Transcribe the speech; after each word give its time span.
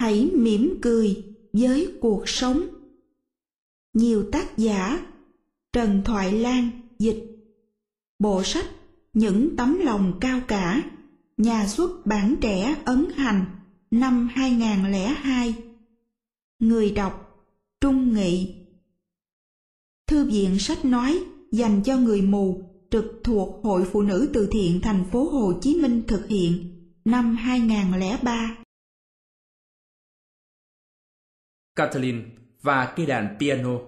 hãy 0.00 0.30
mỉm 0.34 0.78
cười 0.82 1.24
với 1.52 1.92
cuộc 2.00 2.28
sống. 2.28 2.66
Nhiều 3.94 4.24
tác 4.32 4.58
giả, 4.58 5.06
Trần 5.72 6.02
Thoại 6.04 6.32
Lan, 6.32 6.70
dịch 6.98 7.24
Bộ 8.18 8.42
sách 8.44 8.66
Những 9.14 9.56
tấm 9.56 9.78
lòng 9.78 10.12
cao 10.20 10.40
cả, 10.48 10.82
Nhà 11.36 11.66
xuất 11.66 12.06
bản 12.06 12.36
trẻ 12.40 12.76
ấn 12.84 13.06
hành, 13.16 13.44
năm 13.90 14.28
2002 14.32 15.54
Người 16.58 16.90
đọc, 16.90 17.44
Trung 17.80 18.14
Nghị 18.14 18.54
Thư 20.06 20.24
viện 20.24 20.58
sách 20.58 20.84
nói 20.84 21.24
dành 21.52 21.82
cho 21.84 21.96
người 21.96 22.22
mù 22.22 22.62
trực 22.90 23.20
thuộc 23.24 23.64
Hội 23.64 23.84
Phụ 23.92 24.02
nữ 24.02 24.30
Từ 24.32 24.48
thiện 24.50 24.80
thành 24.80 25.04
phố 25.12 25.24
Hồ 25.24 25.52
Chí 25.60 25.74
Minh 25.74 26.02
thực 26.08 26.28
hiện 26.28 26.64
năm 27.04 27.36
2003. 27.36 28.59
Kathleen 31.76 32.30
và 32.62 32.92
cây 32.96 33.06
đàn 33.06 33.36
piano. 33.40 33.78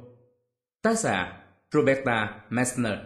Tác 0.82 0.98
giả 0.98 1.42
Roberta 1.72 2.41
Messner. 2.50 2.98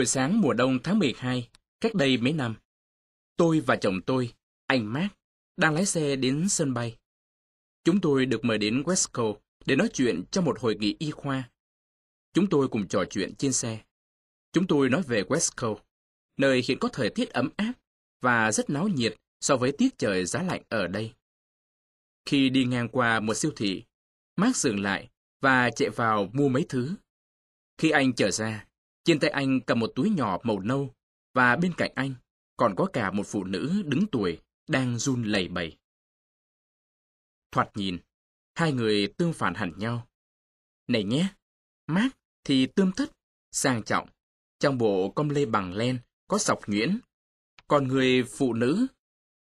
Buổi 0.00 0.06
sáng 0.06 0.40
mùa 0.40 0.52
đông 0.52 0.78
tháng 0.82 0.98
12, 0.98 1.48
cách 1.80 1.94
đây 1.94 2.16
mấy 2.16 2.32
năm, 2.32 2.54
tôi 3.36 3.60
và 3.60 3.76
chồng 3.76 4.00
tôi, 4.06 4.34
anh 4.66 4.92
Mark, 4.92 5.12
đang 5.56 5.74
lái 5.74 5.86
xe 5.86 6.16
đến 6.16 6.48
sân 6.48 6.74
bay. 6.74 6.96
Chúng 7.84 8.00
tôi 8.00 8.26
được 8.26 8.44
mời 8.44 8.58
đến 8.58 8.82
Westco 8.82 9.36
để 9.66 9.76
nói 9.76 9.88
chuyện 9.92 10.22
trong 10.30 10.44
một 10.44 10.60
hội 10.60 10.76
nghị 10.80 10.96
y 10.98 11.10
khoa. 11.10 11.50
Chúng 12.32 12.46
tôi 12.48 12.68
cùng 12.68 12.88
trò 12.88 13.04
chuyện 13.10 13.34
trên 13.34 13.52
xe. 13.52 13.80
Chúng 14.52 14.66
tôi 14.66 14.88
nói 14.88 15.02
về 15.02 15.22
Westco, 15.22 15.76
nơi 16.36 16.62
hiện 16.68 16.78
có 16.78 16.88
thời 16.88 17.10
tiết 17.10 17.30
ấm 17.30 17.50
áp 17.56 17.72
và 18.20 18.52
rất 18.52 18.70
náo 18.70 18.88
nhiệt 18.88 19.16
so 19.40 19.56
với 19.56 19.72
tiết 19.72 19.98
trời 19.98 20.24
giá 20.24 20.42
lạnh 20.42 20.62
ở 20.68 20.86
đây. 20.86 21.12
Khi 22.24 22.50
đi 22.50 22.64
ngang 22.64 22.88
qua 22.88 23.20
một 23.20 23.34
siêu 23.34 23.52
thị, 23.56 23.84
Mark 24.36 24.56
dừng 24.56 24.80
lại 24.80 25.10
và 25.40 25.70
chạy 25.70 25.90
vào 25.90 26.30
mua 26.32 26.48
mấy 26.48 26.66
thứ. 26.68 26.94
Khi 27.78 27.90
anh 27.90 28.12
trở 28.12 28.30
ra, 28.30 28.66
trên 29.04 29.20
tay 29.20 29.30
anh 29.30 29.60
cầm 29.60 29.78
một 29.78 29.92
túi 29.94 30.10
nhỏ 30.10 30.38
màu 30.42 30.60
nâu, 30.60 30.94
và 31.34 31.56
bên 31.56 31.74
cạnh 31.76 31.92
anh 31.94 32.14
còn 32.56 32.74
có 32.76 32.86
cả 32.92 33.10
một 33.10 33.26
phụ 33.26 33.44
nữ 33.44 33.82
đứng 33.86 34.06
tuổi 34.12 34.40
đang 34.68 34.98
run 34.98 35.22
lẩy 35.22 35.48
bẩy. 35.48 35.76
Thoạt 37.52 37.76
nhìn, 37.76 37.98
hai 38.54 38.72
người 38.72 39.12
tương 39.16 39.32
phản 39.32 39.54
hẳn 39.54 39.72
nhau. 39.78 40.08
Này 40.88 41.04
nhé, 41.04 41.28
mát 41.86 42.08
thì 42.44 42.66
tươm 42.66 42.92
tất, 42.96 43.10
sang 43.50 43.82
trọng, 43.82 44.08
trong 44.58 44.78
bộ 44.78 45.12
com 45.16 45.28
lê 45.28 45.46
bằng 45.46 45.74
len 45.74 45.98
có 46.28 46.38
sọc 46.38 46.68
nhuyễn. 46.68 46.98
Còn 47.68 47.88
người 47.88 48.22
phụ 48.22 48.52
nữ, 48.52 48.86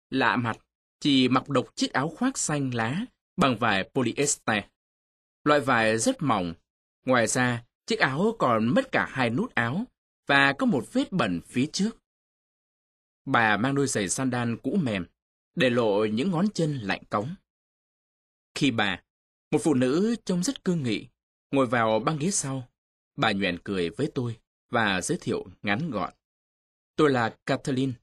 lạ 0.10 0.36
mặt, 0.36 0.58
chỉ 1.00 1.30
mặc 1.30 1.50
độc 1.50 1.76
chiếc 1.76 1.94
áo 1.94 2.10
khoác 2.10 2.38
xanh 2.38 2.74
lá 2.74 3.06
bằng 3.38 3.58
vải 3.58 3.90
polyester. 3.94 4.64
Loại 5.44 5.60
vải 5.60 5.98
rất 5.98 6.22
mỏng, 6.22 6.54
ngoài 7.06 7.28
ra 7.28 7.64
Chiếc 7.86 8.00
áo 8.00 8.36
còn 8.40 8.68
mất 8.68 8.92
cả 8.92 9.08
hai 9.12 9.30
nút 9.30 9.56
áo 9.56 9.86
và 10.28 10.54
có 10.54 10.66
một 10.66 10.94
vết 10.94 11.12
bẩn 11.12 11.42
phía 11.46 11.66
trước. 11.74 11.98
Bà 13.26 13.58
mang 13.58 13.76
đôi 13.76 13.88
giày 13.88 14.10
sandal 14.10 14.54
cũ 14.64 14.78
mềm, 14.82 15.06
để 15.56 15.70
lộ 15.70 16.06
những 16.06 16.32
ngón 16.32 16.46
chân 16.54 16.78
lạnh 16.78 17.04
cống. 17.10 17.36
Khi 18.56 18.72
bà, 18.72 19.04
một 19.52 19.60
phụ 19.64 19.74
nữ 19.74 20.16
trông 20.26 20.44
rất 20.44 20.64
cương 20.64 20.84
nghị, 20.84 21.08
ngồi 21.52 21.66
vào 21.66 22.00
băng 22.00 22.18
ghế 22.18 22.32
sau, 22.32 22.68
bà 23.16 23.32
nhoẻn 23.32 23.60
cười 23.64 23.90
với 23.90 24.12
tôi 24.16 24.40
và 24.70 25.02
giới 25.02 25.18
thiệu 25.22 25.46
ngắn 25.62 25.92
gọn. 25.92 26.14
Tôi 26.96 27.10
là 27.10 27.38
Kathleen. 27.46 27.94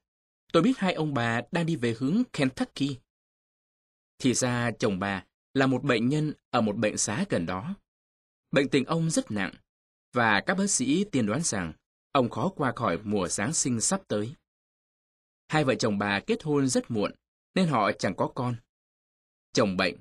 Tôi 0.53 0.63
biết 0.63 0.77
hai 0.77 0.93
ông 0.93 1.13
bà 1.13 1.41
đang 1.51 1.65
đi 1.65 1.75
về 1.75 1.95
hướng 1.99 2.23
Kentucky. 2.33 2.97
Thì 4.19 4.33
ra 4.33 4.71
chồng 4.79 4.99
bà 4.99 5.25
là 5.53 5.67
một 5.67 5.83
bệnh 5.83 6.09
nhân 6.09 6.33
ở 6.49 6.61
một 6.61 6.77
bệnh 6.77 6.97
xá 6.97 7.25
gần 7.29 7.45
đó. 7.45 7.75
Bệnh 8.51 8.69
tình 8.69 8.85
ông 8.85 9.09
rất 9.09 9.31
nặng, 9.31 9.53
và 10.13 10.41
các 10.45 10.57
bác 10.57 10.69
sĩ 10.69 11.03
tiên 11.03 11.25
đoán 11.25 11.41
rằng 11.43 11.73
ông 12.11 12.29
khó 12.29 12.49
qua 12.55 12.73
khỏi 12.75 12.97
mùa 13.03 13.27
Giáng 13.27 13.53
sinh 13.53 13.81
sắp 13.81 14.01
tới. 14.07 14.35
Hai 15.47 15.63
vợ 15.63 15.75
chồng 15.75 15.97
bà 15.97 16.19
kết 16.19 16.43
hôn 16.43 16.67
rất 16.67 16.91
muộn, 16.91 17.11
nên 17.55 17.67
họ 17.67 17.91
chẳng 17.91 18.15
có 18.15 18.31
con. 18.35 18.55
Chồng 19.53 19.77
bệnh, 19.77 19.95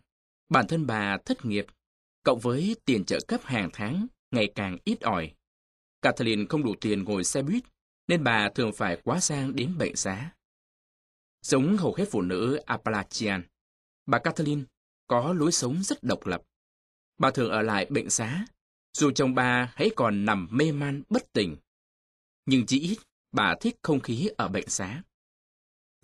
bản 0.48 0.66
thân 0.66 0.87
bà 0.87 1.19
thất 1.25 1.44
nghiệp, 1.44 1.66
cộng 2.22 2.38
với 2.38 2.76
tiền 2.84 3.04
trợ 3.04 3.19
cấp 3.28 3.41
hàng 3.44 3.71
tháng 3.72 4.06
ngày 4.31 4.53
càng 4.54 4.78
ít 4.84 5.00
ỏi. 5.00 5.34
Kathleen 6.03 6.48
không 6.48 6.62
đủ 6.62 6.75
tiền 6.81 7.04
ngồi 7.04 7.25
xe 7.25 7.42
buýt, 7.42 7.65
nên 8.09 8.25
bà 8.25 8.50
thường 8.54 8.72
phải 8.72 9.00
quá 9.04 9.21
sang 9.21 9.56
đến 9.56 9.78
bệnh 9.78 9.97
xá. 9.97 10.32
Giống 11.42 11.77
hầu 11.77 11.94
hết 11.94 12.04
phụ 12.10 12.22
nữ 12.22 12.56
Appalachian, 12.66 13.42
bà 14.06 14.19
Kathleen 14.19 14.65
có 15.06 15.32
lối 15.32 15.53
sống 15.53 15.82
rất 15.82 16.03
độc 16.03 16.27
lập. 16.27 16.42
Bà 17.19 17.31
thường 17.31 17.50
ở 17.50 17.62
lại 17.62 17.87
bệnh 17.91 18.10
xá 18.10 18.47
dù 18.93 19.11
chồng 19.11 19.34
bà 19.34 19.73
hãy 19.75 19.91
còn 19.97 20.25
nằm 20.25 20.49
mê 20.51 20.73
man 20.73 21.03
bất 21.09 21.33
tỉnh. 21.33 21.56
Nhưng 22.47 22.67
chỉ 22.67 22.81
ít, 22.81 22.99
bà 23.33 23.55
thích 23.61 23.77
không 23.83 24.01
khí 24.01 24.28
ở 24.37 24.49
bệnh 24.49 24.69
xá. 24.69 25.03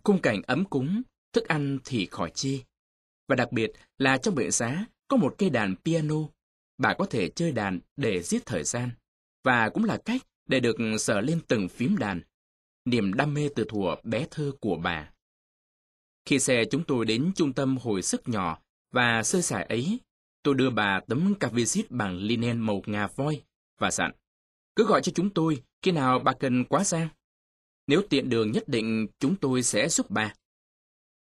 Khung 0.04 0.22
cảnh 0.22 0.42
ấm 0.42 0.64
cúng, 0.64 1.02
thức 1.32 1.48
ăn 1.48 1.78
thì 1.84 2.06
khỏi 2.06 2.30
chi. 2.34 2.62
Và 3.28 3.36
đặc 3.36 3.52
biệt 3.52 3.72
là 3.98 4.18
trong 4.18 4.34
bệnh 4.34 4.52
xá 4.52 4.86
có 5.08 5.16
một 5.16 5.34
cây 5.38 5.50
đàn 5.50 5.76
piano. 5.84 6.16
Bà 6.78 6.94
có 6.98 7.06
thể 7.06 7.28
chơi 7.28 7.52
đàn 7.52 7.80
để 7.96 8.22
giết 8.22 8.46
thời 8.46 8.64
gian. 8.64 8.90
Và 9.44 9.68
cũng 9.68 9.84
là 9.84 9.98
cách 10.04 10.22
để 10.48 10.60
được 10.60 10.76
sờ 10.98 11.20
lên 11.20 11.40
từng 11.48 11.68
phím 11.68 11.96
đàn. 11.98 12.20
Niềm 12.84 13.14
đam 13.14 13.34
mê 13.34 13.48
từ 13.56 13.64
thuở 13.68 13.96
bé 14.02 14.26
thơ 14.30 14.52
của 14.60 14.76
bà. 14.76 15.10
Khi 16.24 16.38
xe 16.38 16.64
chúng 16.70 16.84
tôi 16.84 17.04
đến 17.04 17.32
trung 17.36 17.52
tâm 17.52 17.76
hồi 17.76 18.02
sức 18.02 18.28
nhỏ 18.28 18.58
và 18.92 19.22
sơ 19.22 19.40
sài 19.40 19.64
ấy, 19.64 20.00
Tôi 20.46 20.54
đưa 20.54 20.70
bà 20.70 21.00
tấm 21.00 21.34
cà 21.40 21.48
visit 21.48 21.90
bằng 21.90 22.16
linen 22.18 22.58
màu 22.58 22.82
ngà 22.86 23.06
voi 23.06 23.42
và 23.78 23.90
dặn, 23.90 24.12
cứ 24.76 24.86
gọi 24.86 25.02
cho 25.02 25.12
chúng 25.14 25.30
tôi 25.30 25.62
khi 25.82 25.90
nào 25.90 26.18
bà 26.18 26.32
cần 26.32 26.64
quá 26.64 26.84
sang. 26.84 27.08
Nếu 27.86 28.02
tiện 28.10 28.28
đường 28.28 28.52
nhất 28.52 28.68
định 28.68 29.06
chúng 29.18 29.36
tôi 29.36 29.62
sẽ 29.62 29.88
giúp 29.88 30.10
bà. 30.10 30.34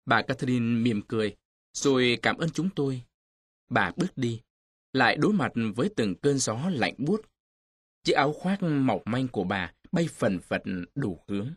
Bà 0.07 0.23
Catherine 0.23 0.83
mỉm 0.83 1.03
cười, 1.09 1.37
rồi 1.73 2.19
cảm 2.23 2.37
ơn 2.39 2.51
chúng 2.51 2.69
tôi. 2.77 3.03
Bà 3.69 3.93
bước 3.97 4.17
đi, 4.17 4.41
lại 4.93 5.17
đối 5.17 5.33
mặt 5.33 5.53
với 5.77 5.91
từng 5.97 6.15
cơn 6.15 6.39
gió 6.39 6.71
lạnh 6.71 6.95
buốt. 6.99 7.21
Chiếc 8.05 8.13
áo 8.13 8.33
khoác 8.33 8.63
mỏng 8.63 9.03
manh 9.05 9.29
của 9.29 9.45
bà 9.45 9.73
bay 9.93 10.09
phần 10.13 10.41
phật 10.41 10.63
đủ 10.95 11.25
hướng. 11.29 11.51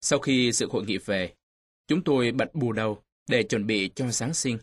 Sau 0.00 0.18
khi 0.18 0.52
sự 0.52 0.68
hội 0.70 0.84
nghị 0.84 0.98
về, 0.98 1.34
chúng 1.86 2.04
tôi 2.04 2.32
bật 2.32 2.54
bù 2.54 2.72
đầu 2.72 3.02
để 3.28 3.42
chuẩn 3.42 3.66
bị 3.66 3.90
cho 3.94 4.10
Giáng 4.10 4.34
sinh 4.34 4.58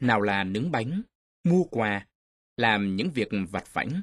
nào 0.00 0.20
là 0.20 0.44
nướng 0.44 0.70
bánh, 0.70 1.02
mua 1.44 1.64
quà, 1.64 2.06
làm 2.56 2.96
những 2.96 3.10
việc 3.10 3.28
vặt 3.50 3.74
vãnh. 3.74 4.02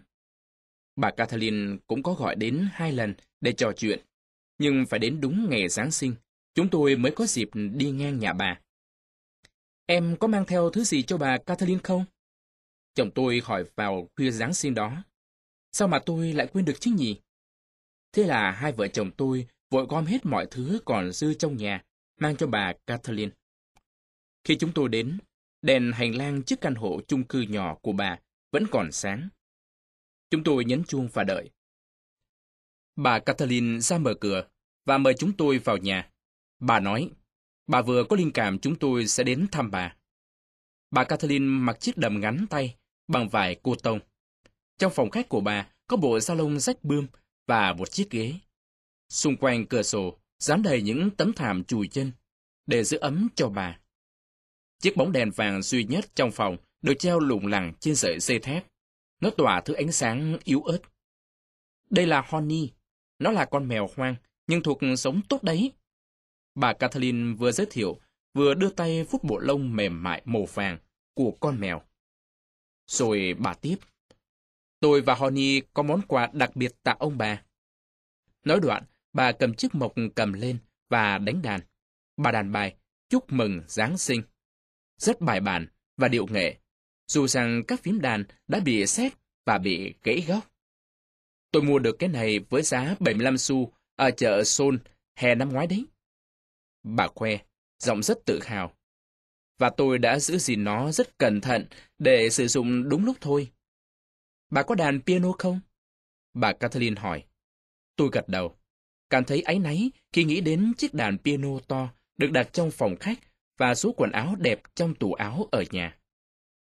Bà 0.95 1.11
Kathleen 1.11 1.79
cũng 1.87 2.03
có 2.03 2.13
gọi 2.13 2.35
đến 2.35 2.67
hai 2.71 2.91
lần 2.91 3.13
để 3.41 3.53
trò 3.53 3.71
chuyện, 3.77 3.99
nhưng 4.57 4.85
phải 4.85 4.99
đến 4.99 5.21
đúng 5.21 5.49
ngày 5.49 5.69
Giáng 5.69 5.91
sinh, 5.91 6.15
chúng 6.55 6.69
tôi 6.69 6.95
mới 6.95 7.11
có 7.11 7.25
dịp 7.25 7.49
đi 7.53 7.91
ngang 7.91 8.19
nhà 8.19 8.33
bà. 8.33 8.59
Em 9.85 10.15
có 10.19 10.27
mang 10.27 10.45
theo 10.45 10.69
thứ 10.69 10.83
gì 10.83 11.03
cho 11.03 11.17
bà 11.17 11.37
Kathleen 11.37 11.81
không? 11.81 12.05
Chồng 12.93 13.11
tôi 13.15 13.41
hỏi 13.43 13.65
vào 13.75 14.07
khuya 14.15 14.31
Giáng 14.31 14.53
sinh 14.53 14.73
đó. 14.73 15.03
Sao 15.71 15.87
mà 15.87 15.99
tôi 16.05 16.33
lại 16.33 16.47
quên 16.53 16.65
được 16.65 16.75
chứ 16.79 16.91
nhỉ? 16.91 17.21
Thế 18.11 18.23
là 18.23 18.51
hai 18.51 18.71
vợ 18.71 18.87
chồng 18.87 19.11
tôi 19.17 19.47
vội 19.69 19.85
gom 19.89 20.05
hết 20.05 20.25
mọi 20.25 20.47
thứ 20.51 20.79
còn 20.85 21.11
dư 21.11 21.33
trong 21.33 21.57
nhà, 21.57 21.83
mang 22.19 22.35
cho 22.37 22.47
bà 22.47 22.73
Kathleen. 22.87 23.29
Khi 24.43 24.55
chúng 24.57 24.71
tôi 24.73 24.89
đến, 24.89 25.17
Đèn 25.61 25.91
hành 25.91 26.15
lang 26.15 26.43
trước 26.43 26.61
căn 26.61 26.75
hộ 26.75 27.01
chung 27.07 27.23
cư 27.23 27.41
nhỏ 27.41 27.75
của 27.81 27.91
bà 27.91 28.19
vẫn 28.51 28.67
còn 28.71 28.91
sáng. 28.91 29.29
Chúng 30.29 30.43
tôi 30.43 30.65
nhấn 30.65 30.83
chuông 30.83 31.09
và 31.13 31.23
đợi. 31.23 31.49
Bà 32.95 33.19
Kathleen 33.19 33.81
ra 33.81 33.97
mở 33.97 34.13
cửa 34.13 34.47
và 34.85 34.97
mời 34.97 35.13
chúng 35.13 35.33
tôi 35.33 35.57
vào 35.57 35.77
nhà. 35.77 36.09
Bà 36.59 36.79
nói, 36.79 37.11
bà 37.67 37.81
vừa 37.81 38.03
có 38.03 38.15
linh 38.15 38.31
cảm 38.31 38.59
chúng 38.59 38.75
tôi 38.75 39.07
sẽ 39.07 39.23
đến 39.23 39.47
thăm 39.51 39.71
bà. 39.71 39.95
Bà 40.91 41.03
Kathleen 41.03 41.47
mặc 41.47 41.79
chiếc 41.79 41.97
đầm 41.97 42.19
ngắn 42.19 42.45
tay 42.49 42.75
bằng 43.07 43.29
vải 43.29 43.55
cô 43.63 43.75
tông. 43.75 43.99
Trong 44.77 44.91
phòng 44.95 45.09
khách 45.09 45.29
của 45.29 45.41
bà 45.41 45.67
có 45.87 45.97
bộ 45.97 46.19
salon 46.19 46.59
rách 46.59 46.83
bươm 46.83 47.07
và 47.47 47.73
một 47.73 47.91
chiếc 47.91 48.09
ghế. 48.09 48.33
Xung 49.09 49.37
quanh 49.37 49.65
cửa 49.65 49.83
sổ, 49.83 50.19
dán 50.39 50.63
đầy 50.63 50.81
những 50.81 51.09
tấm 51.09 51.33
thảm 51.33 51.63
chùi 51.63 51.87
chân, 51.87 52.11
để 52.65 52.83
giữ 52.83 52.97
ấm 52.97 53.27
cho 53.35 53.49
bà. 53.49 53.79
Chiếc 54.79 54.97
bóng 54.97 55.11
đèn 55.11 55.31
vàng 55.31 55.61
duy 55.61 55.83
nhất 55.83 56.05
trong 56.15 56.31
phòng 56.31 56.57
được 56.81 56.93
treo 56.99 57.19
lủng 57.19 57.47
lẳng 57.47 57.73
trên 57.79 57.95
sợi 57.95 58.19
dây 58.19 58.39
thép. 58.39 58.65
Nó 59.21 59.29
tỏa 59.29 59.61
thứ 59.61 59.73
ánh 59.73 59.91
sáng 59.91 60.37
yếu 60.43 60.61
ớt. 60.61 60.79
Đây 61.89 62.07
là 62.07 62.23
Honey. 62.27 62.71
Nó 63.19 63.31
là 63.31 63.45
con 63.45 63.67
mèo 63.67 63.89
hoang, 63.95 64.15
nhưng 64.47 64.63
thuộc 64.63 64.79
sống 64.97 65.21
tốt 65.29 65.43
đấy. 65.43 65.71
Bà 66.55 66.73
Kathleen 66.73 67.35
vừa 67.35 67.51
giới 67.51 67.67
thiệu, 67.69 67.99
vừa 68.33 68.53
đưa 68.53 68.69
tay 68.69 69.05
phút 69.09 69.23
bộ 69.23 69.39
lông 69.39 69.75
mềm 69.75 70.03
mại 70.03 70.21
màu 70.25 70.45
vàng 70.45 70.77
của 71.13 71.31
con 71.39 71.59
mèo. 71.59 71.81
Rồi 72.87 73.35
bà 73.39 73.53
tiếp. 73.53 73.75
Tôi 74.79 75.01
và 75.01 75.15
Honey 75.15 75.61
có 75.73 75.83
món 75.83 76.01
quà 76.07 76.29
đặc 76.33 76.55
biệt 76.55 76.71
tặng 76.83 76.97
ông 76.99 77.17
bà. 77.17 77.43
Nói 78.43 78.59
đoạn, 78.59 78.83
bà 79.13 79.31
cầm 79.31 79.53
chiếc 79.53 79.75
mộc 79.75 79.93
cầm 80.15 80.33
lên 80.33 80.57
và 80.89 81.17
đánh 81.17 81.41
đàn. 81.41 81.61
Bà 82.17 82.31
đàn 82.31 82.51
bài, 82.51 82.75
chúc 83.09 83.31
mừng 83.31 83.61
Giáng 83.67 83.97
sinh. 83.97 84.21
Rất 84.97 85.21
bài 85.21 85.39
bản 85.39 85.67
và 85.97 86.07
điệu 86.07 86.27
nghệ, 86.27 86.57
dù 87.07 87.27
rằng 87.27 87.63
các 87.67 87.83
phím 87.83 88.01
đàn 88.01 88.23
đã 88.47 88.59
bị 88.59 88.87
xét 88.87 89.13
và 89.45 89.57
bị 89.57 89.93
gãy 90.03 90.23
góc. 90.27 90.51
Tôi 91.51 91.63
mua 91.63 91.79
được 91.79 91.95
cái 91.99 92.09
này 92.09 92.39
với 92.39 92.61
giá 92.61 92.95
75 92.99 93.37
xu 93.37 93.73
ở 93.95 94.11
chợ 94.11 94.43
Sol 94.43 94.75
hè 95.15 95.35
năm 95.35 95.49
ngoái 95.49 95.67
đấy. 95.67 95.85
Bà 96.83 97.07
khoe, 97.07 97.37
giọng 97.79 98.03
rất 98.03 98.17
tự 98.25 98.39
hào. 98.43 98.73
Và 99.57 99.69
tôi 99.69 99.97
đã 99.99 100.19
giữ 100.19 100.37
gìn 100.37 100.63
nó 100.63 100.91
rất 100.91 101.17
cẩn 101.17 101.41
thận 101.41 101.65
để 101.99 102.29
sử 102.29 102.47
dụng 102.47 102.89
đúng 102.89 103.05
lúc 103.05 103.17
thôi. 103.21 103.51
Bà 104.49 104.63
có 104.63 104.75
đàn 104.75 105.01
piano 105.01 105.31
không? 105.31 105.59
Bà 106.33 106.53
Kathleen 106.53 106.95
hỏi. 106.95 107.23
Tôi 107.95 108.09
gật 108.11 108.29
đầu. 108.29 108.57
Cảm 109.09 109.23
thấy 109.23 109.41
áy 109.41 109.59
náy 109.59 109.91
khi 110.13 110.23
nghĩ 110.23 110.41
đến 110.41 110.73
chiếc 110.77 110.93
đàn 110.93 111.17
piano 111.17 111.49
to 111.67 111.89
được 112.17 112.31
đặt 112.31 112.49
trong 112.53 112.71
phòng 112.71 112.95
khách 112.99 113.19
và 113.57 113.75
số 113.75 113.93
quần 113.97 114.11
áo 114.11 114.35
đẹp 114.39 114.61
trong 114.75 114.95
tủ 114.95 115.13
áo 115.13 115.47
ở 115.51 115.63
nhà. 115.71 115.97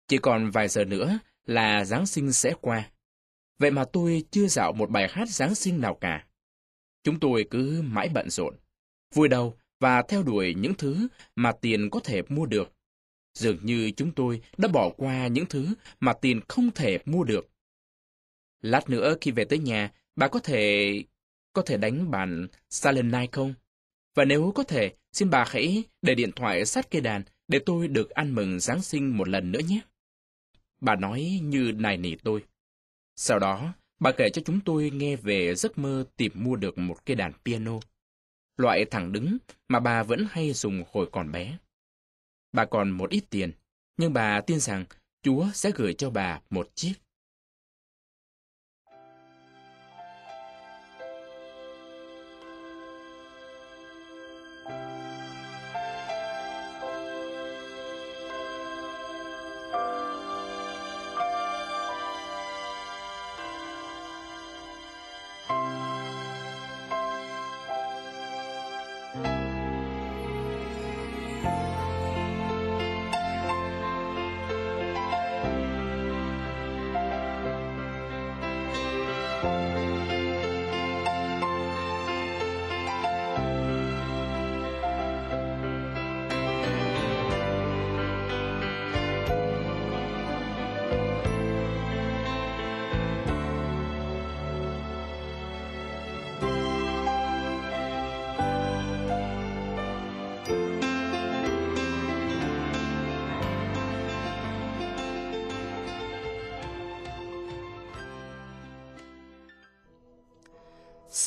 Chỉ 0.09 0.19
còn 0.19 0.51
vài 0.51 0.69
giờ 0.69 0.85
nữa 0.85 1.19
là 1.45 1.85
Giáng 1.85 2.07
sinh 2.07 2.33
sẽ 2.33 2.55
qua. 2.61 2.91
Vậy 3.59 3.71
mà 3.71 3.85
tôi 3.85 4.25
chưa 4.31 4.47
dạo 4.47 4.73
một 4.73 4.91
bài 4.91 5.09
hát 5.11 5.29
Giáng 5.29 5.55
sinh 5.55 5.81
nào 5.81 5.95
cả. 5.95 6.27
Chúng 7.05 7.21
tôi 7.21 7.47
cứ 7.51 7.83
mãi 7.83 8.09
bận 8.15 8.31
rộn, 8.31 8.57
vui 9.15 9.29
đầu 9.29 9.59
và 9.81 10.03
theo 10.03 10.23
đuổi 10.23 10.55
những 10.55 10.75
thứ 10.75 11.09
mà 11.37 11.53
tiền 11.53 11.91
có 11.91 12.01
thể 12.05 12.23
mua 12.29 12.47
được. 12.47 12.73
Dường 13.35 13.59
như 13.67 13.91
chúng 13.97 14.13
tôi 14.13 14.43
đã 14.57 14.69
bỏ 14.69 14.91
qua 14.97 15.27
những 15.27 15.47
thứ 15.47 15.75
mà 16.01 16.13
tiền 16.13 16.41
không 16.49 16.71
thể 16.75 16.99
mua 17.05 17.25
được. 17.25 17.51
Lát 18.61 18.91
nữa 18.91 19.17
khi 19.21 19.31
về 19.31 19.45
tới 19.45 19.59
nhà, 19.59 19.93
bà 20.17 20.29
có 20.29 20.41
thể... 20.41 21.03
có 21.53 21.63
thể 21.63 21.77
đánh 21.77 22.11
bản 22.11 22.47
Silent 22.71 23.13
Night 23.13 23.33
không? 23.33 23.55
Và 24.15 24.25
nếu 24.25 24.53
có 24.55 24.63
thể, 24.63 24.95
xin 25.13 25.31
bà 25.31 25.45
hãy 25.49 25.85
để 26.03 26.15
điện 26.15 26.33
thoại 26.33 26.67
sát 26.67 26.91
cây 26.91 27.01
đàn 27.01 27.23
để 27.49 27.59
tôi 27.67 27.89
được 27.89 28.11
ăn 28.11 28.35
mừng 28.35 28.61
Giáng 28.61 28.83
sinh 28.83 29.17
một 29.17 29.29
lần 29.29 29.53
nữa 29.53 29.61
nhé. 29.69 29.81
Bà 30.81 30.97
nói 30.97 31.41
như 31.43 31.73
nài 31.77 31.97
nỉ 31.97 32.15
tôi. 32.15 32.45
Sau 33.17 33.39
đó, 33.39 33.75
bà 34.01 34.13
kể 34.13 34.31
cho 34.31 34.43
chúng 34.45 34.61
tôi 34.61 34.91
nghe 34.91 35.17
về 35.17 35.55
giấc 35.55 35.79
mơ 35.79 36.05
tìm 36.17 36.33
mua 36.35 36.57
được 36.57 36.79
một 36.79 37.07
cây 37.07 37.17
đàn 37.17 37.33
piano. 37.45 37.81
Loại 38.57 38.85
thẳng 38.85 39.13
đứng 39.13 39.39
mà 39.69 39.81
bà 39.81 40.03
vẫn 40.03 40.27
hay 40.31 40.53
dùng 40.53 40.85
hồi 40.93 41.09
còn 41.13 41.33
bé. 41.33 41.59
Bà 42.53 42.65
còn 42.65 42.91
một 42.91 43.11
ít 43.11 43.25
tiền, 43.31 43.53
nhưng 43.97 44.13
bà 44.13 44.41
tin 44.41 44.61
rằng 44.61 44.85
Chúa 45.23 45.47
sẽ 45.55 45.71
gửi 45.75 45.95
cho 45.95 46.11
bà 46.11 46.41
một 46.51 46.71
chiếc. 46.75 46.93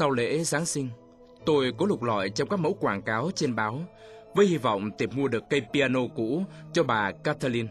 Sau 0.01 0.11
lễ 0.11 0.43
Giáng 0.43 0.65
sinh, 0.65 0.89
tôi 1.45 1.73
có 1.77 1.85
lục 1.85 2.03
lọi 2.03 2.29
trong 2.29 2.49
các 2.49 2.59
mẫu 2.59 2.73
quảng 2.73 3.01
cáo 3.01 3.31
trên 3.35 3.55
báo 3.55 3.85
với 4.35 4.45
hy 4.45 4.57
vọng 4.57 4.89
tìm 4.97 5.09
mua 5.13 5.27
được 5.27 5.43
cây 5.49 5.61
piano 5.73 5.99
cũ 6.15 6.45
cho 6.73 6.83
bà 6.83 7.11
Kathleen. 7.23 7.67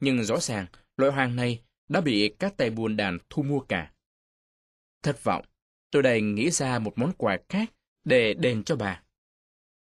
Nhưng 0.00 0.24
rõ 0.24 0.40
ràng, 0.40 0.66
loại 0.96 1.12
hoàng 1.12 1.36
này 1.36 1.62
đã 1.88 2.00
bị 2.00 2.34
các 2.38 2.56
tay 2.56 2.70
buôn 2.70 2.96
đàn 2.96 3.18
thu 3.30 3.42
mua 3.42 3.60
cả. 3.60 3.92
Thất 5.02 5.24
vọng, 5.24 5.44
tôi 5.90 6.02
đành 6.02 6.34
nghĩ 6.34 6.50
ra 6.50 6.78
một 6.78 6.92
món 6.96 7.12
quà 7.12 7.38
khác 7.48 7.72
để 8.04 8.34
đền 8.34 8.64
cho 8.64 8.76
bà. 8.76 9.02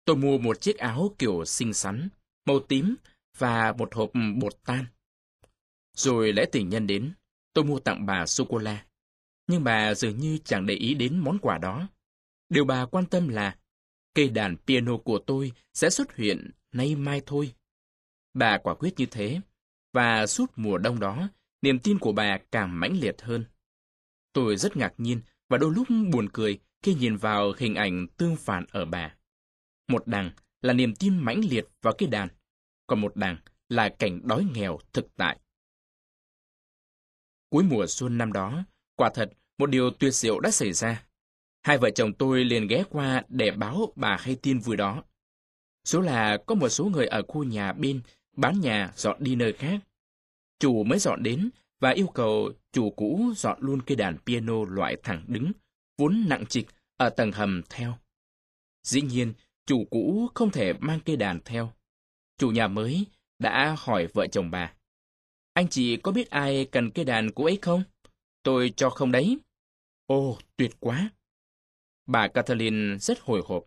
Tôi 0.05 0.17
mua 0.17 0.39
một 0.39 0.61
chiếc 0.61 0.79
áo 0.79 1.15
kiểu 1.19 1.45
xinh 1.45 1.75
xắn, 1.75 2.09
màu 2.45 2.61
tím 2.61 2.95
và 3.39 3.73
một 3.73 3.95
hộp 3.95 4.11
bột 4.41 4.55
tan. 4.65 4.85
Rồi 5.97 6.33
lễ 6.33 6.45
tình 6.53 6.69
nhân 6.69 6.87
đến, 6.87 7.13
tôi 7.53 7.65
mua 7.65 7.79
tặng 7.79 8.07
bà 8.07 8.27
sô-cô-la 8.27 8.85
nhưng 9.53 9.65
bà 9.65 9.95
dường 9.95 10.19
như 10.19 10.39
chẳng 10.45 10.67
để 10.67 10.75
ý 10.75 10.95
đến 10.95 11.19
món 11.19 11.39
quà 11.39 11.59
đó. 11.59 11.89
Điều 12.49 12.65
bà 12.65 12.87
quan 12.87 13.07
tâm 13.07 13.29
là 13.29 13.57
cây 14.15 14.29
đàn 14.29 14.57
piano 14.57 14.97
của 14.99 15.19
tôi 15.27 15.53
sẽ 15.75 15.91
xuất 15.91 16.17
hiện 16.17 16.51
nay 16.73 16.97
mai 16.97 17.23
thôi. 17.27 17.55
Bà 18.35 18.59
quả 18.59 18.75
quyết 18.75 18.95
như 18.97 19.07
thế, 19.07 19.41
và 19.93 20.27
suốt 20.27 20.53
mùa 20.57 20.79
đông 20.79 21.01
đó, 21.01 21.29
niềm 21.63 21.79
tin 21.79 21.99
của 21.99 22.13
bà 22.13 22.39
càng 22.51 22.81
mãnh 22.81 23.01
liệt 23.01 23.23
hơn. 23.23 23.45
Tôi 24.33 24.57
rất 24.57 24.77
ngạc 24.77 24.95
nhiên 24.99 25.21
và 25.49 25.59
đôi 25.59 25.73
lúc 25.75 25.89
buồn 26.13 26.29
cười 26.33 26.59
khi 26.83 26.95
nhìn 26.95 27.17
vào 27.17 27.53
hình 27.59 27.75
ảnh 27.75 28.07
tương 28.17 28.37
phản 28.37 28.65
ở 28.71 28.85
bà. 28.85 29.17
Một 29.89 30.07
đằng 30.07 30.31
là 30.63 30.73
niềm 30.73 30.95
tin 30.95 31.19
mãnh 31.19 31.41
liệt 31.45 31.65
vào 31.83 31.95
cây 31.99 32.09
đàn, 32.09 32.29
còn 32.87 33.01
một 33.01 33.17
đằng 33.17 33.37
là 33.69 33.89
cảnh 33.89 34.21
đói 34.25 34.47
nghèo 34.55 34.79
thực 34.93 35.17
tại. 35.17 35.41
Cuối 37.49 37.65
mùa 37.65 37.87
xuân 37.87 38.19
năm 38.19 38.33
đó, 38.33 38.65
quả 38.97 39.11
thật 39.15 39.33
một 39.59 39.67
điều 39.67 39.91
tuyệt 39.91 40.15
diệu 40.15 40.41
đã 40.41 40.51
xảy 40.51 40.73
ra. 40.73 41.05
Hai 41.63 41.79
vợ 41.79 41.91
chồng 41.91 42.13
tôi 42.13 42.45
liền 42.45 42.67
ghé 42.67 42.85
qua 42.91 43.23
để 43.29 43.51
báo 43.51 43.93
bà 43.97 44.17
hay 44.21 44.37
tin 44.43 44.59
vui 44.59 44.77
đó. 44.77 45.03
Số 45.85 46.01
là 46.01 46.39
có 46.47 46.55
một 46.55 46.69
số 46.69 46.85
người 46.85 47.07
ở 47.07 47.23
khu 47.29 47.45
nhà 47.45 47.73
bên 47.73 48.01
bán 48.37 48.61
nhà 48.61 48.93
dọn 48.97 49.17
đi 49.21 49.35
nơi 49.35 49.53
khác. 49.53 49.81
Chủ 50.59 50.85
mới 50.85 50.99
dọn 50.99 51.23
đến 51.23 51.51
và 51.81 51.91
yêu 51.91 52.07
cầu 52.07 52.53
chủ 52.73 52.91
cũ 52.91 53.33
dọn 53.37 53.59
luôn 53.61 53.83
cây 53.83 53.97
đàn 53.97 54.19
piano 54.19 54.65
loại 54.69 54.97
thẳng 55.03 55.25
đứng, 55.27 55.53
vốn 55.99 56.25
nặng 56.29 56.47
trịch 56.47 56.67
ở 56.97 57.11
tầng 57.11 57.33
hầm 57.33 57.63
theo. 57.71 57.99
Dĩ 58.83 59.03
nhiên, 59.03 59.33
chủ 59.67 59.85
cũ 59.91 60.29
không 60.35 60.51
thể 60.51 60.73
mang 60.73 61.01
cây 61.05 61.17
đàn 61.17 61.41
theo. 61.45 61.73
Chủ 62.39 62.51
nhà 62.51 62.69
mới 62.69 63.07
đã 63.39 63.77
hỏi 63.79 64.07
vợ 64.15 64.27
chồng 64.27 64.51
bà. 64.51 64.73
Anh 65.53 65.69
chị 65.69 65.97
có 65.97 66.13
biết 66.13 66.31
ai 66.31 66.65
cần 66.65 66.91
cây 66.91 67.05
đàn 67.05 67.31
của 67.31 67.45
ấy 67.45 67.59
không? 67.63 67.83
Tôi 68.43 68.73
cho 68.77 68.91
không 68.91 69.13
đấy. 69.13 69.39
Ồ, 70.07 70.39
tuyệt 70.57 70.71
quá! 70.81 71.11
Bà 72.07 72.29
Kathleen 72.29 72.99
rất 73.01 73.21
hồi 73.21 73.43
hộp. 73.45 73.65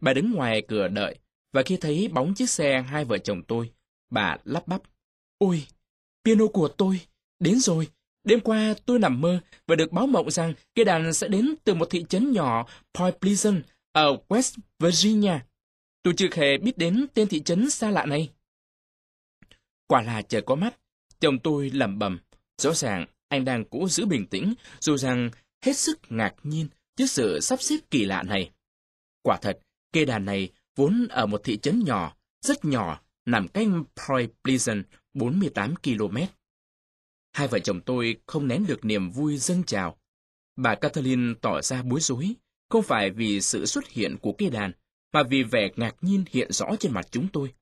Bà 0.00 0.12
đứng 0.12 0.32
ngoài 0.32 0.62
cửa 0.68 0.88
đợi, 0.88 1.18
và 1.52 1.62
khi 1.62 1.76
thấy 1.76 2.08
bóng 2.08 2.34
chiếc 2.34 2.50
xe 2.50 2.82
hai 2.82 3.04
vợ 3.04 3.18
chồng 3.18 3.42
tôi, 3.42 3.72
bà 4.10 4.36
lắp 4.44 4.66
bắp. 4.66 4.82
Ôi, 5.38 5.66
piano 6.24 6.46
của 6.46 6.68
tôi, 6.68 7.00
đến 7.38 7.58
rồi. 7.58 7.88
Đêm 8.24 8.40
qua 8.40 8.74
tôi 8.86 8.98
nằm 8.98 9.20
mơ 9.20 9.40
và 9.66 9.76
được 9.76 9.92
báo 9.92 10.06
mộng 10.06 10.30
rằng 10.30 10.54
cây 10.74 10.84
đàn 10.84 11.14
sẽ 11.14 11.28
đến 11.28 11.54
từ 11.64 11.74
một 11.74 11.86
thị 11.90 12.04
trấn 12.08 12.32
nhỏ 12.32 12.66
Point 12.94 13.20
Pleasant 13.20 13.64
ở 13.92 14.16
West 14.28 14.58
Virginia. 14.78 15.38
Tôi 16.02 16.14
chưa 16.16 16.28
hề 16.32 16.58
biết 16.58 16.78
đến 16.78 17.06
tên 17.14 17.28
thị 17.28 17.40
trấn 17.40 17.70
xa 17.70 17.90
lạ 17.90 18.06
này. 18.06 18.30
Quả 19.86 20.02
là 20.02 20.22
trời 20.22 20.42
có 20.42 20.54
mắt, 20.54 20.80
chồng 21.20 21.38
tôi 21.38 21.70
lẩm 21.70 21.98
bẩm. 21.98 22.18
Rõ 22.62 22.74
ràng 22.74 23.06
anh 23.28 23.44
đang 23.44 23.64
cố 23.70 23.88
giữ 23.88 24.06
bình 24.06 24.26
tĩnh, 24.26 24.54
dù 24.80 24.96
rằng 24.96 25.30
hết 25.62 25.76
sức 25.76 25.98
ngạc 26.08 26.34
nhiên 26.42 26.68
trước 26.96 27.06
sự 27.06 27.40
sắp 27.40 27.62
xếp 27.62 27.76
kỳ 27.90 28.04
lạ 28.04 28.22
này. 28.22 28.50
Quả 29.22 29.38
thật, 29.42 29.58
cây 29.92 30.04
đàn 30.04 30.24
này 30.24 30.50
vốn 30.76 31.06
ở 31.10 31.26
một 31.26 31.40
thị 31.44 31.56
trấn 31.56 31.84
nhỏ, 31.84 32.16
rất 32.40 32.64
nhỏ, 32.64 33.00
nằm 33.24 33.48
cách 33.48 33.66
Point 34.08 34.30
Pleasant 34.44 34.84
48 35.14 35.74
km. 35.76 36.16
Hai 37.32 37.48
vợ 37.48 37.58
chồng 37.58 37.80
tôi 37.80 38.16
không 38.26 38.48
nén 38.48 38.66
được 38.66 38.84
niềm 38.84 39.10
vui 39.10 39.38
dâng 39.38 39.62
trào. 39.64 39.98
Bà 40.56 40.74
Kathleen 40.74 41.34
tỏ 41.40 41.62
ra 41.62 41.82
bối 41.82 42.00
rối, 42.00 42.34
không 42.68 42.82
phải 42.82 43.10
vì 43.10 43.40
sự 43.40 43.66
xuất 43.66 43.88
hiện 43.88 44.16
của 44.22 44.32
cây 44.38 44.50
đàn, 44.50 44.72
mà 45.12 45.22
vì 45.22 45.42
vẻ 45.42 45.70
ngạc 45.76 45.94
nhiên 46.00 46.24
hiện 46.30 46.52
rõ 46.52 46.66
trên 46.80 46.92
mặt 46.92 47.06
chúng 47.10 47.28
tôi. 47.32 47.54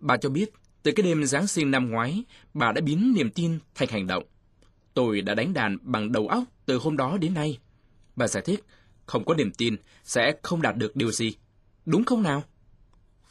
Bà 0.00 0.16
cho 0.16 0.28
biết, 0.28 0.50
từ 0.82 0.92
cái 0.92 1.04
đêm 1.04 1.24
Giáng 1.24 1.46
sinh 1.46 1.70
năm 1.70 1.90
ngoái, 1.90 2.24
bà 2.54 2.72
đã 2.72 2.80
biến 2.80 3.12
niềm 3.16 3.30
tin 3.30 3.58
thành 3.74 3.88
hành 3.88 4.06
động. 4.06 4.24
Tôi 4.94 5.20
đã 5.20 5.34
đánh 5.34 5.54
đàn 5.54 5.78
bằng 5.82 6.12
đầu 6.12 6.28
óc 6.28 6.44
từ 6.66 6.78
hôm 6.78 6.96
đó 6.96 7.18
đến 7.20 7.34
nay. 7.34 7.58
Bà 8.16 8.28
giải 8.28 8.42
thích, 8.46 8.64
không 9.06 9.24
có 9.24 9.34
niềm 9.34 9.52
tin 9.58 9.76
sẽ 10.04 10.34
không 10.42 10.62
đạt 10.62 10.76
được 10.76 10.96
điều 10.96 11.12
gì. 11.12 11.34
Đúng 11.86 12.04
không 12.04 12.22
nào? 12.22 12.42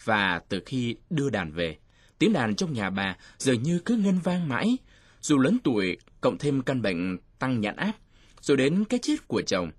Và 0.04 0.42
từ 0.50 0.62
khi 0.66 0.96
đưa 1.10 1.30
đàn 1.30 1.52
về, 1.52 1.78
tiếng 2.20 2.34
đàn 2.34 2.56
trong 2.56 2.74
nhà 2.74 2.90
bà 2.90 3.18
dường 3.38 3.64
như 3.64 3.80
cứ 3.80 3.96
ngân 3.96 4.20
vang 4.20 4.50
mãi. 4.50 4.78
Dù 5.22 5.38
lớn 5.38 5.58
tuổi, 5.64 5.98
cộng 6.22 6.38
thêm 6.38 6.62
căn 6.62 6.82
bệnh 6.82 7.18
tăng 7.40 7.62
nhãn 7.62 7.76
áp, 7.76 7.94
rồi 8.42 8.58
đến 8.58 8.86
cái 8.86 9.00
chết 9.04 9.28
của 9.28 9.42
chồng. 9.42 9.72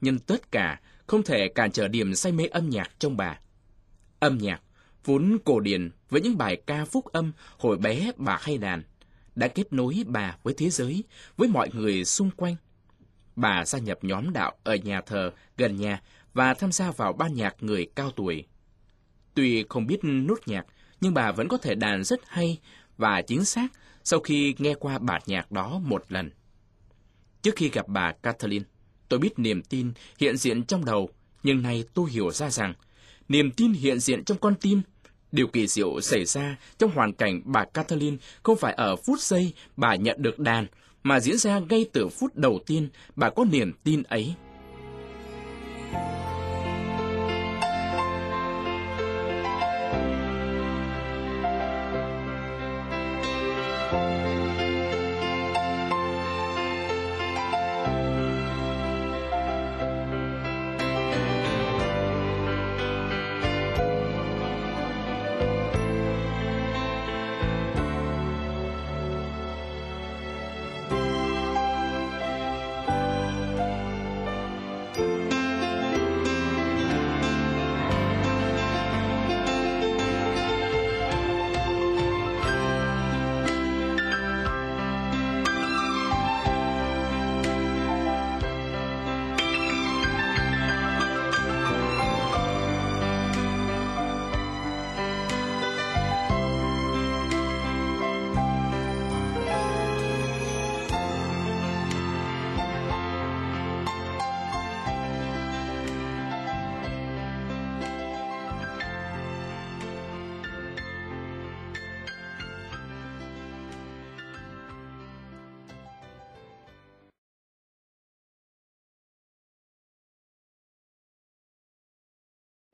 Nhưng 0.00 0.18
tất 0.18 0.52
cả 0.52 0.80
không 1.06 1.22
thể 1.22 1.48
cản 1.48 1.72
trở 1.72 1.88
điểm 1.88 2.14
say 2.14 2.32
mê 2.32 2.46
âm 2.46 2.70
nhạc 2.70 2.90
trong 2.98 3.16
bà. 3.16 3.38
Âm 4.18 4.38
nhạc, 4.38 4.60
vốn 5.06 5.38
cổ 5.44 5.60
điển 5.60 5.90
với 6.10 6.20
những 6.20 6.38
bài 6.38 6.56
ca 6.66 6.84
phúc 6.84 7.04
âm 7.04 7.32
hồi 7.58 7.78
bé 7.78 8.12
bà 8.16 8.38
hay 8.40 8.58
đàn, 8.58 8.82
đã 9.34 9.48
kết 9.48 9.72
nối 9.72 10.04
bà 10.06 10.36
với 10.42 10.54
thế 10.54 10.70
giới, 10.70 11.04
với 11.36 11.48
mọi 11.48 11.68
người 11.72 12.04
xung 12.04 12.30
quanh. 12.30 12.56
Bà 13.36 13.64
gia 13.64 13.78
nhập 13.78 13.98
nhóm 14.02 14.32
đạo 14.32 14.52
ở 14.64 14.74
nhà 14.76 15.00
thờ 15.00 15.32
gần 15.56 15.76
nhà 15.76 16.02
và 16.34 16.54
tham 16.54 16.72
gia 16.72 16.90
vào 16.90 17.12
ban 17.12 17.34
nhạc 17.34 17.54
người 17.60 17.86
cao 17.94 18.10
tuổi. 18.10 18.46
Tuy 19.34 19.64
không 19.68 19.86
biết 19.86 19.98
nốt 20.02 20.38
nhạc, 20.46 20.66
nhưng 21.00 21.14
bà 21.14 21.32
vẫn 21.32 21.48
có 21.48 21.56
thể 21.56 21.74
đàn 21.74 22.04
rất 22.04 22.20
hay 22.26 22.58
và 22.96 23.22
chính 23.22 23.44
xác 23.44 23.68
sau 24.04 24.20
khi 24.20 24.54
nghe 24.58 24.74
qua 24.74 24.98
bản 24.98 25.22
nhạc 25.26 25.52
đó 25.52 25.80
một 25.84 26.04
lần. 26.08 26.30
Trước 27.42 27.56
khi 27.56 27.68
gặp 27.68 27.88
bà 27.88 28.12
Kathleen, 28.12 28.62
tôi 29.08 29.20
biết 29.20 29.38
niềm 29.38 29.62
tin 29.62 29.92
hiện 30.18 30.36
diện 30.36 30.64
trong 30.64 30.84
đầu, 30.84 31.08
nhưng 31.42 31.62
nay 31.62 31.84
tôi 31.94 32.10
hiểu 32.10 32.30
ra 32.30 32.50
rằng 32.50 32.74
niềm 33.28 33.50
tin 33.50 33.72
hiện 33.72 34.00
diện 34.00 34.24
trong 34.24 34.38
con 34.38 34.54
tim. 34.54 34.82
Điều 35.36 35.46
kỳ 35.46 35.66
diệu 35.66 36.00
xảy 36.00 36.24
ra 36.24 36.56
trong 36.78 36.90
hoàn 36.90 37.12
cảnh 37.12 37.42
bà 37.44 37.64
Kathleen 37.64 38.16
không 38.42 38.56
phải 38.56 38.74
ở 38.74 38.96
phút 38.96 39.20
giây 39.20 39.52
bà 39.76 39.94
nhận 39.94 40.22
được 40.22 40.38
đàn, 40.38 40.66
mà 41.02 41.20
diễn 41.20 41.38
ra 41.38 41.58
ngay 41.58 41.86
từ 41.92 42.08
phút 42.08 42.36
đầu 42.36 42.60
tiên 42.66 42.88
bà 43.16 43.30
có 43.30 43.44
niềm 43.44 43.72
tin 43.84 44.02
ấy. 44.02 44.34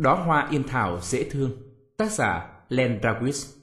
Đó 0.03 0.15
hoa 0.15 0.49
yên 0.51 0.65
thảo 0.65 1.01
dễ 1.03 1.31
thương, 1.31 1.63
tác 1.97 2.13
giả 2.13 2.61
Len 2.69 3.01
Drawis. 3.03 3.57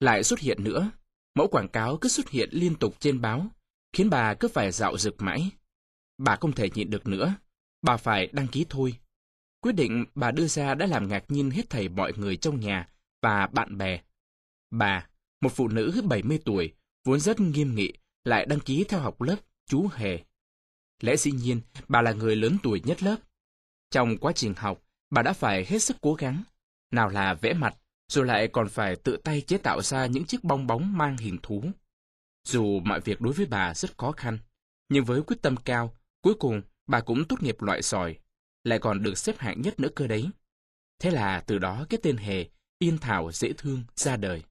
Lại 0.00 0.24
xuất 0.24 0.38
hiện 0.38 0.64
nữa, 0.64 0.90
mẫu 1.34 1.48
quảng 1.48 1.68
cáo 1.68 1.96
cứ 1.96 2.08
xuất 2.08 2.28
hiện 2.28 2.48
liên 2.52 2.74
tục 2.74 2.94
trên 3.00 3.20
báo, 3.20 3.46
khiến 3.92 4.10
bà 4.10 4.34
cứ 4.34 4.48
phải 4.48 4.72
dạo 4.72 4.98
rực 4.98 5.22
mãi. 5.22 5.50
Bà 6.18 6.36
không 6.36 6.52
thể 6.52 6.70
nhịn 6.74 6.90
được 6.90 7.06
nữa, 7.06 7.34
bà 7.82 7.96
phải 7.96 8.26
đăng 8.32 8.46
ký 8.46 8.66
thôi. 8.68 8.94
Quyết 9.60 9.72
định 9.72 10.04
bà 10.14 10.30
đưa 10.30 10.46
ra 10.46 10.74
đã 10.74 10.86
làm 10.86 11.08
ngạc 11.08 11.24
nhiên 11.28 11.50
hết 11.50 11.70
thảy 11.70 11.88
mọi 11.88 12.12
người 12.16 12.36
trong 12.36 12.60
nhà 12.60 12.88
và 13.22 13.46
bạn 13.46 13.78
bè. 13.78 14.00
Bà, 14.70 15.06
một 15.40 15.52
phụ 15.52 15.68
nữ 15.68 16.02
70 16.04 16.38
tuổi, 16.44 16.72
vốn 17.04 17.20
rất 17.20 17.40
nghiêm 17.40 17.74
nghị, 17.74 17.92
lại 18.24 18.46
đăng 18.46 18.60
ký 18.60 18.84
theo 18.88 19.00
học 19.00 19.22
lớp 19.22 19.36
chú 19.66 19.88
Hề. 19.92 20.18
Lẽ 21.00 21.16
dĩ 21.16 21.32
nhiên, 21.32 21.60
bà 21.88 22.02
là 22.02 22.12
người 22.12 22.36
lớn 22.36 22.56
tuổi 22.62 22.80
nhất 22.84 23.02
lớp. 23.02 23.16
Trong 23.90 24.16
quá 24.16 24.32
trình 24.32 24.54
học, 24.56 24.82
bà 25.10 25.22
đã 25.22 25.32
phải 25.32 25.64
hết 25.64 25.78
sức 25.78 25.96
cố 26.00 26.14
gắng. 26.14 26.42
Nào 26.90 27.08
là 27.08 27.34
vẽ 27.34 27.52
mặt, 27.52 27.76
rồi 28.08 28.26
lại 28.26 28.48
còn 28.48 28.68
phải 28.68 28.96
tự 28.96 29.16
tay 29.16 29.40
chế 29.40 29.58
tạo 29.58 29.82
ra 29.82 30.06
những 30.06 30.24
chiếc 30.24 30.44
bong 30.44 30.66
bóng 30.66 30.98
mang 30.98 31.16
hình 31.16 31.38
thú. 31.42 31.62
Dù 32.44 32.80
mọi 32.84 33.00
việc 33.00 33.20
đối 33.20 33.32
với 33.32 33.46
bà 33.46 33.74
rất 33.74 33.98
khó 33.98 34.12
khăn, 34.12 34.38
nhưng 34.88 35.04
với 35.04 35.22
quyết 35.22 35.36
tâm 35.42 35.56
cao, 35.56 35.94
cuối 36.22 36.34
cùng 36.34 36.62
bà 36.86 37.00
cũng 37.00 37.24
tốt 37.28 37.42
nghiệp 37.42 37.62
loại 37.62 37.82
sỏi, 37.82 38.16
lại 38.64 38.78
còn 38.78 39.02
được 39.02 39.18
xếp 39.18 39.38
hạng 39.38 39.62
nhất 39.62 39.80
nữa 39.80 39.88
cơ 39.94 40.06
đấy. 40.06 40.30
Thế 40.98 41.10
là 41.10 41.40
từ 41.40 41.58
đó 41.58 41.86
cái 41.88 42.00
tên 42.02 42.16
hề, 42.16 42.46
yên 42.78 42.98
thảo 42.98 43.32
dễ 43.32 43.52
thương, 43.52 43.82
ra 43.96 44.16
đời. 44.16 44.42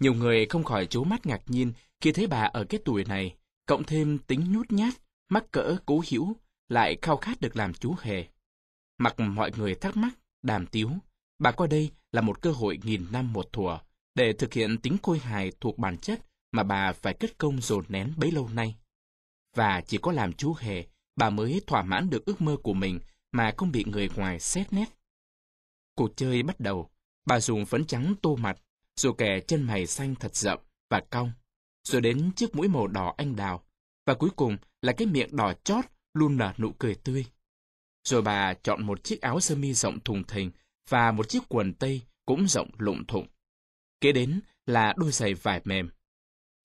Nhiều 0.00 0.14
người 0.14 0.46
không 0.46 0.64
khỏi 0.64 0.86
chố 0.86 1.04
mắt 1.04 1.26
ngạc 1.26 1.42
nhiên 1.46 1.72
khi 2.00 2.12
thấy 2.12 2.26
bà 2.26 2.42
ở 2.42 2.64
cái 2.64 2.80
tuổi 2.84 3.04
này, 3.04 3.34
cộng 3.66 3.84
thêm 3.84 4.18
tính 4.18 4.52
nhút 4.52 4.72
nhát, 4.72 4.94
mắc 5.28 5.44
cỡ 5.52 5.76
cố 5.86 6.02
hữu, 6.10 6.36
lại 6.68 6.96
khao 7.02 7.16
khát 7.16 7.40
được 7.40 7.56
làm 7.56 7.74
chú 7.74 7.94
hề. 8.00 8.24
Mặc 9.02 9.20
mọi 9.20 9.50
người 9.56 9.74
thắc 9.74 9.96
mắc, 9.96 10.14
đàm 10.42 10.66
tiếu, 10.66 10.90
bà 11.38 11.52
coi 11.52 11.68
đây 11.68 11.90
là 12.12 12.20
một 12.20 12.42
cơ 12.42 12.50
hội 12.50 12.78
nghìn 12.82 13.06
năm 13.12 13.32
một 13.32 13.52
thùa 13.52 13.78
để 14.14 14.32
thực 14.32 14.52
hiện 14.52 14.78
tính 14.78 14.96
khôi 15.02 15.18
hài 15.18 15.52
thuộc 15.60 15.78
bản 15.78 15.98
chất 15.98 16.20
mà 16.52 16.62
bà 16.62 16.92
phải 16.92 17.14
kết 17.20 17.38
công 17.38 17.60
dồn 17.60 17.84
nén 17.88 18.12
bấy 18.16 18.30
lâu 18.30 18.48
nay. 18.48 18.76
Và 19.56 19.80
chỉ 19.80 19.98
có 20.02 20.12
làm 20.12 20.32
chú 20.32 20.54
hề, 20.58 20.84
bà 21.16 21.30
mới 21.30 21.60
thỏa 21.66 21.82
mãn 21.82 22.10
được 22.10 22.24
ước 22.24 22.40
mơ 22.40 22.56
của 22.62 22.74
mình 22.74 23.00
mà 23.32 23.52
không 23.56 23.72
bị 23.72 23.84
người 23.84 24.08
ngoài 24.16 24.40
xét 24.40 24.72
nét. 24.72 24.88
Cuộc 25.94 26.16
chơi 26.16 26.42
bắt 26.42 26.60
đầu, 26.60 26.90
bà 27.26 27.40
dùng 27.40 27.66
phấn 27.66 27.86
trắng 27.86 28.14
tô 28.22 28.36
mặt, 28.36 28.58
rồi 28.96 29.14
kẻ 29.18 29.40
chân 29.40 29.62
mày 29.62 29.86
xanh 29.86 30.14
thật 30.14 30.36
rậm 30.36 30.58
và 30.90 31.02
cong, 31.10 31.32
rồi 31.88 32.00
đến 32.00 32.30
chiếc 32.36 32.54
mũi 32.54 32.68
màu 32.68 32.86
đỏ 32.86 33.14
anh 33.16 33.36
đào, 33.36 33.64
và 34.06 34.14
cuối 34.14 34.30
cùng 34.36 34.56
là 34.82 34.92
cái 34.92 35.06
miệng 35.06 35.36
đỏ 35.36 35.52
chót 35.64 35.84
luôn 36.14 36.36
nở 36.36 36.52
nụ 36.58 36.72
cười 36.78 36.94
tươi. 36.94 37.26
Rồi 38.04 38.22
bà 38.22 38.54
chọn 38.54 38.86
một 38.86 39.04
chiếc 39.04 39.20
áo 39.20 39.40
sơ 39.40 39.56
mi 39.56 39.74
rộng 39.74 40.00
thùng 40.00 40.24
thình 40.24 40.50
và 40.88 41.12
một 41.12 41.28
chiếc 41.28 41.42
quần 41.48 41.74
tây 41.74 42.02
cũng 42.26 42.48
rộng 42.48 42.70
lụng 42.78 43.06
thụng. 43.06 43.26
Kế 44.00 44.12
đến 44.12 44.40
là 44.66 44.94
đôi 44.96 45.12
giày 45.12 45.34
vải 45.34 45.60
mềm. 45.64 45.90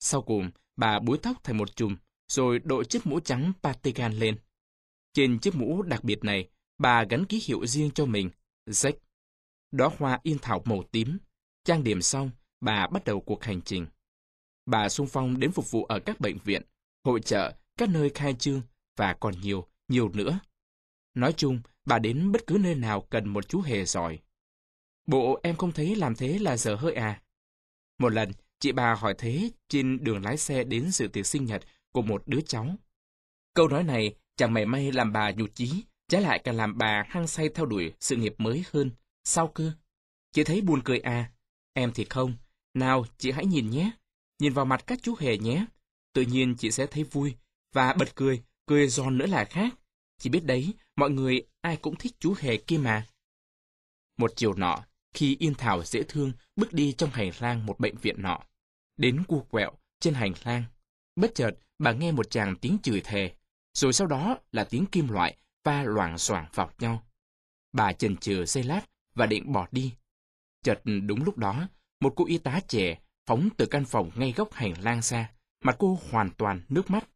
Sau 0.00 0.22
cùng, 0.22 0.50
bà 0.76 0.98
búi 0.98 1.18
tóc 1.22 1.44
thành 1.44 1.56
một 1.56 1.76
chùm, 1.76 1.96
rồi 2.28 2.58
đội 2.58 2.84
chiếc 2.84 3.06
mũ 3.06 3.20
trắng 3.20 3.52
patigan 3.62 4.12
lên. 4.12 4.38
Trên 5.14 5.38
chiếc 5.38 5.54
mũ 5.54 5.82
đặc 5.82 6.04
biệt 6.04 6.24
này, 6.24 6.48
bà 6.78 7.04
gắn 7.04 7.24
ký 7.26 7.42
hiệu 7.46 7.66
riêng 7.66 7.90
cho 7.90 8.06
mình, 8.06 8.30
Jack. 8.66 8.92
Đó 9.72 9.92
hoa 9.98 10.20
yên 10.22 10.38
thảo 10.38 10.62
màu 10.64 10.82
tím. 10.92 11.18
Trang 11.64 11.84
điểm 11.84 12.02
xong, 12.02 12.30
bà 12.60 12.86
bắt 12.86 13.04
đầu 13.04 13.20
cuộc 13.20 13.44
hành 13.44 13.62
trình. 13.62 13.86
Bà 14.66 14.88
xung 14.88 15.06
phong 15.06 15.40
đến 15.40 15.52
phục 15.52 15.70
vụ 15.70 15.84
ở 15.84 16.00
các 16.00 16.20
bệnh 16.20 16.38
viện, 16.44 16.62
hội 17.04 17.20
trợ, 17.20 17.52
các 17.76 17.88
nơi 17.88 18.10
khai 18.14 18.34
trương 18.34 18.60
và 18.96 19.14
còn 19.20 19.40
nhiều, 19.40 19.66
nhiều 19.88 20.08
nữa. 20.08 20.38
Nói 21.16 21.34
chung, 21.36 21.60
bà 21.84 21.98
đến 21.98 22.32
bất 22.32 22.46
cứ 22.46 22.58
nơi 22.60 22.74
nào 22.74 23.00
cần 23.00 23.28
một 23.28 23.48
chú 23.48 23.60
hề 23.60 23.84
giỏi. 23.84 24.18
Bộ 25.06 25.40
em 25.42 25.56
không 25.56 25.72
thấy 25.72 25.96
làm 25.96 26.14
thế 26.14 26.38
là 26.38 26.56
dở 26.56 26.74
hơi 26.74 26.94
à? 26.94 27.22
Một 27.98 28.12
lần, 28.12 28.32
chị 28.60 28.72
bà 28.72 28.94
hỏi 28.94 29.14
thế 29.18 29.50
trên 29.68 30.04
đường 30.04 30.24
lái 30.24 30.36
xe 30.36 30.64
đến 30.64 30.90
dự 30.90 31.08
tiệc 31.08 31.26
sinh 31.26 31.44
nhật 31.44 31.62
của 31.92 32.02
một 32.02 32.22
đứa 32.26 32.40
cháu. 32.40 32.76
Câu 33.54 33.68
nói 33.68 33.82
này 33.82 34.14
Chẳng 34.36 34.52
mảy 34.52 34.66
may 34.66 34.92
làm 34.92 35.12
bà 35.12 35.30
nhụt 35.30 35.54
chí, 35.54 35.84
trái 36.08 36.22
lại 36.22 36.40
càng 36.44 36.56
làm 36.56 36.78
bà 36.78 37.04
hăng 37.08 37.26
say 37.26 37.48
theo 37.48 37.66
đuổi 37.66 37.92
sự 38.00 38.16
nghiệp 38.16 38.34
mới 38.38 38.64
hơn. 38.72 38.90
Sao 39.24 39.48
cơ? 39.48 39.72
Chị 40.32 40.44
thấy 40.44 40.60
buồn 40.60 40.80
cười 40.84 40.98
à? 40.98 41.32
Em 41.72 41.92
thì 41.94 42.06
không. 42.10 42.34
Nào, 42.74 43.04
chị 43.18 43.30
hãy 43.30 43.46
nhìn 43.46 43.70
nhé. 43.70 43.90
Nhìn 44.38 44.52
vào 44.52 44.64
mặt 44.64 44.86
các 44.86 44.98
chú 45.02 45.14
hề 45.18 45.38
nhé. 45.38 45.64
Tự 46.12 46.22
nhiên 46.22 46.54
chị 46.58 46.70
sẽ 46.70 46.86
thấy 46.86 47.04
vui. 47.04 47.34
Và 47.72 47.94
bật 47.98 48.14
cười, 48.16 48.42
cười 48.66 48.88
giòn 48.88 49.18
nữa 49.18 49.26
là 49.26 49.44
khác. 49.44 49.74
Chị 50.18 50.30
biết 50.30 50.44
đấy, 50.44 50.74
mọi 50.96 51.10
người 51.10 51.46
ai 51.60 51.76
cũng 51.76 51.96
thích 51.96 52.12
chú 52.18 52.34
hề 52.38 52.56
kia 52.56 52.78
mà. 52.78 53.06
Một 54.16 54.32
chiều 54.36 54.54
nọ, 54.54 54.84
khi 55.14 55.36
Yên 55.38 55.54
Thảo 55.54 55.84
dễ 55.84 56.02
thương 56.08 56.32
bước 56.56 56.72
đi 56.72 56.92
trong 56.92 57.10
hành 57.10 57.30
lang 57.40 57.66
một 57.66 57.80
bệnh 57.80 57.96
viện 57.96 58.22
nọ, 58.22 58.40
đến 58.96 59.24
cu 59.28 59.40
quẹo 59.40 59.72
trên 60.00 60.14
hành 60.14 60.32
lang, 60.44 60.64
bất 61.16 61.34
chợt 61.34 61.50
bà 61.78 61.92
nghe 61.92 62.12
một 62.12 62.30
chàng 62.30 62.56
tiếng 62.56 62.78
chửi 62.82 63.00
thề, 63.00 63.34
rồi 63.74 63.92
sau 63.92 64.06
đó 64.06 64.38
là 64.52 64.64
tiếng 64.64 64.86
kim 64.86 65.08
loại 65.08 65.36
va 65.64 65.82
loảng 65.82 66.18
xoảng 66.18 66.46
vào 66.54 66.70
nhau. 66.78 67.06
Bà 67.72 67.92
chần 67.92 68.16
chừ 68.16 68.44
giây 68.44 68.64
lát 68.64 68.80
và 69.14 69.26
định 69.26 69.52
bỏ 69.52 69.66
đi. 69.70 69.94
Chợt 70.62 70.80
đúng 70.84 71.24
lúc 71.24 71.38
đó, 71.38 71.68
một 72.00 72.12
cô 72.16 72.26
y 72.26 72.38
tá 72.38 72.60
trẻ 72.68 72.98
phóng 73.26 73.48
từ 73.56 73.66
căn 73.66 73.84
phòng 73.84 74.10
ngay 74.14 74.32
góc 74.36 74.52
hành 74.52 74.74
lang 74.82 75.02
ra, 75.02 75.30
mặt 75.64 75.76
cô 75.78 75.98
hoàn 76.10 76.30
toàn 76.30 76.62
nước 76.68 76.90
mắt. 76.90 77.08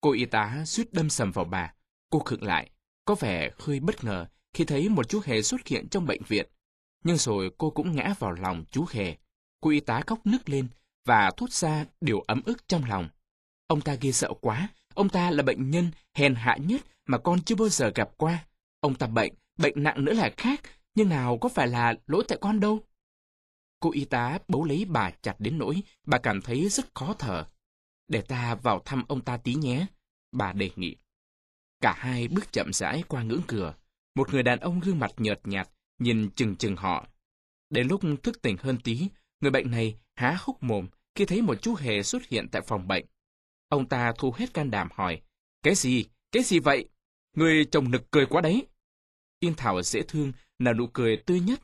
Cô 0.00 0.12
y 0.12 0.24
tá 0.24 0.64
suýt 0.66 0.92
đâm 0.92 1.10
sầm 1.10 1.32
vào 1.32 1.44
bà. 1.44 1.74
Cô 2.16 2.22
khựng 2.24 2.42
lại, 2.42 2.70
có 3.04 3.14
vẻ 3.14 3.50
hơi 3.58 3.80
bất 3.80 4.04
ngờ 4.04 4.26
khi 4.54 4.64
thấy 4.64 4.88
một 4.88 5.08
chú 5.08 5.20
hề 5.24 5.42
xuất 5.42 5.66
hiện 5.66 5.88
trong 5.88 6.06
bệnh 6.06 6.22
viện. 6.28 6.46
Nhưng 7.04 7.16
rồi 7.16 7.50
cô 7.58 7.70
cũng 7.70 7.96
ngã 7.96 8.14
vào 8.18 8.32
lòng 8.32 8.64
chú 8.70 8.84
hề. 8.90 9.16
Cô 9.60 9.70
y 9.70 9.80
tá 9.80 10.02
khóc 10.06 10.26
nức 10.26 10.48
lên 10.48 10.68
và 11.04 11.30
thốt 11.36 11.52
ra 11.52 11.86
điều 12.00 12.20
ấm 12.20 12.42
ức 12.46 12.68
trong 12.68 12.84
lòng. 12.84 13.08
Ông 13.66 13.80
ta 13.80 13.94
ghê 14.00 14.12
sợ 14.12 14.32
quá, 14.40 14.68
ông 14.94 15.08
ta 15.08 15.30
là 15.30 15.42
bệnh 15.42 15.70
nhân 15.70 15.90
hèn 16.14 16.34
hạ 16.34 16.56
nhất 16.60 16.80
mà 17.06 17.18
con 17.18 17.42
chưa 17.42 17.54
bao 17.54 17.68
giờ 17.68 17.92
gặp 17.94 18.10
qua. 18.16 18.46
Ông 18.80 18.94
ta 18.94 19.06
bệnh, 19.06 19.32
bệnh 19.58 19.82
nặng 19.82 20.04
nữa 20.04 20.12
là 20.12 20.30
khác, 20.36 20.60
nhưng 20.94 21.08
nào 21.08 21.38
có 21.38 21.48
phải 21.48 21.68
là 21.68 21.94
lỗi 22.06 22.24
tại 22.28 22.38
con 22.40 22.60
đâu. 22.60 22.80
Cô 23.80 23.92
y 23.92 24.04
tá 24.04 24.38
bấu 24.48 24.64
lấy 24.64 24.84
bà 24.84 25.10
chặt 25.10 25.34
đến 25.38 25.58
nỗi 25.58 25.82
bà 26.06 26.18
cảm 26.18 26.42
thấy 26.42 26.68
rất 26.68 26.94
khó 26.94 27.14
thở. 27.18 27.46
Để 28.08 28.20
ta 28.20 28.54
vào 28.54 28.82
thăm 28.84 29.04
ông 29.08 29.20
ta 29.20 29.36
tí 29.36 29.54
nhé, 29.54 29.86
bà 30.32 30.52
đề 30.52 30.70
nghị. 30.76 30.96
Cả 31.86 31.94
hai 31.98 32.28
bước 32.28 32.52
chậm 32.52 32.72
rãi 32.72 33.02
qua 33.08 33.22
ngưỡng 33.22 33.42
cửa. 33.46 33.74
Một 34.14 34.32
người 34.32 34.42
đàn 34.42 34.60
ông 34.60 34.80
gương 34.80 34.98
mặt 34.98 35.10
nhợt 35.16 35.40
nhạt, 35.44 35.68
nhìn 35.98 36.30
chừng 36.30 36.56
chừng 36.56 36.76
họ. 36.76 37.06
Đến 37.70 37.88
lúc 37.88 38.00
thức 38.22 38.42
tỉnh 38.42 38.56
hơn 38.56 38.78
tí, 38.84 39.08
người 39.40 39.50
bệnh 39.50 39.70
này 39.70 39.96
há 40.14 40.36
hốc 40.40 40.62
mồm 40.62 40.88
khi 41.14 41.24
thấy 41.24 41.42
một 41.42 41.62
chú 41.62 41.74
hề 41.74 42.02
xuất 42.02 42.28
hiện 42.28 42.48
tại 42.52 42.62
phòng 42.62 42.88
bệnh. 42.88 43.06
Ông 43.68 43.88
ta 43.88 44.12
thu 44.18 44.32
hết 44.36 44.54
can 44.54 44.70
đảm 44.70 44.88
hỏi, 44.92 45.22
cái 45.62 45.74
gì, 45.74 46.04
cái 46.32 46.42
gì 46.42 46.58
vậy? 46.58 46.88
Người 47.36 47.64
chồng 47.64 47.90
nực 47.90 48.10
cười 48.10 48.26
quá 48.26 48.40
đấy. 48.40 48.66
Yên 49.40 49.54
Thảo 49.56 49.82
dễ 49.82 50.02
thương, 50.02 50.32
là 50.58 50.72
nụ 50.72 50.86
cười 50.86 51.16
tươi 51.16 51.40
nhất. 51.40 51.60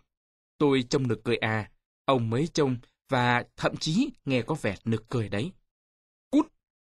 Tôi 0.58 0.84
trông 0.90 1.08
nực 1.08 1.24
cười 1.24 1.36
à, 1.36 1.70
ông 2.04 2.30
mới 2.30 2.48
trông 2.54 2.76
và 3.08 3.44
thậm 3.56 3.76
chí 3.76 4.10
nghe 4.24 4.42
có 4.42 4.54
vẻ 4.54 4.76
nực 4.84 5.08
cười 5.08 5.28
đấy. 5.28 5.52
Cút! 6.30 6.46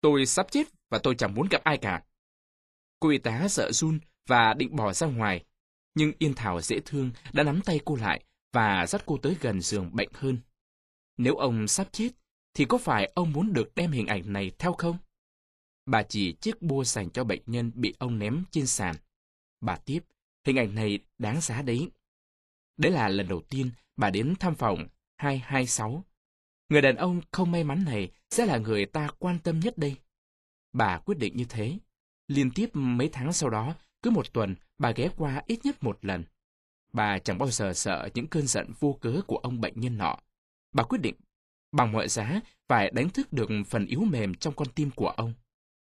Tôi 0.01 0.27
sắp 0.27 0.47
chết 0.51 0.69
và 0.91 0.99
tôi 0.99 1.15
chẳng 1.15 1.35
muốn 1.35 1.49
gặp 1.51 1.65
ai 1.65 1.79
cả. 1.79 2.03
Cô 3.03 3.09
y 3.09 3.19
tá 3.19 3.49
sợ 3.49 3.73
run 3.73 3.99
và 4.27 4.55
định 4.55 4.77
bỏ 4.77 4.93
ra 4.93 5.07
ngoài. 5.07 5.45
Nhưng 5.95 6.13
Yên 6.19 6.35
Thảo 6.35 6.61
dễ 6.61 6.81
thương 6.85 7.11
đã 7.33 7.43
nắm 7.43 7.61
tay 7.65 7.81
cô 7.85 7.97
lại 7.97 8.25
và 8.53 8.87
dắt 8.87 9.03
cô 9.07 9.17
tới 9.17 9.37
gần 9.41 9.61
giường 9.61 9.91
bệnh 9.93 10.09
hơn. 10.13 10.39
Nếu 11.17 11.35
ông 11.35 11.69
sắp 11.69 11.89
chết, 11.93 12.09
thì 12.55 12.65
có 12.65 12.79
phải 12.79 13.13
ông 13.15 13.33
muốn 13.33 13.53
được 13.53 13.75
đem 13.75 13.91
hình 13.91 14.07
ảnh 14.07 14.33
này 14.33 14.51
theo 14.59 14.73
không? 14.73 14.97
Bà 15.87 16.03
chỉ 16.03 16.33
chiếc 16.33 16.63
bua 16.63 16.85
dành 16.85 17.11
cho 17.11 17.25
bệnh 17.25 17.43
nhân 17.47 17.73
bị 17.75 17.95
ông 17.99 18.19
ném 18.19 18.45
trên 18.51 18.67
sàn. 18.67 18.97
Bà 19.61 19.77
tiếp, 19.77 20.01
hình 20.47 20.57
ảnh 20.57 20.75
này 20.75 20.99
đáng 21.19 21.41
giá 21.41 21.63
đấy. 21.63 21.91
Đấy 22.77 22.93
là 22.93 23.09
lần 23.09 23.29
đầu 23.29 23.43
tiên 23.49 23.71
bà 23.97 24.11
đến 24.11 24.35
thăm 24.41 24.55
phòng 24.55 24.89
226. 25.17 26.05
Người 26.69 26.83
đàn 26.83 26.97
ông 26.97 27.21
không 27.33 27.51
may 27.51 27.65
mắn 27.65 27.85
này 27.85 28.11
sẽ 28.31 28.47
là 28.47 28.59
người 28.59 28.87
ta 28.87 29.09
quan 29.19 29.39
tâm 29.39 29.61
nhất 29.61 29.79
đây. 29.79 29.97
Bà 30.73 30.99
quyết 30.99 31.19
định 31.19 31.37
như 31.37 31.45
thế. 31.49 31.79
Liên 32.33 32.51
tiếp 32.51 32.71
mấy 32.73 33.09
tháng 33.13 33.33
sau 33.33 33.51
đó, 33.51 33.75
cứ 34.03 34.11
một 34.11 34.33
tuần, 34.33 34.57
bà 34.79 34.91
ghé 34.91 35.09
qua 35.17 35.43
ít 35.47 35.61
nhất 35.65 35.83
một 35.83 35.99
lần. 36.03 36.25
Bà 36.93 37.19
chẳng 37.19 37.39
bao 37.39 37.51
giờ 37.51 37.73
sợ 37.75 38.09
những 38.15 38.27
cơn 38.27 38.47
giận 38.47 38.73
vô 38.81 38.99
cớ 39.01 39.21
của 39.27 39.37
ông 39.37 39.61
bệnh 39.61 39.81
nhân 39.81 39.99
nọ. 39.99 40.17
Bà 40.73 40.83
quyết 40.83 40.99
định, 41.03 41.15
bằng 41.73 41.93
mọi 41.93 42.09
giá, 42.09 42.41
phải 42.69 42.91
đánh 42.91 43.11
thức 43.11 43.33
được 43.33 43.49
phần 43.67 43.87
yếu 43.87 44.01
mềm 44.01 44.35
trong 44.35 44.55
con 44.55 44.69
tim 44.75 44.91
của 44.91 45.09
ông. 45.09 45.35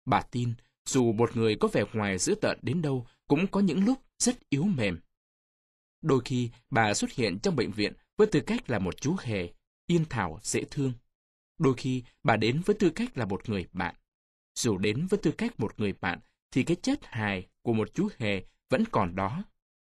Bà 0.06 0.21
tin, 0.21 0.54
dù 0.86 1.13
một 1.13 1.38
người 1.38 1.56
có 1.56 1.67
vẻ 1.67 1.84
ngoài 1.93 2.17
dữ 2.17 2.36
tợn 2.41 2.60
đến 2.62 2.82
đâu, 2.82 3.08
cũng 3.28 3.47
có 3.47 3.60
những 3.60 3.86
lúc 3.86 4.00
rất 4.19 4.50
yếu 4.50 4.63
mềm. 4.63 5.00
Đôi 6.02 6.21
khi, 6.26 6.50
bà 6.69 6.93
xuất 6.93 7.12
hiện 7.12 7.39
trong 7.39 7.56
bệnh 7.56 7.71
viện 7.71 7.93
với 8.17 8.28
tư 8.28 8.39
cách 8.39 8.69
là 8.69 8.80
một 8.80 9.02
chú 9.02 9.15
hề, 9.19 9.54
yên 9.88 10.06
thảo, 10.10 10.39
dễ 10.43 10.63
thương. 10.71 10.93
Đôi 11.58 11.73
khi, 11.78 12.04
bà 12.23 12.36
đến 12.36 12.62
với 12.65 12.76
tư 12.80 12.89
cách 12.89 13.17
là 13.17 13.26
một 13.26 13.50
người 13.50 13.65
bạn. 13.73 13.95
Dù 14.58 14.78
đến 14.78 15.08
với 15.10 15.20
tư 15.24 15.32
cách 15.32 15.60
một 15.60 15.80
người 15.80 15.93
bạn, 16.02 16.20
thì 16.52 16.63
cái 16.63 16.78
chất 16.82 17.00
hài 17.04 17.48
của 17.62 17.74
một 17.74 17.93
chú 17.93 18.10
hề 18.17 18.43
vẫn 18.70 18.84
còn 18.91 19.15
đó. 19.15 19.43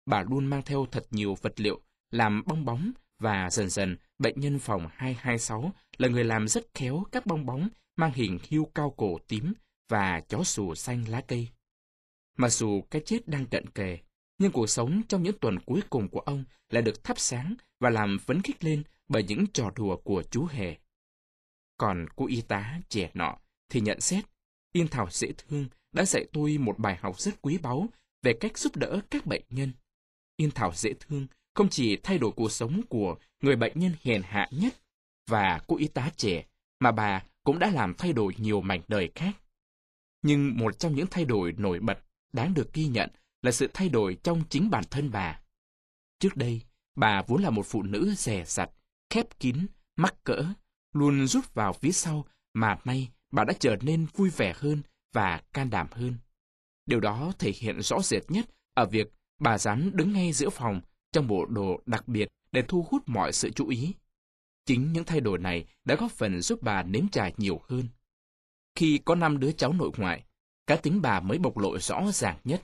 Bà 0.07 0.23
luôn 0.23 0.47
mang 0.47 0.63
theo 0.63 0.87
thật 0.93 1.07
nhiều 1.11 1.37
vật 1.43 1.61
liệu, 1.61 1.81
làm 2.11 2.43
bong 2.47 2.65
bóng, 2.65 2.93
và 3.19 3.51
dần 3.51 3.71
dần, 3.71 3.97
bệnh 4.19 4.41
nhân 4.41 4.59
phòng 4.59 4.89
226 4.93 5.73
là 5.99 6.09
người 6.09 6.25
làm 6.25 6.49
rất 6.49 6.67
khéo 6.75 7.05
các 7.13 7.27
bong 7.27 7.47
bóng 7.47 7.69
mang 7.97 8.13
hình 8.15 8.39
hươu 8.51 8.65
cao 8.75 8.95
cổ 8.97 9.19
tím 9.29 9.53
và 9.89 10.21
chó 10.21 10.45
sù 10.45 10.75
xanh 10.75 11.05
lá 11.09 11.21
cây. 11.21 11.49
Mặc 12.37 12.49
dù 12.49 12.83
cái 12.91 13.03
chết 13.05 13.29
đang 13.29 13.47
cận 13.47 13.67
kề, 13.69 13.99
nhưng 14.39 14.53
cuộc 14.53 14.67
sống 14.67 15.03
trong 15.09 15.23
những 15.23 15.39
tuần 15.41 15.59
cuối 15.59 15.81
cùng 15.91 16.09
của 16.09 16.21
ông 16.21 16.45
lại 16.71 16.83
được 16.83 17.05
thắp 17.05 17.19
sáng 17.19 17.55
và 17.81 17.91
làm 17.91 18.19
phấn 18.19 18.43
khích 18.43 18.65
lên 18.65 18.83
bởi 19.09 19.23
những 19.23 19.47
trò 19.53 19.71
đùa 19.77 19.97
của 19.97 20.23
chú 20.31 20.47
hề. 20.51 20.77
Còn 21.77 22.07
cô 22.17 22.27
y 22.27 22.41
tá 22.41 22.81
trẻ 22.89 23.11
nọ 23.15 23.39
thì 23.69 23.81
nhận 23.81 24.01
xét, 24.01 24.25
Yên 24.73 24.89
Thảo 24.89 25.09
dễ 25.11 25.33
thương 25.33 25.67
đã 25.93 26.05
dạy 26.05 26.27
tôi 26.33 26.59
một 26.59 26.79
bài 26.79 26.99
học 27.01 27.21
rất 27.21 27.43
quý 27.43 27.59
báu 27.59 27.89
về 28.23 28.33
cách 28.33 28.59
giúp 28.59 28.77
đỡ 28.77 29.01
các 29.11 29.27
bệnh 29.27 29.43
nhân. 29.51 29.73
Yên 30.37 30.51
Thảo 30.51 30.73
dễ 30.75 30.93
thương 31.01 31.27
không 31.55 31.69
chỉ 31.69 31.97
thay 31.97 32.19
đổi 32.19 32.33
cuộc 32.37 32.53
sống 32.53 32.83
của 32.89 33.17
người 33.41 33.57
bệnh 33.57 33.73
nhân 33.75 33.93
hèn 34.03 34.23
hạ 34.23 34.49
nhất 34.51 34.75
và 35.27 35.61
cô 35.67 35.77
y 35.77 35.89
tá 35.89 36.11
trẻ, 36.17 36.45
mà 36.79 36.93
bà 36.93 37.25
cũng 37.45 37.59
đã 37.59 37.71
làm 37.71 37.95
thay 37.95 38.13
đổi 38.13 38.35
nhiều 38.39 38.61
mảnh 38.61 38.81
đời 38.89 39.11
khác. 39.15 39.33
Nhưng 40.23 40.59
một 40.59 40.79
trong 40.79 40.95
những 40.95 41.07
thay 41.11 41.25
đổi 41.25 41.53
nổi 41.53 41.81
bật 41.81 41.99
đáng 42.33 42.55
được 42.55 42.73
ghi 42.73 42.87
nhận 42.87 43.11
là 43.43 43.53
sự 43.53 43.71
thay 43.75 43.89
đổi 43.89 44.17
trong 44.23 44.43
chính 44.49 44.71
bản 44.71 44.85
thân 44.91 45.11
bà. 45.11 45.41
Trước 46.19 46.37
đây, 46.37 46.61
bà 46.97 47.23
vốn 47.23 47.43
là 47.43 47.51
một 47.51 47.67
phụ 47.67 47.83
nữ 47.83 48.15
rẻ 48.15 48.45
rặt, 48.45 48.71
khép 49.11 49.39
kín, 49.41 49.67
mắc 49.97 50.25
cỡ, 50.25 50.45
luôn 50.93 51.27
rút 51.27 51.55
vào 51.55 51.73
phía 51.73 51.93
sau 51.93 52.27
mà 52.55 52.79
nay 52.85 53.09
bà 53.31 53.45
đã 53.45 53.53
trở 53.61 53.77
nên 53.81 54.07
vui 54.15 54.31
vẻ 54.31 54.53
hơn 54.57 54.83
và 55.13 55.43
can 55.53 55.71
đảm 55.71 55.87
hơn. 55.91 56.15
Điều 56.87 57.01
đó 57.01 57.33
thể 57.39 57.53
hiện 57.57 57.83
rõ 57.83 58.03
rệt 58.03 58.23
nhất 58.29 58.47
ở 58.75 58.87
việc 58.87 59.13
bà 59.41 59.59
dám 59.59 59.91
đứng 59.95 60.13
ngay 60.13 60.33
giữa 60.33 60.51
phòng 60.51 60.81
trong 61.13 61.27
bộ 61.27 61.47
đồ 61.47 61.83
đặc 61.87 62.09
biệt 62.09 62.29
để 62.53 62.63
thu 62.69 62.87
hút 62.91 63.03
mọi 63.07 63.33
sự 63.33 63.51
chú 63.51 63.69
ý. 63.69 63.95
Chính 64.67 64.93
những 64.93 65.05
thay 65.05 65.21
đổi 65.21 65.39
này 65.39 65.65
đã 65.85 65.95
góp 65.95 66.13
phần 66.13 66.41
giúp 66.41 66.63
bà 66.63 66.83
nếm 66.83 67.09
trải 67.09 67.35
nhiều 67.37 67.61
hơn. 67.69 67.89
Khi 68.75 69.01
có 69.05 69.15
năm 69.15 69.41
đứa 69.41 69.53
cháu 69.53 69.73
nội 69.73 69.91
ngoại, 69.97 70.25
cá 70.67 70.77
tính 70.77 71.03
bà 71.03 71.21
mới 71.21 71.39
bộc 71.39 71.59
lộ 71.59 71.79
rõ 71.79 72.13
ràng 72.13 72.39
nhất. 72.45 72.63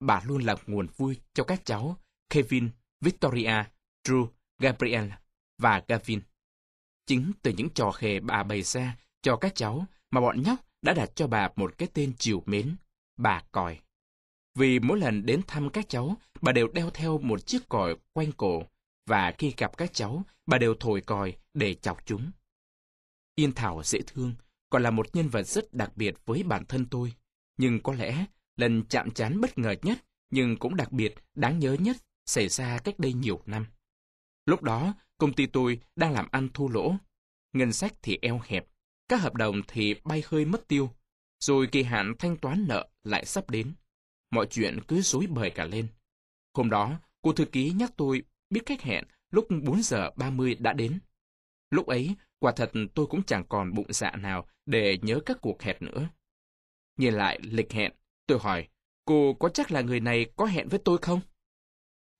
Bà 0.00 0.22
luôn 0.24 0.42
là 0.42 0.56
nguồn 0.66 0.86
vui 0.96 1.20
cho 1.34 1.44
các 1.44 1.64
cháu 1.64 1.96
Kevin, 2.30 2.70
Victoria, 3.00 3.64
Drew, 4.04 4.28
Gabriel 4.58 5.10
và 5.58 5.82
Gavin. 5.88 6.20
Chính 7.06 7.32
từ 7.42 7.52
những 7.56 7.70
trò 7.70 7.90
khề 7.90 8.20
bà 8.20 8.42
bày 8.42 8.62
ra 8.62 8.96
cho 9.28 9.36
các 9.36 9.54
cháu 9.54 9.86
mà 10.10 10.20
bọn 10.20 10.42
nhóc 10.42 10.58
đã 10.82 10.92
đặt 10.92 11.10
cho 11.14 11.26
bà 11.26 11.48
một 11.56 11.78
cái 11.78 11.88
tên 11.94 12.12
chiều 12.18 12.42
mến, 12.46 12.76
bà 13.16 13.42
còi. 13.52 13.80
Vì 14.54 14.78
mỗi 14.78 14.98
lần 14.98 15.26
đến 15.26 15.42
thăm 15.46 15.70
các 15.70 15.88
cháu, 15.88 16.16
bà 16.40 16.52
đều 16.52 16.68
đeo 16.68 16.90
theo 16.90 17.18
một 17.18 17.46
chiếc 17.46 17.68
còi 17.68 17.96
quanh 18.12 18.32
cổ, 18.32 18.62
và 19.06 19.34
khi 19.38 19.54
gặp 19.56 19.76
các 19.76 19.92
cháu, 19.92 20.22
bà 20.46 20.58
đều 20.58 20.74
thổi 20.80 21.00
còi 21.00 21.36
để 21.54 21.74
chọc 21.74 22.06
chúng. 22.06 22.30
Yên 23.34 23.52
Thảo 23.52 23.82
dễ 23.84 24.00
thương, 24.06 24.34
còn 24.70 24.82
là 24.82 24.90
một 24.90 25.16
nhân 25.16 25.28
vật 25.28 25.42
rất 25.42 25.74
đặc 25.74 25.96
biệt 25.96 26.14
với 26.26 26.42
bản 26.42 26.64
thân 26.64 26.86
tôi. 26.86 27.12
Nhưng 27.56 27.82
có 27.82 27.94
lẽ, 27.94 28.24
lần 28.56 28.84
chạm 28.84 29.10
trán 29.10 29.40
bất 29.40 29.58
ngờ 29.58 29.74
nhất, 29.82 29.98
nhưng 30.30 30.56
cũng 30.56 30.76
đặc 30.76 30.92
biệt, 30.92 31.14
đáng 31.34 31.58
nhớ 31.58 31.76
nhất, 31.80 31.96
xảy 32.26 32.48
ra 32.48 32.78
cách 32.78 32.98
đây 32.98 33.12
nhiều 33.12 33.42
năm. 33.46 33.66
Lúc 34.46 34.62
đó, 34.62 34.94
công 35.18 35.32
ty 35.32 35.46
tôi 35.46 35.80
đang 35.96 36.12
làm 36.12 36.28
ăn 36.30 36.48
thua 36.54 36.68
lỗ. 36.68 36.94
Ngân 37.52 37.72
sách 37.72 37.92
thì 38.02 38.18
eo 38.22 38.40
hẹp, 38.44 38.66
các 39.08 39.20
hợp 39.20 39.34
đồng 39.34 39.62
thì 39.68 39.94
bay 40.04 40.22
hơi 40.26 40.44
mất 40.44 40.68
tiêu, 40.68 40.90
rồi 41.40 41.68
kỳ 41.72 41.82
hạn 41.82 42.14
thanh 42.18 42.36
toán 42.36 42.64
nợ 42.68 42.88
lại 43.04 43.24
sắp 43.24 43.50
đến. 43.50 43.72
Mọi 44.30 44.46
chuyện 44.50 44.78
cứ 44.88 45.00
rối 45.00 45.26
bời 45.26 45.50
cả 45.50 45.64
lên. 45.64 45.86
Hôm 46.54 46.70
đó, 46.70 47.00
cô 47.22 47.32
thư 47.32 47.44
ký 47.44 47.70
nhắc 47.70 47.92
tôi 47.96 48.22
biết 48.50 48.60
cách 48.66 48.82
hẹn 48.82 49.04
lúc 49.30 49.46
4 49.62 49.82
giờ 49.82 50.10
30 50.16 50.54
đã 50.54 50.72
đến. 50.72 50.98
Lúc 51.70 51.86
ấy, 51.86 52.14
quả 52.38 52.52
thật 52.56 52.72
tôi 52.94 53.06
cũng 53.06 53.22
chẳng 53.22 53.44
còn 53.48 53.74
bụng 53.74 53.92
dạ 53.92 54.10
nào 54.10 54.48
để 54.66 54.98
nhớ 55.02 55.20
các 55.26 55.38
cuộc 55.40 55.62
hẹn 55.62 55.76
nữa. 55.80 56.08
Nhìn 56.96 57.14
lại 57.14 57.38
lịch 57.42 57.72
hẹn, 57.72 57.92
Tôi 58.28 58.38
hỏi, 58.38 58.68
cô 59.04 59.34
có 59.34 59.48
chắc 59.48 59.70
là 59.70 59.80
người 59.80 60.00
này 60.00 60.26
có 60.36 60.44
hẹn 60.44 60.68
với 60.68 60.80
tôi 60.84 60.98
không? 61.02 61.20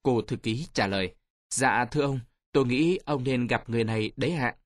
Cô 0.02 0.22
thư 0.22 0.36
ký 0.36 0.66
trả 0.72 0.86
lời, 0.86 1.14
dạ 1.50 1.84
thưa 1.90 2.02
ông, 2.02 2.20
tôi 2.52 2.66
nghĩ 2.66 2.98
ông 3.04 3.24
nên 3.24 3.46
gặp 3.46 3.68
người 3.68 3.84
này 3.84 4.12
đấy 4.16 4.32
ạ. 4.32 4.56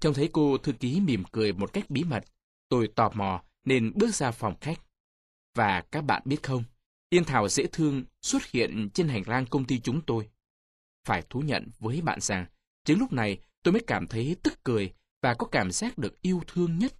Trông 0.00 0.14
thấy 0.14 0.30
cô 0.32 0.58
thư 0.58 0.72
ký 0.72 1.00
mỉm 1.00 1.24
cười 1.32 1.52
một 1.52 1.72
cách 1.72 1.90
bí 1.90 2.04
mật, 2.04 2.24
tôi 2.68 2.88
tò 2.88 3.10
mò 3.14 3.42
nên 3.64 3.92
bước 3.94 4.14
ra 4.14 4.30
phòng 4.30 4.54
khách. 4.60 4.78
Và 5.54 5.80
các 5.90 6.00
bạn 6.00 6.22
biết 6.24 6.42
không, 6.42 6.64
Yên 7.10 7.24
Thảo 7.24 7.48
dễ 7.48 7.66
thương 7.72 8.04
xuất 8.22 8.46
hiện 8.46 8.90
trên 8.94 9.08
hành 9.08 9.22
lang 9.26 9.46
công 9.46 9.64
ty 9.64 9.80
chúng 9.80 10.00
tôi. 10.06 10.28
Phải 11.04 11.22
thú 11.30 11.40
nhận 11.40 11.70
với 11.78 12.00
bạn 12.02 12.20
rằng, 12.20 12.46
chính 12.84 12.98
lúc 12.98 13.12
này 13.12 13.38
tôi 13.62 13.72
mới 13.72 13.82
cảm 13.86 14.06
thấy 14.06 14.36
tức 14.42 14.64
cười 14.64 14.92
và 15.22 15.34
có 15.34 15.46
cảm 15.46 15.70
giác 15.70 15.98
được 15.98 16.22
yêu 16.22 16.42
thương 16.46 16.78
nhất. 16.78 16.94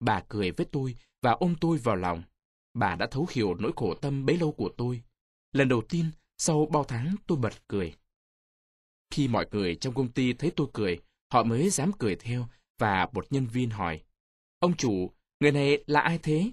Bà 0.00 0.22
cười 0.28 0.50
với 0.50 0.66
tôi 0.72 0.96
và 1.22 1.32
ôm 1.32 1.54
tôi 1.60 1.78
vào 1.78 1.96
lòng. 1.96 2.22
Bà 2.74 2.96
đã 2.96 3.06
thấu 3.10 3.26
hiểu 3.30 3.54
nỗi 3.54 3.72
khổ 3.76 3.94
tâm 3.94 4.26
bấy 4.26 4.36
lâu 4.36 4.52
của 4.52 4.70
tôi. 4.76 5.02
Lần 5.52 5.68
đầu 5.68 5.82
tiên, 5.88 6.10
sau 6.38 6.66
bao 6.66 6.84
tháng 6.84 7.14
tôi 7.26 7.38
bật 7.38 7.68
cười. 7.68 7.94
Khi 9.10 9.28
mọi 9.28 9.46
người 9.50 9.74
trong 9.74 9.94
công 9.94 10.12
ty 10.12 10.32
thấy 10.32 10.52
tôi 10.56 10.66
cười, 10.72 10.98
họ 11.32 11.42
mới 11.42 11.70
dám 11.70 11.92
cười 11.98 12.16
theo 12.16 12.48
và 12.78 13.08
một 13.12 13.26
nhân 13.30 13.46
viên 13.46 13.70
hỏi. 13.70 14.02
Ông 14.58 14.76
chủ, 14.76 15.10
người 15.40 15.52
này 15.52 15.84
là 15.86 16.00
ai 16.00 16.18
thế? 16.22 16.50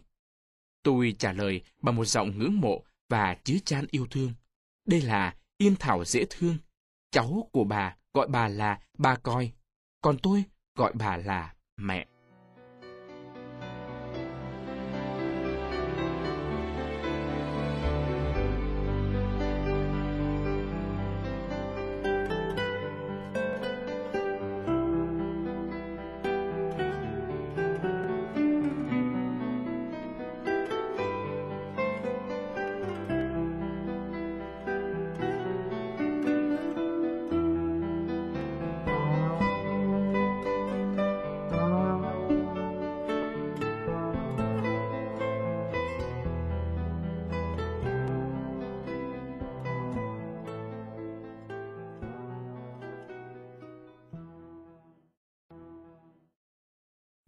Tôi 0.84 1.15
trả 1.20 1.34
lời 1.34 1.62
bằng 1.82 1.96
một 1.96 2.06
giọng 2.06 2.38
ngưỡng 2.38 2.62
mộ 2.62 2.84
và 3.10 3.38
chứa 3.44 3.58
chan 3.65 3.86
yêu 3.92 4.08
thương. 4.12 4.34
Đây 4.86 5.02
là 5.02 5.36
Yên 5.58 5.76
Thảo 5.80 6.06
dễ 6.06 6.26
thương. 6.30 6.58
Cháu 7.12 7.50
của 7.52 7.63
bà 7.63 7.96
gọi 8.13 8.28
bà 8.28 8.48
là 8.48 8.80
bà 8.98 9.15
coi, 9.15 9.52
còn 10.02 10.18
tôi 10.20 10.44
gọi 10.76 10.94
bà 10.94 11.18
là 11.18 11.54
mẹ. 11.78 12.08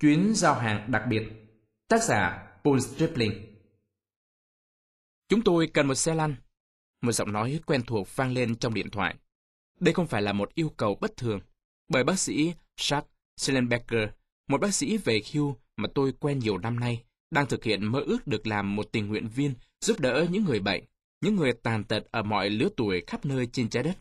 Chuyến 0.02 0.34
giao 0.36 0.56
hàng 0.56 0.92
đặc 0.92 1.04
biệt 1.10 1.24
Tác 1.88 2.04
giả 2.04 2.48
Paul 2.64 2.80
Stripling 2.80 3.56
Chúng 5.30 5.42
tôi 5.42 5.68
cần 5.68 5.88
một 5.88 5.96
xe 5.96 6.16
lăn. 6.16 6.36
Một 7.02 7.12
giọng 7.12 7.32
nói 7.32 7.60
quen 7.66 7.82
thuộc 7.88 8.16
vang 8.16 8.34
lên 8.34 8.56
trong 8.56 8.74
điện 8.74 8.90
thoại. 8.90 9.16
Đây 9.80 9.94
không 9.94 10.08
phải 10.08 10.22
là 10.22 10.34
một 10.34 10.56
yêu 10.56 10.70
cầu 10.78 10.98
bất 11.02 11.18
thường, 11.18 11.40
bởi 11.88 12.04
bác 12.04 12.20
sĩ 12.20 12.54
Chuck 12.76 13.08
Schellenbecker, 13.38 14.10
một 14.48 14.62
bác 14.62 14.74
sĩ 14.74 14.98
về 14.98 15.22
hưu 15.34 15.58
mà 15.78 15.88
tôi 15.96 16.14
quen 16.20 16.40
nhiều 16.40 16.58
năm 16.58 16.80
nay, 16.80 17.04
đang 17.32 17.48
thực 17.48 17.64
hiện 17.64 17.86
mơ 17.86 18.00
ước 18.00 18.28
được 18.28 18.48
làm 18.48 18.76
một 18.76 18.92
tình 18.92 19.08
nguyện 19.08 19.28
viên 19.28 19.54
giúp 19.82 20.00
đỡ 20.00 20.28
những 20.32 20.44
người 20.44 20.60
bệnh, 20.60 20.84
những 21.22 21.36
người 21.36 21.54
tàn 21.54 21.84
tật 21.84 22.04
ở 22.12 22.24
mọi 22.24 22.50
lứa 22.50 22.70
tuổi 22.78 23.04
khắp 23.08 23.26
nơi 23.26 23.48
trên 23.52 23.70
trái 23.70 23.84
đất. 23.84 23.98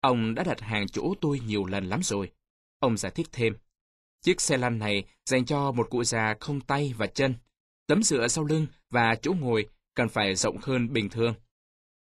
Ông 0.00 0.34
đã 0.34 0.44
đặt 0.44 0.60
hàng 0.60 0.88
chỗ 0.88 1.14
tôi 1.20 1.40
nhiều 1.40 1.64
lần 1.64 1.88
lắm 1.88 2.00
rồi. 2.02 2.30
Ông 2.78 2.96
giải 2.96 3.12
thích 3.14 3.28
thêm. 3.32 3.54
Chiếc 4.22 4.40
xe 4.40 4.56
lăn 4.56 4.78
này 4.78 5.04
dành 5.26 5.44
cho 5.44 5.72
một 5.72 5.90
cụ 5.90 6.04
già 6.04 6.34
không 6.40 6.60
tay 6.60 6.94
và 6.96 7.06
chân. 7.06 7.34
Tấm 7.86 8.02
dựa 8.02 8.28
sau 8.28 8.44
lưng 8.44 8.66
và 8.90 9.14
chỗ 9.22 9.32
ngồi 9.40 9.68
cần 9.94 10.08
phải 10.08 10.34
rộng 10.34 10.56
hơn 10.62 10.92
bình 10.92 11.08
thường. 11.08 11.34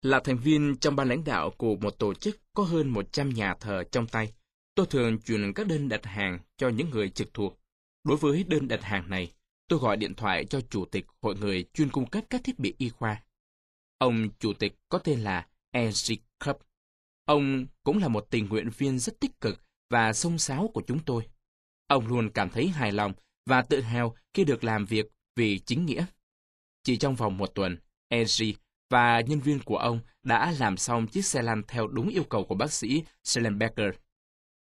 Là 0.03 0.21
thành 0.25 0.39
viên 0.39 0.77
trong 0.77 0.97
ban 0.97 1.09
lãnh 1.09 1.25
đạo 1.25 1.51
của 1.51 1.77
một 1.77 1.99
tổ 1.99 2.15
chức 2.15 2.41
có 2.55 2.63
hơn 2.63 2.89
100 2.89 3.29
nhà 3.29 3.55
thờ 3.61 3.85
trong 3.93 4.07
tay, 4.07 4.33
tôi 4.75 4.87
thường 4.87 5.19
chuyển 5.19 5.53
các 5.53 5.67
đơn 5.67 5.89
đặt 5.89 6.05
hàng 6.05 6.39
cho 6.57 6.69
những 6.69 6.91
người 6.91 7.09
trực 7.09 7.35
thuộc. 7.35 7.59
Đối 8.05 8.17
với 8.17 8.45
đơn 8.45 8.69
đặt 8.69 8.83
hàng 8.83 9.11
này, 9.11 9.33
tôi 9.69 9.79
gọi 9.79 9.97
điện 9.97 10.15
thoại 10.15 10.45
cho 10.45 10.61
chủ 10.71 10.85
tịch 10.85 11.07
hội 11.23 11.37
người 11.37 11.65
chuyên 11.75 11.91
cung 11.91 12.07
cấp 12.07 12.25
các 12.31 12.41
thiết 12.45 12.59
bị 12.59 12.75
y 12.79 12.89
khoa. 12.89 13.23
Ông 13.99 14.29
chủ 14.39 14.53
tịch 14.53 14.75
có 14.89 14.99
tên 14.99 15.21
là 15.21 15.47
Eric 15.71 16.23
Krupp. 16.45 16.61
Ông 17.25 17.67
cũng 17.85 17.99
là 17.99 18.09
một 18.09 18.27
tình 18.31 18.49
nguyện 18.49 18.71
viên 18.79 18.99
rất 18.99 19.21
tích 19.21 19.41
cực 19.41 19.61
và 19.91 20.13
sông 20.13 20.39
sáo 20.39 20.71
của 20.75 20.83
chúng 20.87 20.99
tôi. 21.05 21.27
Ông 21.87 22.07
luôn 22.07 22.31
cảm 22.31 22.51
thấy 22.51 22.68
hài 22.68 22.92
lòng 22.92 23.12
và 23.46 23.62
tự 23.62 23.81
hào 23.81 24.16
khi 24.35 24.44
được 24.44 24.64
làm 24.64 24.85
việc 24.85 25.07
vì 25.37 25.59
chính 25.59 25.87
nghĩa. 25.87 26.07
Chỉ 26.83 26.96
trong 26.96 27.14
vòng 27.14 27.37
một 27.37 27.46
tuần, 27.55 27.79
Angie 28.09 28.53
và 28.90 29.20
nhân 29.20 29.40
viên 29.40 29.59
của 29.59 29.77
ông 29.77 30.01
đã 30.22 30.55
làm 30.59 30.77
xong 30.77 31.07
chiếc 31.07 31.25
xe 31.25 31.42
lăn 31.42 31.62
theo 31.68 31.87
đúng 31.87 32.09
yêu 32.09 32.25
cầu 32.25 32.44
của 32.44 32.55
bác 32.55 32.72
sĩ 32.72 33.03
Schellenberger. 33.25 33.94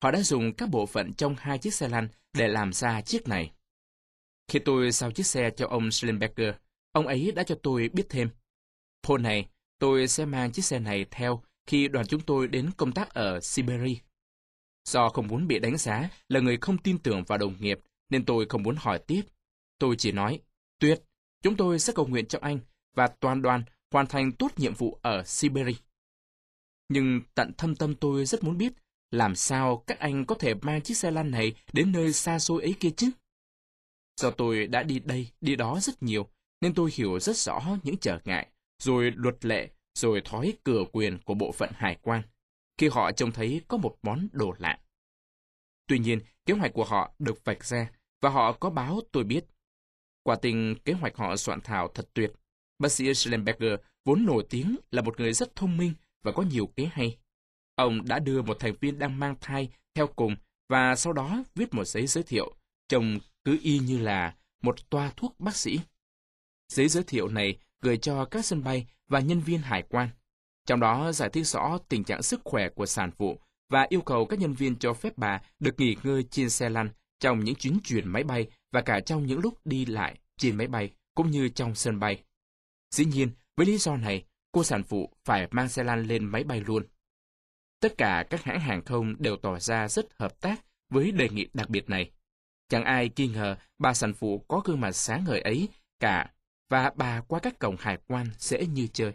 Họ 0.03 0.12
đã 0.12 0.21
dùng 0.21 0.53
các 0.53 0.69
bộ 0.69 0.86
phận 0.86 1.13
trong 1.13 1.36
hai 1.38 1.57
chiếc 1.57 1.73
xe 1.73 1.88
lăn 1.89 2.07
để 2.33 2.47
làm 2.47 2.73
ra 2.73 3.01
chiếc 3.01 3.27
này. 3.27 3.51
Khi 4.47 4.59
tôi 4.59 4.91
giao 4.91 5.12
chiếc 5.12 5.25
xe 5.25 5.51
cho 5.57 5.67
ông 5.67 5.91
Schellenberger, 5.91 6.55
ông 6.91 7.07
ấy 7.07 7.31
đã 7.36 7.43
cho 7.43 7.55
tôi 7.63 7.89
biết 7.93 8.05
thêm. 8.09 8.29
Hôm 9.07 9.23
này, 9.23 9.47
tôi 9.79 10.07
sẽ 10.07 10.25
mang 10.25 10.51
chiếc 10.51 10.65
xe 10.65 10.79
này 10.79 11.05
theo 11.12 11.43
khi 11.67 11.88
đoàn 11.88 12.07
chúng 12.07 12.21
tôi 12.21 12.47
đến 12.47 12.71
công 12.77 12.91
tác 12.91 13.13
ở 13.13 13.39
Siberia. 13.39 13.95
Do 14.86 15.10
không 15.10 15.28
muốn 15.28 15.48
bị 15.48 15.60
đánh 15.60 15.78
giá 15.78 16.10
là 16.30 16.39
người 16.39 16.58
không 16.58 16.78
tin 16.78 16.98
tưởng 16.98 17.24
vào 17.24 17.38
đồng 17.38 17.56
nghiệp, 17.60 17.80
nên 18.10 18.26
tôi 18.26 18.46
không 18.50 18.63
muốn 18.63 18.76
hỏi 18.80 19.00
tiếp. 19.08 19.22
Tôi 19.80 19.96
chỉ 19.98 20.12
nói, 20.12 20.39
tuyệt, 20.80 21.02
chúng 21.41 21.58
tôi 21.58 21.80
sẽ 21.80 21.93
cầu 21.96 22.08
nguyện 22.08 22.26
cho 22.26 22.39
anh 22.41 22.60
và 22.96 23.08
toàn 23.08 23.41
đoàn 23.41 23.63
hoàn 23.91 24.08
thành 24.08 24.32
tốt 24.32 24.52
nhiệm 24.58 24.74
vụ 24.74 25.00
ở 25.02 25.24
Siberia. 25.24 25.78
Nhưng 26.89 27.22
tận 27.36 27.54
thâm 27.58 27.76
tâm 27.76 27.96
tôi 27.96 28.26
rất 28.26 28.43
muốn 28.43 28.58
biết 28.58 28.74
làm 29.12 29.36
sao 29.36 29.84
các 29.88 30.00
anh 30.00 30.26
có 30.26 30.36
thể 30.36 30.54
mang 30.54 30.82
chiếc 30.82 30.98
xe 30.98 31.12
lăn 31.12 31.32
này 31.32 31.54
đến 31.74 31.91
nơi 31.91 32.13
xa 32.13 32.39
xôi 32.39 32.62
ấy 32.62 32.76
kia 32.80 32.89
chứ? 32.98 33.12
Do 34.22 34.32
tôi 34.32 34.67
đã 34.67 34.84
đi 34.84 35.00
đây, 35.00 35.28
đi 35.41 35.56
đó 35.56 35.80
rất 35.82 36.04
nhiều, 36.04 36.30
nên 36.62 36.74
tôi 36.74 36.91
hiểu 36.93 37.19
rất 37.19 37.38
rõ 37.38 37.78
những 37.84 37.98
trở 37.98 38.19
ngại, 38.26 38.48
rồi 38.80 39.12
luật 39.15 39.46
lệ, 39.46 39.69
rồi 39.93 40.22
thói 40.26 40.54
cửa 40.63 40.84
quyền 40.91 41.17
của 41.26 41.34
bộ 41.34 41.52
phận 41.52 41.69
hải 41.74 41.98
quan 42.02 42.22
khi 42.84 42.89
họ 42.89 43.12
trông 43.12 43.32
thấy 43.32 43.62
có 43.67 43.78
một 43.78 43.96
món 44.04 44.28
đồ 44.32 44.54
lạ. 44.58 44.80
Tuy 45.88 46.00
nhiên, 46.00 46.19
kế 46.46 46.54
hoạch 46.54 46.74
của 46.74 46.84
họ 46.84 47.13
được 47.19 47.46
vạch 47.46 47.65
ra 47.65 47.91
và 48.22 48.30
họ 48.30 48.52
có 48.52 48.69
báo 48.69 49.02
tôi 49.12 49.24
biết. 49.24 49.46
Quả 50.24 50.36
tình 50.36 50.76
kế 50.86 50.93
hoạch 50.93 51.17
họ 51.17 51.36
soạn 51.36 51.62
thảo 51.62 51.88
thật 51.88 52.10
tuyệt. 52.13 52.32
Bác 52.80 52.91
sĩ 52.91 53.13
Schlemberger 53.13 53.80
vốn 54.06 54.26
nổi 54.26 54.46
tiếng 54.50 54.76
là 54.91 55.02
một 55.02 55.19
người 55.19 55.34
rất 55.34 55.56
thông 55.56 55.78
minh 55.78 55.93
và 56.24 56.32
có 56.32 56.43
nhiều 56.43 56.67
kế 56.67 56.89
hay. 56.93 57.17
Ông 57.76 58.06
đã 58.06 58.19
đưa 58.19 58.41
một 58.41 58.58
thành 58.60 58.76
viên 58.82 59.00
đang 59.00 59.19
mang 59.19 59.36
thai 59.41 59.69
theo 59.93 60.08
cùng 60.08 60.36
và 60.69 60.96
sau 60.96 61.13
đó 61.13 61.43
viết 61.56 61.74
một 61.74 61.86
giấy 61.86 62.08
giới 62.08 62.24
thiệu, 62.24 62.56
trông 62.88 63.19
cứ 63.43 63.60
y 63.62 63.80
như 63.80 64.00
là 64.00 64.36
một 64.62 64.89
toa 64.89 65.12
thuốc 65.17 65.39
bác 65.39 65.56
sĩ. 65.56 65.80
Giấy 66.69 66.88
giới 66.88 67.04
thiệu 67.04 67.28
này 67.28 67.58
gửi 67.82 67.98
cho 67.98 68.26
các 68.26 68.46
sân 68.46 68.63
bay 68.63 68.88
và 69.08 69.19
nhân 69.19 69.39
viên 69.39 69.60
hải 69.60 69.84
quan. 69.89 70.10
Trong 70.65 70.80
đó 70.80 71.12
giải 71.12 71.30
thích 71.30 71.47
rõ 71.47 71.78
tình 71.89 72.04
trạng 72.04 72.21
sức 72.21 72.41
khỏe 72.43 72.69
của 72.69 72.86
sản 72.86 73.12
phụ 73.17 73.39
và 73.69 73.86
yêu 73.89 74.02
cầu 74.02 74.26
các 74.26 74.39
nhân 74.39 74.54
viên 74.54 74.76
cho 74.76 74.93
phép 74.93 75.17
bà 75.17 75.41
được 75.60 75.80
nghỉ 75.80 75.95
ngơi 76.04 76.23
trên 76.23 76.49
xe 76.49 76.69
lăn 76.69 76.89
trong 77.19 77.43
những 77.43 77.56
chuyến 77.56 77.80
chuyển 77.84 78.08
máy 78.08 78.23
bay 78.23 78.47
và 78.71 78.82
cả 78.82 78.99
trong 78.99 79.26
những 79.26 79.39
lúc 79.39 79.65
đi 79.65 79.86
lại 79.86 80.19
trên 80.38 80.56
máy 80.56 80.67
bay 80.67 80.91
cũng 81.15 81.32
như 81.32 81.49
trong 81.49 81.76
sân 81.76 81.99
bay. 81.99 82.23
Dĩ 82.91 83.06
nhiên, 83.06 83.32
với 83.58 83.65
lý 83.65 83.78
do 83.78 83.97
này, 83.97 84.26
cô 84.52 84.63
sản 84.63 84.84
phụ 84.84 85.10
phải 85.26 85.47
mang 85.52 85.69
xe 85.69 85.84
lăn 85.84 86.04
lên 86.04 86.26
máy 86.26 86.43
bay 86.43 86.62
luôn. 86.65 86.84
Tất 87.80 87.97
cả 87.97 88.26
các 88.30 88.43
hãng 88.43 88.60
hàng 88.60 88.86
không 88.86 89.15
đều 89.19 89.38
tỏ 89.38 89.60
ra 89.60 89.88
rất 89.88 90.06
hợp 90.19 90.41
tác 90.41 90.65
với 90.89 91.12
đề 91.12 91.30
nghị 91.30 91.47
đặc 91.54 91.69
biệt 91.69 91.89
này. 91.89 92.12
Chẳng 92.69 92.84
ai 92.84 93.10
nghi 93.15 93.28
ngờ 93.28 93.56
bà 93.78 93.93
sản 93.93 94.13
phụ 94.13 94.45
có 94.47 94.62
gương 94.65 94.82
mặt 94.82 94.91
sáng 94.91 95.23
ngời 95.28 95.41
ấy 95.41 95.69
cả 95.99 96.34
và 96.69 96.91
bà 96.95 97.21
qua 97.21 97.39
các 97.39 97.60
cổng 97.60 97.76
hải 97.80 97.97
quan 98.08 98.28
sẽ 98.38 98.65
như 98.65 98.88
chơi. 98.88 99.13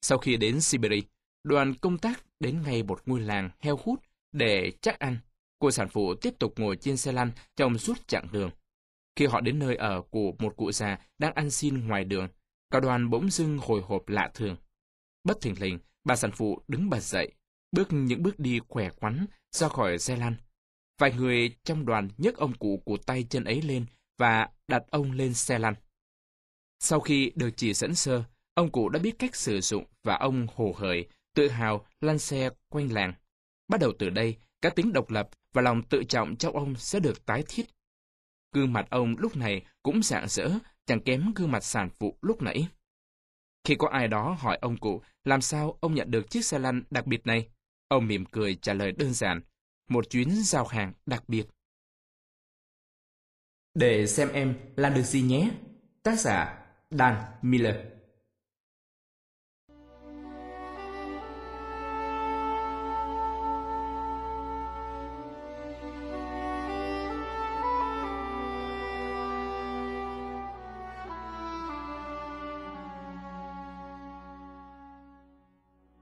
Sau 0.00 0.18
khi 0.18 0.36
đến 0.36 0.60
Siberia, 0.60 1.00
đoàn 1.44 1.74
công 1.74 1.98
tác 1.98 2.24
đến 2.40 2.62
ngay 2.62 2.82
một 2.82 3.02
ngôi 3.06 3.20
làng 3.20 3.50
heo 3.60 3.78
hút 3.84 4.00
để 4.32 4.72
chắc 4.80 4.98
ăn. 4.98 5.18
Cô 5.58 5.70
sản 5.70 5.88
phụ 5.88 6.14
tiếp 6.14 6.34
tục 6.38 6.54
ngồi 6.56 6.76
trên 6.76 6.96
xe 6.96 7.12
lăn 7.12 7.32
trong 7.56 7.78
suốt 7.78 8.08
chặng 8.08 8.26
đường. 8.32 8.50
Khi 9.16 9.26
họ 9.26 9.40
đến 9.40 9.58
nơi 9.58 9.76
ở 9.76 10.02
của 10.10 10.32
một 10.38 10.56
cụ 10.56 10.72
già 10.72 10.98
đang 11.18 11.34
ăn 11.34 11.50
xin 11.50 11.88
ngoài 11.88 12.04
đường, 12.04 12.28
cả 12.70 12.80
đoàn 12.80 13.10
bỗng 13.10 13.30
dưng 13.30 13.58
hồi 13.58 13.82
hộp 13.82 14.08
lạ 14.08 14.30
thường. 14.34 14.56
Bất 15.24 15.40
thình 15.40 15.60
lình, 15.60 15.78
bà 16.04 16.16
sản 16.16 16.30
phụ 16.32 16.62
đứng 16.68 16.90
bật 16.90 17.00
dậy, 17.00 17.32
bước 17.72 17.88
những 17.92 18.22
bước 18.22 18.38
đi 18.38 18.60
khỏe 18.68 18.90
khoắn 18.90 19.26
ra 19.52 19.68
khỏi 19.68 19.98
xe 19.98 20.16
lăn. 20.16 20.34
Vài 20.98 21.12
người 21.12 21.56
trong 21.64 21.86
đoàn 21.86 22.08
nhấc 22.18 22.36
ông 22.36 22.54
cụ 22.54 22.82
của 22.84 22.96
tay 22.96 23.26
chân 23.30 23.44
ấy 23.44 23.62
lên 23.62 23.86
và 24.18 24.48
đặt 24.68 24.82
ông 24.90 25.12
lên 25.12 25.34
xe 25.34 25.58
lăn. 25.58 25.74
Sau 26.80 27.00
khi 27.00 27.32
được 27.34 27.50
chỉ 27.56 27.74
dẫn 27.74 27.94
sơ, 27.94 28.24
ông 28.60 28.72
cụ 28.72 28.88
đã 28.88 28.98
biết 28.98 29.18
cách 29.18 29.36
sử 29.36 29.60
dụng 29.60 29.84
và 30.02 30.16
ông 30.16 30.46
hồ 30.54 30.74
hởi, 30.76 31.08
tự 31.34 31.48
hào 31.48 31.86
lăn 32.00 32.18
xe 32.18 32.50
quanh 32.68 32.92
làng. 32.92 33.14
Bắt 33.68 33.80
đầu 33.80 33.92
từ 33.98 34.10
đây, 34.10 34.36
các 34.60 34.76
tính 34.76 34.92
độc 34.92 35.10
lập 35.10 35.30
và 35.52 35.62
lòng 35.62 35.82
tự 35.82 36.04
trọng 36.04 36.36
trong 36.36 36.56
ông 36.56 36.76
sẽ 36.76 37.00
được 37.00 37.26
tái 37.26 37.44
thiết. 37.48 37.64
Gương 38.52 38.72
mặt 38.72 38.86
ông 38.90 39.16
lúc 39.18 39.36
này 39.36 39.64
cũng 39.82 40.02
rạng 40.02 40.28
rỡ, 40.28 40.50
chẳng 40.86 41.00
kém 41.00 41.32
gương 41.36 41.52
mặt 41.52 41.64
sản 41.64 41.88
phụ 41.98 42.18
lúc 42.22 42.42
nãy. 42.42 42.68
Khi 43.64 43.74
có 43.74 43.88
ai 43.88 44.08
đó 44.08 44.36
hỏi 44.38 44.58
ông 44.60 44.76
cụ 44.76 45.02
làm 45.24 45.40
sao 45.40 45.78
ông 45.80 45.94
nhận 45.94 46.10
được 46.10 46.30
chiếc 46.30 46.44
xe 46.44 46.58
lăn 46.58 46.82
đặc 46.90 47.06
biệt 47.06 47.26
này, 47.26 47.48
ông 47.88 48.06
mỉm 48.06 48.24
cười 48.24 48.54
trả 48.54 48.74
lời 48.74 48.92
đơn 48.92 49.12
giản, 49.12 49.40
một 49.88 50.10
chuyến 50.10 50.30
giao 50.30 50.66
hàng 50.66 50.92
đặc 51.06 51.28
biệt. 51.28 51.46
Để 53.74 54.06
xem 54.06 54.28
em 54.32 54.54
làm 54.76 54.94
được 54.94 55.02
gì 55.02 55.22
nhé. 55.22 55.50
Tác 56.02 56.20
giả 56.20 56.66
Dan 56.90 57.14
Miller 57.42 57.76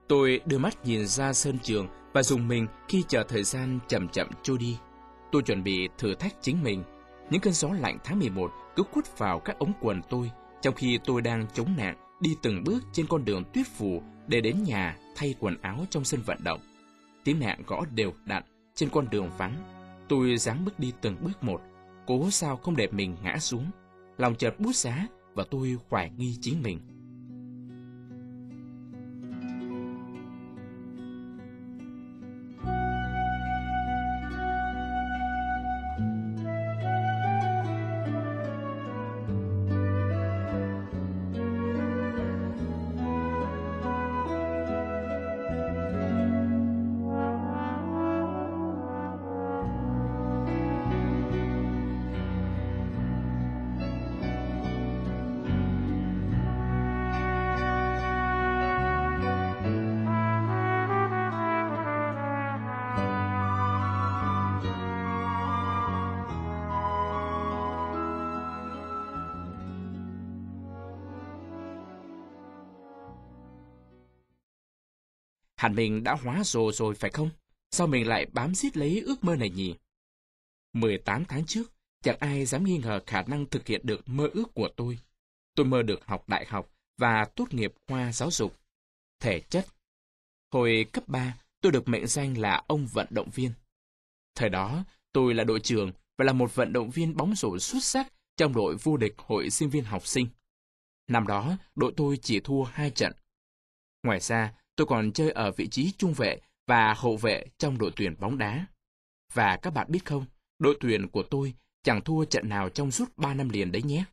Tôi 0.09 0.41
đưa 0.47 0.59
mắt 0.59 0.85
nhìn 0.85 1.07
ra 1.07 1.33
sân 1.33 1.59
trường 1.63 1.89
và 2.13 2.23
dùng 2.23 2.49
mình 2.49 2.67
khi 2.89 3.05
chờ 3.09 3.25
thời 3.29 3.45
gian 3.45 3.79
chậm 3.89 4.09
chậm 4.09 4.29
trôi 4.43 4.59
đi. 4.59 4.79
Tôi 5.33 5.43
chuẩn 5.43 5.65
bị 5.65 5.89
thử 5.99 6.15
thách 6.15 6.35
chính 6.43 6.63
mình. 6.63 6.85
Những 7.31 7.41
cơn 7.41 7.53
gió 7.53 7.69
lạnh 7.69 7.99
tháng 8.05 8.19
11 8.19 8.53
cứ 8.77 8.83
quất 8.83 9.19
vào 9.19 9.41
các 9.41 9.59
ống 9.59 9.73
quần 9.81 10.03
tôi, 10.11 10.31
trong 10.63 10.75
khi 10.75 10.99
tôi 11.05 11.23
đang 11.23 11.47
chống 11.55 11.77
nạn 11.77 11.97
đi 12.21 12.37
từng 12.43 12.65
bước 12.65 12.79
trên 12.93 13.07
con 13.07 13.25
đường 13.25 13.45
tuyết 13.55 13.67
phủ 13.67 14.03
để 14.27 14.41
đến 14.41 14.63
nhà 14.63 14.97
thay 15.17 15.35
quần 15.39 15.57
áo 15.63 15.87
trong 15.91 16.05
sân 16.05 16.21
vận 16.27 16.39
động. 16.45 16.61
Tiếng 17.25 17.41
nạn 17.41 17.63
gõ 17.67 17.85
đều 17.95 18.13
đặn 18.25 18.43
trên 18.75 18.89
con 18.91 19.07
đường 19.11 19.31
vắng. 19.39 19.57
Tôi 20.09 20.37
dáng 20.37 20.65
bước 20.65 20.79
đi 20.79 20.93
từng 21.01 21.17
bước 21.23 21.45
một, 21.45 21.61
cố 22.07 22.31
sao 22.31 22.57
không 22.57 22.77
để 22.77 22.89
mình 22.91 23.17
ngã 23.23 23.39
xuống. 23.39 23.71
Lòng 24.17 24.35
chợt 24.35 24.61
bút 24.61 24.77
giá 24.77 25.07
và 25.35 25.45
tôi 25.51 25.77
hoài 25.89 26.11
nghi 26.17 26.37
chính 26.41 26.63
mình. 26.63 26.79
Hẳn 75.69 75.77
mình 75.77 76.05
đã 76.05 76.13
hóa 76.13 76.45
rồ 76.45 76.73
rồi 76.73 76.95
phải 76.95 77.11
không? 77.11 77.31
Sao 77.71 77.87
mình 77.87 78.09
lại 78.09 78.27
bám 78.33 78.55
giết 78.55 78.77
lấy 78.77 79.01
ước 79.01 79.25
mơ 79.25 79.37
này 79.37 79.51
nhỉ? 79.51 79.75
18 80.73 81.25
tháng 81.25 81.47
trước, 81.47 81.73
chẳng 82.03 82.17
ai 82.21 82.47
dám 82.47 82.65
nghi 82.65 82.79
ngờ 82.79 83.01
khả 83.07 83.23
năng 83.23 83.47
thực 83.47 83.67
hiện 83.67 83.81
được 83.85 84.09
mơ 84.09 84.29
ước 84.33 84.55
của 84.55 84.69
tôi. 84.77 84.99
Tôi 85.55 85.67
mơ 85.67 85.83
được 85.83 86.05
học 86.05 86.29
đại 86.29 86.47
học 86.47 86.71
và 86.99 87.25
tốt 87.25 87.55
nghiệp 87.55 87.75
khoa 87.89 88.13
giáo 88.13 88.31
dục. 88.31 88.57
Thể 89.21 89.41
chất. 89.41 89.67
Hồi 90.53 90.87
cấp 90.93 91.09
3, 91.09 91.39
tôi 91.61 91.73
được 91.73 91.89
mệnh 91.89 92.07
danh 92.07 92.39
là 92.39 92.63
ông 92.67 92.87
vận 92.87 93.07
động 93.11 93.31
viên. 93.31 93.53
Thời 94.35 94.49
đó, 94.49 94.85
tôi 95.13 95.35
là 95.35 95.45
đội 95.45 95.61
trưởng 95.61 95.93
và 96.19 96.25
là 96.25 96.33
một 96.33 96.55
vận 96.55 96.73
động 96.73 96.91
viên 96.91 97.17
bóng 97.17 97.35
rổ 97.35 97.59
xuất 97.59 97.85
sắc 97.85 98.13
trong 98.37 98.53
đội 98.55 98.77
vô 98.83 98.97
địch 98.97 99.15
hội 99.19 99.51
sinh 99.51 99.71
viên 99.71 99.85
học 99.85 100.07
sinh. 100.07 100.27
Năm 101.09 101.27
đó, 101.27 101.57
đội 101.77 101.93
tôi 101.97 102.19
chỉ 102.23 102.41
thua 102.41 102.65
hai 102.65 102.91
trận. 102.91 103.13
Ngoài 104.03 104.21
ra, 104.21 104.55
Tôi 104.79 104.87
còn 104.87 105.13
chơi 105.13 105.31
ở 105.31 105.53
vị 105.53 105.69
trí 105.69 105.93
trung 105.99 106.13
vệ 106.13 106.41
và 106.67 106.95
hậu 106.95 107.17
vệ 107.17 107.45
trong 107.59 107.79
đội 107.79 107.93
tuyển 107.97 108.15
bóng 108.19 108.39
đá. 108.39 108.67
Và 109.33 109.57
các 109.63 109.71
bạn 109.71 109.87
biết 109.91 110.05
không, 110.05 110.25
đội 110.59 110.77
tuyển 110.81 111.09
của 111.09 111.23
tôi 111.23 111.55
chẳng 111.83 112.01
thua 112.01 112.25
trận 112.25 112.49
nào 112.49 112.69
trong 112.69 112.91
suốt 112.91 113.17
3 113.17 113.35
năm 113.35 113.49
liền 113.49 113.73
đấy 113.73 113.83
nhé. 113.83 114.05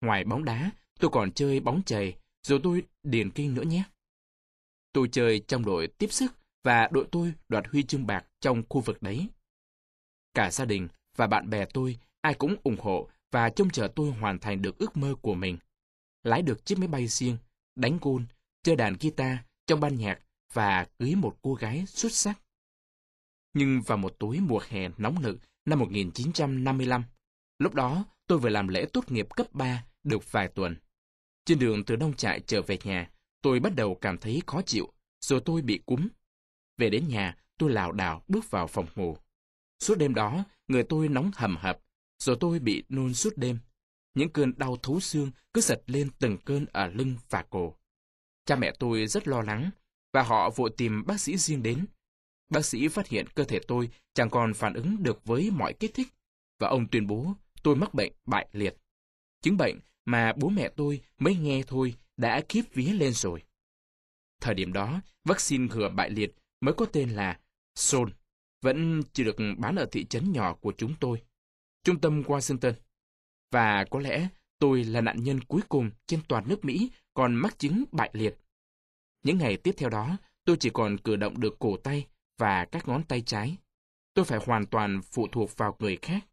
Ngoài 0.00 0.24
bóng 0.24 0.44
đá, 0.44 0.70
tôi 1.00 1.10
còn 1.10 1.32
chơi 1.32 1.60
bóng 1.60 1.82
chày, 1.82 2.16
rồi 2.42 2.60
tôi 2.62 2.82
điền 3.02 3.30
kinh 3.30 3.54
nữa 3.54 3.62
nhé. 3.62 3.82
Tôi 4.92 5.08
chơi 5.12 5.40
trong 5.48 5.64
đội 5.64 5.86
tiếp 5.86 6.12
sức 6.12 6.32
và 6.62 6.88
đội 6.92 7.06
tôi 7.12 7.32
đoạt 7.48 7.66
huy 7.72 7.82
chương 7.82 8.06
bạc 8.06 8.24
trong 8.40 8.62
khu 8.68 8.80
vực 8.80 9.02
đấy. 9.02 9.28
Cả 10.34 10.50
gia 10.50 10.64
đình 10.64 10.88
và 11.16 11.26
bạn 11.26 11.50
bè 11.50 11.64
tôi 11.64 11.98
ai 12.20 12.34
cũng 12.34 12.56
ủng 12.62 12.76
hộ 12.80 13.08
và 13.30 13.50
trông 13.50 13.70
chờ 13.70 13.88
tôi 13.96 14.10
hoàn 14.10 14.38
thành 14.38 14.62
được 14.62 14.78
ước 14.78 14.96
mơ 14.96 15.14
của 15.22 15.34
mình. 15.34 15.58
Lái 16.22 16.42
được 16.42 16.66
chiếc 16.66 16.78
máy 16.78 16.88
bay 16.88 17.06
riêng, 17.06 17.36
đánh 17.76 17.98
gôn, 18.02 18.26
chơi 18.62 18.76
đàn 18.76 18.96
guitar 19.00 19.36
trong 19.66 19.80
ban 19.80 19.96
nhạc 19.96 20.18
và 20.52 20.86
cưới 20.98 21.14
một 21.14 21.36
cô 21.42 21.54
gái 21.54 21.84
xuất 21.86 22.12
sắc. 22.12 22.40
Nhưng 23.54 23.82
vào 23.82 23.98
một 23.98 24.16
tối 24.18 24.40
mùa 24.40 24.60
hè 24.68 24.88
nóng 24.98 25.22
nực 25.22 25.36
năm 25.64 25.78
1955, 25.78 27.04
lúc 27.58 27.74
đó 27.74 28.04
tôi 28.26 28.38
vừa 28.38 28.48
làm 28.48 28.68
lễ 28.68 28.86
tốt 28.92 29.12
nghiệp 29.12 29.26
cấp 29.36 29.46
3 29.52 29.84
được 30.02 30.32
vài 30.32 30.48
tuần. 30.48 30.76
Trên 31.44 31.58
đường 31.58 31.84
từ 31.84 31.96
nông 31.96 32.14
trại 32.14 32.40
trở 32.40 32.62
về 32.62 32.78
nhà, 32.84 33.10
tôi 33.42 33.60
bắt 33.60 33.72
đầu 33.76 33.94
cảm 34.00 34.18
thấy 34.18 34.42
khó 34.46 34.62
chịu, 34.62 34.92
rồi 35.20 35.40
tôi 35.44 35.62
bị 35.62 35.80
cúm. 35.86 36.08
Về 36.78 36.90
đến 36.90 37.08
nhà, 37.08 37.36
tôi 37.58 37.70
lảo 37.70 37.92
đảo 37.92 38.22
bước 38.28 38.50
vào 38.50 38.66
phòng 38.66 38.86
ngủ. 38.94 39.16
Suốt 39.80 39.98
đêm 39.98 40.14
đó, 40.14 40.44
người 40.68 40.82
tôi 40.82 41.08
nóng 41.08 41.30
hầm 41.34 41.56
hập, 41.56 41.80
rồi 42.18 42.36
tôi 42.40 42.58
bị 42.58 42.84
nôn 42.88 43.14
suốt 43.14 43.36
đêm. 43.36 43.58
Những 44.14 44.32
cơn 44.32 44.52
đau 44.56 44.76
thấu 44.76 45.00
xương 45.00 45.30
cứ 45.52 45.60
giật 45.60 45.82
lên 45.86 46.10
từng 46.18 46.38
cơn 46.44 46.66
ở 46.72 46.86
lưng 46.86 47.16
và 47.30 47.44
cổ. 47.50 47.74
Cha 48.44 48.56
mẹ 48.56 48.72
tôi 48.78 49.06
rất 49.06 49.28
lo 49.28 49.42
lắng, 49.42 49.70
và 50.12 50.22
họ 50.22 50.50
vội 50.50 50.70
tìm 50.76 51.06
bác 51.06 51.20
sĩ 51.20 51.36
riêng 51.36 51.62
đến. 51.62 51.86
Bác 52.48 52.64
sĩ 52.64 52.88
phát 52.88 53.08
hiện 53.08 53.26
cơ 53.34 53.44
thể 53.44 53.60
tôi 53.68 53.90
chẳng 54.14 54.30
còn 54.30 54.54
phản 54.54 54.74
ứng 54.74 55.02
được 55.02 55.24
với 55.24 55.50
mọi 55.50 55.72
kích 55.72 55.94
thích, 55.94 56.08
và 56.58 56.68
ông 56.68 56.86
tuyên 56.90 57.06
bố 57.06 57.34
tôi 57.62 57.76
mắc 57.76 57.94
bệnh 57.94 58.12
bại 58.26 58.48
liệt. 58.52 58.76
Chứng 59.42 59.56
bệnh 59.56 59.80
mà 60.04 60.32
bố 60.36 60.48
mẹ 60.48 60.68
tôi 60.76 61.00
mới 61.18 61.36
nghe 61.36 61.62
thôi 61.66 61.94
đã 62.16 62.42
khiếp 62.48 62.62
vía 62.72 62.92
lên 62.92 63.12
rồi. 63.12 63.42
Thời 64.40 64.54
điểm 64.54 64.72
đó, 64.72 65.00
vaccine 65.24 65.66
ngừa 65.66 65.88
bại 65.88 66.10
liệt 66.10 66.34
mới 66.60 66.74
có 66.74 66.86
tên 66.86 67.10
là 67.10 67.40
Sol, 67.74 68.10
vẫn 68.62 69.02
chưa 69.12 69.24
được 69.24 69.36
bán 69.58 69.76
ở 69.76 69.86
thị 69.92 70.04
trấn 70.04 70.32
nhỏ 70.32 70.54
của 70.54 70.72
chúng 70.76 70.94
tôi, 71.00 71.22
trung 71.84 72.00
tâm 72.00 72.22
Washington. 72.22 72.72
Và 73.50 73.84
có 73.90 74.00
lẽ 74.00 74.28
tôi 74.64 74.84
là 74.84 75.00
nạn 75.00 75.24
nhân 75.24 75.40
cuối 75.40 75.60
cùng 75.68 75.90
trên 76.06 76.20
toàn 76.28 76.44
nước 76.48 76.64
Mỹ 76.64 76.90
còn 77.14 77.34
mắc 77.34 77.58
chứng 77.58 77.84
bại 77.92 78.10
liệt. 78.12 78.38
Những 79.22 79.38
ngày 79.38 79.56
tiếp 79.56 79.74
theo 79.76 79.90
đó, 79.90 80.16
tôi 80.44 80.56
chỉ 80.60 80.70
còn 80.70 80.98
cử 80.98 81.16
động 81.16 81.40
được 81.40 81.58
cổ 81.58 81.76
tay 81.76 82.06
và 82.38 82.64
các 82.64 82.88
ngón 82.88 83.02
tay 83.02 83.20
trái. 83.20 83.56
Tôi 84.14 84.24
phải 84.24 84.38
hoàn 84.46 84.66
toàn 84.66 85.00
phụ 85.02 85.26
thuộc 85.32 85.56
vào 85.56 85.76
người 85.78 85.98
khác. 86.02 86.26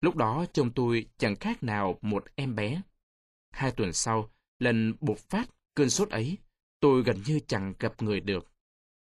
Lúc 0.00 0.16
đó 0.16 0.44
trông 0.52 0.70
tôi 0.70 1.06
chẳng 1.18 1.36
khác 1.36 1.62
nào 1.62 1.98
một 2.02 2.24
em 2.34 2.54
bé. 2.54 2.82
Hai 3.50 3.70
tuần 3.70 3.92
sau, 3.92 4.30
lần 4.58 4.94
bột 5.00 5.18
phát 5.18 5.50
cơn 5.74 5.90
sốt 5.90 6.10
ấy, 6.10 6.38
tôi 6.80 7.02
gần 7.02 7.22
như 7.26 7.40
chẳng 7.46 7.74
gặp 7.78 8.02
người 8.02 8.20
được. 8.20 8.46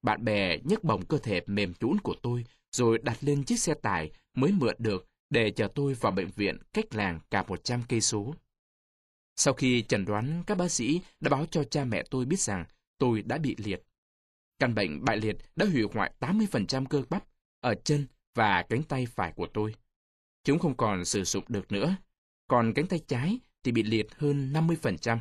Bạn 0.01 0.23
bè 0.23 0.57
nhấc 0.63 0.83
bổng 0.83 1.05
cơ 1.05 1.17
thể 1.17 1.41
mềm 1.45 1.73
nhũn 1.79 1.97
của 1.99 2.15
tôi 2.21 2.45
rồi 2.71 2.97
đặt 2.97 3.17
lên 3.21 3.43
chiếc 3.43 3.59
xe 3.59 3.73
tải 3.73 4.11
mới 4.33 4.51
mượn 4.51 4.75
được 4.79 5.07
để 5.29 5.51
chở 5.51 5.67
tôi 5.75 5.93
vào 5.93 6.11
bệnh 6.11 6.29
viện 6.35 6.57
cách 6.73 6.95
làng 6.95 7.19
cả 7.31 7.43
100 7.47 7.83
cây 7.89 8.01
số. 8.01 8.35
Sau 9.37 9.53
khi 9.53 9.81
chẩn 9.81 10.05
đoán, 10.05 10.43
các 10.47 10.57
bác 10.57 10.71
sĩ 10.71 11.01
đã 11.19 11.29
báo 11.29 11.45
cho 11.51 11.63
cha 11.63 11.85
mẹ 11.85 12.03
tôi 12.09 12.25
biết 12.25 12.39
rằng 12.39 12.65
tôi 12.97 13.21
đã 13.21 13.37
bị 13.37 13.55
liệt. 13.57 13.83
Căn 14.59 14.75
bệnh 14.75 15.05
bại 15.05 15.17
liệt 15.17 15.37
đã 15.55 15.65
hủy 15.65 15.83
hoại 15.93 16.11
80% 16.19 16.85
cơ 16.85 17.03
bắp 17.09 17.23
ở 17.59 17.75
chân 17.75 18.07
và 18.35 18.65
cánh 18.69 18.83
tay 18.83 19.05
phải 19.05 19.31
của 19.31 19.47
tôi. 19.53 19.75
Chúng 20.43 20.59
không 20.59 20.77
còn 20.77 21.05
sử 21.05 21.23
dụng 21.23 21.43
được 21.47 21.71
nữa, 21.71 21.95
còn 22.47 22.73
cánh 22.73 22.87
tay 22.87 22.99
trái 23.07 23.39
thì 23.63 23.71
bị 23.71 23.83
liệt 23.83 24.07
hơn 24.15 24.53
50%. 24.53 25.17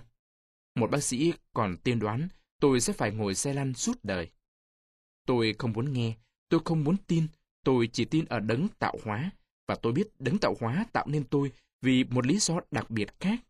Một 0.74 0.90
bác 0.90 1.04
sĩ 1.04 1.32
còn 1.52 1.76
tiên 1.76 1.98
đoán 1.98 2.28
tôi 2.60 2.80
sẽ 2.80 2.92
phải 2.92 3.12
ngồi 3.12 3.34
xe 3.34 3.52
lăn 3.52 3.74
suốt 3.74 3.98
đời. 4.02 4.30
Tôi 5.26 5.54
không 5.58 5.72
muốn 5.72 5.92
nghe, 5.92 6.16
tôi 6.48 6.60
không 6.64 6.84
muốn 6.84 6.96
tin, 7.06 7.26
tôi 7.64 7.88
chỉ 7.92 8.04
tin 8.04 8.24
ở 8.24 8.40
đấng 8.40 8.68
tạo 8.78 8.96
hóa, 9.04 9.30
và 9.66 9.74
tôi 9.74 9.92
biết 9.92 10.08
đấng 10.18 10.38
tạo 10.38 10.54
hóa 10.60 10.86
tạo 10.92 11.06
nên 11.08 11.24
tôi 11.24 11.52
vì 11.82 12.04
một 12.04 12.26
lý 12.26 12.38
do 12.38 12.60
đặc 12.70 12.90
biệt 12.90 13.20
khác. 13.20 13.40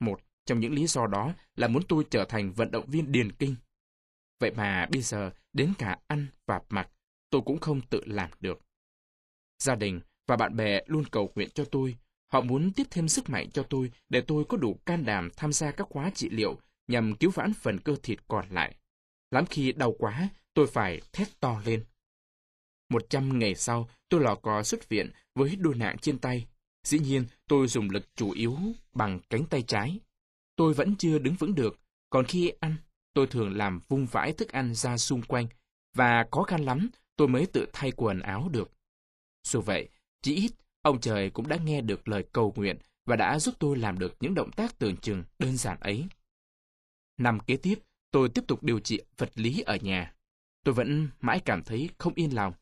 Một 0.00 0.20
trong 0.46 0.60
những 0.60 0.72
lý 0.72 0.86
do 0.86 1.06
đó 1.06 1.34
là 1.56 1.68
muốn 1.68 1.82
tôi 1.88 2.04
trở 2.10 2.24
thành 2.24 2.52
vận 2.52 2.70
động 2.70 2.86
viên 2.86 3.12
điền 3.12 3.32
kinh. 3.32 3.56
Vậy 4.40 4.50
mà 4.56 4.86
bây 4.90 5.02
giờ 5.02 5.30
đến 5.52 5.72
cả 5.78 5.98
ăn 6.06 6.26
và 6.46 6.60
mặc 6.68 6.88
tôi 7.30 7.42
cũng 7.46 7.58
không 7.58 7.80
tự 7.80 8.02
làm 8.06 8.30
được. 8.40 8.60
Gia 9.58 9.74
đình 9.74 10.00
và 10.26 10.36
bạn 10.36 10.56
bè 10.56 10.80
luôn 10.86 11.04
cầu 11.10 11.32
nguyện 11.34 11.48
cho 11.54 11.64
tôi. 11.64 11.96
Họ 12.32 12.40
muốn 12.40 12.72
tiếp 12.72 12.86
thêm 12.90 13.08
sức 13.08 13.30
mạnh 13.30 13.50
cho 13.50 13.62
tôi 13.62 13.92
để 14.08 14.20
tôi 14.20 14.44
có 14.48 14.56
đủ 14.56 14.80
can 14.86 15.04
đảm 15.04 15.30
tham 15.36 15.52
gia 15.52 15.70
các 15.70 15.86
khóa 15.90 16.10
trị 16.14 16.28
liệu 16.30 16.58
nhằm 16.88 17.14
cứu 17.14 17.30
vãn 17.30 17.52
phần 17.54 17.80
cơ 17.80 17.96
thịt 18.02 18.18
còn 18.28 18.48
lại. 18.50 18.76
Lắm 19.30 19.46
khi 19.46 19.72
đau 19.72 19.94
quá, 19.98 20.28
tôi 20.54 20.66
phải 20.66 21.00
thét 21.12 21.40
to 21.40 21.62
lên. 21.64 21.84
Một 22.88 23.02
trăm 23.10 23.38
ngày 23.38 23.54
sau, 23.54 23.88
tôi 24.08 24.20
lò 24.20 24.34
cò 24.34 24.62
xuất 24.62 24.88
viện 24.88 25.10
với 25.34 25.56
đôi 25.56 25.74
nạn 25.74 25.98
trên 25.98 26.18
tay. 26.18 26.46
Dĩ 26.84 26.98
nhiên, 26.98 27.26
tôi 27.48 27.68
dùng 27.68 27.90
lực 27.90 28.16
chủ 28.16 28.30
yếu 28.30 28.56
bằng 28.92 29.20
cánh 29.30 29.44
tay 29.44 29.62
trái. 29.62 29.98
Tôi 30.56 30.74
vẫn 30.74 30.96
chưa 30.96 31.18
đứng 31.18 31.34
vững 31.34 31.54
được, 31.54 31.80
còn 32.10 32.24
khi 32.24 32.52
ăn, 32.60 32.76
tôi 33.14 33.26
thường 33.26 33.56
làm 33.56 33.80
vung 33.88 34.06
vãi 34.06 34.32
thức 34.32 34.52
ăn 34.52 34.74
ra 34.74 34.96
xung 34.96 35.22
quanh, 35.22 35.46
và 35.94 36.26
khó 36.30 36.42
khăn 36.42 36.64
lắm 36.64 36.90
tôi 37.16 37.28
mới 37.28 37.46
tự 37.46 37.66
thay 37.72 37.90
quần 37.90 38.20
áo 38.20 38.48
được. 38.52 38.70
Dù 39.44 39.60
vậy, 39.60 39.88
chỉ 40.22 40.34
ít, 40.34 40.52
ông 40.82 41.00
trời 41.00 41.30
cũng 41.30 41.48
đã 41.48 41.56
nghe 41.56 41.80
được 41.80 42.08
lời 42.08 42.24
cầu 42.32 42.52
nguyện 42.56 42.78
và 43.06 43.16
đã 43.16 43.38
giúp 43.38 43.54
tôi 43.58 43.76
làm 43.76 43.98
được 43.98 44.16
những 44.20 44.34
động 44.34 44.50
tác 44.52 44.78
tưởng 44.78 44.96
chừng 44.96 45.24
đơn 45.38 45.56
giản 45.56 45.80
ấy. 45.80 46.06
Năm 47.18 47.40
kế 47.40 47.56
tiếp, 47.56 47.78
tôi 48.10 48.28
tiếp 48.28 48.44
tục 48.48 48.62
điều 48.62 48.80
trị 48.80 49.00
vật 49.16 49.30
lý 49.34 49.62
ở 49.66 49.76
nhà. 49.76 50.14
Tôi 50.64 50.74
vẫn 50.74 51.08
mãi 51.20 51.40
cảm 51.44 51.62
thấy 51.62 51.90
không 51.98 52.12
yên 52.14 52.34
lòng. 52.34 52.52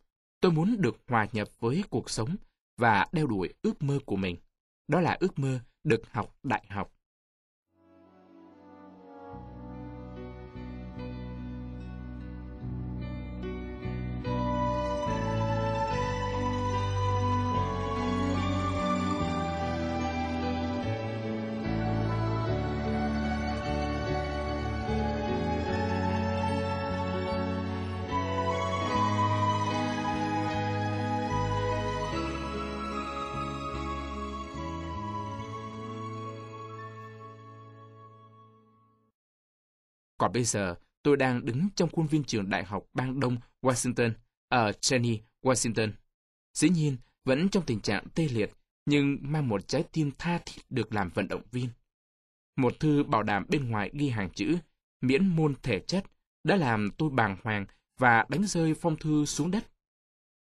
Tôi 0.41 0.53
muốn 0.53 0.77
được 0.81 0.97
hòa 1.07 1.27
nhập 1.33 1.49
với 1.61 1.85
cuộc 1.91 2.11
sống 2.11 2.37
và 2.77 3.07
đeo 3.13 3.27
đuổi 3.27 3.55
ước 3.63 3.83
mơ 3.83 3.99
của 4.07 4.17
mình. 4.17 4.37
Đó 4.89 5.01
là 5.01 5.17
ước 5.21 5.39
mơ 5.39 5.61
được 5.85 6.03
học 6.11 6.37
đại 6.43 6.65
học. 6.69 6.96
Còn 40.27 40.33
bây 40.33 40.45
giờ, 40.45 40.75
tôi 41.03 41.17
đang 41.17 41.45
đứng 41.45 41.69
trong 41.77 41.91
khuôn 41.91 42.07
viên 42.07 42.25
trường 42.25 42.51
đại 42.51 42.65
học 42.65 42.85
bang 42.95 43.21
Đông 43.21 43.37
Washington, 43.63 44.13
ở 44.49 44.73
Cheney, 44.73 45.21
Washington. 45.43 45.93
Dĩ 46.55 46.69
nhiên, 46.69 46.97
vẫn 47.25 47.49
trong 47.49 47.65
tình 47.67 47.81
trạng 47.81 48.09
tê 48.15 48.29
liệt, 48.29 48.51
nhưng 48.87 49.19
mang 49.21 49.49
một 49.49 49.69
trái 49.69 49.85
tim 49.93 50.11
tha 50.19 50.39
thiết 50.47 50.63
được 50.71 50.93
làm 50.93 51.09
vận 51.09 51.29
động 51.29 51.43
viên. 51.51 51.69
Một 52.57 52.81
thư 52.81 53.05
bảo 53.05 53.23
đảm 53.23 53.47
bên 53.49 53.71
ngoài 53.71 53.91
ghi 53.93 54.09
hàng 54.09 54.31
chữ, 54.31 54.57
miễn 55.01 55.27
môn 55.27 55.55
thể 55.63 55.81
chất, 55.81 56.05
đã 56.45 56.57
làm 56.57 56.91
tôi 56.99 57.11
bàng 57.11 57.37
hoàng 57.45 57.67
và 57.99 58.27
đánh 58.29 58.47
rơi 58.47 58.75
phong 58.75 58.97
thư 58.97 59.25
xuống 59.25 59.51
đất. 59.51 59.67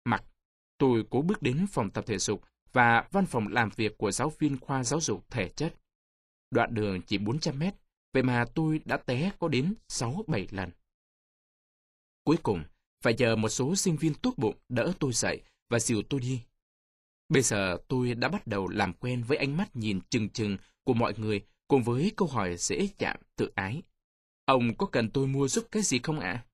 Mặc, 0.05 0.23
tôi 0.77 1.05
cố 1.09 1.21
bước 1.21 1.41
đến 1.41 1.67
phòng 1.71 1.89
tập 1.89 2.03
thể 2.07 2.17
dục 2.17 2.43
và 2.73 3.07
văn 3.11 3.25
phòng 3.25 3.47
làm 3.47 3.69
việc 3.75 3.97
của 3.97 4.11
giáo 4.11 4.31
viên 4.39 4.59
khoa 4.59 4.83
giáo 4.83 5.01
dục 5.01 5.25
thể 5.29 5.49
chất. 5.49 5.75
Đoạn 6.51 6.73
đường 6.73 7.01
chỉ 7.01 7.17
400 7.17 7.59
mét, 7.59 7.80
Vậy 8.13 8.23
mà 8.23 8.45
tôi 8.55 8.81
đã 8.85 8.97
té 8.97 9.31
có 9.39 9.47
đến 9.47 9.73
6-7 9.87 10.47
lần. 10.51 10.71
Cuối 12.23 12.37
cùng, 12.43 12.63
phải 13.01 13.13
chờ 13.13 13.35
một 13.35 13.49
số 13.49 13.75
sinh 13.75 13.95
viên 13.95 14.13
tốt 14.13 14.33
bụng 14.37 14.55
đỡ 14.69 14.93
tôi 14.99 15.13
dậy 15.13 15.41
và 15.69 15.79
dìu 15.79 16.01
tôi 16.09 16.19
đi. 16.19 16.41
Bây 17.29 17.41
giờ 17.41 17.77
tôi 17.87 18.13
đã 18.15 18.29
bắt 18.29 18.47
đầu 18.47 18.67
làm 18.67 18.93
quen 18.93 19.23
với 19.23 19.37
ánh 19.37 19.57
mắt 19.57 19.75
nhìn 19.75 19.99
chừng 20.09 20.29
chừng 20.29 20.57
của 20.83 20.93
mọi 20.93 21.13
người 21.17 21.41
cùng 21.67 21.83
với 21.83 22.11
câu 22.17 22.27
hỏi 22.27 22.57
dễ 22.57 22.87
chạm 22.97 23.17
tự 23.35 23.51
ái. 23.55 23.81
Ông 24.45 24.75
có 24.77 24.85
cần 24.85 25.09
tôi 25.09 25.27
mua 25.27 25.47
giúp 25.47 25.67
cái 25.71 25.83
gì 25.83 25.99
không 26.03 26.19
ạ? 26.19 26.45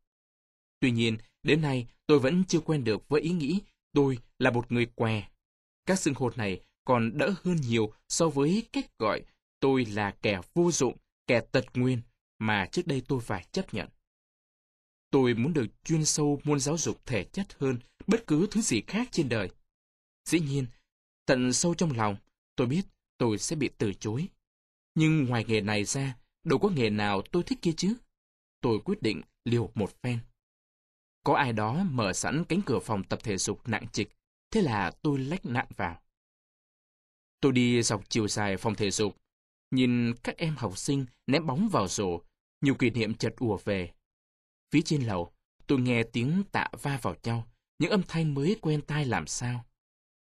Tuy 0.80 0.92
nhiên, 0.92 1.18
đến 1.44 1.62
nay 1.62 1.88
tôi 2.06 2.20
vẫn 2.20 2.44
chưa 2.48 2.60
quen 2.60 2.84
được 2.84 3.10
với 3.10 3.22
ý 3.22 3.30
nghĩ 3.30 3.62
tôi 3.94 4.18
là 4.40 4.52
một 4.52 4.72
người 4.72 4.86
què. 4.86 5.28
Các 5.86 6.00
xưng 6.00 6.14
hô 6.14 6.30
này 6.36 6.62
còn 6.86 7.18
đỡ 7.18 7.34
hơn 7.44 7.58
nhiều 7.68 7.94
so 8.10 8.30
với 8.30 8.68
cách 8.74 9.00
gọi 9.00 9.22
tôi 9.60 9.86
là 9.86 10.12
kẻ 10.22 10.42
vô 10.54 10.72
dụng 10.72 10.98
kẻ 11.28 11.42
tật 11.52 11.66
nguyên 11.74 12.02
mà 12.40 12.68
trước 12.72 12.88
đây 12.88 13.02
tôi 13.08 13.20
phải 13.20 13.46
chấp 13.52 13.74
nhận. 13.74 13.90
Tôi 15.12 15.34
muốn 15.34 15.54
được 15.54 15.66
chuyên 15.84 16.06
sâu 16.06 16.42
môn 16.44 16.60
giáo 16.60 16.78
dục 16.78 17.06
thể 17.06 17.24
chất 17.24 17.48
hơn 17.60 17.80
bất 18.08 18.28
cứ 18.28 18.48
thứ 18.52 18.62
gì 18.62 18.82
khác 18.88 19.08
trên 19.12 19.30
đời. 19.30 19.50
Dĩ 20.26 20.40
nhiên, 20.40 20.66
tận 21.26 21.54
sâu 21.54 21.74
trong 21.74 21.92
lòng, 21.92 22.18
tôi 22.56 22.68
biết 22.68 22.82
tôi 23.18 23.38
sẽ 23.38 23.56
bị 23.56 23.70
từ 23.78 23.94
chối. 23.94 24.28
Nhưng 24.96 25.26
ngoài 25.26 25.46
nghề 25.48 25.62
này 25.62 25.84
ra, 25.84 26.18
đâu 26.44 26.60
có 26.60 26.70
nghề 26.70 26.90
nào 26.90 27.22
tôi 27.22 27.44
thích 27.44 27.60
kia 27.62 27.74
chứ. 27.78 27.94
Tôi 28.62 28.80
quyết 28.86 29.02
định 29.02 29.22
liều 29.46 29.72
một 29.76 30.02
phen. 30.02 30.20
Có 31.24 31.36
ai 31.36 31.54
đó 31.54 31.84
mở 31.92 32.14
sẵn 32.14 32.44
cánh 32.50 32.62
cửa 32.66 32.80
phòng 32.80 33.04
tập 33.04 33.20
thể 33.24 33.38
dục 33.38 33.68
nặng 33.68 33.86
trịch, 33.92 34.10
thế 34.52 34.62
là 34.62 34.92
tôi 35.02 35.20
lách 35.20 35.46
nạn 35.46 35.68
vào. 35.76 36.02
Tôi 37.42 37.52
đi 37.52 37.82
dọc 37.82 38.10
chiều 38.10 38.28
dài 38.28 38.58
phòng 38.58 38.76
thể 38.76 38.92
dục, 38.92 39.18
Nhìn 39.72 40.14
các 40.24 40.38
em 40.38 40.56
học 40.56 40.78
sinh 40.78 41.06
ném 41.28 41.46
bóng 41.46 41.70
vào 41.70 41.88
rổ, 41.88 42.22
nhiều 42.62 42.76
kỷ 42.76 42.90
niệm 42.90 43.14
chợt 43.14 43.34
ùa 43.38 43.58
về. 43.66 43.92
Phía 44.72 44.82
trên 44.82 45.02
lầu, 45.02 45.32
tôi 45.68 45.80
nghe 45.80 46.04
tiếng 46.04 46.44
tạ 46.52 46.68
va 46.82 47.00
vào 47.02 47.16
nhau, 47.24 47.48
những 47.80 47.92
âm 47.92 48.04
thanh 48.08 48.34
mới 48.34 48.58
quen 48.62 48.82
tai 48.82 49.06
làm 49.06 49.28
sao. 49.28 49.66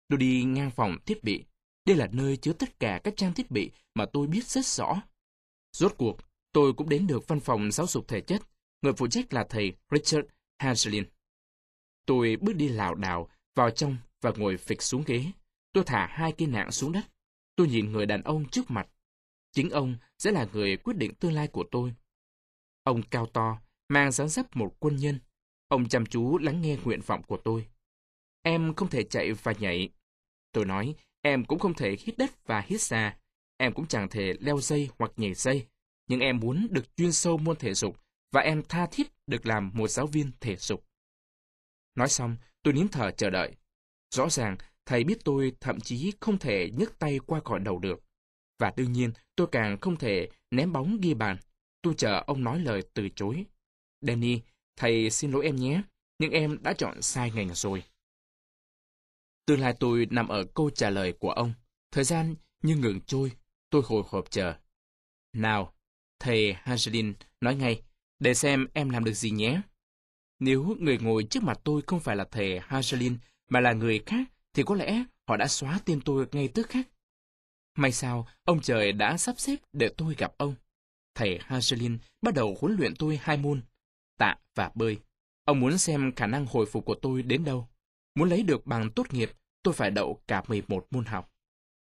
Tôi 0.08 0.19
đi 0.19 0.43
ngang 0.43 0.71
phòng 0.71 0.97
thiết 1.06 1.23
bị. 1.23 1.43
Đây 1.86 1.95
là 1.95 2.08
nơi 2.12 2.38
chứa 2.38 2.54
tất 2.54 2.80
cả 2.80 3.02
các 3.04 3.13
trang 3.17 3.34
thiết 3.34 3.52
bị 3.52 3.71
mà 3.93 4.06
tôi 4.13 4.28
biết 4.28 4.45
rất 4.45 4.65
rõ. 4.65 5.02
Rốt 5.73 5.93
cuộc, 5.97 6.17
tôi 6.52 6.73
cũng 6.73 6.89
đến 6.89 7.08
được 7.08 7.28
văn 7.28 7.39
phòng 7.39 7.71
giáo 7.71 7.88
dục 7.88 8.08
thể 8.08 8.21
chất. 8.21 8.41
Người 8.82 8.93
phụ 8.93 9.08
trách 9.08 9.34
là 9.34 9.45
thầy 9.50 9.73
Richard 9.91 10.28
Hanselin. 10.60 11.04
Tôi 12.06 12.38
bước 12.41 12.56
đi 12.56 12.67
lảo 12.67 12.95
đảo 12.95 13.30
vào 13.56 13.69
trong 13.69 13.97
và 14.21 14.32
ngồi 14.38 14.58
phịch 14.58 14.82
xuống 14.82 15.04
ghế. 15.06 15.32
Tôi 15.73 15.84
thả 15.88 16.08
hai 16.08 16.32
cây 16.38 16.47
nạn 16.47 16.71
xuống 16.71 16.91
đất. 16.91 17.06
Tôi 17.56 17.67
nhìn 17.67 17.91
người 17.91 18.06
đàn 18.06 18.21
ông 18.21 18.50
trước 18.50 18.71
mặt. 18.71 18.88
Chính 19.58 19.70
ông 19.70 19.96
sẽ 20.17 20.32
là 20.32 20.48
người 20.54 20.78
quyết 20.78 20.98
định 20.98 21.13
tương 21.13 21.34
lai 21.34 21.48
của 21.48 21.65
tôi. 21.72 21.93
Ông 22.84 23.02
cao 23.04 23.26
to, 23.26 23.62
mang 23.88 24.12
dáng 24.12 24.30
dấp 24.30 24.56
một 24.56 24.76
quân 24.80 24.96
nhân. 24.96 25.20
Ông 25.67 25.88
chăm 25.88 26.06
chú 26.06 26.38
lắng 26.38 26.62
nghe 26.62 26.78
nguyện 26.84 27.02
vọng 27.02 27.24
của 27.24 27.38
tôi. 27.38 27.67
Em 28.41 28.74
không 28.74 28.89
thể 28.89 29.04
chạy 29.04 29.34
và 29.34 29.54
nhảy. 29.60 29.89
Tôi 30.52 30.65
nói, 30.65 30.96
em 31.22 31.46
cũng 31.46 31.60
không 31.60 31.74
thể 31.74 31.96
hít 32.00 32.17
đất 32.17 32.46
và 32.46 32.63
hít 32.67 32.82
xa. 32.82 33.17
Em 33.58 33.74
cũng 33.74 33.88
chẳng 33.88 34.10
thể 34.10 34.34
leo 34.39 34.60
dây 34.60 34.89
hoặc 35.00 35.12
nhảy 35.17 35.34
dây. 35.34 35.67
Nhưng 36.08 36.20
em 36.20 36.39
muốn 36.39 36.67
được 36.72 36.96
chuyên 36.96 37.12
sâu 37.12 37.38
môn 37.38 37.56
thể 37.56 37.74
dục 37.74 37.98
và 38.32 38.41
em 38.41 38.63
tha 38.70 38.88
thiết 38.91 39.08
được 39.28 39.46
làm 39.46 39.72
một 39.74 39.88
giáo 39.88 40.08
viên 40.08 40.32
thể 40.39 40.56
dục. 40.56 40.86
Nói 41.96 42.10
xong, 42.10 42.36
tôi 42.63 42.74
nín 42.74 42.88
thở 42.88 43.12
chờ 43.12 43.30
đợi. 43.30 43.56
Rõ 44.15 44.30
ràng, 44.30 44.58
thầy 44.86 45.04
biết 45.04 45.17
tôi 45.26 45.54
thậm 45.62 45.80
chí 45.80 46.13
không 46.20 46.38
thể 46.38 46.72
nhấc 46.78 47.00
tay 47.00 47.20
qua 47.26 47.41
khỏi 47.46 47.60
đầu 47.60 47.80
được. 47.80 48.07
Và 48.60 48.74
đương 48.78 48.93
nhiên, 48.93 49.12
tôi 49.36 49.48
càng 49.52 49.78
không 49.82 49.98
thể 49.98 50.30
ném 50.52 50.74
bóng 50.74 50.98
ghi 51.02 51.13
bàn. 51.13 51.38
Tôi 51.82 51.93
chờ 51.98 52.24
ông 52.28 52.43
nói 52.43 52.60
lời 52.60 52.82
từ 52.93 53.10
chối. 53.15 53.46
Danny, 54.02 54.41
thầy 54.76 55.10
xin 55.10 55.32
lỗi 55.32 55.46
em 55.46 55.56
nhé, 55.56 55.82
nhưng 56.20 56.32
em 56.32 56.58
đã 56.63 56.74
chọn 56.74 57.02
sai 57.02 57.32
ngành 57.32 57.56
rồi. 57.56 57.84
Tương 59.45 59.60
lai 59.60 59.74
tôi 59.80 60.08
nằm 60.12 60.28
ở 60.28 60.43
câu 60.43 60.70
trả 60.70 60.89
lời 60.89 61.14
của 61.14 61.32
ông. 61.32 61.53
Thời 61.91 62.03
gian 62.03 62.36
như 62.64 62.76
ngừng 62.76 63.01
trôi, 63.01 63.32
tôi 63.70 63.82
hồi 63.86 64.03
hộp 64.08 64.32
chờ. 64.32 64.53
Nào, 65.34 65.74
thầy 66.20 66.53
Hanselin 66.53 67.14
nói 67.41 67.55
ngay, 67.55 67.82
để 68.20 68.34
xem 68.34 68.68
em 68.74 68.89
làm 68.89 69.03
được 69.03 69.14
gì 69.14 69.32
nhé. 69.32 69.62
Nếu 70.39 70.76
người 70.80 70.97
ngồi 70.97 71.24
trước 71.24 71.43
mặt 71.43 71.60
tôi 71.64 71.82
không 71.88 71.99
phải 71.99 72.16
là 72.16 72.26
thầy 72.32 72.60
Hanselin 72.60 73.18
mà 73.49 73.60
là 73.60 73.74
người 73.74 74.03
khác, 74.05 74.28
thì 74.53 74.64
có 74.64 74.76
lẽ 74.76 75.03
họ 75.28 75.38
đã 75.38 75.47
xóa 75.47 75.80
tên 75.86 76.01
tôi 76.01 76.28
ngay 76.32 76.47
tức 76.47 76.70
khắc. 76.70 76.88
May 77.78 77.91
sao, 77.91 78.28
ông 78.43 78.61
trời 78.61 78.91
đã 78.91 79.17
sắp 79.17 79.39
xếp 79.39 79.55
để 79.73 79.89
tôi 79.97 80.15
gặp 80.17 80.34
ông. 80.38 80.55
Thầy 81.15 81.39
Haselin 81.41 81.97
bắt 82.21 82.34
đầu 82.34 82.57
huấn 82.61 82.75
luyện 82.80 82.95
tôi 82.95 83.19
hai 83.21 83.38
môn, 83.38 83.61
tạ 84.17 84.36
và 84.55 84.71
bơi. 84.75 84.97
Ông 85.45 85.59
muốn 85.59 85.78
xem 85.78 86.11
khả 86.15 86.28
năng 86.28 86.45
hồi 86.45 86.65
phục 86.65 86.86
của 86.86 86.95
tôi 87.01 87.21
đến 87.21 87.43
đâu. 87.45 87.67
Muốn 88.15 88.30
lấy 88.30 88.43
được 88.43 88.65
bằng 88.65 88.91
tốt 88.91 89.13
nghiệp, 89.13 89.32
tôi 89.63 89.73
phải 89.73 89.91
đậu 89.91 90.21
cả 90.28 90.43
11 90.47 90.88
môn 90.91 91.05
học. 91.05 91.34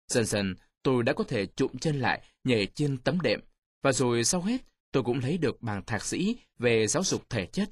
Dần 0.08 0.24
dần, 0.24 0.54
tôi 0.82 1.02
đã 1.02 1.12
có 1.12 1.24
thể 1.24 1.46
trụm 1.46 1.76
chân 1.80 2.00
lại 2.00 2.22
nhảy 2.44 2.66
trên 2.66 2.98
tấm 2.98 3.20
đệm, 3.20 3.40
và 3.82 3.92
rồi 3.92 4.24
sau 4.24 4.42
hết, 4.42 4.60
tôi 4.92 5.02
cũng 5.02 5.20
lấy 5.20 5.38
được 5.38 5.62
bằng 5.62 5.84
thạc 5.84 6.04
sĩ 6.04 6.36
về 6.58 6.86
giáo 6.86 7.04
dục 7.04 7.30
thể 7.30 7.46
chất. 7.46 7.70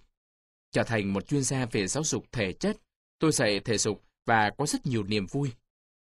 Trở 0.73 0.83
thành 0.83 1.13
một 1.13 1.29
chuyên 1.29 1.43
gia 1.43 1.67
về 1.67 1.87
giáo 1.87 2.05
dục 2.05 2.25
thể 2.33 2.53
chất, 2.53 2.77
tôi 3.19 3.33
dạy 3.33 3.61
thể 3.61 3.79
dục 3.79 4.05
và 4.27 4.51
có 4.59 4.67
rất 4.67 4.87
nhiều 4.87 5.03
niềm 5.03 5.27
vui. 5.27 5.53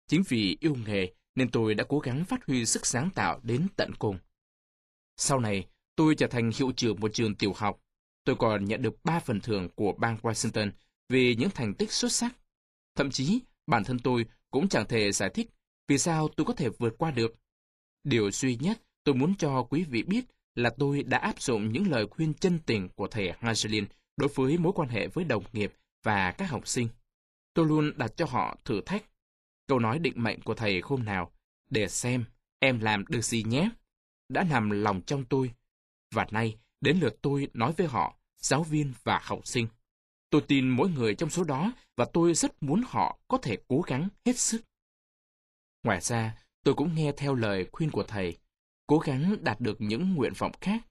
Chính 0.08 0.24
vì 0.30 0.58
yêu 0.60 0.76
nghề 0.86 1.14
nên 1.36 1.52
tôi 1.52 1.76
đã 1.76 1.84
cố 1.90 2.00
gắng 2.00 2.26
phát 2.26 2.46
huy 2.48 2.66
sức 2.66 2.86
sáng 2.86 3.10
tạo 3.16 3.40
đến 3.44 3.68
tận 3.76 3.96
cùng. 4.00 4.18
Sau 5.18 5.40
này, 5.40 5.68
tôi 5.96 6.16
trở 6.16 6.28
thành 6.28 6.52
hiệu 6.56 6.72
trưởng 6.72 7.00
một 7.00 7.14
trường 7.14 7.36
tiểu 7.36 7.54
học. 7.56 7.82
Tôi 8.24 8.36
còn 8.36 8.66
nhận 8.66 8.82
được 8.82 9.04
3 9.04 9.20
phần 9.20 9.42
thưởng 9.42 9.70
của 9.76 9.94
bang 9.98 10.18
Washington 10.22 10.72
vì 11.10 11.36
những 11.36 11.50
thành 11.50 11.74
tích 11.74 11.92
xuất 11.92 12.12
sắc. 12.12 12.36
Thậm 12.96 13.12
chí, 13.12 13.42
bản 13.68 13.84
thân 13.84 14.00
tôi 14.00 14.26
cũng 14.52 14.70
chẳng 14.70 14.88
thể 14.88 15.12
giải 15.12 15.30
thích 15.30 15.50
vì 15.88 15.98
sao 15.98 16.28
tôi 16.28 16.46
có 16.46 16.54
thể 16.54 16.70
vượt 16.70 16.96
qua 16.98 17.12
được. 17.12 17.36
Điều 18.04 18.32
duy 18.32 18.58
nhất 18.62 18.82
tôi 19.04 19.16
muốn 19.16 19.36
cho 19.36 19.64
quý 19.64 19.84
vị 19.84 20.04
biết 20.04 20.26
là 20.56 20.70
tôi 20.70 21.04
đã 21.04 21.18
áp 21.18 21.42
dụng 21.42 21.72
những 21.72 21.92
lời 21.92 22.08
khuyên 22.08 22.34
chân 22.34 22.60
tình 22.66 22.90
của 22.90 23.08
thầy 23.08 23.32
Hanselin 23.40 23.86
đối 24.18 24.30
với 24.36 24.58
mối 24.58 24.74
quan 24.76 24.90
hệ 24.90 25.08
với 25.08 25.26
đồng 25.26 25.44
nghiệp 25.54 25.74
và 26.04 26.32
các 26.32 26.50
học 26.50 26.68
sinh. 26.68 26.88
Tôi 27.54 27.66
luôn 27.66 27.98
đặt 27.98 28.12
cho 28.18 28.26
họ 28.26 28.58
thử 28.66 28.82
thách. 28.86 29.04
Câu 29.68 29.80
nói 29.80 30.00
định 30.00 30.24
mệnh 30.24 30.42
của 30.42 30.54
thầy 30.54 30.82
hôm 30.84 31.06
nào, 31.06 31.32
để 31.70 31.88
xem 31.88 32.26
em 32.60 32.80
làm 32.80 33.06
được 33.08 33.22
gì 33.22 33.44
nhé, 33.44 33.70
đã 34.30 34.44
nằm 34.44 34.70
lòng 34.70 35.02
trong 35.02 35.26
tôi. 35.26 35.54
Và 36.14 36.28
nay, 36.32 36.58
đến 36.82 36.98
lượt 37.00 37.22
tôi 37.22 37.48
nói 37.54 37.74
với 37.78 37.88
họ, 37.88 38.18
giáo 38.38 38.64
viên 38.64 38.94
và 39.04 39.20
học 39.24 39.48
sinh. 39.48 39.68
Tôi 40.30 40.42
tin 40.48 40.70
mỗi 40.70 40.90
người 40.90 41.16
trong 41.16 41.30
số 41.30 41.44
đó 41.44 41.74
và 41.96 42.06
tôi 42.14 42.34
rất 42.34 42.64
muốn 42.64 42.84
họ 42.88 43.20
có 43.28 43.38
thể 43.38 43.58
cố 43.68 43.82
gắng 43.82 44.10
hết 44.26 44.38
sức. 44.38 44.62
Ngoài 45.84 46.02
ra, 46.02 46.38
tôi 46.64 46.76
cũng 46.76 46.96
nghe 46.96 47.12
theo 47.18 47.36
lời 47.36 47.68
khuyên 47.72 47.92
của 47.92 48.04
thầy, 48.04 48.38
cố 48.88 48.98
gắng 49.00 49.36
đạt 49.42 49.62
được 49.62 49.82
những 49.82 50.14
nguyện 50.16 50.34
vọng 50.38 50.52
khác. 50.62 50.88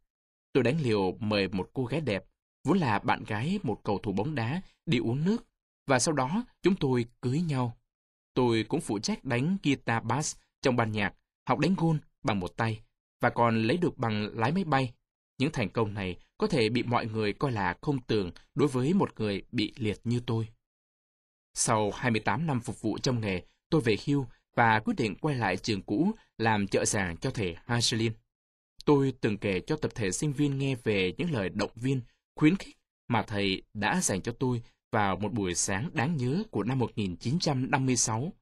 Tôi 0.52 0.62
đánh 0.62 0.80
liều 0.80 1.12
mời 1.20 1.48
một 1.48 1.70
cô 1.72 1.84
gái 1.84 2.00
đẹp, 2.00 2.24
vốn 2.64 2.78
là 2.78 2.98
bạn 2.98 3.24
gái 3.24 3.58
một 3.62 3.80
cầu 3.84 3.98
thủ 4.02 4.12
bóng 4.12 4.34
đá, 4.34 4.62
đi 4.86 4.98
uống 4.98 5.24
nước, 5.24 5.46
và 5.86 5.98
sau 5.98 6.14
đó 6.14 6.44
chúng 6.62 6.76
tôi 6.76 7.06
cưới 7.20 7.40
nhau. 7.40 7.76
Tôi 8.34 8.64
cũng 8.68 8.80
phụ 8.80 8.98
trách 8.98 9.24
đánh 9.24 9.56
guitar 9.62 10.04
bass 10.04 10.36
trong 10.62 10.76
ban 10.76 10.92
nhạc, 10.92 11.14
học 11.48 11.58
đánh 11.58 11.74
gôn 11.78 11.98
bằng 12.22 12.40
một 12.40 12.56
tay, 12.56 12.80
và 13.20 13.30
còn 13.30 13.62
lấy 13.62 13.76
được 13.76 13.98
bằng 13.98 14.38
lái 14.38 14.52
máy 14.52 14.64
bay. 14.64 14.94
Những 15.38 15.52
thành 15.52 15.70
công 15.70 15.94
này 15.94 16.16
có 16.38 16.46
thể 16.46 16.68
bị 16.68 16.82
mọi 16.82 17.06
người 17.06 17.32
coi 17.32 17.52
là 17.52 17.76
không 17.82 18.00
tưởng 18.00 18.30
đối 18.54 18.68
với 18.68 18.94
một 18.94 19.20
người 19.20 19.42
bị 19.52 19.72
liệt 19.76 20.00
như 20.04 20.20
tôi. 20.26 20.48
Sau 21.54 21.90
28 21.90 22.46
năm 22.46 22.60
phục 22.60 22.80
vụ 22.80 22.98
trong 22.98 23.20
nghề, 23.20 23.42
tôi 23.70 23.80
về 23.80 23.96
hưu 24.06 24.26
và 24.56 24.80
quyết 24.80 24.94
định 24.96 25.14
quay 25.14 25.36
lại 25.36 25.56
trường 25.56 25.82
cũ 25.82 26.12
làm 26.38 26.66
trợ 26.66 26.84
giảng 26.84 27.16
cho 27.16 27.30
thầy 27.30 27.56
Haselin. 27.66 28.12
Tôi 28.84 29.14
từng 29.20 29.38
kể 29.38 29.60
cho 29.60 29.76
tập 29.76 29.90
thể 29.94 30.10
sinh 30.10 30.32
viên 30.32 30.58
nghe 30.58 30.74
về 30.74 31.12
những 31.18 31.30
lời 31.30 31.48
động 31.48 31.70
viên, 31.74 32.00
khuyến 32.36 32.56
khích 32.56 32.76
mà 33.08 33.22
thầy 33.22 33.62
đã 33.74 34.00
dành 34.00 34.22
cho 34.22 34.32
tôi 34.32 34.62
vào 34.94 35.16
một 35.16 35.32
buổi 35.32 35.54
sáng 35.54 35.90
đáng 35.92 36.16
nhớ 36.16 36.42
của 36.50 36.62
năm 36.62 36.78
1956. 36.78 38.32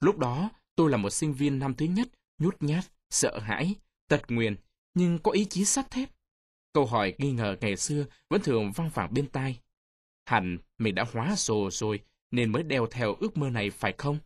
Lúc 0.00 0.18
đó, 0.18 0.50
tôi 0.74 0.90
là 0.90 0.96
một 0.96 1.10
sinh 1.10 1.34
viên 1.34 1.58
năm 1.58 1.74
thứ 1.74 1.86
nhất, 1.86 2.08
nhút 2.38 2.56
nhát, 2.60 2.84
sợ 3.10 3.38
hãi, 3.38 3.74
tật 4.08 4.22
nguyền, 4.28 4.56
nhưng 4.94 5.18
có 5.18 5.30
ý 5.30 5.44
chí 5.44 5.64
sắt 5.64 5.90
thép. 5.90 6.10
Câu 6.72 6.86
hỏi 6.86 7.14
nghi 7.18 7.32
ngờ 7.32 7.56
ngày 7.60 7.76
xưa 7.76 8.04
vẫn 8.30 8.42
thường 8.42 8.72
vang 8.72 8.90
vẳng 8.90 9.14
bên 9.14 9.26
tai. 9.26 9.60
Hẳn 10.26 10.58
mình 10.78 10.94
đã 10.94 11.04
hóa 11.12 11.34
rồ 11.36 11.70
rồi 11.70 12.00
nên 12.30 12.52
mới 12.52 12.62
đeo 12.62 12.86
theo 12.86 13.14
ước 13.14 13.36
mơ 13.36 13.50
này 13.50 13.70
phải 13.70 13.94
không? 13.98 14.18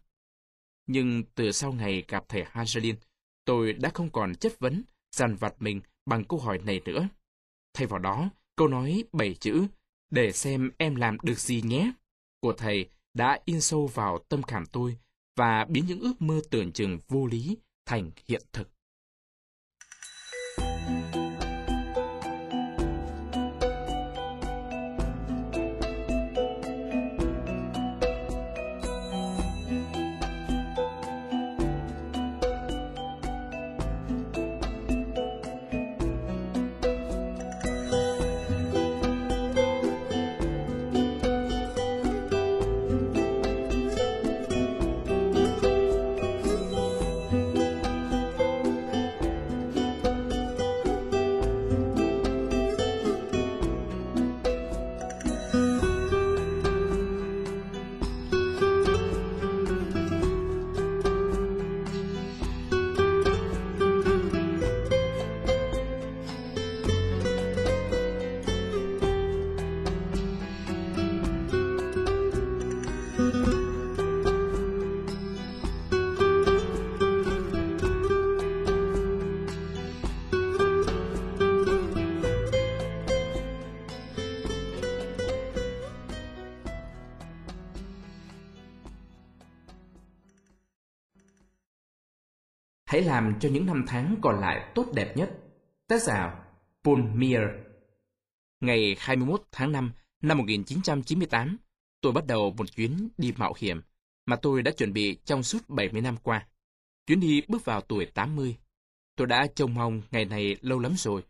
Nhưng 0.87 1.25
từ 1.35 1.53
sau 1.53 1.73
ngày 1.73 2.05
gặp 2.09 2.25
thầy 2.29 2.45
Hazelin, 2.45 2.95
tôi 3.45 3.73
đã 3.73 3.91
không 3.95 4.11
còn 4.11 4.35
chất 4.35 4.59
vấn, 4.59 4.83
dằn 5.17 5.37
vặt 5.37 5.55
mình 5.63 5.81
bằng 6.07 6.25
câu 6.25 6.39
hỏi 6.39 6.59
này 6.59 6.81
nữa. 6.85 7.09
Thay 7.75 7.87
vào 7.87 7.99
đó, 7.99 8.31
câu 8.57 8.69
nói 8.69 9.05
bảy 9.13 9.35
chữ, 9.35 9.67
để 10.13 10.33
xem 10.33 10.71
em 10.79 10.95
làm 10.95 11.17
được 11.23 11.39
gì 11.39 11.63
nhé, 11.63 11.93
của 12.41 12.53
thầy 12.53 12.89
đã 13.15 13.41
in 13.45 13.61
sâu 13.61 13.87
vào 13.87 14.19
tâm 14.29 14.43
khảm 14.43 14.67
tôi 14.67 14.99
và 15.37 15.65
biến 15.65 15.87
những 15.87 16.01
ước 16.01 16.23
mơ 16.23 16.41
tưởng 16.51 16.73
chừng 16.73 16.99
vô 17.09 17.27
lý 17.27 17.57
thành 17.87 18.11
hiện 18.29 18.43
thực. 18.53 18.69
Hãy 92.93 93.03
làm 93.03 93.35
cho 93.41 93.49
những 93.49 93.67
năm 93.67 93.85
tháng 93.89 94.17
còn 94.23 94.41
lại 94.41 94.73
tốt 94.75 94.87
đẹp 94.95 95.17
nhất. 95.17 95.31
Tác 95.89 96.03
giả 96.03 96.45
Paul 96.85 97.01
Meir 97.15 97.41
Ngày 98.61 98.97
21 98.99 99.43
tháng 99.53 99.73
5 99.73 99.93
năm 100.23 100.39
1998, 100.39 101.57
tôi 102.01 102.13
bắt 102.13 102.27
đầu 102.27 102.55
một 102.59 102.65
chuyến 102.77 103.09
đi 103.19 103.33
mạo 103.37 103.55
hiểm 103.59 103.81
mà 104.27 104.37
tôi 104.37 104.63
đã 104.63 104.71
chuẩn 104.71 104.93
bị 104.93 105.17
trong 105.25 105.43
suốt 105.43 105.69
70 105.69 106.01
năm 106.01 106.17
qua. 106.23 106.47
Chuyến 107.07 107.21
đi 107.21 107.43
bước 107.49 107.65
vào 107.65 107.81
tuổi 107.81 108.07
80. 108.07 108.57
Tôi 109.17 109.27
đã 109.27 109.47
trông 109.55 109.75
mong 109.75 110.03
ngày 110.11 110.25
này 110.25 110.57
lâu 110.61 110.79
lắm 110.79 110.95
rồi, 110.97 111.23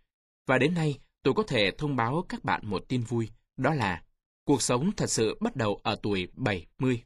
và 0.46 0.58
đến 0.58 0.74
nay 0.74 0.98
tôi 1.22 1.34
có 1.34 1.42
thể 1.42 1.70
thông 1.78 1.96
báo 1.96 2.24
các 2.28 2.44
bạn 2.44 2.60
một 2.64 2.84
tin 2.88 3.02
vui, 3.02 3.28
đó 3.56 3.74
là 3.74 4.02
cuộc 4.44 4.62
sống 4.62 4.92
thật 4.96 5.10
sự 5.10 5.38
bắt 5.40 5.56
đầu 5.56 5.80
ở 5.82 5.96
tuổi 6.02 6.28
70. 6.34 7.02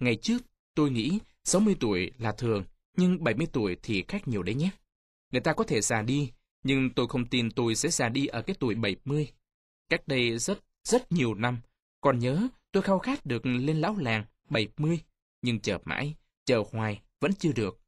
Ngày 0.00 0.16
trước, 0.16 0.42
tôi 0.74 0.90
nghĩ 0.90 1.18
60 1.44 1.76
tuổi 1.80 2.12
là 2.18 2.32
thường, 2.32 2.64
nhưng 2.96 3.24
70 3.24 3.46
tuổi 3.52 3.76
thì 3.82 4.04
khác 4.08 4.28
nhiều 4.28 4.42
đấy 4.42 4.54
nhé. 4.54 4.70
Người 5.32 5.40
ta 5.40 5.52
có 5.52 5.64
thể 5.64 5.80
già 5.80 6.02
đi, 6.02 6.32
nhưng 6.64 6.90
tôi 6.90 7.08
không 7.08 7.26
tin 7.26 7.50
tôi 7.50 7.74
sẽ 7.74 7.88
già 7.88 8.08
đi 8.08 8.26
ở 8.26 8.42
cái 8.42 8.56
tuổi 8.60 8.74
70. 8.74 9.32
Cách 9.88 10.08
đây 10.08 10.38
rất, 10.38 10.58
rất 10.84 11.12
nhiều 11.12 11.34
năm, 11.34 11.58
còn 12.00 12.18
nhớ 12.18 12.48
tôi 12.72 12.82
khao 12.82 12.98
khát 12.98 13.26
được 13.26 13.46
lên 13.46 13.80
lão 13.80 13.96
làng 13.96 14.24
70, 14.50 15.00
nhưng 15.42 15.60
chờ 15.60 15.78
mãi, 15.84 16.14
chờ 16.44 16.64
hoài, 16.72 17.02
vẫn 17.20 17.34
chưa 17.34 17.52
được. 17.52 17.80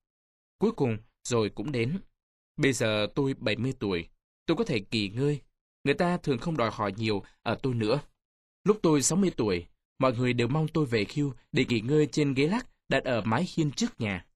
Cuối 0.59 0.73
cùng, 0.73 0.99
rồi 1.25 1.51
cũng 1.51 1.73
đến. 1.73 1.99
Bây 2.57 2.73
giờ 2.73 3.07
tôi 3.15 3.35
70 3.35 3.73
tuổi, 3.79 4.09
tôi 4.47 4.57
có 4.57 4.65
thể 4.65 4.81
kỳ 4.81 5.09
ngơi. 5.09 5.41
Người 5.85 5.95
ta 5.95 6.17
thường 6.17 6.39
không 6.39 6.57
đòi 6.57 6.71
hỏi 6.71 6.93
nhiều 6.97 7.23
ở 7.43 7.59
tôi 7.63 7.75
nữa. 7.75 8.01
Lúc 8.65 8.79
tôi 8.83 9.03
60 9.03 9.31
tuổi, 9.37 9.67
mọi 9.99 10.13
người 10.13 10.33
đều 10.33 10.49
mong 10.49 10.69
tôi 10.69 10.87
về 10.87 11.05
khiêu 11.05 11.33
để 11.53 11.65
nghỉ 11.69 11.81
ngơi 11.81 12.07
trên 12.07 12.35
ghế 12.35 12.47
lắc 12.47 12.67
đặt 12.89 13.05
ở 13.05 13.23
mái 13.25 13.49
hiên 13.55 13.71
trước 13.71 14.01
nhà. 14.01 14.27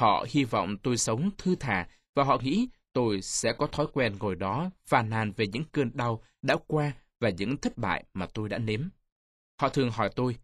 Họ 0.00 0.26
hy 0.28 0.44
vọng 0.44 0.76
tôi 0.82 0.98
sống 0.98 1.30
thư 1.38 1.56
thả 1.60 1.88
và 2.14 2.24
họ 2.24 2.38
nghĩ 2.42 2.68
tôi 2.92 3.22
sẽ 3.22 3.52
có 3.52 3.66
thói 3.66 3.86
quen 3.92 4.16
ngồi 4.20 4.36
đó 4.36 4.70
phàn 4.86 5.10
nàn 5.10 5.32
về 5.36 5.46
những 5.46 5.64
cơn 5.72 5.90
đau 5.94 6.22
đã 6.42 6.56
qua 6.66 6.92
và 7.18 7.30
những 7.30 7.56
thất 7.56 7.78
bại 7.78 8.04
mà 8.14 8.26
tôi 8.34 8.48
đã 8.48 8.58
nếm. 8.58 8.88
Họ 9.60 9.68
thường 9.68 9.90
hỏi 9.90 10.10
tôi, 10.16 10.36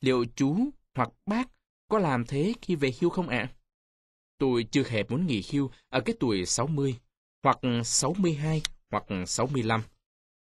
liệu 0.00 0.24
chú 0.36 0.56
hoặc 0.94 1.08
bác 1.26 1.48
có 1.88 1.98
làm 1.98 2.26
thế 2.26 2.54
khi 2.62 2.74
về 2.74 2.92
hưu 3.00 3.10
không 3.10 3.28
ạ? 3.28 3.48
Tôi 4.38 4.66
chưa 4.70 4.84
hề 4.88 5.04
muốn 5.08 5.26
nghỉ 5.26 5.42
hưu 5.52 5.70
ở 5.88 6.00
cái 6.00 6.16
tuổi 6.20 6.46
60, 6.46 6.98
hoặc 7.42 7.58
62, 7.84 8.62
hoặc 8.90 9.04
65. 9.26 9.82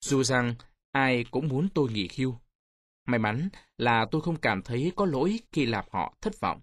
Dù 0.01 0.23
rằng 0.23 0.55
ai 0.91 1.25
cũng 1.31 1.47
muốn 1.47 1.69
tôi 1.73 1.91
nghỉ 1.91 2.09
hưu. 2.17 2.35
May 3.05 3.19
mắn 3.19 3.49
là 3.77 4.05
tôi 4.11 4.21
không 4.21 4.35
cảm 4.35 4.61
thấy 4.61 4.91
có 4.95 5.05
lỗi 5.05 5.39
khi 5.51 5.65
làm 5.65 5.85
họ 5.91 6.13
thất 6.21 6.39
vọng. 6.39 6.61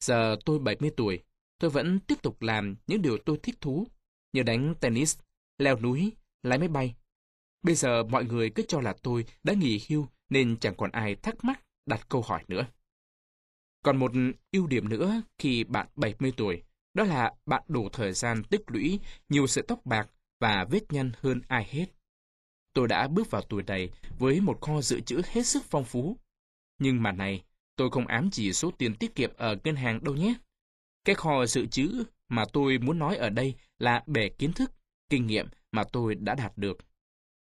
Giờ 0.00 0.36
tôi 0.44 0.58
70 0.58 0.90
tuổi, 0.96 1.22
tôi 1.58 1.70
vẫn 1.70 2.00
tiếp 2.00 2.22
tục 2.22 2.42
làm 2.42 2.76
những 2.86 3.02
điều 3.02 3.18
tôi 3.18 3.38
thích 3.42 3.60
thú, 3.60 3.86
như 4.32 4.42
đánh 4.42 4.74
tennis, 4.80 5.18
leo 5.58 5.80
núi, 5.80 6.12
lái 6.42 6.58
máy 6.58 6.68
bay. 6.68 6.94
Bây 7.62 7.74
giờ 7.74 8.02
mọi 8.02 8.24
người 8.24 8.50
cứ 8.50 8.62
cho 8.68 8.80
là 8.80 8.94
tôi 9.02 9.24
đã 9.42 9.54
nghỉ 9.54 9.80
hưu 9.88 10.06
nên 10.30 10.56
chẳng 10.60 10.74
còn 10.76 10.90
ai 10.90 11.14
thắc 11.14 11.44
mắc 11.44 11.60
đặt 11.86 12.08
câu 12.08 12.22
hỏi 12.22 12.44
nữa. 12.48 12.66
Còn 13.82 13.96
một 13.96 14.12
ưu 14.52 14.66
điểm 14.66 14.88
nữa 14.88 15.22
khi 15.38 15.64
bạn 15.64 15.88
70 15.96 16.32
tuổi, 16.36 16.62
đó 16.94 17.04
là 17.04 17.34
bạn 17.46 17.62
đủ 17.68 17.88
thời 17.92 18.12
gian 18.12 18.44
tích 18.44 18.62
lũy 18.66 19.00
nhiều 19.28 19.46
sợi 19.46 19.64
tóc 19.68 19.80
bạc 19.84 20.10
và 20.40 20.66
vết 20.70 20.92
nhăn 20.92 21.12
hơn 21.20 21.40
ai 21.48 21.64
hết. 21.70 21.86
Tôi 22.72 22.88
đã 22.88 23.08
bước 23.08 23.30
vào 23.30 23.42
tuổi 23.42 23.62
này 23.62 23.90
với 24.18 24.40
một 24.40 24.60
kho 24.60 24.80
dự 24.80 25.00
trữ 25.00 25.22
hết 25.26 25.46
sức 25.46 25.62
phong 25.64 25.84
phú. 25.84 26.16
Nhưng 26.78 27.02
mà 27.02 27.12
này, 27.12 27.44
tôi 27.78 27.90
không 27.90 28.06
ám 28.06 28.30
chỉ 28.32 28.52
số 28.52 28.70
tiền 28.78 28.94
tiết 28.94 29.14
kiệm 29.14 29.30
ở 29.36 29.56
ngân 29.64 29.76
hàng 29.76 30.04
đâu 30.04 30.14
nhé. 30.14 30.34
Cái 31.04 31.14
kho 31.14 31.46
dự 31.46 31.66
trữ 31.66 32.04
mà 32.28 32.44
tôi 32.52 32.78
muốn 32.78 32.98
nói 32.98 33.16
ở 33.16 33.30
đây 33.30 33.54
là 33.78 34.02
bể 34.06 34.28
kiến 34.28 34.52
thức, 34.52 34.72
kinh 35.10 35.26
nghiệm 35.26 35.48
mà 35.72 35.84
tôi 35.84 36.14
đã 36.14 36.34
đạt 36.34 36.58
được. 36.58 36.78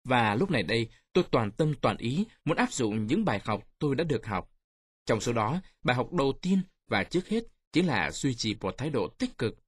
Và 0.05 0.35
lúc 0.35 0.51
này 0.51 0.63
đây, 0.63 0.89
tôi 1.13 1.25
toàn 1.31 1.53
tâm 1.53 1.75
toàn 1.81 1.97
ý 1.97 2.25
muốn 2.45 2.57
áp 2.57 2.73
dụng 2.73 3.07
những 3.07 3.25
bài 3.25 3.41
học 3.45 3.69
tôi 3.79 3.95
đã 3.95 4.05
được 4.05 4.27
học. 4.27 4.51
Trong 5.07 5.21
số 5.21 5.33
đó, 5.33 5.61
bài 5.83 5.97
học 5.97 6.13
đầu 6.13 6.33
tiên 6.43 6.61
và 6.89 7.05
trước 7.05 7.29
hết 7.29 7.45
chính 7.73 7.87
là 7.87 8.11
duy 8.11 8.35
trì 8.35 8.57
một 8.61 8.75
thái 8.79 8.91
độ 8.91 9.09
tích 9.19 9.39
cực. 9.39 9.59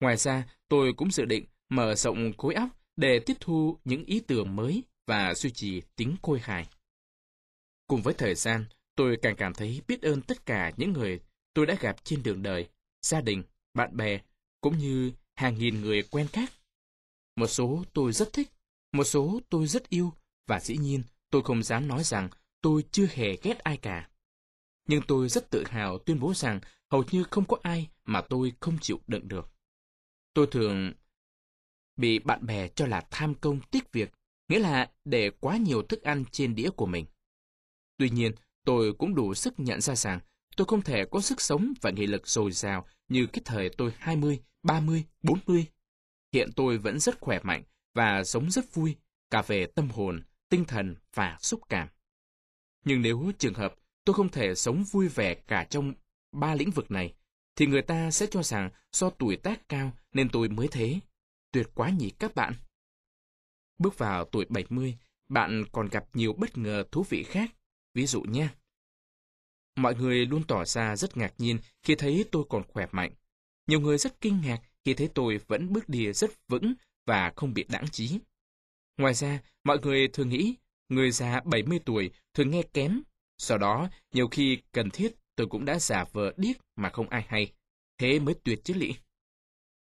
Ngoài 0.00 0.16
ra, 0.16 0.48
tôi 0.68 0.92
cũng 0.96 1.10
dự 1.10 1.24
định 1.24 1.44
mở 1.68 1.94
rộng 1.94 2.32
khối 2.38 2.54
óc 2.54 2.68
để 2.96 3.20
tiếp 3.26 3.34
thu 3.40 3.78
những 3.84 4.04
ý 4.04 4.20
tưởng 4.20 4.56
mới 4.56 4.82
và 5.06 5.34
duy 5.34 5.50
trì 5.50 5.82
tính 5.96 6.16
côi 6.22 6.40
hài. 6.40 6.68
Cùng 7.86 8.02
với 8.02 8.14
thời 8.14 8.34
gian, 8.34 8.64
tôi 8.96 9.18
càng 9.22 9.36
cảm 9.36 9.54
thấy 9.54 9.82
biết 9.88 10.02
ơn 10.02 10.22
tất 10.22 10.46
cả 10.46 10.72
những 10.76 10.92
người 10.92 11.20
tôi 11.54 11.66
đã 11.66 11.74
gặp 11.80 12.04
trên 12.04 12.22
đường 12.22 12.42
đời, 12.42 12.68
gia 13.02 13.20
đình, 13.20 13.42
bạn 13.74 13.96
bè, 13.96 14.20
cũng 14.60 14.78
như 14.78 15.12
hàng 15.36 15.58
nghìn 15.58 15.80
người 15.80 16.02
quen 16.02 16.28
khác. 16.32 16.52
Một 17.36 17.46
số 17.46 17.84
tôi 17.92 18.12
rất 18.12 18.32
thích, 18.32 18.48
một 18.92 19.04
số 19.04 19.40
tôi 19.48 19.66
rất 19.66 19.88
yêu, 19.88 20.12
và 20.46 20.60
dĩ 20.60 20.76
nhiên 20.76 21.02
tôi 21.30 21.42
không 21.42 21.62
dám 21.62 21.88
nói 21.88 22.04
rằng 22.04 22.28
tôi 22.62 22.84
chưa 22.92 23.06
hề 23.10 23.36
ghét 23.42 23.58
ai 23.58 23.76
cả. 23.76 24.10
Nhưng 24.88 25.02
tôi 25.08 25.28
rất 25.28 25.50
tự 25.50 25.64
hào 25.66 25.98
tuyên 25.98 26.20
bố 26.20 26.34
rằng 26.34 26.60
hầu 26.90 27.04
như 27.10 27.24
không 27.30 27.44
có 27.44 27.56
ai 27.62 27.88
mà 28.04 28.20
tôi 28.20 28.52
không 28.60 28.78
chịu 28.78 29.00
đựng 29.06 29.28
được. 29.28 29.52
Tôi 30.34 30.46
thường 30.50 30.92
bị 31.96 32.18
bạn 32.18 32.46
bè 32.46 32.68
cho 32.68 32.86
là 32.86 33.06
tham 33.10 33.34
công 33.34 33.60
tiếc 33.70 33.92
việc, 33.92 34.12
nghĩa 34.48 34.58
là 34.58 34.92
để 35.04 35.30
quá 35.30 35.56
nhiều 35.56 35.82
thức 35.82 36.02
ăn 36.02 36.24
trên 36.32 36.54
đĩa 36.54 36.70
của 36.70 36.86
mình. 36.86 37.06
Tuy 37.96 38.10
nhiên, 38.10 38.32
tôi 38.64 38.92
cũng 38.92 39.14
đủ 39.14 39.34
sức 39.34 39.54
nhận 39.60 39.80
ra 39.80 39.96
rằng 39.96 40.20
tôi 40.56 40.66
không 40.66 40.82
thể 40.82 41.04
có 41.04 41.20
sức 41.20 41.40
sống 41.40 41.72
và 41.80 41.90
nghị 41.90 42.06
lực 42.06 42.28
dồi 42.28 42.52
dào 42.52 42.86
như 43.08 43.26
cái 43.26 43.42
thời 43.44 43.68
tôi 43.68 43.92
20, 43.98 44.40
30, 44.62 45.04
40. 45.22 45.66
Hiện 46.32 46.50
tôi 46.56 46.78
vẫn 46.78 47.00
rất 47.00 47.20
khỏe 47.20 47.38
mạnh 47.42 47.62
và 47.94 48.24
sống 48.24 48.50
rất 48.50 48.74
vui, 48.74 48.96
cả 49.30 49.42
về 49.42 49.66
tâm 49.66 49.90
hồn, 49.90 50.22
tinh 50.48 50.64
thần 50.64 50.96
và 51.14 51.36
xúc 51.40 51.60
cảm. 51.68 51.88
Nhưng 52.84 53.02
nếu 53.02 53.32
trường 53.38 53.54
hợp 53.54 53.74
tôi 54.04 54.14
không 54.14 54.28
thể 54.28 54.54
sống 54.54 54.84
vui 54.84 55.08
vẻ 55.08 55.34
cả 55.34 55.64
trong 55.64 55.94
ba 56.32 56.54
lĩnh 56.54 56.70
vực 56.70 56.90
này, 56.90 57.14
thì 57.56 57.66
người 57.66 57.82
ta 57.82 58.10
sẽ 58.10 58.26
cho 58.30 58.42
rằng 58.42 58.70
do 58.92 59.10
tuổi 59.10 59.36
tác 59.36 59.68
cao 59.68 59.92
nên 60.12 60.28
tôi 60.28 60.48
mới 60.48 60.68
thế. 60.68 61.00
Tuyệt 61.52 61.66
quá 61.74 61.90
nhỉ 61.90 62.10
các 62.10 62.34
bạn. 62.34 62.54
Bước 63.78 63.98
vào 63.98 64.24
tuổi 64.24 64.46
70, 64.48 64.98
bạn 65.28 65.64
còn 65.72 65.88
gặp 65.88 66.04
nhiều 66.14 66.32
bất 66.32 66.58
ngờ 66.58 66.84
thú 66.92 67.04
vị 67.08 67.22
khác. 67.22 67.50
Ví 68.00 68.06
dụ 68.06 68.22
nhé, 68.22 68.48
Mọi 69.76 69.94
người 69.94 70.26
luôn 70.26 70.42
tỏ 70.48 70.64
ra 70.64 70.96
rất 70.96 71.16
ngạc 71.16 71.34
nhiên 71.38 71.58
khi 71.82 71.94
thấy 71.94 72.24
tôi 72.32 72.44
còn 72.48 72.62
khỏe 72.68 72.86
mạnh. 72.92 73.12
Nhiều 73.66 73.80
người 73.80 73.98
rất 73.98 74.20
kinh 74.20 74.40
ngạc 74.40 74.62
khi 74.84 74.94
thấy 74.94 75.08
tôi 75.14 75.40
vẫn 75.48 75.72
bước 75.72 75.88
đi 75.88 76.12
rất 76.12 76.30
vững 76.48 76.74
và 77.06 77.32
không 77.36 77.54
bị 77.54 77.64
đãng 77.68 77.88
trí. 77.88 78.18
Ngoài 78.96 79.14
ra, 79.14 79.42
mọi 79.64 79.78
người 79.82 80.08
thường 80.08 80.28
nghĩ 80.28 80.54
người 80.88 81.10
già 81.10 81.40
70 81.44 81.78
tuổi 81.84 82.10
thường 82.34 82.50
nghe 82.50 82.62
kém. 82.62 83.02
Sau 83.38 83.58
đó, 83.58 83.88
nhiều 84.12 84.28
khi 84.28 84.58
cần 84.72 84.90
thiết 84.90 85.16
tôi 85.36 85.46
cũng 85.46 85.64
đã 85.64 85.78
giả 85.78 86.04
vờ 86.12 86.32
điếc 86.36 86.56
mà 86.76 86.90
không 86.90 87.08
ai 87.08 87.24
hay. 87.28 87.52
Thế 87.98 88.18
mới 88.18 88.34
tuyệt 88.44 88.60
chứ 88.64 88.74
lị. 88.74 88.94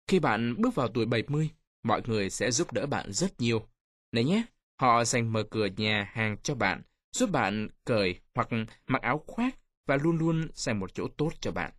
Khi 0.06 0.18
bạn 0.18 0.54
bước 0.58 0.74
vào 0.74 0.88
tuổi 0.88 1.06
70, 1.06 1.50
mọi 1.82 2.02
người 2.06 2.30
sẽ 2.30 2.50
giúp 2.50 2.72
đỡ 2.72 2.86
bạn 2.86 3.12
rất 3.12 3.40
nhiều. 3.40 3.68
Này 4.12 4.24
nhé, 4.24 4.42
họ 4.80 5.04
dành 5.04 5.32
mở 5.32 5.42
cửa 5.50 5.66
nhà 5.76 6.11
hàng 6.12 6.36
cho 6.42 6.54
bạn, 6.54 6.82
giúp 7.12 7.30
bạn 7.30 7.68
cởi 7.84 8.20
hoặc 8.34 8.48
mặc 8.86 9.02
áo 9.02 9.24
khoác 9.26 9.58
và 9.86 9.96
luôn 9.96 10.18
luôn 10.18 10.48
dành 10.54 10.80
một 10.80 10.94
chỗ 10.94 11.08
tốt 11.16 11.30
cho 11.40 11.52
bạn. 11.52 11.72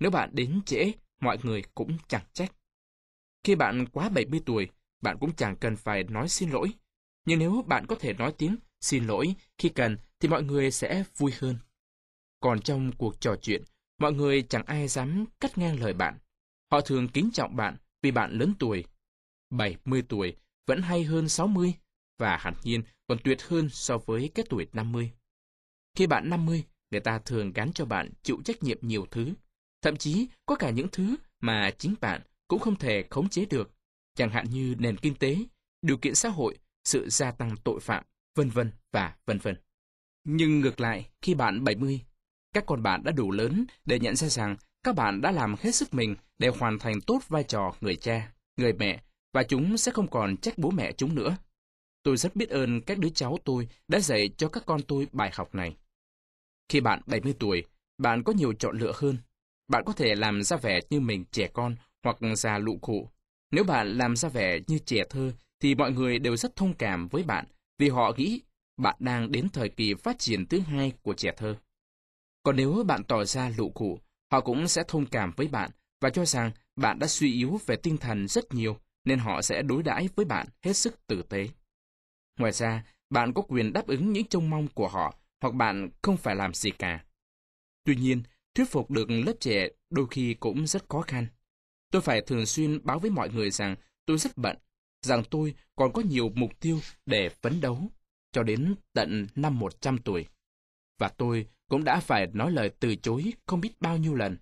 Nếu 0.00 0.10
bạn 0.10 0.30
đến 0.32 0.60
trễ, 0.66 0.92
mọi 1.20 1.38
người 1.42 1.62
cũng 1.74 1.96
chẳng 2.08 2.24
trách. 2.32 2.52
Khi 3.44 3.54
bạn 3.54 3.86
quá 3.86 4.08
70 4.08 4.40
tuổi, 4.46 4.68
bạn 5.02 5.16
cũng 5.20 5.34
chẳng 5.34 5.56
cần 5.56 5.76
phải 5.76 6.04
nói 6.04 6.28
xin 6.28 6.50
lỗi. 6.50 6.72
Nhưng 7.24 7.38
nếu 7.38 7.64
bạn 7.66 7.86
có 7.86 7.96
thể 8.00 8.12
nói 8.12 8.34
tiếng 8.38 8.56
xin 8.80 9.06
lỗi 9.06 9.34
khi 9.58 9.68
cần 9.68 9.98
thì 10.20 10.28
mọi 10.28 10.42
người 10.42 10.70
sẽ 10.70 11.04
vui 11.16 11.32
hơn. 11.40 11.58
Còn 12.40 12.60
trong 12.60 12.92
cuộc 12.92 13.20
trò 13.20 13.36
chuyện, 13.42 13.62
mọi 13.98 14.12
người 14.12 14.42
chẳng 14.42 14.64
ai 14.66 14.88
dám 14.88 15.24
cắt 15.40 15.58
ngang 15.58 15.80
lời 15.80 15.92
bạn. 15.92 16.18
Họ 16.70 16.80
thường 16.80 17.08
kính 17.08 17.30
trọng 17.32 17.56
bạn 17.56 17.76
vì 18.02 18.10
bạn 18.10 18.32
lớn 18.32 18.54
tuổi. 18.58 18.84
70 19.50 20.02
tuổi 20.08 20.36
vẫn 20.66 20.82
hay 20.82 21.04
hơn 21.04 21.28
60 21.28 21.74
và 22.18 22.36
hẳn 22.36 22.54
nhiên 22.62 22.82
còn 23.06 23.18
tuyệt 23.24 23.42
hơn 23.42 23.68
so 23.68 23.98
với 23.98 24.30
cái 24.34 24.46
tuổi 24.48 24.66
50. 24.72 25.12
Khi 25.94 26.06
bạn 26.06 26.30
50, 26.30 26.64
người 26.90 27.00
ta 27.00 27.18
thường 27.18 27.52
gắn 27.52 27.72
cho 27.72 27.84
bạn 27.84 28.10
chịu 28.22 28.38
trách 28.44 28.62
nhiệm 28.62 28.78
nhiều 28.80 29.06
thứ. 29.10 29.34
Thậm 29.82 29.96
chí 29.96 30.28
có 30.46 30.56
cả 30.56 30.70
những 30.70 30.88
thứ 30.92 31.16
mà 31.40 31.70
chính 31.78 31.94
bạn 32.00 32.20
cũng 32.48 32.60
không 32.60 32.76
thể 32.76 33.04
khống 33.10 33.28
chế 33.28 33.44
được, 33.44 33.70
chẳng 34.14 34.30
hạn 34.30 34.50
như 34.50 34.74
nền 34.78 34.96
kinh 34.96 35.14
tế, 35.14 35.36
điều 35.82 35.96
kiện 35.96 36.14
xã 36.14 36.28
hội, 36.28 36.58
sự 36.84 37.08
gia 37.08 37.30
tăng 37.30 37.56
tội 37.64 37.80
phạm, 37.80 38.04
vân 38.34 38.50
vân 38.50 38.70
và 38.92 39.16
vân 39.26 39.38
vân. 39.38 39.56
Nhưng 40.24 40.60
ngược 40.60 40.80
lại, 40.80 41.10
khi 41.22 41.34
bạn 41.34 41.64
70, 41.64 42.00
các 42.52 42.64
con 42.66 42.82
bạn 42.82 43.04
đã 43.04 43.12
đủ 43.12 43.30
lớn 43.30 43.64
để 43.84 43.98
nhận 43.98 44.16
ra 44.16 44.28
rằng 44.28 44.56
các 44.82 44.94
bạn 44.94 45.20
đã 45.20 45.30
làm 45.30 45.54
hết 45.60 45.74
sức 45.74 45.94
mình 45.94 46.16
để 46.38 46.48
hoàn 46.48 46.78
thành 46.78 47.00
tốt 47.00 47.20
vai 47.28 47.44
trò 47.44 47.74
người 47.80 47.96
cha, 47.96 48.32
người 48.56 48.72
mẹ, 48.72 49.02
và 49.32 49.42
chúng 49.42 49.78
sẽ 49.78 49.92
không 49.92 50.10
còn 50.10 50.36
trách 50.36 50.58
bố 50.58 50.70
mẹ 50.70 50.92
chúng 50.92 51.14
nữa. 51.14 51.36
Tôi 52.06 52.16
rất 52.16 52.36
biết 52.36 52.48
ơn 52.48 52.80
các 52.80 52.98
đứa 52.98 53.08
cháu 53.08 53.38
tôi 53.44 53.68
đã 53.88 54.00
dạy 54.00 54.30
cho 54.36 54.48
các 54.48 54.62
con 54.66 54.82
tôi 54.82 55.08
bài 55.12 55.30
học 55.34 55.54
này. 55.54 55.76
Khi 56.68 56.80
bạn 56.80 57.00
70 57.06 57.34
tuổi, 57.38 57.64
bạn 57.98 58.22
có 58.22 58.32
nhiều 58.32 58.52
chọn 58.52 58.78
lựa 58.78 58.92
hơn. 58.96 59.18
Bạn 59.68 59.82
có 59.86 59.92
thể 59.92 60.14
làm 60.14 60.42
ra 60.42 60.56
vẻ 60.56 60.80
như 60.90 61.00
mình 61.00 61.24
trẻ 61.30 61.48
con 61.52 61.76
hoặc 62.02 62.16
già 62.36 62.58
lụ 62.58 62.78
cụ 62.80 63.08
Nếu 63.50 63.64
bạn 63.64 63.98
làm 63.98 64.16
ra 64.16 64.28
vẻ 64.28 64.58
như 64.66 64.78
trẻ 64.78 65.04
thơ, 65.10 65.32
thì 65.60 65.74
mọi 65.74 65.92
người 65.92 66.18
đều 66.18 66.36
rất 66.36 66.56
thông 66.56 66.74
cảm 66.74 67.08
với 67.08 67.22
bạn 67.22 67.46
vì 67.78 67.88
họ 67.88 68.12
nghĩ 68.16 68.40
bạn 68.76 68.96
đang 68.98 69.32
đến 69.32 69.48
thời 69.52 69.68
kỳ 69.68 69.94
phát 69.94 70.18
triển 70.18 70.46
thứ 70.46 70.58
hai 70.58 70.92
của 71.02 71.14
trẻ 71.14 71.32
thơ. 71.36 71.56
Còn 72.42 72.56
nếu 72.56 72.84
bạn 72.86 73.04
tỏ 73.04 73.24
ra 73.24 73.52
lụ 73.56 73.70
cụ 73.70 73.98
họ 74.32 74.40
cũng 74.40 74.68
sẽ 74.68 74.84
thông 74.88 75.06
cảm 75.06 75.32
với 75.36 75.48
bạn 75.48 75.70
và 76.00 76.10
cho 76.10 76.24
rằng 76.24 76.50
bạn 76.76 76.98
đã 76.98 77.06
suy 77.06 77.32
yếu 77.32 77.60
về 77.66 77.76
tinh 77.76 77.96
thần 77.96 78.28
rất 78.28 78.54
nhiều 78.54 78.76
nên 79.04 79.18
họ 79.18 79.42
sẽ 79.42 79.62
đối 79.62 79.82
đãi 79.82 80.08
với 80.16 80.24
bạn 80.24 80.46
hết 80.62 80.72
sức 80.72 81.06
tử 81.06 81.22
tế. 81.28 81.48
Ngoài 82.36 82.52
ra, 82.52 82.84
bạn 83.10 83.32
có 83.32 83.42
quyền 83.42 83.72
đáp 83.72 83.86
ứng 83.86 84.12
những 84.12 84.26
trông 84.26 84.50
mong 84.50 84.68
của 84.74 84.88
họ 84.88 85.18
hoặc 85.40 85.54
bạn 85.54 85.90
không 86.02 86.16
phải 86.16 86.36
làm 86.36 86.54
gì 86.54 86.70
cả. 86.70 87.04
Tuy 87.84 87.96
nhiên, 87.96 88.22
thuyết 88.54 88.70
phục 88.70 88.90
được 88.90 89.10
lớp 89.10 89.32
trẻ 89.40 89.68
đôi 89.90 90.06
khi 90.10 90.34
cũng 90.34 90.66
rất 90.66 90.88
khó 90.88 91.00
khăn. 91.00 91.26
Tôi 91.90 92.02
phải 92.02 92.20
thường 92.20 92.46
xuyên 92.46 92.84
báo 92.84 92.98
với 92.98 93.10
mọi 93.10 93.28
người 93.28 93.50
rằng 93.50 93.76
tôi 94.06 94.18
rất 94.18 94.36
bận, 94.36 94.56
rằng 95.02 95.22
tôi 95.30 95.54
còn 95.76 95.92
có 95.92 96.02
nhiều 96.02 96.32
mục 96.34 96.60
tiêu 96.60 96.80
để 97.06 97.28
phấn 97.28 97.60
đấu, 97.60 97.90
cho 98.32 98.42
đến 98.42 98.74
tận 98.92 99.26
năm 99.34 99.58
100 99.58 99.98
tuổi. 99.98 100.26
Và 100.98 101.08
tôi 101.08 101.46
cũng 101.68 101.84
đã 101.84 102.00
phải 102.00 102.26
nói 102.32 102.50
lời 102.50 102.70
từ 102.80 102.96
chối 102.96 103.32
không 103.46 103.60
biết 103.60 103.80
bao 103.80 103.96
nhiêu 103.96 104.14
lần. 104.14 104.38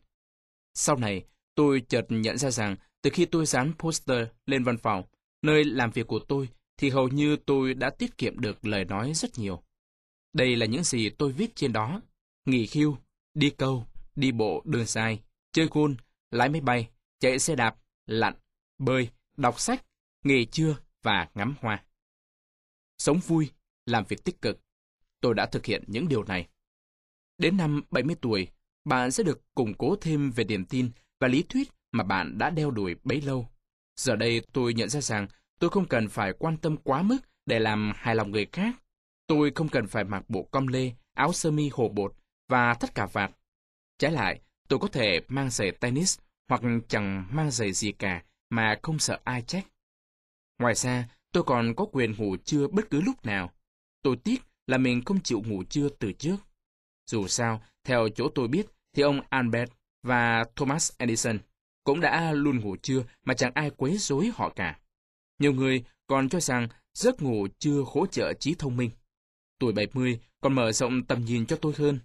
Sau 0.74 0.96
này, 0.96 1.24
tôi 1.54 1.82
chợt 1.88 2.06
nhận 2.08 2.38
ra 2.38 2.50
rằng 2.50 2.76
từ 3.02 3.10
khi 3.10 3.24
tôi 3.24 3.46
dán 3.46 3.72
poster 3.78 4.28
lên 4.46 4.64
văn 4.64 4.78
phòng, 4.78 5.04
nơi 5.42 5.64
làm 5.64 5.90
việc 5.90 6.06
của 6.06 6.18
tôi, 6.18 6.48
thì 6.76 6.90
hầu 6.90 7.08
như 7.08 7.36
tôi 7.36 7.74
đã 7.74 7.90
tiết 7.90 8.18
kiệm 8.18 8.40
được 8.40 8.66
lời 8.66 8.84
nói 8.84 9.14
rất 9.14 9.38
nhiều. 9.38 9.62
Đây 10.32 10.56
là 10.56 10.66
những 10.66 10.84
gì 10.84 11.10
tôi 11.10 11.32
viết 11.32 11.56
trên 11.56 11.72
đó. 11.72 12.00
Nghỉ 12.44 12.68
hưu, 12.74 12.96
đi 13.34 13.50
câu, 13.50 13.86
đi 14.16 14.32
bộ 14.32 14.62
đường 14.64 14.86
dài, 14.86 15.20
chơi 15.52 15.68
gôn, 15.70 15.96
lái 16.30 16.48
máy 16.48 16.60
bay, 16.60 16.88
chạy 17.20 17.38
xe 17.38 17.56
đạp, 17.56 17.76
lặn, 18.06 18.34
bơi, 18.78 19.08
đọc 19.36 19.60
sách, 19.60 19.86
nghề 20.24 20.44
trưa 20.44 20.76
và 21.02 21.28
ngắm 21.34 21.54
hoa. 21.60 21.84
Sống 22.98 23.18
vui, 23.18 23.50
làm 23.86 24.04
việc 24.08 24.24
tích 24.24 24.42
cực. 24.42 24.60
Tôi 25.20 25.34
đã 25.34 25.46
thực 25.46 25.66
hiện 25.66 25.84
những 25.86 26.08
điều 26.08 26.24
này. 26.24 26.48
Đến 27.38 27.56
năm 27.56 27.82
70 27.90 28.16
tuổi, 28.20 28.48
bạn 28.84 29.10
sẽ 29.10 29.22
được 29.22 29.54
củng 29.54 29.74
cố 29.74 29.96
thêm 30.00 30.30
về 30.30 30.44
niềm 30.44 30.64
tin 30.64 30.90
và 31.20 31.28
lý 31.28 31.44
thuyết 31.48 31.68
mà 31.92 32.04
bạn 32.04 32.38
đã 32.38 32.50
đeo 32.50 32.70
đuổi 32.70 32.96
bấy 33.04 33.20
lâu. 33.20 33.48
Giờ 33.96 34.16
đây 34.16 34.42
tôi 34.52 34.74
nhận 34.74 34.88
ra 34.88 35.00
rằng 35.00 35.28
tôi 35.64 35.70
không 35.70 35.88
cần 35.88 36.08
phải 36.08 36.32
quan 36.38 36.56
tâm 36.56 36.76
quá 36.76 37.02
mức 37.02 37.18
để 37.46 37.58
làm 37.58 37.92
hài 37.96 38.14
lòng 38.14 38.30
người 38.30 38.46
khác. 38.52 38.74
Tôi 39.26 39.52
không 39.54 39.68
cần 39.68 39.86
phải 39.86 40.04
mặc 40.04 40.24
bộ 40.28 40.42
com 40.42 40.66
lê, 40.66 40.92
áo 41.14 41.32
sơ 41.32 41.50
mi 41.50 41.70
hồ 41.72 41.88
bột 41.88 42.14
và 42.48 42.74
tất 42.74 42.94
cả 42.94 43.06
vạt. 43.12 43.30
Trái 43.98 44.12
lại, 44.12 44.40
tôi 44.68 44.78
có 44.78 44.88
thể 44.88 45.20
mang 45.28 45.50
giày 45.50 45.70
tennis 45.70 46.18
hoặc 46.48 46.62
chẳng 46.88 47.26
mang 47.30 47.50
giày 47.50 47.72
gì 47.72 47.92
cả 47.92 48.24
mà 48.50 48.78
không 48.82 48.98
sợ 48.98 49.20
ai 49.24 49.42
trách. 49.42 49.66
Ngoài 50.58 50.74
ra, 50.74 51.08
tôi 51.32 51.42
còn 51.42 51.74
có 51.74 51.86
quyền 51.92 52.14
ngủ 52.18 52.36
trưa 52.36 52.66
bất 52.68 52.90
cứ 52.90 53.00
lúc 53.00 53.26
nào. 53.26 53.52
Tôi 54.02 54.16
tiếc 54.16 54.42
là 54.66 54.78
mình 54.78 55.04
không 55.04 55.20
chịu 55.20 55.42
ngủ 55.46 55.64
trưa 55.64 55.88
từ 55.88 56.12
trước. 56.12 56.36
Dù 57.06 57.26
sao, 57.28 57.62
theo 57.84 58.08
chỗ 58.14 58.28
tôi 58.34 58.48
biết, 58.48 58.66
thì 58.96 59.02
ông 59.02 59.20
Albert 59.28 59.70
và 60.02 60.44
Thomas 60.56 60.92
Edison 60.98 61.38
cũng 61.84 62.00
đã 62.00 62.32
luôn 62.32 62.60
ngủ 62.60 62.76
trưa 62.76 63.04
mà 63.24 63.34
chẳng 63.34 63.52
ai 63.54 63.70
quấy 63.70 63.98
rối 63.98 64.30
họ 64.34 64.50
cả. 64.56 64.78
Nhiều 65.44 65.52
người 65.52 65.84
còn 66.06 66.28
cho 66.28 66.40
rằng 66.40 66.68
giấc 66.94 67.22
ngủ 67.22 67.46
chưa 67.58 67.84
hỗ 67.86 68.06
trợ 68.06 68.32
trí 68.32 68.54
thông 68.54 68.76
minh. 68.76 68.90
Tuổi 69.58 69.72
70 69.72 70.20
còn 70.40 70.54
mở 70.54 70.72
rộng 70.72 71.06
tầm 71.06 71.24
nhìn 71.24 71.46
cho 71.46 71.56
tôi 71.56 71.72
hơn. 71.76 71.98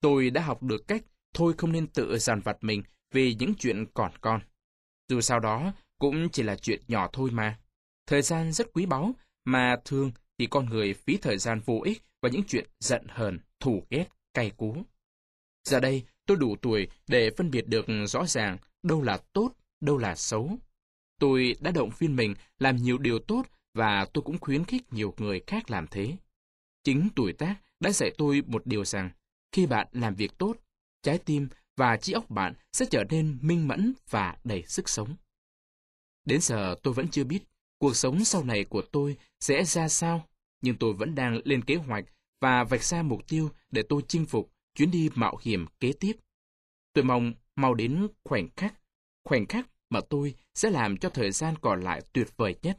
Tôi 0.00 0.30
đã 0.30 0.42
học 0.42 0.62
được 0.62 0.88
cách 0.88 1.02
thôi 1.34 1.54
không 1.58 1.72
nên 1.72 1.86
tự 1.86 2.18
giàn 2.18 2.40
vặt 2.40 2.56
mình 2.60 2.82
vì 3.10 3.36
những 3.38 3.54
chuyện 3.54 3.86
còn 3.94 4.12
con. 4.20 4.40
Dù 5.08 5.20
sao 5.20 5.40
đó 5.40 5.72
cũng 5.98 6.28
chỉ 6.32 6.42
là 6.42 6.56
chuyện 6.56 6.82
nhỏ 6.88 7.08
thôi 7.12 7.30
mà. 7.30 7.58
Thời 8.06 8.22
gian 8.22 8.52
rất 8.52 8.72
quý 8.72 8.86
báu, 8.86 9.14
mà 9.44 9.76
thường 9.84 10.12
thì 10.38 10.46
con 10.46 10.66
người 10.66 10.94
phí 10.94 11.16
thời 11.16 11.38
gian 11.38 11.60
vô 11.60 11.80
ích 11.84 12.02
vào 12.22 12.32
những 12.32 12.42
chuyện 12.48 12.66
giận 12.80 13.06
hờn, 13.08 13.38
thù 13.60 13.82
ghét, 13.90 14.06
cay 14.34 14.50
cú. 14.50 14.76
Giờ 15.64 15.80
đây, 15.80 16.04
tôi 16.26 16.36
đủ 16.36 16.56
tuổi 16.62 16.88
để 17.08 17.30
phân 17.36 17.50
biệt 17.50 17.66
được 17.66 17.86
rõ 18.06 18.26
ràng 18.26 18.58
đâu 18.82 19.02
là 19.02 19.18
tốt, 19.32 19.52
đâu 19.80 19.98
là 19.98 20.14
xấu. 20.14 20.58
Tôi 21.22 21.56
đã 21.60 21.70
động 21.70 21.90
viên 21.98 22.16
mình 22.16 22.34
làm 22.58 22.76
nhiều 22.76 22.98
điều 22.98 23.18
tốt 23.18 23.42
và 23.74 24.04
tôi 24.04 24.22
cũng 24.22 24.38
khuyến 24.38 24.64
khích 24.64 24.92
nhiều 24.92 25.14
người 25.18 25.40
khác 25.46 25.70
làm 25.70 25.86
thế. 25.86 26.16
Chính 26.84 27.08
tuổi 27.16 27.32
tác 27.32 27.56
đã 27.80 27.90
dạy 27.90 28.10
tôi 28.18 28.42
một 28.46 28.66
điều 28.66 28.84
rằng, 28.84 29.10
khi 29.52 29.66
bạn 29.66 29.86
làm 29.92 30.14
việc 30.14 30.38
tốt, 30.38 30.56
trái 31.02 31.18
tim 31.18 31.48
và 31.76 31.96
trí 31.96 32.12
óc 32.12 32.30
bạn 32.30 32.54
sẽ 32.72 32.86
trở 32.90 33.04
nên 33.10 33.38
minh 33.42 33.68
mẫn 33.68 33.94
và 34.10 34.36
đầy 34.44 34.62
sức 34.66 34.88
sống. 34.88 35.16
Đến 36.24 36.40
giờ 36.40 36.76
tôi 36.82 36.94
vẫn 36.94 37.08
chưa 37.08 37.24
biết 37.24 37.42
cuộc 37.78 37.96
sống 37.96 38.24
sau 38.24 38.44
này 38.44 38.64
của 38.64 38.82
tôi 38.92 39.16
sẽ 39.40 39.64
ra 39.64 39.88
sao, 39.88 40.28
nhưng 40.62 40.76
tôi 40.76 40.92
vẫn 40.92 41.14
đang 41.14 41.40
lên 41.44 41.64
kế 41.64 41.74
hoạch 41.74 42.04
và 42.40 42.64
vạch 42.64 42.84
ra 42.84 43.02
mục 43.02 43.28
tiêu 43.28 43.50
để 43.70 43.82
tôi 43.88 44.02
chinh 44.08 44.26
phục 44.26 44.52
chuyến 44.74 44.90
đi 44.90 45.08
mạo 45.14 45.38
hiểm 45.42 45.66
kế 45.80 45.92
tiếp. 45.92 46.12
Tôi 46.92 47.04
mong 47.04 47.32
mau 47.56 47.74
đến 47.74 48.08
khoảnh 48.24 48.48
khắc, 48.56 48.74
khoảnh 49.24 49.46
khắc 49.46 49.71
mà 49.92 50.00
tôi 50.10 50.34
sẽ 50.54 50.70
làm 50.70 50.96
cho 50.96 51.08
thời 51.08 51.32
gian 51.32 51.54
còn 51.60 51.80
lại 51.80 52.02
tuyệt 52.12 52.28
vời 52.36 52.56
nhất. 52.62 52.78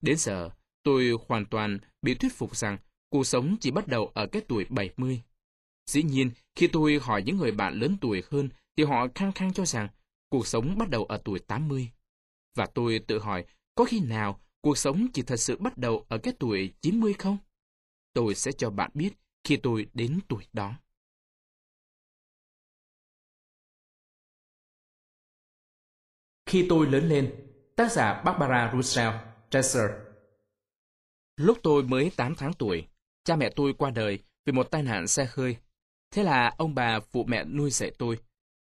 Đến 0.00 0.16
giờ, 0.18 0.50
tôi 0.82 1.10
hoàn 1.28 1.46
toàn 1.46 1.78
bị 2.02 2.14
thuyết 2.14 2.32
phục 2.34 2.56
rằng 2.56 2.78
cuộc 3.10 3.24
sống 3.26 3.56
chỉ 3.60 3.70
bắt 3.70 3.88
đầu 3.88 4.10
ở 4.14 4.26
cái 4.26 4.42
tuổi 4.48 4.66
70. 4.68 5.22
Dĩ 5.86 6.02
nhiên, 6.02 6.30
khi 6.56 6.66
tôi 6.66 6.98
hỏi 7.02 7.22
những 7.22 7.36
người 7.36 7.52
bạn 7.52 7.74
lớn 7.74 7.96
tuổi 8.00 8.22
hơn, 8.30 8.48
thì 8.76 8.84
họ 8.84 9.06
khăng 9.14 9.32
khăng 9.32 9.52
cho 9.52 9.64
rằng 9.64 9.88
cuộc 10.28 10.46
sống 10.46 10.78
bắt 10.78 10.88
đầu 10.90 11.04
ở 11.04 11.22
tuổi 11.24 11.38
80. 11.38 11.90
Và 12.54 12.66
tôi 12.66 12.98
tự 13.06 13.18
hỏi, 13.18 13.44
có 13.74 13.84
khi 13.84 14.00
nào 14.00 14.40
cuộc 14.60 14.78
sống 14.78 15.06
chỉ 15.12 15.22
thật 15.22 15.36
sự 15.36 15.56
bắt 15.56 15.78
đầu 15.78 16.06
ở 16.08 16.18
cái 16.18 16.34
tuổi 16.38 16.72
90 16.80 17.12
không? 17.12 17.38
Tôi 18.14 18.34
sẽ 18.34 18.52
cho 18.52 18.70
bạn 18.70 18.90
biết 18.94 19.12
khi 19.44 19.56
tôi 19.56 19.86
đến 19.94 20.18
tuổi 20.28 20.44
đó. 20.52 20.74
Khi 26.52 26.66
tôi 26.68 26.86
lớn 26.86 27.08
lên, 27.08 27.34
tác 27.76 27.92
giả 27.92 28.22
Barbara 28.24 28.72
Russell, 28.74 29.16
Dresser. 29.50 29.90
Lúc 31.36 31.58
tôi 31.62 31.82
mới 31.82 32.10
8 32.16 32.34
tháng 32.34 32.52
tuổi, 32.52 32.86
cha 33.24 33.36
mẹ 33.36 33.50
tôi 33.56 33.72
qua 33.78 33.90
đời 33.90 34.18
vì 34.44 34.52
một 34.52 34.70
tai 34.70 34.82
nạn 34.82 35.06
xe 35.06 35.28
hơi. 35.30 35.56
Thế 36.10 36.22
là 36.22 36.54
ông 36.58 36.74
bà 36.74 37.00
phụ 37.00 37.24
mẹ 37.24 37.44
nuôi 37.44 37.70
dạy 37.70 37.90
tôi. 37.98 38.18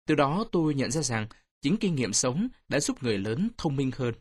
Từ 0.07 0.15
đó 0.15 0.45
tôi 0.51 0.73
nhận 0.73 0.91
ra 0.91 1.01
rằng 1.01 1.27
chính 1.61 1.77
kinh 1.77 1.95
nghiệm 1.95 2.13
sống 2.13 2.47
đã 2.67 2.79
giúp 2.79 3.03
người 3.03 3.17
lớn 3.17 3.49
thông 3.57 3.75
minh 3.75 3.91
hơn. 3.95 4.13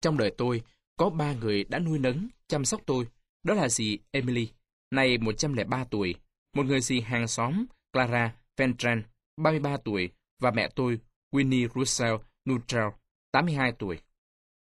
Trong 0.00 0.18
đời 0.18 0.34
tôi, 0.38 0.62
có 0.96 1.10
ba 1.10 1.32
người 1.32 1.64
đã 1.64 1.78
nuôi 1.78 1.98
nấng, 1.98 2.28
chăm 2.48 2.64
sóc 2.64 2.80
tôi. 2.86 3.06
Đó 3.42 3.54
là 3.54 3.68
dì 3.68 3.98
Emily, 4.10 4.48
nay 4.90 5.18
103 5.18 5.84
tuổi, 5.84 6.14
một 6.54 6.66
người 6.66 6.80
dì 6.80 7.00
hàng 7.00 7.28
xóm, 7.28 7.64
Clara 7.92 8.34
Ventran, 8.56 9.02
33 9.36 9.76
tuổi, 9.76 10.10
và 10.40 10.50
mẹ 10.50 10.68
tôi, 10.74 11.00
Winnie 11.32 11.68
Russell 11.74 12.14
Nutrell, 12.48 12.88
82 13.32 13.72
tuổi. 13.72 13.98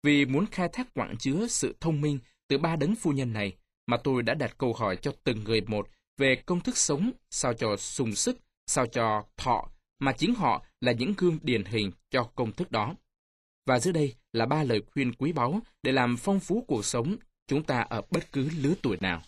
Vì 0.02 0.24
muốn 0.24 0.46
khai 0.46 0.68
thác 0.72 0.94
quặng 0.94 1.16
chứa 1.18 1.46
sự 1.46 1.76
thông 1.80 2.00
minh 2.00 2.18
từ 2.48 2.58
ba 2.58 2.76
đấng 2.76 2.94
phu 2.96 3.12
nhân 3.12 3.32
này, 3.32 3.56
mà 3.86 3.96
tôi 3.96 4.22
đã 4.22 4.34
đặt 4.34 4.58
câu 4.58 4.72
hỏi 4.72 4.96
cho 4.96 5.12
từng 5.24 5.44
người 5.44 5.60
một 5.60 5.88
về 6.16 6.42
công 6.46 6.60
thức 6.60 6.76
sống 6.76 7.10
sao 7.30 7.54
cho 7.54 7.76
sung 7.76 8.14
sức, 8.14 8.38
sao 8.66 8.86
cho 8.86 9.24
thọ, 9.36 9.70
mà 9.98 10.12
chính 10.12 10.34
họ 10.34 10.64
là 10.80 10.92
những 10.92 11.14
gương 11.18 11.38
điển 11.42 11.64
hình 11.64 11.92
cho 12.10 12.30
công 12.34 12.52
thức 12.52 12.70
đó. 12.70 12.94
Và 13.66 13.80
dưới 13.80 13.92
đây 13.92 14.14
là 14.32 14.46
ba 14.46 14.62
lời 14.62 14.82
khuyên 14.92 15.14
quý 15.14 15.32
báu 15.32 15.60
để 15.82 15.92
làm 15.92 16.16
phong 16.16 16.40
phú 16.40 16.64
cuộc 16.68 16.84
sống 16.84 17.16
chúng 17.46 17.62
ta 17.62 17.80
ở 17.80 18.02
bất 18.10 18.32
cứ 18.32 18.50
lứa 18.56 18.74
tuổi 18.82 18.96
nào. 19.00 19.22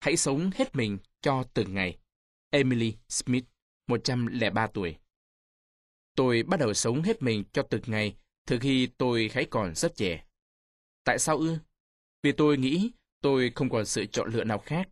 Hãy 0.00 0.16
sống 0.16 0.50
hết 0.54 0.76
mình 0.76 0.98
cho 1.20 1.44
từng 1.54 1.74
ngày. 1.74 1.98
Emily 2.50 2.94
Smith, 3.08 3.44
103 3.86 4.66
tuổi. 4.66 4.96
Tôi 6.16 6.42
bắt 6.42 6.60
đầu 6.60 6.74
sống 6.74 7.02
hết 7.02 7.22
mình 7.22 7.44
cho 7.52 7.62
từng 7.62 7.82
ngày 7.86 8.16
từ 8.46 8.58
khi 8.58 8.86
tôi 8.98 9.30
hãy 9.34 9.44
còn 9.44 9.74
rất 9.74 9.96
trẻ. 9.96 10.24
Tại 11.04 11.18
sao 11.18 11.38
ư? 11.38 11.58
Vì 12.22 12.32
tôi 12.32 12.56
nghĩ 12.56 12.90
tôi 13.20 13.52
không 13.54 13.70
còn 13.70 13.86
sự 13.86 14.06
chọn 14.06 14.30
lựa 14.32 14.44
nào 14.44 14.58
khác. 14.58 14.88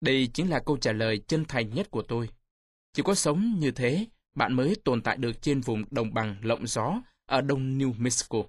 Đây 0.00 0.28
chính 0.34 0.50
là 0.50 0.60
câu 0.66 0.76
trả 0.76 0.92
lời 0.92 1.18
chân 1.26 1.44
thành 1.48 1.74
nhất 1.74 1.90
của 1.90 2.02
tôi. 2.02 2.28
Chỉ 2.92 3.02
có 3.02 3.14
sống 3.14 3.56
như 3.58 3.70
thế, 3.70 4.06
bạn 4.34 4.54
mới 4.54 4.76
tồn 4.84 5.02
tại 5.02 5.16
được 5.16 5.42
trên 5.42 5.60
vùng 5.60 5.84
đồng 5.90 6.14
bằng 6.14 6.36
lộng 6.42 6.66
gió 6.66 7.02
ở 7.26 7.40
đông 7.40 7.78
New 7.78 7.94
Mexico. 7.98 8.42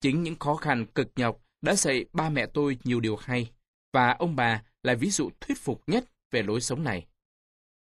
Chính 0.00 0.22
những 0.22 0.38
khó 0.38 0.54
khăn 0.54 0.86
cực 0.86 1.08
nhọc 1.16 1.44
đã 1.60 1.74
dạy 1.74 2.04
ba 2.12 2.30
mẹ 2.30 2.46
tôi 2.46 2.78
nhiều 2.84 3.00
điều 3.00 3.16
hay, 3.16 3.50
và 3.92 4.10
ông 4.12 4.36
bà 4.36 4.62
là 4.82 4.94
ví 4.94 5.10
dụ 5.10 5.30
thuyết 5.40 5.58
phục 5.58 5.82
nhất 5.86 6.04
về 6.30 6.42
lối 6.42 6.60
sống 6.60 6.84
này. 6.84 7.06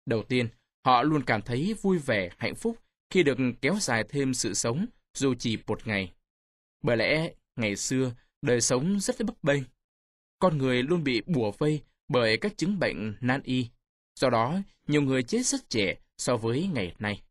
Đầu 0.05 0.23
tiên, 0.23 0.47
họ 0.85 1.03
luôn 1.03 1.23
cảm 1.23 1.41
thấy 1.41 1.75
vui 1.81 1.97
vẻ, 1.97 2.29
hạnh 2.37 2.55
phúc 2.55 2.77
khi 3.09 3.23
được 3.23 3.37
kéo 3.61 3.75
dài 3.79 4.03
thêm 4.09 4.33
sự 4.33 4.53
sống 4.53 4.85
dù 5.13 5.33
chỉ 5.39 5.57
một 5.67 5.87
ngày. 5.87 6.13
Bởi 6.83 6.97
lẽ, 6.97 7.33
ngày 7.55 7.75
xưa, 7.75 8.11
đời 8.41 8.61
sống 8.61 8.99
rất 8.99 9.15
bấp 9.25 9.43
bênh. 9.43 9.63
Con 10.39 10.57
người 10.57 10.83
luôn 10.83 11.03
bị 11.03 11.21
bùa 11.25 11.51
vây 11.51 11.81
bởi 12.07 12.37
các 12.37 12.57
chứng 12.57 12.79
bệnh 12.79 13.15
nan 13.21 13.41
y. 13.43 13.67
Do 14.19 14.29
đó, 14.29 14.59
nhiều 14.87 15.01
người 15.01 15.23
chết 15.23 15.45
rất 15.45 15.69
trẻ 15.69 15.95
so 16.17 16.37
với 16.37 16.69
ngày 16.73 16.95
nay. 16.99 17.21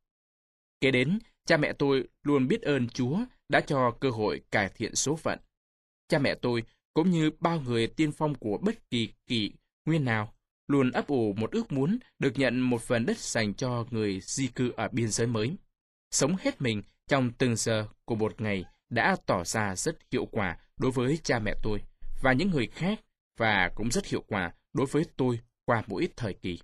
Kế 0.80 0.90
đến, 0.90 1.18
cha 1.46 1.56
mẹ 1.56 1.72
tôi 1.72 2.04
luôn 2.22 2.48
biết 2.48 2.62
ơn 2.62 2.88
Chúa 2.88 3.18
đã 3.48 3.60
cho 3.60 3.96
cơ 4.00 4.10
hội 4.10 4.40
cải 4.50 4.68
thiện 4.74 4.94
số 4.94 5.16
phận. 5.16 5.38
Cha 6.08 6.18
mẹ 6.18 6.34
tôi, 6.34 6.62
cũng 6.94 7.10
như 7.10 7.30
bao 7.40 7.60
người 7.60 7.86
tiên 7.86 8.12
phong 8.12 8.34
của 8.34 8.58
bất 8.58 8.90
kỳ 8.90 9.08
kỳ 9.26 9.52
nguyên 9.84 10.04
nào, 10.04 10.34
luôn 10.66 10.90
ấp 10.90 11.06
ủ 11.06 11.32
một 11.32 11.50
ước 11.50 11.72
muốn 11.72 11.98
được 12.18 12.32
nhận 12.38 12.60
một 12.60 12.82
phần 12.82 13.06
đất 13.06 13.18
dành 13.18 13.54
cho 13.54 13.86
người 13.90 14.20
di 14.22 14.46
cư 14.46 14.72
ở 14.76 14.88
biên 14.92 15.08
giới 15.08 15.26
mới. 15.26 15.56
Sống 16.10 16.36
hết 16.40 16.62
mình 16.62 16.82
trong 17.08 17.32
từng 17.38 17.56
giờ 17.56 17.88
của 18.04 18.14
một 18.14 18.40
ngày 18.40 18.64
đã 18.90 19.16
tỏ 19.26 19.44
ra 19.44 19.76
rất 19.76 19.96
hiệu 20.12 20.26
quả 20.26 20.58
đối 20.76 20.90
với 20.90 21.18
cha 21.22 21.38
mẹ 21.38 21.54
tôi 21.62 21.82
và 22.22 22.32
những 22.32 22.50
người 22.50 22.66
khác 22.66 23.00
và 23.36 23.70
cũng 23.74 23.90
rất 23.90 24.06
hiệu 24.06 24.24
quả 24.28 24.52
đối 24.72 24.86
với 24.86 25.04
tôi 25.16 25.40
qua 25.64 25.82
mỗi 25.86 26.08
thời 26.16 26.34
kỳ. 26.34 26.58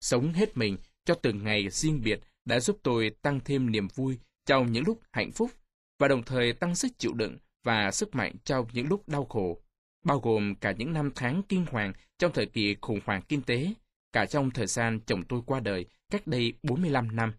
Sống 0.00 0.32
hết 0.32 0.56
mình 0.56 0.76
cho 1.04 1.14
từng 1.14 1.44
ngày 1.44 1.70
riêng 1.70 2.00
biệt 2.04 2.20
đã 2.44 2.60
giúp 2.60 2.78
tôi 2.82 3.10
tăng 3.22 3.40
thêm 3.40 3.72
niềm 3.72 3.88
vui 3.94 4.18
trong 4.46 4.72
những 4.72 4.84
lúc 4.86 5.00
hạnh 5.12 5.32
phúc 5.32 5.50
và 5.98 6.08
đồng 6.08 6.22
thời 6.22 6.52
tăng 6.52 6.74
sức 6.74 6.88
chịu 6.98 7.12
đựng 7.12 7.38
và 7.64 7.90
sức 7.90 8.14
mạnh 8.14 8.32
trong 8.44 8.66
những 8.72 8.88
lúc 8.88 9.08
đau 9.08 9.24
khổ, 9.24 9.60
bao 10.04 10.20
gồm 10.20 10.54
cả 10.54 10.72
những 10.72 10.92
năm 10.92 11.10
tháng 11.14 11.42
kinh 11.48 11.66
hoàng 11.66 11.92
trong 12.18 12.32
thời 12.32 12.46
kỳ 12.46 12.76
khủng 12.80 13.00
hoảng 13.04 13.22
kinh 13.28 13.42
tế, 13.42 13.72
cả 14.12 14.26
trong 14.26 14.50
thời 14.50 14.66
gian 14.66 15.00
chồng 15.06 15.24
tôi 15.28 15.42
qua 15.46 15.60
đời 15.60 15.86
cách 16.10 16.26
đây 16.26 16.52
45 16.62 17.16
năm, 17.16 17.32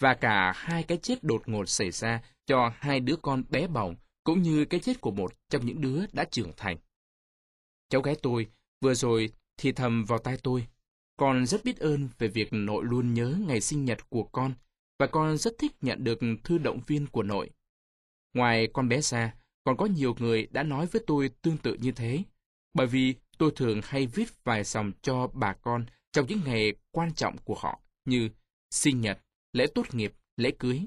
và 0.00 0.14
cả 0.14 0.52
hai 0.56 0.82
cái 0.82 0.98
chết 0.98 1.24
đột 1.24 1.42
ngột 1.48 1.68
xảy 1.68 1.90
ra 1.90 2.22
cho 2.46 2.72
hai 2.78 3.00
đứa 3.00 3.16
con 3.16 3.42
bé 3.50 3.66
bỏng, 3.66 3.96
cũng 4.24 4.42
như 4.42 4.64
cái 4.64 4.80
chết 4.80 5.00
của 5.00 5.10
một 5.10 5.32
trong 5.50 5.66
những 5.66 5.80
đứa 5.80 6.04
đã 6.12 6.24
trưởng 6.24 6.52
thành. 6.56 6.76
Cháu 7.88 8.00
gái 8.00 8.16
tôi 8.22 8.46
vừa 8.80 8.94
rồi 8.94 9.30
thì 9.56 9.72
thầm 9.72 10.04
vào 10.04 10.18
tai 10.18 10.36
tôi, 10.42 10.66
con 11.16 11.46
rất 11.46 11.64
biết 11.64 11.78
ơn 11.78 12.08
về 12.18 12.28
việc 12.28 12.48
nội 12.52 12.84
luôn 12.84 13.14
nhớ 13.14 13.36
ngày 13.46 13.60
sinh 13.60 13.84
nhật 13.84 14.10
của 14.10 14.24
con, 14.24 14.52
và 14.98 15.06
con 15.06 15.38
rất 15.38 15.58
thích 15.58 15.72
nhận 15.80 16.04
được 16.04 16.18
thư 16.44 16.58
động 16.58 16.80
viên 16.86 17.06
của 17.06 17.22
nội. 17.22 17.50
Ngoài 18.34 18.68
con 18.72 18.88
bé 18.88 19.00
ra, 19.00 19.34
còn 19.64 19.76
có 19.76 19.86
nhiều 19.86 20.14
người 20.18 20.46
đã 20.50 20.62
nói 20.62 20.86
với 20.86 21.02
tôi 21.06 21.30
tương 21.42 21.56
tự 21.56 21.76
như 21.80 21.92
thế, 21.92 22.22
bởi 22.74 22.86
vì 22.86 23.14
tôi 23.38 23.52
thường 23.56 23.80
hay 23.84 24.06
viết 24.06 24.44
vài 24.44 24.64
dòng 24.64 24.92
cho 25.02 25.26
bà 25.26 25.52
con 25.52 25.86
trong 26.12 26.26
những 26.26 26.40
ngày 26.44 26.72
quan 26.90 27.14
trọng 27.14 27.36
của 27.44 27.54
họ, 27.54 27.80
như 28.04 28.28
sinh 28.70 29.00
nhật, 29.00 29.18
lễ 29.58 29.66
tốt 29.74 29.94
nghiệp, 29.94 30.12
lễ 30.36 30.50
cưới. 30.58 30.86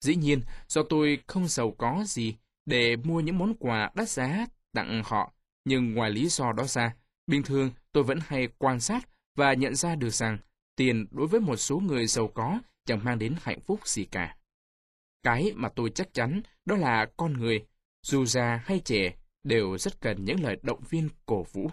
Dĩ 0.00 0.16
nhiên, 0.16 0.42
do 0.68 0.82
tôi 0.82 1.18
không 1.26 1.48
giàu 1.48 1.70
có 1.78 2.04
gì 2.06 2.36
để 2.66 2.96
mua 2.96 3.20
những 3.20 3.38
món 3.38 3.54
quà 3.54 3.90
đắt 3.94 4.08
giá 4.08 4.46
tặng 4.72 5.02
họ, 5.04 5.32
nhưng 5.64 5.94
ngoài 5.94 6.10
lý 6.10 6.28
do 6.28 6.52
đó 6.52 6.64
ra, 6.64 6.94
bình 7.26 7.42
thường 7.42 7.70
tôi 7.92 8.04
vẫn 8.04 8.18
hay 8.26 8.48
quan 8.58 8.80
sát 8.80 9.08
và 9.36 9.54
nhận 9.54 9.74
ra 9.74 9.94
được 9.94 10.10
rằng 10.10 10.38
tiền 10.76 11.06
đối 11.10 11.26
với 11.26 11.40
một 11.40 11.56
số 11.56 11.78
người 11.78 12.06
giàu 12.06 12.28
có 12.28 12.60
chẳng 12.86 13.04
mang 13.04 13.18
đến 13.18 13.34
hạnh 13.42 13.60
phúc 13.60 13.88
gì 13.88 14.04
cả. 14.04 14.36
Cái 15.22 15.52
mà 15.54 15.68
tôi 15.68 15.90
chắc 15.94 16.14
chắn 16.14 16.42
đó 16.64 16.76
là 16.76 17.06
con 17.16 17.32
người, 17.32 17.64
dù 18.02 18.26
già 18.26 18.62
hay 18.64 18.80
trẻ, 18.84 19.14
đều 19.44 19.78
rất 19.78 20.00
cần 20.00 20.24
những 20.24 20.40
lời 20.40 20.56
động 20.62 20.80
viên 20.90 21.08
cổ 21.26 21.42
vũ. 21.52 21.70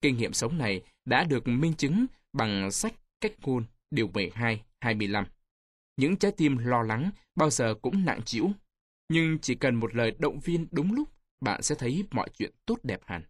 Kinh 0.00 0.16
nghiệm 0.16 0.32
sống 0.32 0.58
này 0.58 0.82
đã 1.04 1.24
được 1.24 1.48
minh 1.48 1.74
chứng 1.74 2.06
bằng 2.32 2.70
sách 2.70 2.94
cách 3.20 3.32
ngôn 3.42 3.64
điều 3.90 4.08
12, 4.08 4.62
25. 4.80 5.26
Những 5.96 6.16
trái 6.16 6.32
tim 6.32 6.58
lo 6.58 6.82
lắng 6.82 7.10
bao 7.34 7.50
giờ 7.50 7.74
cũng 7.82 8.04
nặng 8.04 8.20
chịu. 8.24 8.50
Nhưng 9.08 9.38
chỉ 9.38 9.54
cần 9.54 9.74
một 9.74 9.94
lời 9.94 10.16
động 10.18 10.40
viên 10.40 10.66
đúng 10.70 10.92
lúc, 10.92 11.08
bạn 11.40 11.62
sẽ 11.62 11.74
thấy 11.74 12.04
mọi 12.10 12.28
chuyện 12.38 12.50
tốt 12.66 12.78
đẹp 12.82 13.00
hẳn. 13.04 13.22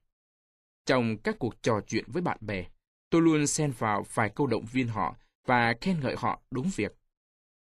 Trong 0.86 1.16
các 1.18 1.36
cuộc 1.38 1.62
trò 1.62 1.80
chuyện 1.86 2.04
với 2.06 2.22
bạn 2.22 2.38
bè, 2.40 2.64
tôi 3.10 3.22
luôn 3.22 3.46
xen 3.46 3.72
vào 3.78 4.06
vài 4.14 4.30
câu 4.34 4.46
động 4.46 4.64
viên 4.72 4.88
họ 4.88 5.16
và 5.46 5.74
khen 5.80 6.00
ngợi 6.00 6.14
họ 6.18 6.42
đúng 6.50 6.70
việc. 6.76 6.92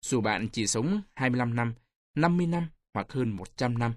Dù 0.05 0.21
bạn 0.21 0.47
chỉ 0.51 0.67
sống 0.67 1.01
25 1.15 1.55
năm, 1.55 1.73
50 2.15 2.47
năm 2.47 2.67
hoặc 2.93 3.11
hơn 3.11 3.29
100 3.29 3.77
năm, 3.77 3.93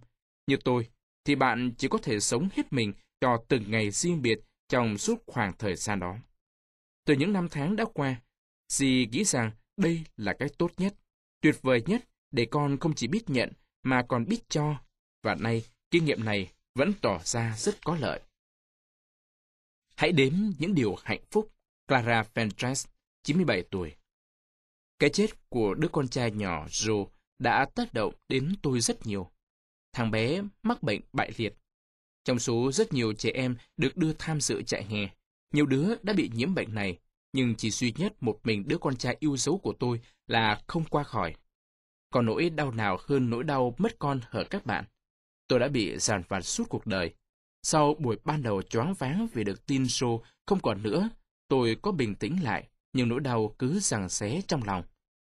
như 0.46 0.56
tôi, 0.64 0.88
thì 1.24 1.34
bạn 1.34 1.72
chỉ 1.78 1.88
có 1.88 1.98
thể 2.02 2.20
sống 2.20 2.48
hết 2.52 2.72
mình 2.72 2.92
cho 3.20 3.44
từng 3.48 3.70
ngày 3.70 3.90
riêng 3.90 4.22
biệt 4.22 4.40
trong 4.68 4.98
suốt 4.98 5.22
khoảng 5.26 5.52
thời 5.58 5.76
gian 5.76 6.00
đó. 6.00 6.16
Từ 7.04 7.14
những 7.14 7.32
năm 7.32 7.48
tháng 7.50 7.76
đã 7.76 7.84
qua, 7.94 8.20
dì 8.68 9.08
nghĩ 9.12 9.24
rằng 9.24 9.50
đây 9.76 10.04
là 10.16 10.32
cái 10.38 10.48
tốt 10.58 10.70
nhất, 10.76 10.94
tuyệt 11.40 11.56
vời 11.62 11.82
nhất 11.86 12.04
để 12.30 12.46
con 12.50 12.78
không 12.78 12.94
chỉ 12.94 13.06
biết 13.06 13.30
nhận 13.30 13.52
mà 13.82 14.04
còn 14.08 14.24
biết 14.24 14.48
cho, 14.48 14.80
và 15.22 15.34
nay 15.34 15.64
kinh 15.90 16.04
nghiệm 16.04 16.24
này 16.24 16.52
vẫn 16.74 16.92
tỏ 17.02 17.20
ra 17.24 17.56
rất 17.58 17.84
có 17.84 17.96
lợi. 18.00 18.20
Hãy 19.96 20.12
đếm 20.12 20.32
những 20.58 20.74
điều 20.74 20.94
hạnh 20.94 21.22
phúc. 21.30 21.52
Clara 21.88 22.22
Fentress, 22.34 22.86
97 23.22 23.62
tuổi. 23.70 23.94
Cái 24.98 25.10
chết 25.10 25.48
của 25.48 25.74
đứa 25.74 25.88
con 25.88 26.08
trai 26.08 26.30
nhỏ 26.30 26.66
Joe 26.66 27.06
đã 27.38 27.66
tác 27.74 27.94
động 27.94 28.14
đến 28.28 28.54
tôi 28.62 28.80
rất 28.80 29.06
nhiều. 29.06 29.30
Thằng 29.92 30.10
bé 30.10 30.42
mắc 30.62 30.82
bệnh 30.82 31.00
bại 31.12 31.32
liệt. 31.36 31.54
Trong 32.24 32.38
số 32.38 32.72
rất 32.72 32.92
nhiều 32.92 33.12
trẻ 33.12 33.30
em 33.34 33.56
được 33.76 33.96
đưa 33.96 34.12
tham 34.12 34.40
dự 34.40 34.62
chạy 34.62 34.84
hè, 34.84 35.08
nhiều 35.52 35.66
đứa 35.66 35.94
đã 36.02 36.12
bị 36.12 36.30
nhiễm 36.34 36.54
bệnh 36.54 36.74
này, 36.74 36.98
nhưng 37.32 37.54
chỉ 37.54 37.70
duy 37.70 37.92
nhất 37.96 38.22
một 38.22 38.40
mình 38.44 38.68
đứa 38.68 38.78
con 38.78 38.96
trai 38.96 39.16
yêu 39.20 39.36
dấu 39.36 39.58
của 39.58 39.74
tôi 39.78 40.00
là 40.26 40.62
không 40.66 40.84
qua 40.84 41.02
khỏi. 41.02 41.34
Còn 42.10 42.26
nỗi 42.26 42.50
đau 42.50 42.70
nào 42.70 42.98
hơn 43.08 43.30
nỗi 43.30 43.44
đau 43.44 43.74
mất 43.78 43.98
con 43.98 44.20
hở 44.28 44.44
các 44.50 44.66
bạn. 44.66 44.84
Tôi 45.48 45.58
đã 45.58 45.68
bị 45.68 45.98
giàn 45.98 46.22
vặt 46.28 46.40
suốt 46.40 46.64
cuộc 46.68 46.86
đời. 46.86 47.14
Sau 47.62 47.94
buổi 47.94 48.16
ban 48.24 48.42
đầu 48.42 48.62
choáng 48.62 48.94
váng 48.94 49.28
vì 49.32 49.44
được 49.44 49.66
tin 49.66 49.82
show 49.82 50.20
không 50.46 50.60
còn 50.60 50.82
nữa, 50.82 51.08
tôi 51.48 51.76
có 51.82 51.92
bình 51.92 52.14
tĩnh 52.14 52.42
lại, 52.42 52.68
nhưng 52.92 53.08
nỗi 53.08 53.20
đau 53.20 53.54
cứ 53.58 53.80
giằng 53.80 54.08
xé 54.08 54.40
trong 54.48 54.64
lòng. 54.64 54.82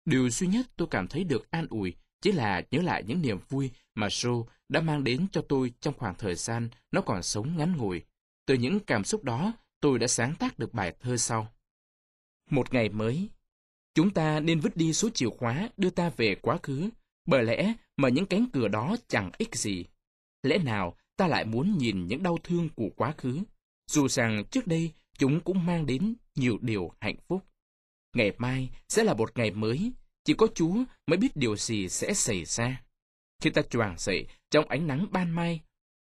Điều 0.05 0.30
duy 0.30 0.46
nhất 0.46 0.66
tôi 0.76 0.88
cảm 0.90 1.09
thấy 1.09 1.24
được 1.24 1.51
an 1.51 1.66
ủi 1.70 1.94
chỉ 2.20 2.32
là 2.32 2.62
nhớ 2.70 2.82
lại 2.82 3.03
những 3.07 3.22
niềm 3.22 3.38
vui 3.49 3.70
mà 3.94 4.07
show 4.07 4.44
đã 4.68 4.80
mang 4.80 5.05
đến 5.05 5.26
cho 5.32 5.42
tôi 5.49 5.72
trong 5.80 5.94
khoảng 5.99 6.14
thời 6.14 6.34
gian 6.34 6.68
nó 6.90 7.01
còn 7.01 7.22
sống 7.22 7.57
ngắn 7.57 7.76
ngủi. 7.76 8.03
Từ 8.46 8.55
những 8.55 8.80
cảm 8.80 9.05
xúc 9.05 9.24
đó, 9.24 9.53
tôi 9.80 9.99
đã 9.99 10.07
sáng 10.07 10.34
tác 10.34 10.59
được 10.59 10.74
bài 10.74 10.94
thơ 11.01 11.16
sau. 11.16 11.53
Một 12.51 12.74
ngày 12.74 12.88
mới, 12.88 13.28
chúng 13.94 14.11
ta 14.11 14.40
nên 14.40 14.61
vứt 14.61 14.76
đi 14.76 14.92
số 14.92 15.09
chìa 15.14 15.30
khóa 15.30 15.68
đưa 15.76 15.90
ta 15.90 16.09
về 16.09 16.34
quá 16.34 16.59
khứ, 16.62 16.90
bởi 17.26 17.44
lẽ 17.44 17.74
mà 17.96 18.09
những 18.09 18.26
cánh 18.26 18.46
cửa 18.53 18.68
đó 18.68 18.96
chẳng 19.09 19.30
ích 19.38 19.55
gì. 19.55 19.84
Lẽ 20.42 20.59
nào 20.59 20.96
ta 21.16 21.26
lại 21.26 21.44
muốn 21.44 21.78
nhìn 21.78 22.07
những 22.07 22.22
đau 22.22 22.38
thương 22.44 22.68
của 22.76 22.88
quá 22.96 23.14
khứ, 23.18 23.42
dù 23.90 24.09
rằng 24.09 24.44
trước 24.51 24.66
đây 24.66 24.92
chúng 25.18 25.40
cũng 25.40 25.66
mang 25.66 25.86
đến 25.86 26.14
nhiều 26.34 26.59
điều 26.61 26.92
hạnh 27.01 27.16
phúc. 27.28 27.44
Ngày 28.16 28.32
mai 28.38 28.70
sẽ 28.88 29.05
là 29.05 29.14
một 29.14 29.38
ngày 29.38 29.51
mới, 29.51 29.92
chỉ 30.24 30.34
có 30.34 30.46
Chúa 30.55 30.74
mới 31.07 31.16
biết 31.16 31.36
điều 31.36 31.57
gì 31.57 31.88
sẽ 31.88 32.14
xảy 32.14 32.44
ra. 32.44 32.82
Khi 33.42 33.51
ta 33.51 33.62
choàng 33.62 33.94
dậy 33.99 34.26
trong 34.51 34.68
ánh 34.68 34.86
nắng 34.86 35.07
ban 35.11 35.30
mai, 35.30 35.61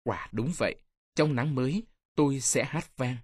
quả 0.05 0.29
đúng 0.33 0.53
vậy, 0.59 0.77
trong 1.15 1.35
nắng 1.35 1.55
mới 1.55 1.83
tôi 2.15 2.41
sẽ 2.41 2.65
hát 2.65 2.97
vang. 2.97 3.17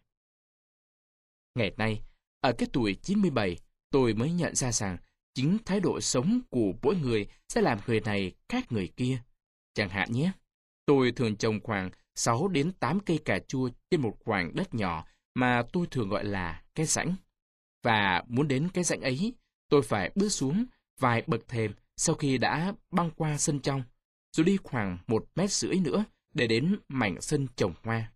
Ngày 1.54 1.72
nay, 1.76 2.02
ở 2.40 2.52
cái 2.52 2.68
tuổi 2.72 2.94
97, 2.94 3.56
tôi 3.90 4.14
mới 4.14 4.32
nhận 4.32 4.54
ra 4.54 4.72
rằng 4.72 4.96
chính 5.34 5.58
thái 5.64 5.80
độ 5.80 6.00
sống 6.00 6.40
của 6.50 6.72
mỗi 6.82 6.96
người 6.96 7.26
sẽ 7.48 7.60
làm 7.60 7.78
người 7.86 8.00
này 8.00 8.32
khác 8.48 8.72
người 8.72 8.88
kia. 8.96 9.18
Chẳng 9.74 9.88
hạn 9.88 10.12
nhé, 10.12 10.32
tôi 10.86 11.12
thường 11.12 11.36
trồng 11.36 11.60
khoảng 11.62 11.90
6 12.14 12.48
đến 12.48 12.72
8 12.72 13.00
cây 13.00 13.18
cà 13.24 13.38
chua 13.38 13.70
trên 13.90 14.00
một 14.00 14.16
khoảng 14.24 14.54
đất 14.54 14.74
nhỏ 14.74 15.04
mà 15.34 15.62
tôi 15.72 15.86
thường 15.90 16.08
gọi 16.08 16.24
là 16.24 16.62
cái 16.74 16.86
rãnh. 16.86 17.14
Và 17.82 18.24
muốn 18.28 18.48
đến 18.48 18.68
cái 18.74 18.84
rãnh 18.84 19.00
ấy, 19.00 19.32
tôi 19.68 19.82
phải 19.82 20.10
bước 20.14 20.28
xuống 20.28 20.64
vài 21.00 21.22
bậc 21.26 21.48
thềm 21.48 21.72
sau 21.96 22.14
khi 22.14 22.38
đã 22.38 22.72
băng 22.90 23.10
qua 23.10 23.38
sân 23.38 23.60
trong, 23.60 23.82
rồi 24.36 24.44
đi 24.44 24.56
khoảng 24.62 24.98
một 25.06 25.26
mét 25.34 25.52
rưỡi 25.52 25.76
nữa 25.76 26.04
để 26.34 26.46
đến 26.46 26.76
mảnh 26.88 27.20
sân 27.20 27.46
trồng 27.56 27.74
hoa. 27.82 28.12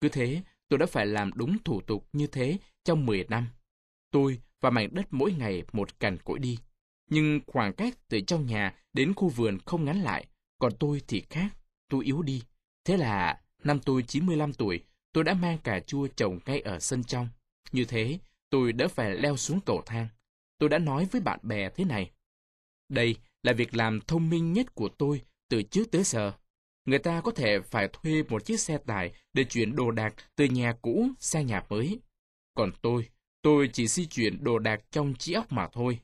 Cứ 0.00 0.08
thế, 0.08 0.42
tôi 0.68 0.78
đã 0.78 0.86
phải 0.86 1.06
làm 1.06 1.30
đúng 1.34 1.56
thủ 1.64 1.80
tục 1.80 2.08
như 2.12 2.26
thế 2.26 2.58
trong 2.84 3.06
10 3.06 3.24
năm. 3.28 3.46
Tôi 4.10 4.40
và 4.60 4.70
mảnh 4.70 4.88
đất 4.92 5.06
mỗi 5.10 5.32
ngày 5.32 5.62
một 5.72 6.00
cằn 6.00 6.18
cỗi 6.18 6.38
đi. 6.38 6.58
Nhưng 7.10 7.40
khoảng 7.46 7.72
cách 7.72 7.94
từ 8.08 8.20
trong 8.20 8.46
nhà 8.46 8.74
đến 8.92 9.14
khu 9.14 9.28
vườn 9.28 9.58
không 9.66 9.84
ngắn 9.84 10.02
lại, 10.02 10.26
còn 10.58 10.72
tôi 10.78 11.02
thì 11.08 11.22
khác, 11.30 11.48
tôi 11.88 12.04
yếu 12.04 12.22
đi. 12.22 12.42
Thế 12.84 12.96
là, 12.96 13.40
năm 13.64 13.78
tôi 13.78 14.02
95 14.02 14.52
tuổi, 14.52 14.80
tôi 15.12 15.24
đã 15.24 15.34
mang 15.34 15.58
cà 15.58 15.80
chua 15.80 16.06
trồng 16.06 16.38
ngay 16.46 16.60
ở 16.60 16.80
sân 16.80 17.04
trong. 17.04 17.28
Như 17.72 17.84
thế, 17.84 18.18
tôi 18.50 18.72
đã 18.72 18.88
phải 18.88 19.10
leo 19.10 19.36
xuống 19.36 19.60
cầu 19.60 19.82
thang. 19.86 20.08
Tôi 20.58 20.68
đã 20.68 20.78
nói 20.78 21.08
với 21.12 21.20
bạn 21.20 21.38
bè 21.42 21.70
thế 21.70 21.84
này. 21.84 22.10
Đây 22.88 23.16
là 23.42 23.52
việc 23.52 23.74
làm 23.74 24.00
thông 24.00 24.30
minh 24.30 24.52
nhất 24.52 24.74
của 24.74 24.88
tôi 24.88 25.22
từ 25.48 25.62
trước 25.62 25.90
tới 25.90 26.02
giờ. 26.04 26.32
Người 26.86 26.98
ta 26.98 27.20
có 27.20 27.30
thể 27.30 27.60
phải 27.60 27.88
thuê 27.88 28.22
một 28.28 28.44
chiếc 28.44 28.60
xe 28.60 28.78
tải 28.78 29.12
để 29.32 29.44
chuyển 29.44 29.76
đồ 29.76 29.90
đạc 29.90 30.14
từ 30.36 30.44
nhà 30.44 30.72
cũ 30.82 31.08
sang 31.18 31.46
nhà 31.46 31.62
mới. 31.68 31.98
Còn 32.54 32.72
tôi, 32.82 33.08
tôi 33.42 33.70
chỉ 33.72 33.86
di 33.86 34.06
chuyển 34.06 34.44
đồ 34.44 34.58
đạc 34.58 34.80
trong 34.90 35.14
trí 35.14 35.32
óc 35.32 35.52
mà 35.52 35.68
thôi. 35.72 35.98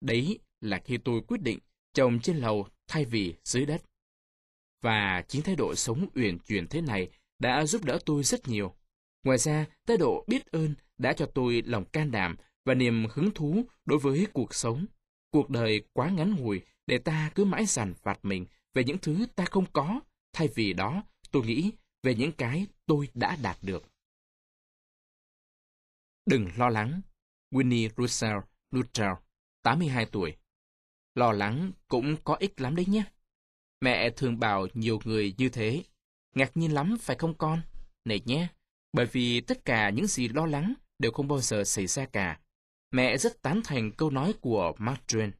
Đấy 0.00 0.38
là 0.60 0.80
khi 0.84 0.96
tôi 0.96 1.20
quyết 1.28 1.42
định 1.42 1.58
trồng 1.94 2.20
trên 2.20 2.36
lầu 2.36 2.66
thay 2.88 3.04
vì 3.04 3.34
dưới 3.44 3.66
đất. 3.66 3.82
Và 4.82 5.24
chính 5.28 5.42
thái 5.42 5.56
độ 5.56 5.74
sống 5.74 6.06
uyển 6.14 6.38
chuyển 6.38 6.66
thế 6.66 6.80
này 6.80 7.08
đã 7.38 7.66
giúp 7.66 7.84
đỡ 7.84 7.98
tôi 8.06 8.22
rất 8.22 8.48
nhiều. 8.48 8.74
Ngoài 9.24 9.38
ra, 9.38 9.66
thái 9.86 9.96
độ 9.96 10.24
biết 10.28 10.46
ơn 10.50 10.74
đã 10.98 11.12
cho 11.12 11.26
tôi 11.26 11.62
lòng 11.66 11.84
can 11.84 12.10
đảm 12.10 12.36
và 12.64 12.74
niềm 12.74 13.06
hứng 13.12 13.30
thú 13.30 13.64
đối 13.84 13.98
với 13.98 14.26
cuộc 14.32 14.54
sống. 14.54 14.86
Cuộc 15.30 15.50
đời 15.50 15.82
quá 15.92 16.10
ngắn 16.10 16.34
ngủi 16.34 16.60
để 16.86 16.98
ta 16.98 17.30
cứ 17.34 17.44
mãi 17.44 17.66
dằn 17.66 17.94
vặt 18.02 18.18
mình 18.22 18.46
về 18.74 18.84
những 18.84 18.98
thứ 18.98 19.26
ta 19.34 19.44
không 19.44 19.64
có, 19.72 20.00
thay 20.32 20.48
vì 20.54 20.72
đó 20.72 21.02
tôi 21.30 21.46
nghĩ 21.46 21.72
về 22.02 22.14
những 22.14 22.32
cái 22.32 22.66
tôi 22.86 23.08
đã 23.14 23.36
đạt 23.42 23.58
được. 23.62 23.84
Đừng 26.26 26.48
lo 26.56 26.68
lắng. 26.68 27.00
Winnie 27.50 27.88
Russell 27.96 28.38
Luttrell, 28.70 29.14
82 29.62 30.06
tuổi. 30.06 30.36
Lo 31.14 31.32
lắng 31.32 31.72
cũng 31.88 32.16
có 32.24 32.34
ích 32.34 32.60
lắm 32.60 32.76
đấy 32.76 32.86
nhé. 32.88 33.04
Mẹ 33.80 34.10
thường 34.10 34.38
bảo 34.38 34.66
nhiều 34.74 35.00
người 35.04 35.34
như 35.38 35.48
thế. 35.48 35.84
Ngạc 36.34 36.56
nhiên 36.56 36.74
lắm 36.74 36.96
phải 37.00 37.16
không 37.16 37.34
con? 37.38 37.60
Này 38.04 38.20
nhé, 38.24 38.48
bởi 38.92 39.06
vì 39.06 39.40
tất 39.40 39.64
cả 39.64 39.90
những 39.90 40.06
gì 40.06 40.28
lo 40.28 40.46
lắng 40.46 40.74
đều 40.98 41.12
không 41.12 41.28
bao 41.28 41.40
giờ 41.40 41.64
xảy 41.64 41.86
ra 41.86 42.06
cả. 42.06 42.40
Mẹ 42.90 43.16
rất 43.16 43.42
tán 43.42 43.60
thành 43.64 43.92
câu 43.92 44.10
nói 44.10 44.34
của 44.40 44.72
Mark 44.78 45.00
Twain. 45.06 45.30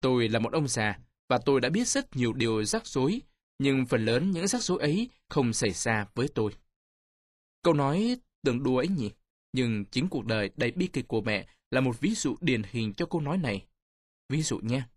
Tôi 0.00 0.28
là 0.28 0.38
một 0.38 0.52
ông 0.52 0.68
già, 0.68 0.98
và 1.28 1.38
tôi 1.38 1.60
đã 1.60 1.68
biết 1.68 1.88
rất 1.88 2.16
nhiều 2.16 2.32
điều 2.32 2.64
rắc 2.64 2.86
rối, 2.86 3.20
nhưng 3.58 3.86
phần 3.86 4.04
lớn 4.04 4.30
những 4.30 4.48
rắc 4.48 4.62
rối 4.62 4.78
ấy 4.78 5.10
không 5.28 5.52
xảy 5.52 5.70
ra 5.70 6.06
với 6.14 6.28
tôi. 6.34 6.52
Câu 7.62 7.74
nói 7.74 8.16
tưởng 8.44 8.62
đùa 8.62 8.78
ấy 8.78 8.88
nhỉ, 8.88 9.10
nhưng 9.52 9.84
chính 9.84 10.08
cuộc 10.08 10.26
đời 10.26 10.50
đầy 10.56 10.70
bi 10.70 10.86
kịch 10.92 11.08
của 11.08 11.20
mẹ 11.20 11.46
là 11.70 11.80
một 11.80 12.00
ví 12.00 12.14
dụ 12.14 12.36
điển 12.40 12.62
hình 12.70 12.94
cho 12.94 13.06
câu 13.06 13.20
nói 13.20 13.38
này. 13.38 13.66
Ví 14.28 14.42
dụ 14.42 14.58
nha 14.58 14.88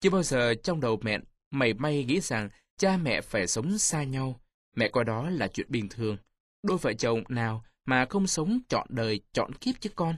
chưa 0.00 0.10
bao 0.10 0.22
giờ 0.22 0.54
trong 0.54 0.80
đầu 0.80 0.98
mẹ 1.02 1.18
mày 1.50 1.74
may 1.74 2.04
nghĩ 2.04 2.20
rằng 2.20 2.48
cha 2.76 2.96
mẹ 2.96 3.20
phải 3.20 3.46
sống 3.46 3.78
xa 3.78 4.04
nhau. 4.04 4.40
Mẹ 4.76 4.88
coi 4.88 5.04
đó 5.04 5.30
là 5.30 5.48
chuyện 5.48 5.66
bình 5.70 5.88
thường. 5.88 6.16
Đôi 6.62 6.78
vợ 6.78 6.92
chồng 6.92 7.22
nào 7.28 7.64
mà 7.84 8.06
không 8.10 8.26
sống 8.26 8.60
trọn 8.68 8.86
đời, 8.90 9.20
trọn 9.32 9.54
kiếp 9.54 9.74
chứ 9.80 9.90
con. 9.94 10.16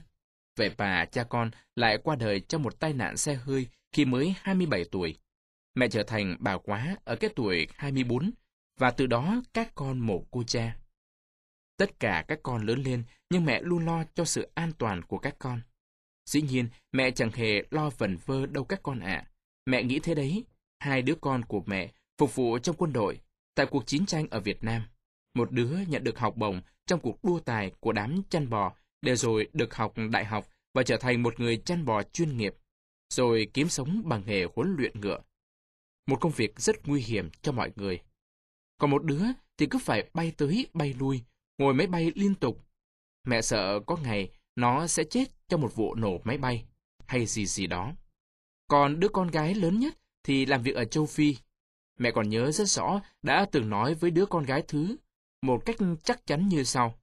Vậy 0.55 0.71
bà 0.77 1.05
cha 1.05 1.23
con 1.23 1.51
lại 1.75 1.97
qua 2.03 2.15
đời 2.15 2.39
trong 2.39 2.63
một 2.63 2.79
tai 2.79 2.93
nạn 2.93 3.17
xe 3.17 3.35
hơi 3.35 3.67
khi 3.91 4.05
mới 4.05 4.35
27 4.41 4.85
tuổi. 4.91 5.17
Mẹ 5.77 5.87
trở 5.87 6.03
thành 6.03 6.37
bà 6.39 6.57
quá 6.57 6.97
ở 7.05 7.15
cái 7.15 7.29
tuổi 7.35 7.67
24 7.75 8.31
và 8.79 8.91
từ 8.91 9.07
đó 9.07 9.41
các 9.53 9.71
con 9.75 9.99
mồ 9.99 10.23
cô 10.31 10.43
cha. 10.43 10.77
Tất 11.77 11.99
cả 11.99 12.25
các 12.27 12.39
con 12.43 12.65
lớn 12.65 12.83
lên 12.83 13.03
nhưng 13.29 13.45
mẹ 13.45 13.61
luôn 13.61 13.85
lo 13.85 14.03
cho 14.15 14.25
sự 14.25 14.49
an 14.53 14.71
toàn 14.77 15.01
của 15.01 15.17
các 15.17 15.35
con. 15.39 15.61
Dĩ 16.25 16.41
nhiên, 16.41 16.69
mẹ 16.91 17.11
chẳng 17.11 17.31
hề 17.31 17.63
lo 17.71 17.89
vẩn 17.89 18.17
vơ 18.25 18.45
đâu 18.45 18.63
các 18.63 18.79
con 18.83 18.99
ạ. 18.99 19.27
Mẹ 19.65 19.83
nghĩ 19.83 19.99
thế 19.99 20.15
đấy, 20.15 20.43
hai 20.79 21.01
đứa 21.01 21.15
con 21.21 21.45
của 21.45 21.63
mẹ 21.65 21.91
phục 22.17 22.35
vụ 22.35 22.57
trong 22.59 22.75
quân 22.75 22.93
đội 22.93 23.19
tại 23.55 23.65
cuộc 23.65 23.87
chiến 23.87 24.05
tranh 24.05 24.27
ở 24.29 24.39
Việt 24.39 24.63
Nam. 24.63 24.81
Một 25.33 25.51
đứa 25.51 25.77
nhận 25.87 26.03
được 26.03 26.19
học 26.19 26.37
bổng 26.37 26.61
trong 26.85 26.99
cuộc 26.99 27.23
đua 27.23 27.39
tài 27.39 27.71
của 27.79 27.91
đám 27.91 28.21
chăn 28.29 28.49
bò 28.49 28.73
để 29.01 29.15
rồi 29.15 29.47
được 29.53 29.75
học 29.75 29.93
đại 30.11 30.25
học 30.25 30.47
và 30.73 30.83
trở 30.83 30.97
thành 30.97 31.23
một 31.23 31.39
người 31.39 31.57
chăn 31.57 31.85
bò 31.85 32.03
chuyên 32.03 32.37
nghiệp, 32.37 32.55
rồi 33.13 33.47
kiếm 33.53 33.69
sống 33.69 34.01
bằng 34.05 34.23
nghề 34.25 34.45
huấn 34.55 34.75
luyện 34.77 35.01
ngựa. 35.01 35.19
Một 36.07 36.21
công 36.21 36.31
việc 36.31 36.59
rất 36.59 36.87
nguy 36.87 37.01
hiểm 37.01 37.29
cho 37.41 37.51
mọi 37.51 37.71
người. 37.75 38.01
Còn 38.77 38.91
một 38.91 39.03
đứa 39.03 39.23
thì 39.57 39.65
cứ 39.65 39.79
phải 39.79 40.09
bay 40.13 40.31
tới 40.37 40.67
bay 40.73 40.93
lui, 40.93 41.23
ngồi 41.57 41.73
máy 41.73 41.87
bay 41.87 42.11
liên 42.15 42.35
tục. 42.35 42.65
Mẹ 43.23 43.41
sợ 43.41 43.79
có 43.85 43.97
ngày 43.97 44.31
nó 44.55 44.87
sẽ 44.87 45.03
chết 45.03 45.25
trong 45.47 45.61
một 45.61 45.75
vụ 45.75 45.95
nổ 45.95 46.21
máy 46.23 46.37
bay 46.37 46.65
hay 47.07 47.25
gì 47.25 47.45
gì 47.45 47.67
đó. 47.67 47.93
Còn 48.67 48.99
đứa 48.99 49.07
con 49.09 49.27
gái 49.27 49.55
lớn 49.55 49.79
nhất 49.79 49.97
thì 50.23 50.45
làm 50.45 50.61
việc 50.61 50.75
ở 50.75 50.85
châu 50.85 51.05
Phi. 51.05 51.37
Mẹ 51.99 52.11
còn 52.11 52.29
nhớ 52.29 52.51
rất 52.51 52.67
rõ 52.67 53.01
đã 53.21 53.45
từng 53.51 53.69
nói 53.69 53.93
với 53.93 54.11
đứa 54.11 54.25
con 54.25 54.43
gái 54.43 54.63
thứ 54.67 54.97
một 55.41 55.65
cách 55.65 55.75
chắc 56.03 56.25
chắn 56.25 56.47
như 56.47 56.63
sau. 56.63 56.99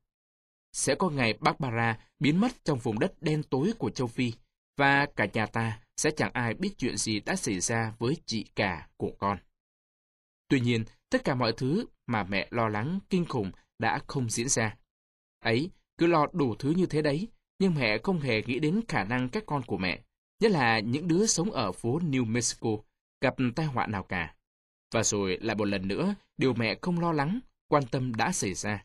Sẽ 0.73 0.95
có 0.95 1.11
ngày 1.11 1.35
Barbara 1.41 1.99
biến 2.19 2.41
mất 2.41 2.65
trong 2.65 2.79
vùng 2.79 2.99
đất 2.99 3.23
đen 3.23 3.43
tối 3.43 3.73
của 3.79 3.91
châu 3.91 4.07
Phi 4.07 4.33
và 4.77 5.07
cả 5.17 5.27
nhà 5.33 5.47
ta 5.47 5.81
sẽ 5.97 6.11
chẳng 6.11 6.31
ai 6.33 6.55
biết 6.55 6.75
chuyện 6.79 6.97
gì 6.97 7.21
đã 7.21 7.37
xảy 7.37 7.61
ra 7.61 7.93
với 7.99 8.17
chị 8.27 8.45
cả 8.57 8.89
của 8.97 9.13
con. 9.19 9.39
Tuy 10.49 10.61
nhiên, 10.61 10.85
tất 11.11 11.25
cả 11.25 11.35
mọi 11.35 11.53
thứ 11.57 11.87
mà 12.07 12.25
mẹ 12.25 12.49
lo 12.51 12.69
lắng 12.69 12.99
kinh 13.11 13.25
khủng 13.25 13.53
đã 13.79 14.01
không 14.07 14.31
diễn 14.31 14.49
ra. 14.49 14.77
Ấy, 15.41 15.71
cứ 15.99 16.07
lo 16.07 16.27
đủ 16.33 16.55
thứ 16.55 16.71
như 16.71 16.87
thế 16.87 17.03
đấy, 17.03 17.29
nhưng 17.59 17.75
mẹ 17.75 17.99
không 17.99 18.21
hề 18.21 18.43
nghĩ 18.43 18.59
đến 18.59 18.81
khả 18.89 19.05
năng 19.05 19.29
các 19.29 19.43
con 19.47 19.63
của 19.63 19.79
mẹ, 19.79 20.03
nhất 20.41 20.51
là 20.51 20.81
những 20.81 21.09
đứa 21.09 21.27
sống 21.27 21.51
ở 21.51 21.73
phố 21.73 21.99
New 21.99 22.25
Mexico, 22.25 22.71
gặp 23.21 23.35
tai 23.57 23.67
họa 23.67 23.87
nào 23.87 24.03
cả. 24.03 24.35
Và 24.93 25.03
rồi 25.03 25.39
lại 25.41 25.57
một 25.57 25.65
lần 25.65 25.89
nữa, 25.89 26.15
điều 26.37 26.55
mẹ 26.55 26.79
không 26.83 27.01
lo 27.01 27.13
lắng, 27.13 27.41
quan 27.69 27.83
tâm 27.91 28.15
đã 28.15 28.33
xảy 28.33 28.55
ra. 28.55 28.85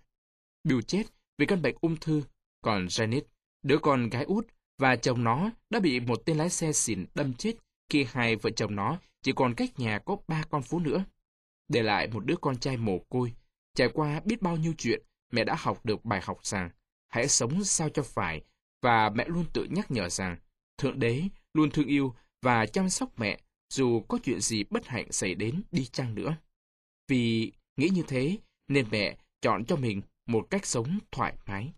Bill 0.63 0.81
chết 0.81 1.03
vì 1.37 1.45
căn 1.45 1.61
bệnh 1.61 1.75
ung 1.81 1.97
thư, 1.97 2.23
còn 2.61 2.85
Janet, 2.85 3.21
đứa 3.63 3.77
con 3.77 4.09
gái 4.09 4.23
út 4.23 4.47
và 4.79 4.95
chồng 4.95 5.23
nó 5.23 5.51
đã 5.69 5.79
bị 5.79 5.99
một 5.99 6.21
tên 6.25 6.37
lái 6.37 6.49
xe 6.49 6.73
xỉn 6.73 7.05
đâm 7.15 7.33
chết 7.33 7.53
khi 7.89 8.05
hai 8.11 8.35
vợ 8.35 8.49
chồng 8.49 8.75
nó 8.75 8.99
chỉ 9.21 9.31
còn 9.35 9.55
cách 9.55 9.79
nhà 9.79 9.99
có 9.99 10.17
ba 10.27 10.43
con 10.49 10.63
phố 10.63 10.79
nữa. 10.79 11.03
Để 11.67 11.83
lại 11.83 12.07
một 12.07 12.25
đứa 12.25 12.35
con 12.41 12.57
trai 12.57 12.77
mồ 12.77 12.99
côi, 13.09 13.33
trải 13.75 13.89
qua 13.93 14.21
biết 14.25 14.41
bao 14.41 14.57
nhiêu 14.57 14.73
chuyện, 14.77 15.01
mẹ 15.31 15.43
đã 15.43 15.55
học 15.59 15.85
được 15.85 16.05
bài 16.05 16.21
học 16.23 16.45
rằng 16.45 16.69
hãy 17.09 17.27
sống 17.27 17.63
sao 17.63 17.89
cho 17.89 18.03
phải 18.03 18.41
và 18.81 19.09
mẹ 19.09 19.25
luôn 19.27 19.45
tự 19.53 19.67
nhắc 19.69 19.91
nhở 19.91 20.09
rằng 20.09 20.37
Thượng 20.77 20.99
Đế 20.99 21.23
luôn 21.53 21.71
thương 21.71 21.87
yêu 21.87 22.15
và 22.41 22.65
chăm 22.65 22.89
sóc 22.89 23.19
mẹ 23.19 23.39
dù 23.69 24.01
có 24.07 24.17
chuyện 24.23 24.39
gì 24.39 24.63
bất 24.69 24.87
hạnh 24.87 25.11
xảy 25.11 25.35
đến 25.35 25.61
đi 25.71 25.85
chăng 25.85 26.15
nữa. 26.15 26.35
Vì 27.07 27.51
nghĩ 27.77 27.89
như 27.89 28.03
thế 28.07 28.37
nên 28.67 28.85
mẹ 28.91 29.17
chọn 29.41 29.65
cho 29.65 29.75
mình 29.75 30.01
một 30.25 30.47
cách 30.49 30.65
sống 30.65 30.99
thoải 31.11 31.35
mái. 31.45 31.73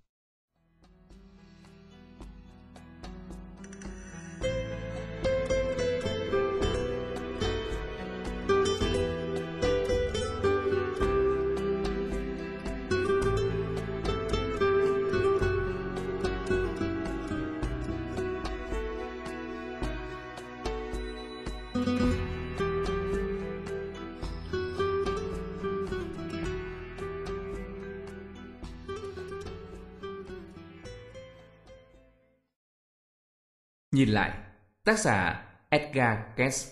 Nhìn 34.02 34.10
lại, 34.10 34.38
tác 34.84 35.00
giả 35.00 35.48
Edgar 35.70 36.20
Guest 36.38 36.72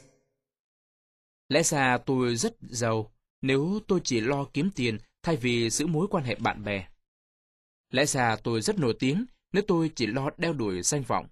Lẽ 1.49 1.63
ra 1.63 1.97
tôi 1.97 2.35
rất 2.35 2.53
giàu 2.61 3.11
nếu 3.41 3.79
tôi 3.87 4.01
chỉ 4.03 4.21
lo 4.21 4.45
kiếm 4.53 4.69
tiền 4.75 4.97
thay 5.23 5.35
vì 5.35 5.69
giữ 5.69 5.87
mối 5.87 6.07
quan 6.09 6.23
hệ 6.23 6.35
bạn 6.35 6.63
bè. 6.63 6.87
Lẽ 7.91 8.05
ra 8.05 8.35
tôi 8.35 8.61
rất 8.61 8.79
nổi 8.79 8.95
tiếng 8.99 9.25
nếu 9.53 9.63
tôi 9.67 9.91
chỉ 9.95 10.07
lo 10.07 10.29
đeo 10.37 10.53
đuổi 10.53 10.81
danh 10.81 11.03
vọng. 11.03 11.27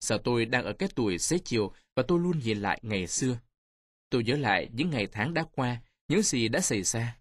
Giờ 0.00 0.18
tôi 0.24 0.44
đang 0.44 0.64
ở 0.64 0.72
cái 0.72 0.88
tuổi 0.94 1.18
xế 1.18 1.38
chiều 1.38 1.72
và 1.96 2.02
tôi 2.08 2.18
luôn 2.18 2.38
nhìn 2.38 2.58
lại 2.58 2.80
ngày 2.82 3.06
xưa. 3.06 3.38
Tôi 4.10 4.24
nhớ 4.24 4.36
lại 4.36 4.68
những 4.72 4.90
ngày 4.90 5.08
tháng 5.12 5.34
đã 5.34 5.44
qua, 5.54 5.80
những 6.08 6.22
gì 6.22 6.48
đã 6.48 6.60
xảy 6.60 6.82
ra. 6.82 7.18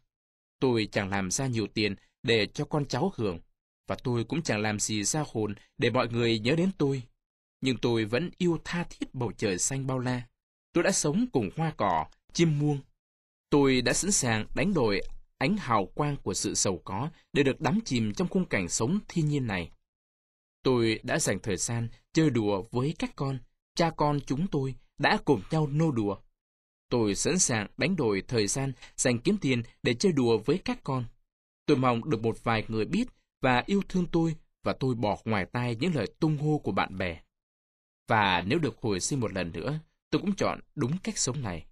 Tôi 0.60 0.88
chẳng 0.92 1.10
làm 1.10 1.32
ra 1.32 1.48
nhiều 1.48 1.68
tiền 1.68 1.96
để 2.24 2.46
cho 2.46 2.66
con 2.66 2.86
cháu 2.86 3.14
hưởng, 3.16 3.40
và 3.88 3.96
tôi 4.04 4.24
cũng 4.24 4.42
chẳng 4.42 4.62
làm 4.62 4.80
gì 4.80 5.04
ra 5.04 5.24
hồn 5.28 5.56
để 5.78 5.90
mọi 5.90 6.08
người 6.08 6.40
nhớ 6.40 6.56
đến 6.56 6.72
tôi 6.78 7.04
nhưng 7.62 7.78
tôi 7.78 8.06
vẫn 8.06 8.30
yêu 8.38 8.58
tha 8.64 8.86
thiết 8.90 9.16
bầu 9.16 9.32
trời 9.38 9.58
xanh 9.58 9.88
bao 9.88 10.00
la. 10.00 10.22
Tôi 10.74 10.84
đã 10.84 10.92
sống 10.92 11.26
cùng 11.34 11.50
hoa 11.58 11.74
cỏ, 11.78 12.06
chim 12.34 12.60
muông. 12.60 12.80
Tôi 13.50 13.82
đã 13.82 13.94
sẵn 13.94 14.12
sàng 14.12 14.46
đánh 14.56 14.74
đổi 14.74 15.02
ánh 15.38 15.58
hào 15.58 15.86
quang 15.86 16.16
của 16.18 16.34
sự 16.34 16.54
giàu 16.54 16.82
có 16.86 17.10
để 17.34 17.44
được 17.44 17.62
đắm 17.62 17.80
chìm 17.86 18.14
trong 18.14 18.28
khung 18.28 18.46
cảnh 18.46 18.70
sống 18.70 19.00
thiên 19.08 19.28
nhiên 19.28 19.48
này. 19.48 19.72
Tôi 20.64 21.00
đã 21.04 21.20
dành 21.20 21.40
thời 21.40 21.58
gian 21.58 21.88
chơi 22.14 22.30
đùa 22.30 22.64
với 22.72 22.96
các 23.00 23.16
con, 23.16 23.40
cha 23.76 23.90
con 23.90 24.20
chúng 24.26 24.48
tôi 24.48 24.76
đã 24.98 25.18
cùng 25.26 25.42
nhau 25.52 25.68
nô 25.68 25.92
đùa. 25.92 26.18
Tôi 26.90 27.16
sẵn 27.16 27.40
sàng 27.40 27.68
đánh 27.78 27.96
đổi 27.96 28.24
thời 28.28 28.48
gian 28.48 28.74
dành 28.96 29.20
kiếm 29.20 29.38
tiền 29.42 29.64
để 29.84 29.94
chơi 29.94 30.12
đùa 30.12 30.38
với 30.38 30.58
các 30.58 30.80
con. 30.84 31.06
Tôi 31.66 31.78
mong 31.78 32.10
được 32.10 32.22
một 32.22 32.44
vài 32.44 32.66
người 32.68 32.86
biết 32.86 33.08
và 33.42 33.64
yêu 33.66 33.82
thương 33.90 34.06
tôi 34.12 34.36
và 34.64 34.74
tôi 34.74 34.96
bỏ 34.96 35.18
ngoài 35.26 35.46
tai 35.46 35.76
những 35.76 35.96
lời 35.96 36.14
tung 36.20 36.38
hô 36.38 36.58
của 36.58 36.72
bạn 36.72 36.98
bè. 36.98 37.20
Và 38.12 38.44
nếu 38.48 38.60
được 38.60 38.78
hồi 38.82 39.00
sinh 39.00 39.20
một 39.20 39.34
lần 39.34 39.52
nữa, 39.52 39.80
tôi 40.10 40.22
cũng 40.22 40.36
chọn 40.36 40.60
đúng 40.76 40.98
cách 41.04 41.18
sống 41.18 41.42
này. 41.42 41.66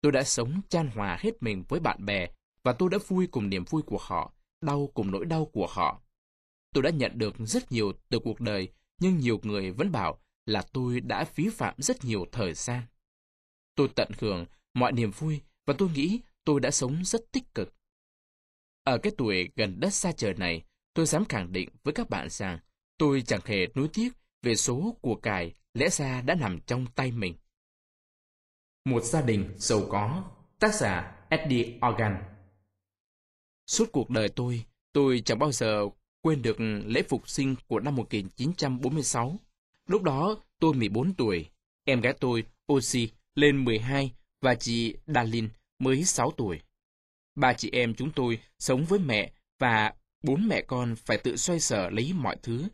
Tôi 0.00 0.12
đã 0.12 0.22
sống 0.22 0.60
chan 0.68 0.90
hòa 0.94 1.18
hết 1.20 1.42
mình 1.42 1.64
với 1.68 1.80
bạn 1.80 2.04
bè 2.04 2.26
và 2.62 2.72
tôi 2.72 2.90
đã 2.90 2.98
vui 3.06 3.26
cùng 3.26 3.48
niềm 3.48 3.64
vui 3.64 3.82
của 3.82 3.98
họ, 4.00 4.32
đau 4.60 4.90
cùng 4.94 5.10
nỗi 5.10 5.24
đau 5.24 5.44
của 5.46 5.66
họ. 5.70 6.02
Tôi 6.74 6.82
đã 6.82 6.90
nhận 6.90 7.18
được 7.18 7.34
rất 7.38 7.72
nhiều 7.72 7.92
từ 8.08 8.18
cuộc 8.18 8.40
đời, 8.40 8.68
nhưng 9.00 9.18
nhiều 9.18 9.40
người 9.42 9.70
vẫn 9.70 9.92
bảo 9.92 10.18
là 10.46 10.62
tôi 10.72 11.00
đã 11.00 11.24
phí 11.24 11.48
phạm 11.48 11.74
rất 11.78 12.04
nhiều 12.04 12.26
thời 12.32 12.54
gian. 12.54 12.82
Tôi 13.74 13.88
tận 13.96 14.08
hưởng 14.18 14.46
mọi 14.74 14.92
niềm 14.92 15.10
vui 15.10 15.40
và 15.66 15.74
tôi 15.78 15.88
nghĩ 15.94 16.20
tôi 16.44 16.60
đã 16.60 16.70
sống 16.70 17.04
rất 17.04 17.20
tích 17.32 17.54
cực. 17.54 17.74
Ở 18.84 18.98
cái 18.98 19.12
tuổi 19.18 19.50
gần 19.56 19.80
đất 19.80 19.90
xa 19.90 20.12
trời 20.12 20.34
này, 20.34 20.62
tôi 20.94 21.06
dám 21.06 21.24
khẳng 21.24 21.52
định 21.52 21.68
với 21.84 21.94
các 21.94 22.10
bạn 22.10 22.28
rằng 22.30 22.58
tôi 22.98 23.22
chẳng 23.26 23.40
hề 23.44 23.66
nuối 23.74 23.88
tiếc 23.92 24.08
về 24.42 24.54
số 24.54 24.96
của 25.00 25.14
cải 25.14 25.54
lẽ 25.74 25.88
ra 25.88 26.22
đã 26.22 26.34
nằm 26.34 26.60
trong 26.66 26.86
tay 26.94 27.12
mình. 27.12 27.34
Một 28.84 29.04
gia 29.04 29.22
đình 29.22 29.54
giàu 29.56 29.80
có, 29.88 30.24
tác 30.58 30.74
giả 30.74 31.16
Eddie 31.28 31.78
Organ 31.88 32.22
Suốt 33.66 33.92
cuộc 33.92 34.10
đời 34.10 34.28
tôi, 34.28 34.64
tôi 34.92 35.22
chẳng 35.24 35.38
bao 35.38 35.52
giờ 35.52 35.88
quên 36.20 36.42
được 36.42 36.56
lễ 36.86 37.02
phục 37.08 37.28
sinh 37.28 37.54
của 37.66 37.80
năm 37.80 37.96
1946. 37.96 39.36
Lúc 39.86 40.02
đó, 40.02 40.36
tôi 40.60 40.74
14 40.74 41.14
tuổi, 41.14 41.50
em 41.84 42.00
gái 42.00 42.12
tôi, 42.20 42.44
Osi, 42.72 43.08
lên 43.34 43.64
12 43.64 44.12
và 44.40 44.54
chị 44.54 44.96
Darlin 45.06 45.48
mới 45.78 46.04
6 46.04 46.30
tuổi. 46.30 46.60
Ba 47.34 47.52
chị 47.52 47.70
em 47.72 47.94
chúng 47.94 48.10
tôi 48.12 48.38
sống 48.58 48.84
với 48.84 48.98
mẹ 48.98 49.32
và 49.58 49.94
bốn 50.22 50.48
mẹ 50.48 50.62
con 50.62 50.96
phải 50.96 51.18
tự 51.18 51.36
xoay 51.36 51.60
sở 51.60 51.90
lấy 51.90 52.12
mọi 52.12 52.36
thứ. 52.42 52.68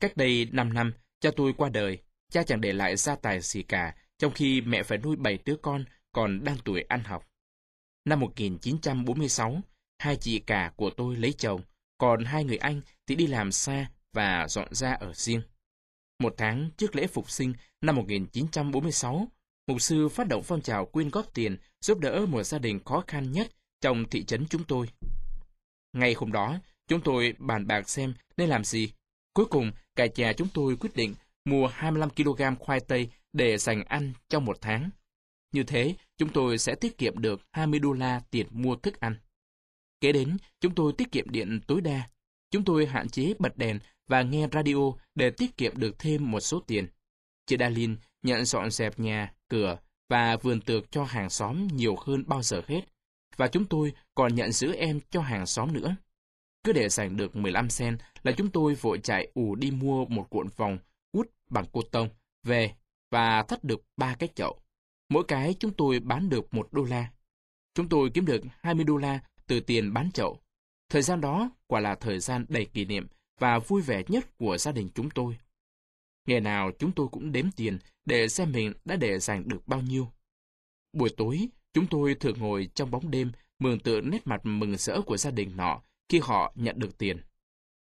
Cách 0.00 0.16
đây 0.16 0.48
5 0.52 0.72
năm, 0.72 0.92
cha 1.20 1.30
tôi 1.36 1.52
qua 1.52 1.68
đời 1.68 1.98
Cha 2.30 2.42
chẳng 2.42 2.60
để 2.60 2.72
lại 2.72 2.96
gia 2.96 3.16
tài 3.16 3.40
gì 3.40 3.62
cả, 3.62 3.94
trong 4.18 4.32
khi 4.32 4.60
mẹ 4.60 4.82
phải 4.82 4.98
nuôi 4.98 5.16
bảy 5.16 5.38
đứa 5.44 5.56
con 5.62 5.84
còn 6.12 6.44
đang 6.44 6.56
tuổi 6.64 6.82
ăn 6.88 7.04
học. 7.04 7.26
Năm 8.04 8.20
1946, 8.20 9.60
hai 9.98 10.16
chị 10.16 10.38
cả 10.38 10.72
của 10.76 10.90
tôi 10.90 11.16
lấy 11.16 11.32
chồng, 11.32 11.60
còn 11.98 12.24
hai 12.24 12.44
người 12.44 12.56
anh 12.56 12.80
thì 13.06 13.14
đi 13.14 13.26
làm 13.26 13.52
xa 13.52 13.90
và 14.12 14.48
dọn 14.48 14.74
ra 14.74 14.92
ở 14.92 15.12
riêng. 15.14 15.42
Một 16.18 16.34
tháng 16.36 16.70
trước 16.76 16.96
lễ 16.96 17.06
phục 17.06 17.30
sinh 17.30 17.52
năm 17.80 17.96
1946, 17.96 19.28
mục 19.66 19.80
sư 19.80 20.08
phát 20.08 20.28
động 20.28 20.42
phong 20.42 20.62
trào 20.62 20.86
quyên 20.86 21.10
góp 21.10 21.34
tiền 21.34 21.56
giúp 21.80 21.98
đỡ 21.98 22.26
một 22.28 22.42
gia 22.42 22.58
đình 22.58 22.84
khó 22.84 23.04
khăn 23.06 23.32
nhất 23.32 23.50
trong 23.80 24.04
thị 24.10 24.24
trấn 24.24 24.46
chúng 24.46 24.64
tôi. 24.64 24.86
Ngay 25.92 26.14
hôm 26.14 26.32
đó, 26.32 26.58
chúng 26.88 27.00
tôi 27.00 27.34
bàn 27.38 27.66
bạc 27.66 27.88
xem 27.88 28.14
nên 28.36 28.48
làm 28.48 28.64
gì. 28.64 28.92
Cuối 29.34 29.46
cùng, 29.46 29.72
cả 29.96 30.06
nhà 30.16 30.32
chúng 30.32 30.48
tôi 30.54 30.76
quyết 30.76 30.94
định 30.94 31.14
mua 31.44 31.66
25 31.66 32.10
kg 32.10 32.42
khoai 32.58 32.80
tây 32.80 33.08
để 33.32 33.58
dành 33.58 33.84
ăn 33.84 34.12
trong 34.28 34.44
một 34.44 34.58
tháng. 34.60 34.90
Như 35.52 35.62
thế, 35.62 35.94
chúng 36.18 36.32
tôi 36.32 36.58
sẽ 36.58 36.74
tiết 36.74 36.98
kiệm 36.98 37.18
được 37.18 37.40
20 37.52 37.78
đô 37.78 37.92
la 37.92 38.20
tiền 38.30 38.46
mua 38.50 38.76
thức 38.76 39.00
ăn. 39.00 39.16
Kế 40.00 40.12
đến, 40.12 40.36
chúng 40.60 40.74
tôi 40.74 40.92
tiết 40.92 41.12
kiệm 41.12 41.30
điện 41.30 41.60
tối 41.66 41.80
đa. 41.80 42.10
Chúng 42.50 42.64
tôi 42.64 42.86
hạn 42.86 43.08
chế 43.08 43.34
bật 43.38 43.56
đèn 43.56 43.78
và 44.08 44.22
nghe 44.22 44.48
radio 44.52 44.92
để 45.14 45.30
tiết 45.30 45.56
kiệm 45.56 45.78
được 45.78 45.98
thêm 45.98 46.30
một 46.30 46.40
số 46.40 46.60
tiền. 46.60 46.86
Chị 47.46 47.56
Dalin 47.58 47.96
nhận 48.22 48.44
dọn 48.44 48.70
dẹp 48.70 48.98
nhà, 48.98 49.32
cửa 49.48 49.78
và 50.08 50.36
vườn 50.36 50.60
tược 50.60 50.92
cho 50.92 51.04
hàng 51.04 51.30
xóm 51.30 51.66
nhiều 51.66 51.96
hơn 51.96 52.24
bao 52.26 52.42
giờ 52.42 52.62
hết. 52.66 52.80
Và 53.36 53.48
chúng 53.48 53.64
tôi 53.64 53.92
còn 54.14 54.34
nhận 54.34 54.52
giữ 54.52 54.72
em 54.72 55.00
cho 55.10 55.20
hàng 55.20 55.46
xóm 55.46 55.72
nữa. 55.72 55.96
Cứ 56.64 56.72
để 56.72 56.88
dành 56.88 57.16
được 57.16 57.36
15 57.36 57.70
sen 57.70 57.98
là 58.22 58.32
chúng 58.32 58.50
tôi 58.50 58.74
vội 58.74 58.98
chạy 59.02 59.28
ù 59.34 59.54
đi 59.54 59.70
mua 59.70 60.04
một 60.04 60.26
cuộn 60.30 60.46
vòng 60.56 60.78
bằng 61.50 61.64
cô 61.72 61.82
tông 61.82 62.08
về 62.42 62.74
và 63.10 63.42
thắt 63.42 63.64
được 63.64 63.82
ba 63.96 64.14
cái 64.14 64.28
chậu. 64.34 64.60
Mỗi 65.08 65.24
cái 65.28 65.54
chúng 65.60 65.72
tôi 65.74 66.00
bán 66.00 66.28
được 66.28 66.54
một 66.54 66.72
đô 66.72 66.84
la. 66.84 67.10
Chúng 67.74 67.88
tôi 67.88 68.10
kiếm 68.14 68.26
được 68.26 68.42
20 68.60 68.84
đô 68.84 68.96
la 68.96 69.20
từ 69.46 69.60
tiền 69.60 69.92
bán 69.92 70.12
chậu. 70.12 70.40
Thời 70.88 71.02
gian 71.02 71.20
đó 71.20 71.50
quả 71.66 71.80
là 71.80 71.94
thời 71.94 72.20
gian 72.20 72.46
đầy 72.48 72.64
kỷ 72.64 72.84
niệm 72.84 73.06
và 73.38 73.58
vui 73.58 73.82
vẻ 73.82 74.02
nhất 74.08 74.38
của 74.38 74.58
gia 74.58 74.72
đình 74.72 74.88
chúng 74.94 75.10
tôi. 75.10 75.36
Ngày 76.26 76.40
nào 76.40 76.70
chúng 76.78 76.92
tôi 76.92 77.08
cũng 77.08 77.32
đếm 77.32 77.50
tiền 77.56 77.78
để 78.04 78.28
xem 78.28 78.52
mình 78.52 78.72
đã 78.84 78.96
để 78.96 79.18
dành 79.18 79.48
được 79.48 79.68
bao 79.68 79.80
nhiêu. 79.80 80.08
Buổi 80.92 81.10
tối, 81.16 81.48
chúng 81.72 81.86
tôi 81.86 82.14
thường 82.14 82.38
ngồi 82.38 82.68
trong 82.74 82.90
bóng 82.90 83.10
đêm 83.10 83.32
mường 83.58 83.80
tượng 83.80 84.10
nét 84.10 84.26
mặt 84.26 84.40
mừng 84.44 84.76
rỡ 84.76 85.00
của 85.06 85.16
gia 85.16 85.30
đình 85.30 85.56
nọ 85.56 85.82
khi 86.08 86.20
họ 86.22 86.52
nhận 86.56 86.78
được 86.78 86.98
tiền. 86.98 87.22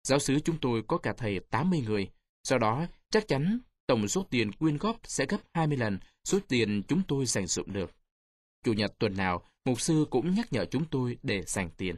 Giáo 0.03 0.19
sứ 0.19 0.39
chúng 0.39 0.57
tôi 0.61 0.83
có 0.87 0.97
cả 0.97 1.13
thầy 1.17 1.39
80 1.39 1.83
người, 1.85 2.09
do 2.43 2.57
đó 2.57 2.85
chắc 3.11 3.27
chắn 3.27 3.59
tổng 3.87 4.07
số 4.07 4.25
tiền 4.29 4.51
quyên 4.51 4.77
góp 4.77 4.99
sẽ 5.03 5.25
gấp 5.25 5.37
20 5.53 5.77
lần 5.77 5.99
số 6.23 6.39
tiền 6.47 6.83
chúng 6.87 7.01
tôi 7.07 7.25
dành 7.25 7.47
dụng 7.47 7.73
được. 7.73 7.91
Chủ 8.63 8.73
nhật 8.73 8.99
tuần 8.99 9.17
nào, 9.17 9.43
mục 9.65 9.81
sư 9.81 10.05
cũng 10.09 10.35
nhắc 10.35 10.53
nhở 10.53 10.65
chúng 10.65 10.85
tôi 10.85 11.17
để 11.23 11.43
dành 11.47 11.69
tiền. 11.77 11.95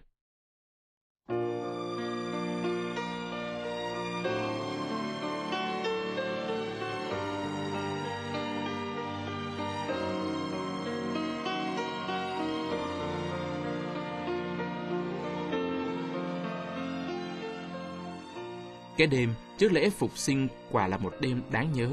Cái 18.97 19.07
đêm 19.07 19.33
trước 19.57 19.71
lễ 19.71 19.89
phục 19.89 20.17
sinh 20.17 20.47
quả 20.71 20.87
là 20.87 20.97
một 20.97 21.13
đêm 21.19 21.41
đáng 21.51 21.73
nhớ. 21.73 21.89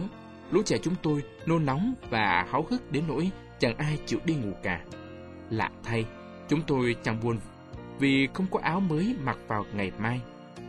Lũ 0.51 0.63
trẻ 0.65 0.79
chúng 0.83 0.95
tôi 1.03 1.23
nôn 1.47 1.67
nóng 1.67 1.95
và 2.11 2.47
háo 2.51 2.67
hức 2.71 2.93
đến 2.93 3.05
nỗi 3.09 3.31
chẳng 3.59 3.77
ai 3.77 3.99
chịu 4.07 4.21
đi 4.25 4.35
ngủ 4.35 4.53
cả. 4.63 4.85
Lạ 5.51 5.71
thay, 5.83 6.05
chúng 6.49 6.63
tôi 6.67 6.97
chẳng 7.03 7.21
buồn 7.23 7.39
vì 7.99 8.29
không 8.35 8.47
có 8.51 8.61
áo 8.63 8.81
mới 8.81 9.17
mặc 9.23 9.39
vào 9.49 9.65
ngày 9.75 9.93
mai. 9.99 10.21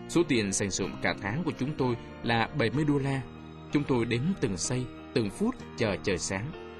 Số 0.09 0.23
tiền 0.27 0.51
dành 0.51 0.69
dụm 0.69 0.91
cả 1.01 1.15
tháng 1.21 1.43
của 1.43 1.51
chúng 1.59 1.69
tôi 1.77 1.95
là 2.23 2.49
70 2.57 2.85
đô 2.87 2.97
la. 2.97 3.21
Chúng 3.71 3.83
tôi 3.83 4.05
đếm 4.05 4.21
từng 4.41 4.57
giây, 4.57 4.85
từng 5.13 5.29
phút 5.29 5.55
chờ 5.77 5.95
trời 6.03 6.17
sáng. 6.17 6.70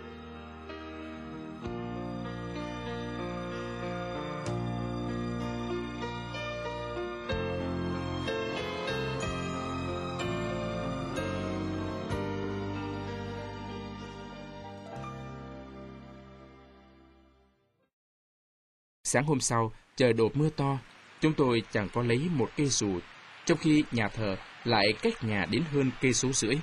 Sáng 19.12 19.26
hôm 19.26 19.40
sau, 19.40 19.72
trời 19.96 20.14
đổ 20.14 20.32
mưa 20.34 20.50
to, 20.50 20.78
chúng 21.22 21.34
tôi 21.34 21.64
chẳng 21.72 21.90
có 21.94 22.04
lấy 22.04 22.22
một 22.32 22.50
cây 22.58 22.68
dù, 22.68 23.00
trong 23.46 23.58
khi 23.58 23.84
nhà 23.92 24.08
thờ 24.08 24.38
lại 24.64 24.94
cách 25.02 25.24
nhà 25.24 25.46
đến 25.46 25.64
hơn 25.74 25.92
cây 26.02 26.14
số 26.14 26.32
rưỡi. 26.32 26.56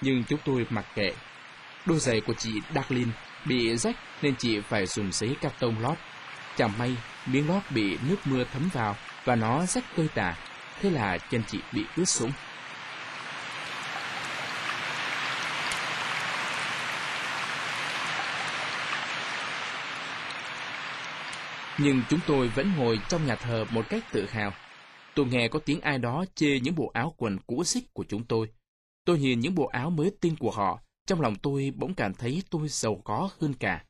Nhưng 0.00 0.24
chúng 0.24 0.38
tôi 0.44 0.66
mặc 0.70 0.84
kệ. 0.94 1.12
Đôi 1.86 1.98
giày 1.98 2.20
của 2.20 2.34
chị 2.34 2.50
Darlene 2.74 3.12
bị 3.44 3.76
rách 3.76 3.96
nên 4.22 4.36
chị 4.36 4.60
phải 4.60 4.86
dùng 4.86 5.12
giấy 5.12 5.36
cắt 5.40 5.52
tông 5.60 5.78
lót. 5.80 5.98
Chẳng 6.56 6.78
may, 6.78 6.96
miếng 7.26 7.48
lót 7.48 7.62
bị 7.70 7.98
nước 8.08 8.16
mưa 8.24 8.44
thấm 8.52 8.68
vào 8.72 8.96
và 9.24 9.36
nó 9.36 9.66
rách 9.66 9.84
tơi 9.96 10.08
tả. 10.14 10.36
Thế 10.80 10.90
là 10.90 11.18
chân 11.18 11.42
chị 11.46 11.58
bị 11.72 11.84
ướt 11.96 12.08
sũng. 12.08 12.32
Nhưng 21.78 22.02
chúng 22.10 22.20
tôi 22.26 22.48
vẫn 22.48 22.72
ngồi 22.76 23.00
trong 23.08 23.26
nhà 23.26 23.36
thờ 23.36 23.64
một 23.70 23.86
cách 23.88 24.04
tự 24.12 24.26
hào. 24.26 24.52
Tôi 25.14 25.26
nghe 25.26 25.48
có 25.48 25.58
tiếng 25.58 25.80
ai 25.80 25.98
đó 25.98 26.24
chê 26.34 26.60
những 26.60 26.74
bộ 26.74 26.90
áo 26.94 27.14
quần 27.16 27.38
cũ 27.46 27.64
xích 27.64 27.94
của 27.94 28.04
chúng 28.08 28.24
tôi. 28.24 28.52
Tôi 29.04 29.18
nhìn 29.18 29.40
những 29.40 29.54
bộ 29.54 29.66
áo 29.66 29.90
mới 29.90 30.10
tinh 30.20 30.36
của 30.36 30.50
họ, 30.50 30.82
trong 31.06 31.20
lòng 31.20 31.36
tôi 31.36 31.72
bỗng 31.76 31.94
cảm 31.94 32.14
thấy 32.14 32.42
tôi 32.50 32.68
giàu 32.68 33.00
có 33.04 33.30
hơn 33.40 33.54
cả. 33.54 33.84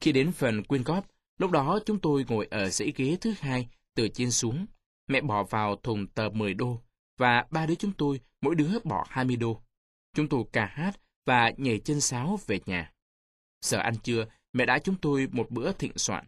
Khi 0.00 0.12
đến 0.12 0.32
phần 0.32 0.64
quyên 0.64 0.82
góp, 0.82 1.06
lúc 1.38 1.50
đó 1.50 1.78
chúng 1.86 2.00
tôi 2.00 2.24
ngồi 2.28 2.46
ở 2.50 2.68
dãy 2.68 2.92
ghế 2.96 3.16
thứ 3.20 3.34
hai, 3.40 3.68
từ 3.94 4.08
trên 4.08 4.30
xuống. 4.30 4.66
Mẹ 5.08 5.20
bỏ 5.20 5.42
vào 5.42 5.76
thùng 5.76 6.06
tờ 6.06 6.28
10 6.28 6.54
đô, 6.54 6.82
và 7.18 7.44
ba 7.50 7.66
đứa 7.66 7.74
chúng 7.74 7.92
tôi, 7.92 8.20
mỗi 8.40 8.54
đứa 8.54 8.78
bỏ 8.84 9.06
20 9.08 9.36
đô. 9.36 9.62
Chúng 10.14 10.28
tôi 10.28 10.44
ca 10.52 10.66
hát 10.66 11.00
và 11.26 11.52
nhảy 11.56 11.78
chân 11.78 12.00
sáo 12.00 12.38
về 12.46 12.60
nhà. 12.66 12.92
Giờ 13.60 13.78
ăn 13.78 13.94
trưa, 14.02 14.24
mẹ 14.52 14.66
đã 14.66 14.78
chúng 14.78 14.96
tôi 14.96 15.28
một 15.32 15.50
bữa 15.50 15.72
thịnh 15.72 15.92
soạn. 15.96 16.26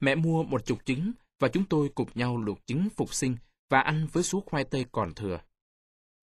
Mẹ 0.00 0.14
mua 0.14 0.42
một 0.42 0.66
chục 0.66 0.78
trứng 0.84 1.12
và 1.38 1.48
chúng 1.48 1.64
tôi 1.64 1.88
cùng 1.94 2.08
nhau 2.14 2.38
luộc 2.38 2.66
trứng 2.66 2.88
phục 2.96 3.14
sinh 3.14 3.36
và 3.68 3.80
ăn 3.80 4.06
với 4.12 4.22
số 4.22 4.40
khoai 4.46 4.64
tây 4.64 4.86
còn 4.92 5.14
thừa. 5.14 5.40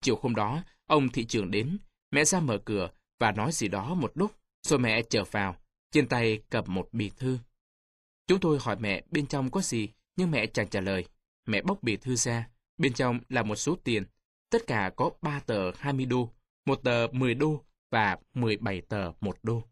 Chiều 0.00 0.18
hôm 0.22 0.34
đó, 0.34 0.62
ông 0.86 1.08
thị 1.08 1.24
trường 1.24 1.50
đến, 1.50 1.78
mẹ 2.10 2.24
ra 2.24 2.40
mở 2.40 2.58
cửa 2.64 2.90
và 3.18 3.32
nói 3.32 3.52
gì 3.52 3.68
đó 3.68 3.94
một 3.94 4.12
lúc, 4.14 4.32
rồi 4.62 4.78
mẹ 4.78 5.02
trở 5.02 5.24
vào, 5.24 5.56
trên 5.90 6.08
tay 6.08 6.42
cầm 6.50 6.64
một 6.68 6.88
bì 6.92 7.10
thư. 7.10 7.38
Chúng 8.26 8.40
tôi 8.40 8.58
hỏi 8.60 8.76
mẹ 8.80 9.02
bên 9.10 9.26
trong 9.26 9.50
có 9.50 9.60
gì, 9.60 9.88
nhưng 10.16 10.30
mẹ 10.30 10.46
chẳng 10.46 10.68
trả 10.68 10.80
lời. 10.80 11.04
Mẹ 11.46 11.62
bóc 11.62 11.82
bì 11.82 11.96
thư 11.96 12.16
ra, 12.16 12.48
bên 12.78 12.92
trong 12.92 13.20
là 13.28 13.42
một 13.42 13.56
số 13.56 13.76
tiền. 13.84 14.04
Tất 14.50 14.66
cả 14.66 14.90
có 14.96 15.10
3 15.22 15.40
tờ 15.40 15.72
20 15.76 16.06
đô, 16.06 16.32
một 16.66 16.80
tờ 16.84 17.06
10 17.12 17.34
đô 17.34 17.64
và 17.90 18.18
17 18.34 18.80
tờ 18.80 19.12
1 19.20 19.38
đô. 19.42 19.62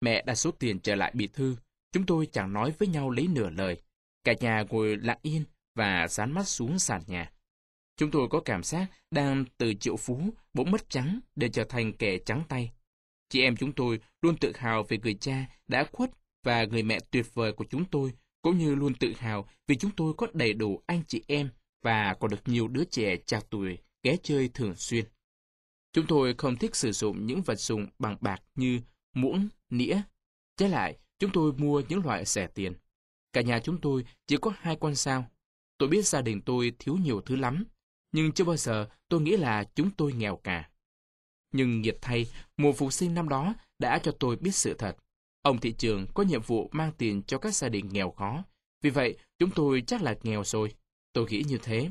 Mẹ 0.00 0.22
đặt 0.26 0.34
số 0.34 0.50
tiền 0.50 0.80
trở 0.80 0.94
lại 0.94 1.12
bì 1.14 1.26
thư 1.26 1.56
Chúng 1.94 2.06
tôi 2.06 2.26
chẳng 2.32 2.52
nói 2.52 2.72
với 2.78 2.88
nhau 2.88 3.10
lấy 3.10 3.28
nửa 3.28 3.50
lời. 3.50 3.82
Cả 4.24 4.34
nhà 4.40 4.64
ngồi 4.68 4.96
lặng 4.96 5.18
yên 5.22 5.44
và 5.74 6.08
dán 6.08 6.32
mắt 6.32 6.48
xuống 6.48 6.78
sàn 6.78 7.02
nhà. 7.06 7.32
Chúng 7.96 8.10
tôi 8.10 8.28
có 8.30 8.40
cảm 8.40 8.62
giác 8.62 8.86
đang 9.10 9.44
từ 9.58 9.74
triệu 9.74 9.96
phú 9.96 10.34
bỗng 10.54 10.70
mất 10.70 10.90
trắng 10.90 11.20
để 11.36 11.48
trở 11.48 11.64
thành 11.64 11.92
kẻ 11.92 12.18
trắng 12.18 12.42
tay. 12.48 12.72
Chị 13.28 13.42
em 13.42 13.56
chúng 13.56 13.72
tôi 13.72 14.00
luôn 14.22 14.36
tự 14.36 14.52
hào 14.56 14.82
về 14.82 14.98
người 14.98 15.14
cha 15.14 15.46
đã 15.68 15.84
khuất 15.92 16.10
và 16.42 16.64
người 16.64 16.82
mẹ 16.82 16.98
tuyệt 17.10 17.34
vời 17.34 17.52
của 17.52 17.64
chúng 17.70 17.84
tôi, 17.84 18.12
cũng 18.42 18.58
như 18.58 18.74
luôn 18.74 18.94
tự 18.94 19.12
hào 19.18 19.48
vì 19.66 19.76
chúng 19.76 19.90
tôi 19.96 20.14
có 20.16 20.26
đầy 20.32 20.52
đủ 20.52 20.82
anh 20.86 21.02
chị 21.08 21.22
em 21.26 21.48
và 21.82 22.16
còn 22.20 22.30
được 22.30 22.48
nhiều 22.48 22.68
đứa 22.68 22.84
trẻ 22.84 23.16
chạc 23.26 23.46
tuổi 23.50 23.78
ghé 24.02 24.16
chơi 24.22 24.50
thường 24.54 24.74
xuyên. 24.76 25.04
Chúng 25.92 26.06
tôi 26.06 26.34
không 26.38 26.56
thích 26.56 26.76
sử 26.76 26.92
dụng 26.92 27.26
những 27.26 27.42
vật 27.42 27.60
dụng 27.60 27.86
bằng 27.98 28.16
bạc 28.20 28.42
như 28.54 28.80
muỗng, 29.14 29.48
nĩa. 29.70 30.00
Trái 30.56 30.68
lại, 30.68 30.98
Chúng 31.18 31.30
tôi 31.32 31.52
mua 31.52 31.82
những 31.88 32.04
loại 32.04 32.24
rẻ 32.24 32.46
tiền. 32.46 32.72
Cả 33.32 33.40
nhà 33.40 33.60
chúng 33.60 33.80
tôi 33.80 34.04
chỉ 34.26 34.36
có 34.36 34.52
hai 34.58 34.76
con 34.80 34.94
sao. 34.94 35.30
Tôi 35.78 35.88
biết 35.88 36.06
gia 36.06 36.22
đình 36.22 36.42
tôi 36.42 36.72
thiếu 36.78 36.96
nhiều 36.96 37.20
thứ 37.20 37.36
lắm, 37.36 37.64
nhưng 38.12 38.32
chưa 38.32 38.44
bao 38.44 38.56
giờ 38.56 38.88
tôi 39.08 39.20
nghĩ 39.20 39.36
là 39.36 39.64
chúng 39.74 39.90
tôi 39.90 40.12
nghèo 40.12 40.36
cả. 40.36 40.70
Nhưng 41.52 41.80
nghiệp 41.80 41.96
thay, 42.00 42.26
mùa 42.56 42.72
phục 42.72 42.92
sinh 42.92 43.14
năm 43.14 43.28
đó 43.28 43.54
đã 43.78 43.98
cho 43.98 44.12
tôi 44.20 44.36
biết 44.36 44.54
sự 44.54 44.74
thật. 44.74 44.96
Ông 45.42 45.60
thị 45.60 45.72
trường 45.78 46.06
có 46.14 46.22
nhiệm 46.22 46.42
vụ 46.42 46.68
mang 46.72 46.92
tiền 46.98 47.22
cho 47.22 47.38
các 47.38 47.54
gia 47.54 47.68
đình 47.68 47.88
nghèo 47.88 48.10
khó. 48.10 48.44
Vì 48.82 48.90
vậy, 48.90 49.16
chúng 49.38 49.50
tôi 49.50 49.82
chắc 49.86 50.02
là 50.02 50.14
nghèo 50.22 50.44
rồi. 50.44 50.74
Tôi 51.12 51.26
nghĩ 51.30 51.42
như 51.48 51.58
thế. 51.62 51.90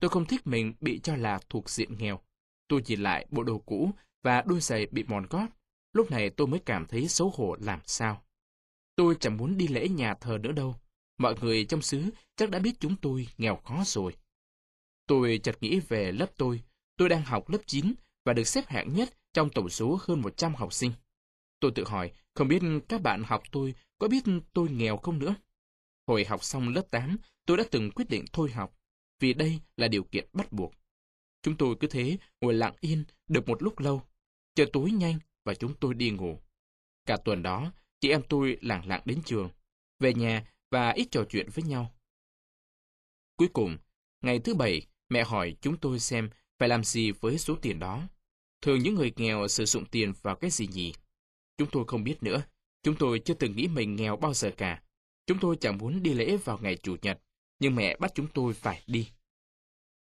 Tôi 0.00 0.08
không 0.08 0.26
thích 0.26 0.46
mình 0.46 0.74
bị 0.80 1.00
cho 1.02 1.16
là 1.16 1.40
thuộc 1.48 1.70
diện 1.70 1.98
nghèo. 1.98 2.20
Tôi 2.68 2.82
nhìn 2.86 3.02
lại 3.02 3.26
bộ 3.30 3.42
đồ 3.42 3.58
cũ 3.58 3.90
và 4.22 4.42
đôi 4.42 4.60
giày 4.60 4.86
bị 4.86 5.02
mòn 5.02 5.26
gót. 5.30 5.46
Lúc 5.92 6.10
này 6.10 6.30
tôi 6.30 6.46
mới 6.46 6.60
cảm 6.66 6.86
thấy 6.86 7.08
xấu 7.08 7.32
hổ 7.36 7.56
làm 7.60 7.80
sao. 7.86 8.23
Tôi 8.96 9.16
chẳng 9.20 9.36
muốn 9.36 9.58
đi 9.58 9.68
lễ 9.68 9.88
nhà 9.88 10.14
thờ 10.14 10.38
nữa 10.42 10.52
đâu. 10.52 10.76
Mọi 11.18 11.34
người 11.40 11.64
trong 11.64 11.82
xứ 11.82 12.10
chắc 12.36 12.50
đã 12.50 12.58
biết 12.58 12.80
chúng 12.80 12.96
tôi 12.96 13.28
nghèo 13.38 13.56
khó 13.56 13.82
rồi. 13.86 14.16
Tôi 15.06 15.40
chợt 15.42 15.56
nghĩ 15.60 15.80
về 15.80 16.12
lớp 16.12 16.30
tôi. 16.36 16.62
Tôi 16.96 17.08
đang 17.08 17.22
học 17.22 17.48
lớp 17.48 17.58
9 17.66 17.94
và 18.24 18.32
được 18.32 18.44
xếp 18.44 18.64
hạng 18.66 18.94
nhất 18.94 19.08
trong 19.32 19.50
tổng 19.50 19.68
số 19.68 19.98
hơn 20.00 20.20
100 20.20 20.54
học 20.54 20.72
sinh. 20.72 20.92
Tôi 21.60 21.70
tự 21.74 21.84
hỏi, 21.84 22.12
không 22.34 22.48
biết 22.48 22.62
các 22.88 23.02
bạn 23.02 23.22
học 23.24 23.42
tôi 23.52 23.74
có 23.98 24.08
biết 24.08 24.24
tôi 24.52 24.70
nghèo 24.70 24.96
không 24.96 25.18
nữa? 25.18 25.34
Hồi 26.06 26.24
học 26.24 26.44
xong 26.44 26.68
lớp 26.68 26.90
8, 26.90 27.16
tôi 27.46 27.56
đã 27.56 27.64
từng 27.70 27.90
quyết 27.90 28.08
định 28.08 28.24
thôi 28.32 28.50
học, 28.50 28.78
vì 29.20 29.34
đây 29.34 29.60
là 29.76 29.88
điều 29.88 30.04
kiện 30.04 30.28
bắt 30.32 30.52
buộc. 30.52 30.72
Chúng 31.42 31.56
tôi 31.56 31.76
cứ 31.80 31.86
thế 31.86 32.16
ngồi 32.40 32.54
lặng 32.54 32.74
yên 32.80 33.04
được 33.28 33.48
một 33.48 33.62
lúc 33.62 33.78
lâu. 33.78 34.02
chờ 34.54 34.66
tối 34.72 34.90
nhanh 34.90 35.18
và 35.44 35.54
chúng 35.54 35.74
tôi 35.74 35.94
đi 35.94 36.10
ngủ. 36.10 36.40
Cả 37.06 37.16
tuần 37.24 37.42
đó, 37.42 37.72
Chị 38.04 38.10
em 38.10 38.22
tôi 38.28 38.56
lặng 38.60 38.86
lặng 38.86 39.02
đến 39.04 39.20
trường, 39.24 39.48
về 40.00 40.14
nhà 40.14 40.52
và 40.70 40.90
ít 40.90 41.08
trò 41.10 41.24
chuyện 41.30 41.48
với 41.54 41.64
nhau. 41.64 41.94
Cuối 43.36 43.48
cùng, 43.52 43.78
ngày 44.22 44.38
thứ 44.38 44.54
bảy, 44.54 44.86
mẹ 45.08 45.24
hỏi 45.24 45.56
chúng 45.60 45.76
tôi 45.76 45.98
xem 45.98 46.30
phải 46.58 46.68
làm 46.68 46.84
gì 46.84 47.10
với 47.10 47.38
số 47.38 47.56
tiền 47.62 47.78
đó. 47.78 48.02
Thường 48.62 48.78
những 48.78 48.94
người 48.94 49.12
nghèo 49.16 49.48
sử 49.48 49.64
dụng 49.64 49.86
tiền 49.86 50.12
vào 50.22 50.36
cái 50.36 50.50
gì 50.50 50.66
nhỉ? 50.66 50.92
Chúng 51.56 51.68
tôi 51.72 51.84
không 51.86 52.04
biết 52.04 52.22
nữa. 52.22 52.42
Chúng 52.82 52.96
tôi 52.98 53.18
chưa 53.18 53.34
từng 53.34 53.56
nghĩ 53.56 53.68
mình 53.68 53.96
nghèo 53.96 54.16
bao 54.16 54.34
giờ 54.34 54.50
cả. 54.56 54.82
Chúng 55.26 55.38
tôi 55.38 55.56
chẳng 55.60 55.78
muốn 55.78 56.02
đi 56.02 56.14
lễ 56.14 56.36
vào 56.36 56.58
ngày 56.58 56.76
Chủ 56.76 56.96
nhật, 57.02 57.20
nhưng 57.58 57.74
mẹ 57.74 57.96
bắt 57.96 58.12
chúng 58.14 58.26
tôi 58.34 58.54
phải 58.54 58.82
đi. 58.86 59.08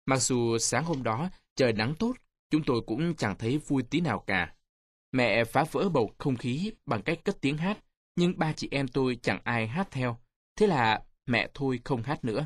Mặc 0.05 0.17
dù 0.17 0.57
sáng 0.57 0.83
hôm 0.83 1.03
đó 1.03 1.29
trời 1.55 1.73
nắng 1.73 1.95
tốt, 1.99 2.13
chúng 2.49 2.63
tôi 2.63 2.81
cũng 2.87 3.15
chẳng 3.15 3.37
thấy 3.37 3.57
vui 3.57 3.83
tí 3.83 4.01
nào 4.01 4.23
cả. 4.27 4.55
Mẹ 5.11 5.43
phá 5.43 5.65
vỡ 5.71 5.89
bầu 5.89 6.15
không 6.17 6.37
khí 6.37 6.71
bằng 6.85 7.01
cách 7.01 7.19
cất 7.23 7.41
tiếng 7.41 7.57
hát 7.57 7.83
nhưng 8.17 8.39
ba 8.39 8.53
chị 8.53 8.67
em 8.71 8.87
tôi 8.87 9.19
chẳng 9.21 9.39
ai 9.43 9.67
hát 9.67 9.87
theo, 9.91 10.17
thế 10.55 10.67
là 10.67 11.01
mẹ 11.25 11.49
thôi 11.53 11.79
không 11.83 12.03
hát 12.03 12.25
nữa. 12.25 12.45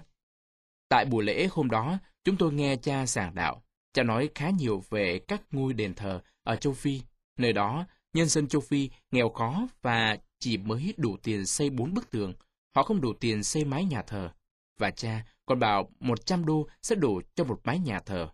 Tại 0.90 1.06
buổi 1.06 1.24
lễ 1.24 1.48
hôm 1.52 1.70
đó, 1.70 1.98
chúng 2.24 2.38
tôi 2.38 2.54
nghe 2.54 2.76
cha 2.76 3.06
giảng 3.06 3.36
đạo. 3.36 3.64
Cha 3.94 4.04
nói 4.04 4.30
khá 4.36 4.50
nhiều 4.50 4.84
về 4.90 5.20
các 5.28 5.42
ngôi 5.52 5.74
đền 5.74 5.94
thờ 5.94 6.22
ở 6.44 6.56
châu 6.56 6.74
Phi. 6.74 7.02
Nơi 7.38 7.54
đó, 7.54 7.86
nhân 8.14 8.28
dân 8.28 8.48
châu 8.48 8.62
Phi 8.62 8.90
nghèo 9.12 9.30
khó 9.30 9.68
và 9.82 10.18
chỉ 10.40 10.58
mới 10.58 10.94
đủ 10.98 11.18
tiền 11.24 11.46
xây 11.46 11.70
bốn 11.70 11.94
bức 11.94 12.12
tường. 12.12 12.34
Họ 12.76 12.84
không 12.84 13.02
đủ 13.02 13.14
tiền 13.14 13.44
xây 13.44 13.66
mái 13.66 13.86
nhà 13.86 14.02
thờ. 14.02 14.32
Và 14.80 14.92
cha 14.92 15.26
còn 15.46 15.60
bảo 15.60 15.90
100 16.00 16.46
đô 16.46 16.68
sẽ 16.82 16.96
đủ 16.96 17.22
cho 17.36 17.44
một 17.44 17.62
mái 17.64 17.80
nhà 17.80 18.00
thờ. 18.00 18.30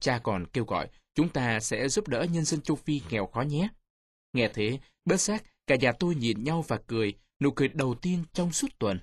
Cha 0.00 0.18
còn 0.18 0.46
kêu 0.46 0.64
gọi 0.64 0.88
chúng 1.14 1.28
ta 1.28 1.60
sẽ 1.60 1.88
giúp 1.88 2.08
đỡ 2.08 2.26
nhân 2.32 2.44
dân 2.44 2.60
châu 2.60 2.76
Phi 2.76 3.02
nghèo 3.10 3.26
khó 3.26 3.40
nhé. 3.42 3.68
Nghe 4.32 4.48
thế, 4.54 4.78
bớt 5.04 5.16
xác 5.16 5.44
cả 5.66 5.76
nhà 5.76 5.92
tôi 5.92 6.14
nhìn 6.14 6.44
nhau 6.44 6.64
và 6.68 6.78
cười, 6.86 7.14
nụ 7.40 7.50
cười 7.50 7.68
đầu 7.68 7.94
tiên 7.94 8.24
trong 8.32 8.52
suốt 8.52 8.68
tuần. 8.78 9.00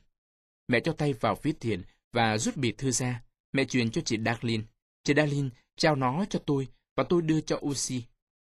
Mẹ 0.68 0.80
cho 0.80 0.94
tay 0.94 1.14
vào 1.14 1.36
ví 1.44 1.52
tiền 1.60 1.84
và 2.14 2.38
rút 2.38 2.58
bì 2.58 2.72
thư 2.72 2.92
ra. 2.92 3.24
Mẹ 3.52 3.66
truyền 3.66 3.92
cho 3.92 4.02
chị 4.02 4.18
Darlene. 4.26 4.64
Chị 5.04 5.14
Darlene 5.18 5.50
trao 5.78 5.96
nó 5.96 6.26
cho 6.30 6.40
tôi 6.46 6.68
và 6.96 7.04
tôi 7.10 7.22
đưa 7.22 7.42
cho 7.42 7.60
Osi. 7.66 8.04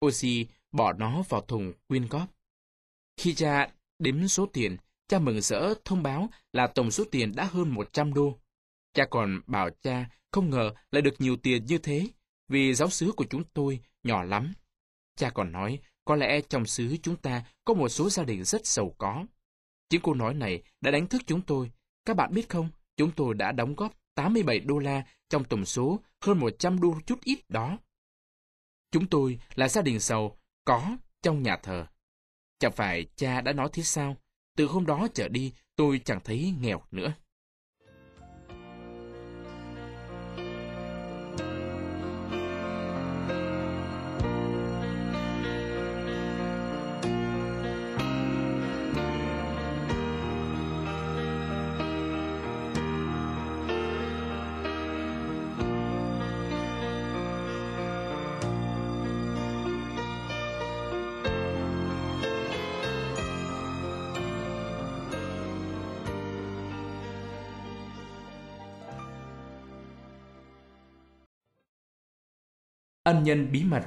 Osi 0.06 0.46
bỏ 0.72 0.92
nó 0.92 1.22
vào 1.28 1.40
thùng 1.40 1.72
quyên 1.88 2.06
góp. 2.06 2.28
Khi 3.16 3.34
cha 3.34 3.70
đếm 3.98 4.28
số 4.28 4.46
tiền, 4.46 4.76
cha 5.08 5.18
mừng 5.18 5.40
rỡ 5.40 5.74
thông 5.84 6.02
báo 6.02 6.28
là 6.52 6.66
tổng 6.66 6.90
số 6.90 7.04
tiền 7.10 7.34
đã 7.36 7.44
hơn 7.44 7.68
100 7.68 8.14
đô. 8.14 8.38
Cha 8.94 9.06
còn 9.10 9.40
bảo 9.46 9.70
cha 9.82 10.10
không 10.32 10.50
ngờ 10.50 10.74
lại 10.90 11.02
được 11.02 11.14
nhiều 11.18 11.36
tiền 11.36 11.64
như 11.66 11.78
thế, 11.78 12.06
vì 12.48 12.74
giáo 12.74 12.90
xứ 12.90 13.12
của 13.16 13.24
chúng 13.30 13.44
tôi 13.54 13.80
nhỏ 14.02 14.22
lắm. 14.22 14.52
Cha 15.16 15.30
còn 15.30 15.52
nói, 15.52 15.78
có 16.04 16.16
lẽ 16.16 16.40
trong 16.40 16.66
xứ 16.66 16.96
chúng 17.02 17.16
ta 17.16 17.44
có 17.64 17.74
một 17.74 17.88
số 17.88 18.10
gia 18.10 18.24
đình 18.24 18.44
rất 18.44 18.66
giàu 18.66 18.94
có. 18.98 19.24
Chính 19.88 20.02
câu 20.02 20.14
nói 20.14 20.34
này 20.34 20.62
đã 20.80 20.90
đánh 20.90 21.06
thức 21.06 21.22
chúng 21.26 21.42
tôi. 21.42 21.70
Các 22.04 22.16
bạn 22.16 22.34
biết 22.34 22.48
không, 22.48 22.70
chúng 22.96 23.10
tôi 23.16 23.34
đã 23.34 23.52
đóng 23.52 23.74
góp 23.74 23.94
87 24.14 24.60
đô 24.60 24.78
la 24.78 25.02
trong 25.28 25.44
tổng 25.44 25.64
số 25.64 26.00
hơn 26.20 26.38
100 26.38 26.80
đô 26.80 26.94
chút 27.06 27.18
ít 27.24 27.38
đó. 27.48 27.78
Chúng 28.90 29.06
tôi 29.06 29.38
là 29.54 29.68
gia 29.68 29.82
đình 29.82 29.98
giàu, 29.98 30.38
có 30.64 30.96
trong 31.22 31.42
nhà 31.42 31.56
thờ. 31.56 31.86
Chẳng 32.58 32.72
phải 32.72 33.06
cha 33.16 33.40
đã 33.40 33.52
nói 33.52 33.68
thế 33.72 33.82
sao? 33.82 34.16
Từ 34.56 34.66
hôm 34.66 34.86
đó 34.86 35.08
trở 35.14 35.28
đi, 35.28 35.52
tôi 35.76 36.00
chẳng 36.04 36.20
thấy 36.24 36.54
nghèo 36.60 36.82
nữa. 36.90 37.12
Ân 73.10 73.24
nhân 73.24 73.52
bí 73.52 73.64
mật 73.64 73.82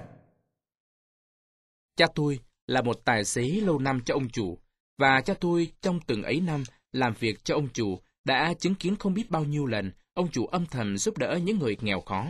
Cha 1.95 2.05
tôi 2.15 2.39
là 2.67 2.81
một 2.81 3.05
tài 3.05 3.25
xế 3.25 3.41
lâu 3.41 3.79
năm 3.79 4.01
cho 4.05 4.13
ông 4.13 4.29
chủ, 4.29 4.57
và 4.97 5.21
cha 5.21 5.33
tôi 5.39 5.71
trong 5.81 5.99
từng 6.07 6.23
ấy 6.23 6.41
năm 6.41 6.63
làm 6.91 7.13
việc 7.19 7.45
cho 7.45 7.55
ông 7.55 7.69
chủ 7.73 7.99
đã 8.23 8.53
chứng 8.59 8.75
kiến 8.75 8.95
không 8.95 9.13
biết 9.13 9.29
bao 9.29 9.43
nhiêu 9.43 9.65
lần 9.65 9.91
ông 10.13 10.31
chủ 10.31 10.45
âm 10.45 10.65
thầm 10.65 10.97
giúp 10.97 11.17
đỡ 11.17 11.39
những 11.43 11.59
người 11.59 11.77
nghèo 11.81 12.01
khó. 12.01 12.27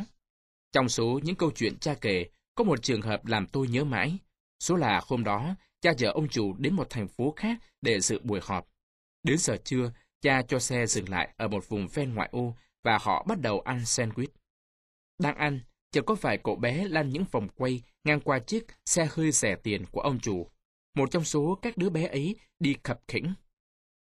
Trong 0.71 0.89
số 0.89 1.19
những 1.23 1.35
câu 1.35 1.51
chuyện 1.51 1.79
cha 1.79 1.95
kể, 2.01 2.25
có 2.55 2.63
một 2.63 2.83
trường 2.83 3.01
hợp 3.01 3.25
làm 3.25 3.47
tôi 3.47 3.67
nhớ 3.67 3.83
mãi. 3.83 4.17
Số 4.59 4.75
là 4.75 5.01
hôm 5.07 5.23
đó, 5.23 5.55
cha 5.81 5.93
chở 5.97 6.11
ông 6.11 6.27
chủ 6.29 6.53
đến 6.57 6.73
một 6.73 6.87
thành 6.89 7.07
phố 7.07 7.33
khác 7.35 7.57
để 7.81 7.99
dự 7.99 8.19
buổi 8.23 8.39
họp. 8.43 8.67
Đến 9.23 9.37
giờ 9.37 9.57
trưa, 9.63 9.91
cha 10.21 10.41
cho 10.41 10.59
xe 10.59 10.85
dừng 10.85 11.09
lại 11.09 11.33
ở 11.37 11.47
một 11.47 11.69
vùng 11.69 11.87
ven 11.87 12.13
ngoại 12.13 12.29
ô 12.31 12.55
và 12.83 12.97
họ 13.01 13.25
bắt 13.27 13.39
đầu 13.39 13.59
ăn 13.59 13.79
sandwich. 13.79 14.27
Đang 15.19 15.35
ăn, 15.35 15.59
chợt 15.93 16.01
có 16.05 16.15
vài 16.15 16.37
cậu 16.43 16.55
bé 16.55 16.87
lăn 16.87 17.09
những 17.09 17.25
vòng 17.31 17.47
quay 17.55 17.81
ngang 18.03 18.19
qua 18.21 18.39
chiếc 18.39 18.65
xe 18.85 19.07
hơi 19.11 19.31
rẻ 19.31 19.55
tiền 19.55 19.85
của 19.91 20.01
ông 20.01 20.19
chủ. 20.19 20.47
Một 20.95 21.11
trong 21.11 21.23
số 21.23 21.59
các 21.61 21.77
đứa 21.77 21.89
bé 21.89 22.07
ấy 22.07 22.35
đi 22.59 22.75
khập 22.83 23.01
khỉnh. 23.07 23.33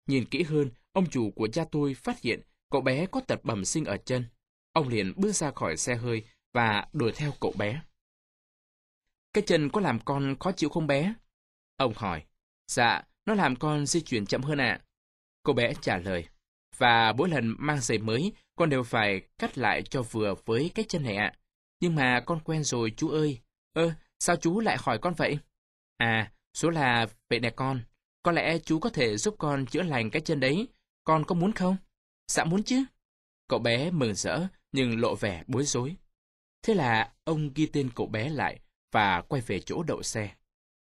Nhìn 0.07 0.25
kỹ 0.25 0.43
hơn, 0.43 0.71
ông 0.91 1.09
chủ 1.09 1.31
của 1.35 1.47
cha 1.47 1.65
tôi 1.71 1.93
phát 1.93 2.21
hiện 2.21 2.41
cậu 2.71 2.81
bé 2.81 3.05
có 3.05 3.21
tật 3.27 3.43
bẩm 3.43 3.65
sinh 3.65 3.85
ở 3.85 3.97
chân. 3.97 4.25
Ông 4.73 4.87
liền 4.87 5.13
bước 5.15 5.31
ra 5.31 5.51
khỏi 5.51 5.77
xe 5.77 5.95
hơi 5.95 6.23
và 6.53 6.87
đuổi 6.93 7.11
theo 7.15 7.33
cậu 7.39 7.53
bé. 7.57 7.81
Cái 9.33 9.43
chân 9.47 9.69
có 9.69 9.81
làm 9.81 9.99
con 9.99 10.35
khó 10.39 10.51
chịu 10.51 10.69
không 10.69 10.87
bé? 10.87 11.13
Ông 11.77 11.93
hỏi. 11.95 12.23
Dạ, 12.67 13.03
nó 13.25 13.33
làm 13.33 13.55
con 13.55 13.85
di 13.85 14.01
chuyển 14.01 14.25
chậm 14.25 14.41
hơn 14.41 14.57
ạ. 14.57 14.81
Cô 15.43 15.53
bé 15.53 15.73
trả 15.81 15.97
lời. 15.97 16.27
Và 16.77 17.13
mỗi 17.17 17.29
lần 17.29 17.55
mang 17.57 17.79
giày 17.81 17.97
mới, 17.97 18.33
con 18.55 18.69
đều 18.69 18.83
phải 18.83 19.21
cắt 19.37 19.57
lại 19.57 19.81
cho 19.81 20.01
vừa 20.01 20.35
với 20.45 20.71
cái 20.75 20.85
chân 20.89 21.03
này 21.03 21.15
ạ. 21.15 21.33
Nhưng 21.79 21.95
mà 21.95 22.23
con 22.25 22.39
quen 22.39 22.63
rồi 22.63 22.93
chú 22.97 23.09
ơi. 23.09 23.39
Ơ, 23.73 23.93
sao 24.19 24.35
chú 24.35 24.59
lại 24.59 24.77
hỏi 24.79 24.97
con 24.97 25.13
vậy? 25.13 25.39
À, 25.97 26.31
số 26.53 26.69
là 26.69 27.07
vậy 27.29 27.39
nè 27.39 27.49
con. 27.49 27.81
Có 28.23 28.31
lẽ 28.31 28.59
chú 28.59 28.79
có 28.79 28.89
thể 28.89 29.17
giúp 29.17 29.35
con 29.37 29.65
chữa 29.65 29.83
lành 29.83 30.09
cái 30.09 30.21
chân 30.21 30.39
đấy. 30.39 30.67
Con 31.03 31.25
có 31.25 31.35
muốn 31.35 31.51
không? 31.51 31.77
Dạ 32.27 32.43
muốn 32.43 32.63
chứ. 32.63 32.83
Cậu 33.47 33.59
bé 33.59 33.91
mừng 33.91 34.15
rỡ 34.15 34.47
nhưng 34.71 34.99
lộ 34.99 35.15
vẻ 35.15 35.43
bối 35.47 35.63
rối. 35.63 35.95
Thế 36.61 36.73
là 36.73 37.13
ông 37.23 37.53
ghi 37.53 37.65
tên 37.65 37.89
cậu 37.95 38.07
bé 38.07 38.29
lại 38.29 38.59
và 38.91 39.21
quay 39.21 39.41
về 39.41 39.59
chỗ 39.59 39.83
đậu 39.83 40.03
xe. 40.03 40.35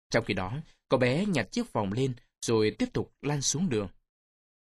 Trong 0.09 0.25
khi 0.25 0.33
đó, 0.33 0.53
cậu 0.89 0.99
bé 0.99 1.25
nhặt 1.25 1.51
chiếc 1.51 1.73
vòng 1.73 1.93
lên 1.93 2.13
rồi 2.41 2.75
tiếp 2.79 2.89
tục 2.93 3.13
lăn 3.21 3.41
xuống 3.41 3.69
đường. 3.69 3.87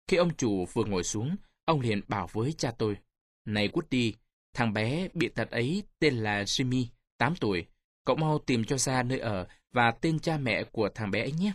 Khi 0.09 0.16
ông 0.16 0.35
chủ 0.37 0.66
vừa 0.72 0.85
ngồi 0.85 1.05
xuống, 1.05 1.37
ông 1.64 1.81
liền 1.81 2.01
bảo 2.09 2.26
với 2.33 2.53
cha 2.53 2.70
tôi. 2.70 2.97
Này 3.45 3.68
Woody, 3.68 4.12
Thằng 4.55 4.73
bé 4.73 5.09
bị 5.15 5.29
tật 5.29 5.51
ấy 5.51 5.83
tên 5.99 6.15
là 6.15 6.43
Jimmy, 6.43 6.87
8 7.19 7.35
tuổi. 7.37 7.67
Cậu 8.05 8.17
mau 8.17 8.39
tìm 8.39 8.65
cho 8.65 8.79
ra 8.79 9.03
nơi 9.03 9.19
ở 9.19 9.49
và 9.73 9.91
tên 9.91 10.19
cha 10.19 10.39
mẹ 10.39 10.65
của 10.65 10.89
thằng 10.95 11.11
bé 11.11 11.21
ấy 11.21 11.33
nhé. 11.33 11.53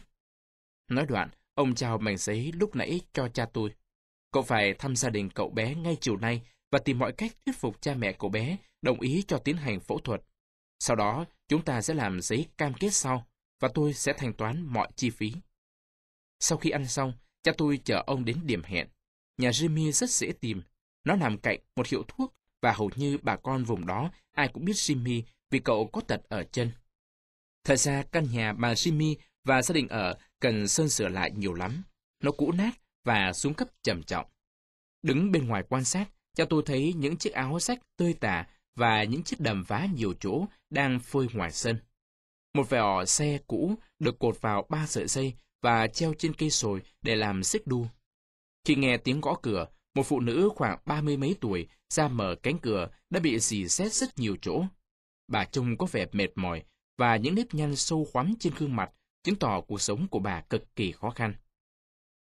Nói 0.88 1.06
đoạn, 1.06 1.30
ông 1.54 1.76
chào 1.76 1.98
mảnh 1.98 2.18
giấy 2.18 2.52
lúc 2.52 2.76
nãy 2.76 3.02
cho 3.14 3.28
cha 3.28 3.46
tôi. 3.46 3.74
Cậu 4.32 4.44
phải 4.44 4.74
thăm 4.74 4.96
gia 4.96 5.10
đình 5.10 5.30
cậu 5.30 5.50
bé 5.50 5.76
ngay 5.76 5.98
chiều 6.02 6.18
nay 6.18 6.41
và 6.72 6.80
tìm 6.80 6.99
mọi 6.99 7.11
cách 7.11 7.32
thuyết 7.45 7.57
phục 7.57 7.82
cha 7.82 7.95
mẹ 7.95 8.11
cậu 8.11 8.30
bé 8.30 8.57
đồng 8.82 8.99
ý 8.99 9.24
cho 9.28 9.38
tiến 9.38 9.57
hành 9.57 9.80
phẫu 9.80 9.99
thuật. 9.99 10.22
Sau 10.80 10.95
đó, 10.95 11.26
chúng 11.48 11.65
ta 11.65 11.82
sẽ 11.82 11.94
làm 11.94 12.22
giấy 12.22 12.48
cam 12.57 12.74
kết 12.74 12.90
sau 12.94 13.28
và 13.60 13.70
tôi 13.74 13.94
sẽ 13.94 14.14
thanh 14.18 14.34
toán 14.34 14.61
mọi 14.61 14.88
chi 14.95 15.10
phí. 15.10 15.34
Sau 16.40 16.57
khi 16.57 16.70
ăn 16.70 16.88
xong, 16.88 17.14
cha 17.44 17.52
tôi 17.57 17.80
chở 17.86 18.03
ông 18.07 18.26
đến 18.26 18.38
điểm 18.44 18.64
hẹn. 18.64 18.88
Nhà 19.38 19.49
Jimmy 19.49 19.91
rất 19.91 20.10
dễ 20.10 20.32
tìm. 20.32 20.61
Nó 21.03 21.15
nằm 21.15 21.38
cạnh 21.38 21.60
một 21.76 21.88
hiệu 21.88 22.03
thuốc 22.07 22.34
và 22.64 22.72
hầu 22.72 22.90
như 22.95 23.18
bà 23.22 23.35
con 23.35 23.64
vùng 23.64 23.85
đó 23.85 24.11
ai 24.31 24.48
cũng 24.48 24.65
biết 24.65 24.73
Jimmy 24.73 25.22
vì 25.52 25.60
cậu 25.60 25.88
có 25.88 26.02
tật 26.02 26.22
ở 26.30 26.44
chân. 26.44 26.72
Thật 27.64 27.76
ra 27.76 28.03
căn 28.11 28.31
nhà 28.31 28.53
bà 28.53 28.73
Jimmy 28.73 29.15
và 29.44 29.61
gia 29.61 29.73
đình 29.73 29.88
ở 29.88 30.18
cần 30.40 30.68
sơn 30.68 30.90
sửa 30.90 31.07
lại 31.07 31.31
nhiều 31.31 31.53
lắm. 31.53 31.84
Nó 32.23 32.31
cũ 32.31 32.52
nát 32.52 32.72
và 33.03 33.34
xuống 33.34 33.53
cấp 33.53 33.68
trầm 33.81 34.03
trọng. 34.03 34.26
Đứng 35.02 35.31
bên 35.31 35.48
ngoài 35.48 35.64
quan 35.69 35.85
sát, 35.85 36.06
cha 36.35 36.45
tôi 36.49 36.64
thấy 36.65 36.94
những 36.94 37.18
chiếc 37.18 37.34
áo 37.34 37.60
sách 37.60 37.80
tơi 37.98 38.14
tả 38.14 38.48
và 38.76 39.03
những 39.03 39.23
chiếc 39.23 39.40
đầm 39.40 39.64
vá 39.64 39.88
nhiều 39.95 40.14
chỗ 40.19 40.45
đang 40.69 40.99
phơi 40.99 41.27
ngoài 41.34 41.52
sân. 41.52 41.77
Một 42.53 42.69
vỏ 42.69 43.06
xe 43.06 43.40
cũ 43.48 43.76
được 43.99 44.19
cột 44.19 44.41
vào 44.41 44.65
ba 44.69 44.88
sợi 44.88 45.07
dây 45.07 45.34
và 45.61 45.88
treo 45.88 46.14
trên 46.18 46.34
cây 46.34 46.49
sồi 46.49 46.81
để 47.02 47.15
làm 47.15 47.44
xích 47.44 47.68
đu. 47.68 47.88
Khi 48.65 48.76
nghe 48.76 48.98
tiếng 48.98 49.22
gõ 49.22 49.35
cửa, 49.41 49.68
một 49.94 50.03
phụ 50.03 50.20
nữ 50.20 50.49
khoảng 50.56 50.80
ba 50.86 51.02
mươi 51.02 51.18
mấy 51.18 51.36
tuổi 51.41 51.68
ra 51.90 52.07
mở 52.07 52.36
cánh 52.44 52.60
cửa 52.60 52.90
đã 53.10 53.20
bị 53.20 53.40
dì 53.40 53.68
xét 53.68 53.94
rất 53.94 54.20
nhiều 54.20 54.38
chỗ. 54.41 54.65
Bà 55.28 55.45
trông 55.45 55.78
có 55.78 55.86
vẻ 55.91 56.06
mệt 56.11 56.30
mỏi 56.36 56.64
và 56.98 57.15
những 57.15 57.36
nếp 57.36 57.53
nhăn 57.53 57.76
sâu 57.76 58.07
khoắm 58.14 58.34
trên 58.40 58.53
gương 58.57 58.76
mặt 58.76 58.91
chứng 59.24 59.36
tỏ 59.36 59.61
cuộc 59.61 59.82
sống 59.82 60.07
của 60.07 60.20
bà 60.20 60.41
cực 60.41 60.76
kỳ 60.76 60.91
khó 60.91 61.10
khăn. 61.10 61.34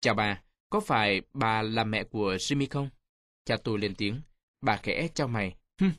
Chào 0.01 0.13
bà, 0.13 0.41
có 0.69 0.79
phải 0.79 1.21
bà 1.33 1.61
là 1.61 1.83
mẹ 1.83 2.03
của 2.03 2.35
Jimmy 2.35 2.67
không? 2.69 2.89
Cha 3.45 3.57
tôi 3.63 3.79
lên 3.79 3.95
tiếng. 3.95 4.21
Bà 4.61 4.77
khẽ 4.77 5.07
trao 5.13 5.27
mày. 5.27 5.55
Hừm, 5.79 5.91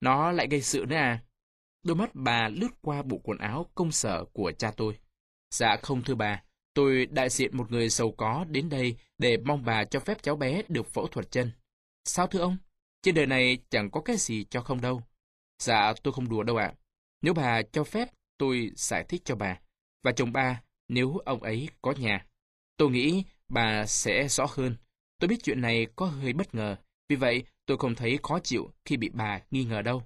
nó 0.00 0.32
lại 0.32 0.46
gây 0.50 0.62
sự 0.62 0.84
nữa 0.88 0.96
à? 0.96 1.22
Đôi 1.82 1.96
mắt 1.96 2.10
bà 2.14 2.48
lướt 2.48 2.68
qua 2.82 3.02
bộ 3.02 3.18
quần 3.18 3.38
áo 3.38 3.66
công 3.74 3.92
sở 3.92 4.24
của 4.32 4.52
cha 4.52 4.70
tôi. 4.76 4.98
Dạ 5.50 5.76
không 5.82 6.02
thưa 6.02 6.14
bà, 6.14 6.42
tôi 6.78 7.06
đại 7.06 7.28
diện 7.28 7.56
một 7.56 7.70
người 7.70 7.88
giàu 7.88 8.10
có 8.10 8.44
đến 8.50 8.68
đây 8.68 8.96
để 9.18 9.36
mong 9.36 9.64
bà 9.64 9.84
cho 9.84 10.00
phép 10.00 10.22
cháu 10.22 10.36
bé 10.36 10.62
được 10.68 10.86
phẫu 10.86 11.06
thuật 11.06 11.30
chân. 11.30 11.50
Sao 12.04 12.26
thưa 12.26 12.40
ông? 12.40 12.56
Trên 13.02 13.14
đời 13.14 13.26
này 13.26 13.58
chẳng 13.70 13.90
có 13.90 14.00
cái 14.00 14.16
gì 14.16 14.44
cho 14.44 14.60
không 14.60 14.80
đâu. 14.80 15.02
Dạ, 15.58 15.92
tôi 16.02 16.12
không 16.12 16.28
đùa 16.28 16.42
đâu 16.42 16.56
ạ. 16.56 16.74
Nếu 17.22 17.34
bà 17.34 17.62
cho 17.62 17.84
phép, 17.84 18.08
tôi 18.36 18.70
giải 18.76 19.04
thích 19.04 19.22
cho 19.24 19.36
bà. 19.36 19.60
Và 20.02 20.12
chồng 20.12 20.32
bà, 20.32 20.62
nếu 20.88 21.16
ông 21.24 21.42
ấy 21.42 21.68
có 21.82 21.92
nhà. 21.98 22.26
Tôi 22.76 22.90
nghĩ 22.90 23.24
bà 23.48 23.86
sẽ 23.86 24.28
rõ 24.28 24.46
hơn. 24.50 24.76
Tôi 25.20 25.28
biết 25.28 25.42
chuyện 25.42 25.60
này 25.60 25.86
có 25.96 26.06
hơi 26.06 26.32
bất 26.32 26.54
ngờ, 26.54 26.76
vì 27.08 27.16
vậy 27.16 27.42
tôi 27.66 27.76
không 27.78 27.94
thấy 27.94 28.18
khó 28.22 28.38
chịu 28.40 28.70
khi 28.84 28.96
bị 28.96 29.10
bà 29.12 29.40
nghi 29.50 29.64
ngờ 29.64 29.82
đâu. 29.82 30.02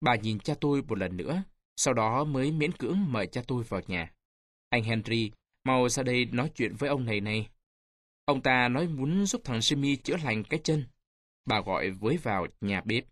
Bà 0.00 0.16
nhìn 0.16 0.38
cha 0.38 0.54
tôi 0.60 0.82
một 0.82 0.98
lần 0.98 1.16
nữa, 1.16 1.42
sau 1.76 1.94
đó 1.94 2.24
mới 2.24 2.52
miễn 2.52 2.72
cưỡng 2.72 3.12
mời 3.12 3.26
cha 3.26 3.42
tôi 3.46 3.64
vào 3.64 3.80
nhà. 3.86 4.12
Anh 4.70 4.82
Henry, 4.82 5.30
mau 5.68 5.88
ra 5.88 6.02
đây 6.02 6.24
nói 6.24 6.50
chuyện 6.54 6.76
với 6.76 6.88
ông 6.88 7.04
này 7.04 7.20
này. 7.20 7.48
Ông 8.24 8.42
ta 8.42 8.68
nói 8.68 8.88
muốn 8.88 9.26
giúp 9.26 9.40
thằng 9.44 9.58
Jimmy 9.58 9.96
chữa 9.96 10.16
lành 10.16 10.44
cái 10.44 10.60
chân. 10.64 10.84
Bà 11.44 11.60
gọi 11.60 11.90
với 11.90 12.16
vào 12.16 12.46
nhà 12.60 12.80
bếp. 12.80 13.04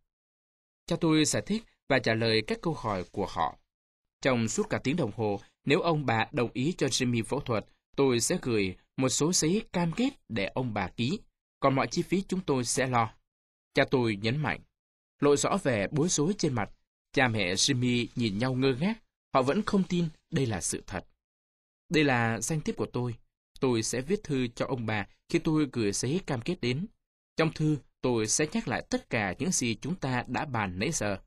Cha 0.87 0.97
tôi 1.01 1.25
giải 1.25 1.43
thích 1.47 1.63
và 1.89 1.99
trả 1.99 2.15
lời 2.15 2.43
các 2.47 2.59
câu 2.63 2.75
hỏi 2.75 3.05
của 3.13 3.27
họ. 3.27 3.59
Trong 4.23 4.49
suốt 4.49 4.67
cả 4.71 4.79
tiếng 4.85 4.97
đồng 4.97 5.11
hồ, 5.17 5.41
nếu 5.65 5.81
ông 5.81 6.07
bà 6.07 6.27
đồng 6.33 6.51
ý 6.53 6.75
cho 6.79 6.87
Jimmy 6.87 7.25
phẫu 7.25 7.41
thuật, 7.41 7.67
tôi 7.97 8.21
sẽ 8.21 8.39
gửi 8.43 8.77
một 8.97 9.09
số 9.09 9.33
giấy 9.33 9.63
cam 9.73 9.93
kết 9.93 10.11
để 10.29 10.47
ông 10.55 10.75
bà 10.75 10.89
ký, 10.89 11.19
còn 11.61 11.75
mọi 11.75 11.87
chi 11.87 12.03
phí 12.03 12.23
chúng 12.29 12.41
tôi 12.41 12.65
sẽ 12.65 12.87
lo. 12.87 13.15
Cha 13.75 13.85
tôi 13.91 14.17
nhấn 14.17 14.37
mạnh. 14.37 14.61
Lộ 15.21 15.37
rõ 15.37 15.57
vẻ 15.63 15.89
bối 15.91 16.09
rối 16.09 16.35
trên 16.39 16.55
mặt, 16.55 16.71
cha 17.13 17.29
mẹ 17.29 17.55
Jimmy 17.55 18.07
nhìn 18.17 18.39
nhau 18.39 18.55
ngơ 18.55 18.75
ngác, 18.81 18.95
họ 19.35 19.43
vẫn 19.43 19.63
không 19.63 19.83
tin 19.89 20.09
đây 20.31 20.47
là 20.47 20.61
sự 20.61 20.83
thật. 20.87 21.05
Đây 21.89 22.05
là 22.05 22.41
danh 22.41 22.61
thiếp 22.61 22.77
của 22.77 22.87
tôi. 22.87 23.15
Tôi 23.61 23.83
sẽ 23.83 24.01
viết 24.01 24.25
thư 24.25 24.47
cho 24.47 24.67
ông 24.67 24.87
bà 24.87 25.07
khi 25.29 25.39
tôi 25.39 25.69
gửi 25.73 25.93
giấy 25.93 26.21
cam 26.27 26.41
kết 26.41 26.61
đến. 26.61 26.87
Trong 27.37 27.53
thư, 27.53 27.77
tôi 28.01 28.27
sẽ 28.27 28.47
nhắc 28.53 28.69
lại 28.69 28.87
tất 28.91 29.11
cả 29.11 29.35
những 29.39 29.53
gì 29.53 29.75
chúng 29.75 29.95
ta 29.95 30.25
đã 30.29 30.45
bàn 30.45 30.79
nãy 30.79 30.93
giờ. 30.93 31.19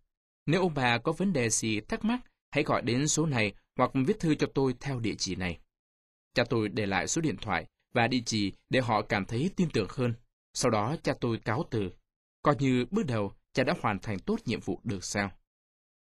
Nếu 0.45 0.61
ông 0.61 0.73
bà 0.73 0.97
có 0.97 1.11
vấn 1.11 1.33
đề 1.33 1.49
gì 1.49 1.79
thắc 1.79 2.05
mắc, 2.05 2.19
hãy 2.51 2.63
gọi 2.63 2.81
đến 2.81 3.07
số 3.07 3.25
này 3.25 3.53
hoặc 3.77 3.91
viết 3.93 4.19
thư 4.19 4.35
cho 4.35 4.47
tôi 4.53 4.75
theo 4.79 4.99
địa 4.99 5.15
chỉ 5.17 5.35
này. 5.35 5.59
Cha 6.33 6.43
tôi 6.49 6.69
để 6.69 6.85
lại 6.85 7.07
số 7.07 7.21
điện 7.21 7.37
thoại 7.37 7.65
và 7.93 8.07
địa 8.07 8.21
chỉ 8.25 8.53
để 8.69 8.79
họ 8.81 9.01
cảm 9.01 9.25
thấy 9.25 9.49
tin 9.55 9.69
tưởng 9.69 9.87
hơn. 9.89 10.13
Sau 10.53 10.71
đó 10.71 10.95
cha 11.03 11.13
tôi 11.21 11.37
cáo 11.37 11.65
từ. 11.71 11.91
Coi 12.41 12.55
như 12.59 12.85
bước 12.91 13.05
đầu 13.05 13.33
cha 13.53 13.63
đã 13.63 13.73
hoàn 13.81 13.99
thành 13.99 14.19
tốt 14.19 14.39
nhiệm 14.45 14.59
vụ 14.59 14.79
được 14.83 15.03
sao. 15.03 15.31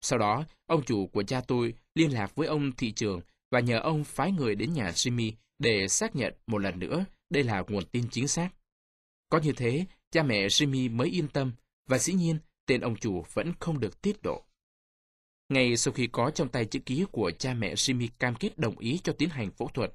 Sau 0.01 0.19
đó, 0.19 0.45
ông 0.65 0.83
chủ 0.85 1.07
của 1.07 1.23
cha 1.23 1.41
tôi 1.47 1.73
liên 1.95 2.13
lạc 2.13 2.35
với 2.35 2.47
ông 2.47 2.71
thị 2.71 2.91
trường 2.91 3.21
và 3.51 3.59
nhờ 3.59 3.79
ông 3.79 4.03
phái 4.03 4.31
người 4.31 4.55
đến 4.55 4.73
nhà 4.73 4.91
Jimmy 4.91 5.31
để 5.59 5.87
xác 5.87 6.15
nhận 6.15 6.33
một 6.47 6.57
lần 6.57 6.79
nữa 6.79 7.05
đây 7.29 7.43
là 7.43 7.63
nguồn 7.67 7.85
tin 7.85 8.09
chính 8.11 8.27
xác. 8.27 8.49
Có 9.29 9.39
như 9.39 9.51
thế, 9.51 9.85
cha 10.11 10.23
mẹ 10.23 10.47
Jimmy 10.47 10.95
mới 10.95 11.09
yên 11.09 11.27
tâm 11.27 11.51
và 11.87 11.97
dĩ 11.97 12.13
nhiên 12.13 12.39
tên 12.65 12.81
ông 12.81 12.95
chủ 12.95 13.25
vẫn 13.33 13.53
không 13.59 13.79
được 13.79 14.01
tiết 14.01 14.25
lộ. 14.25 14.43
Ngay 15.49 15.77
sau 15.77 15.93
khi 15.93 16.07
có 16.07 16.31
trong 16.31 16.49
tay 16.49 16.65
chữ 16.65 16.79
ký 16.79 17.05
của 17.11 17.31
cha 17.31 17.53
mẹ 17.53 17.73
Jimmy 17.73 18.07
cam 18.19 18.35
kết 18.35 18.57
đồng 18.57 18.77
ý 18.77 18.99
cho 19.03 19.13
tiến 19.13 19.29
hành 19.29 19.51
phẫu 19.51 19.67
thuật, 19.67 19.93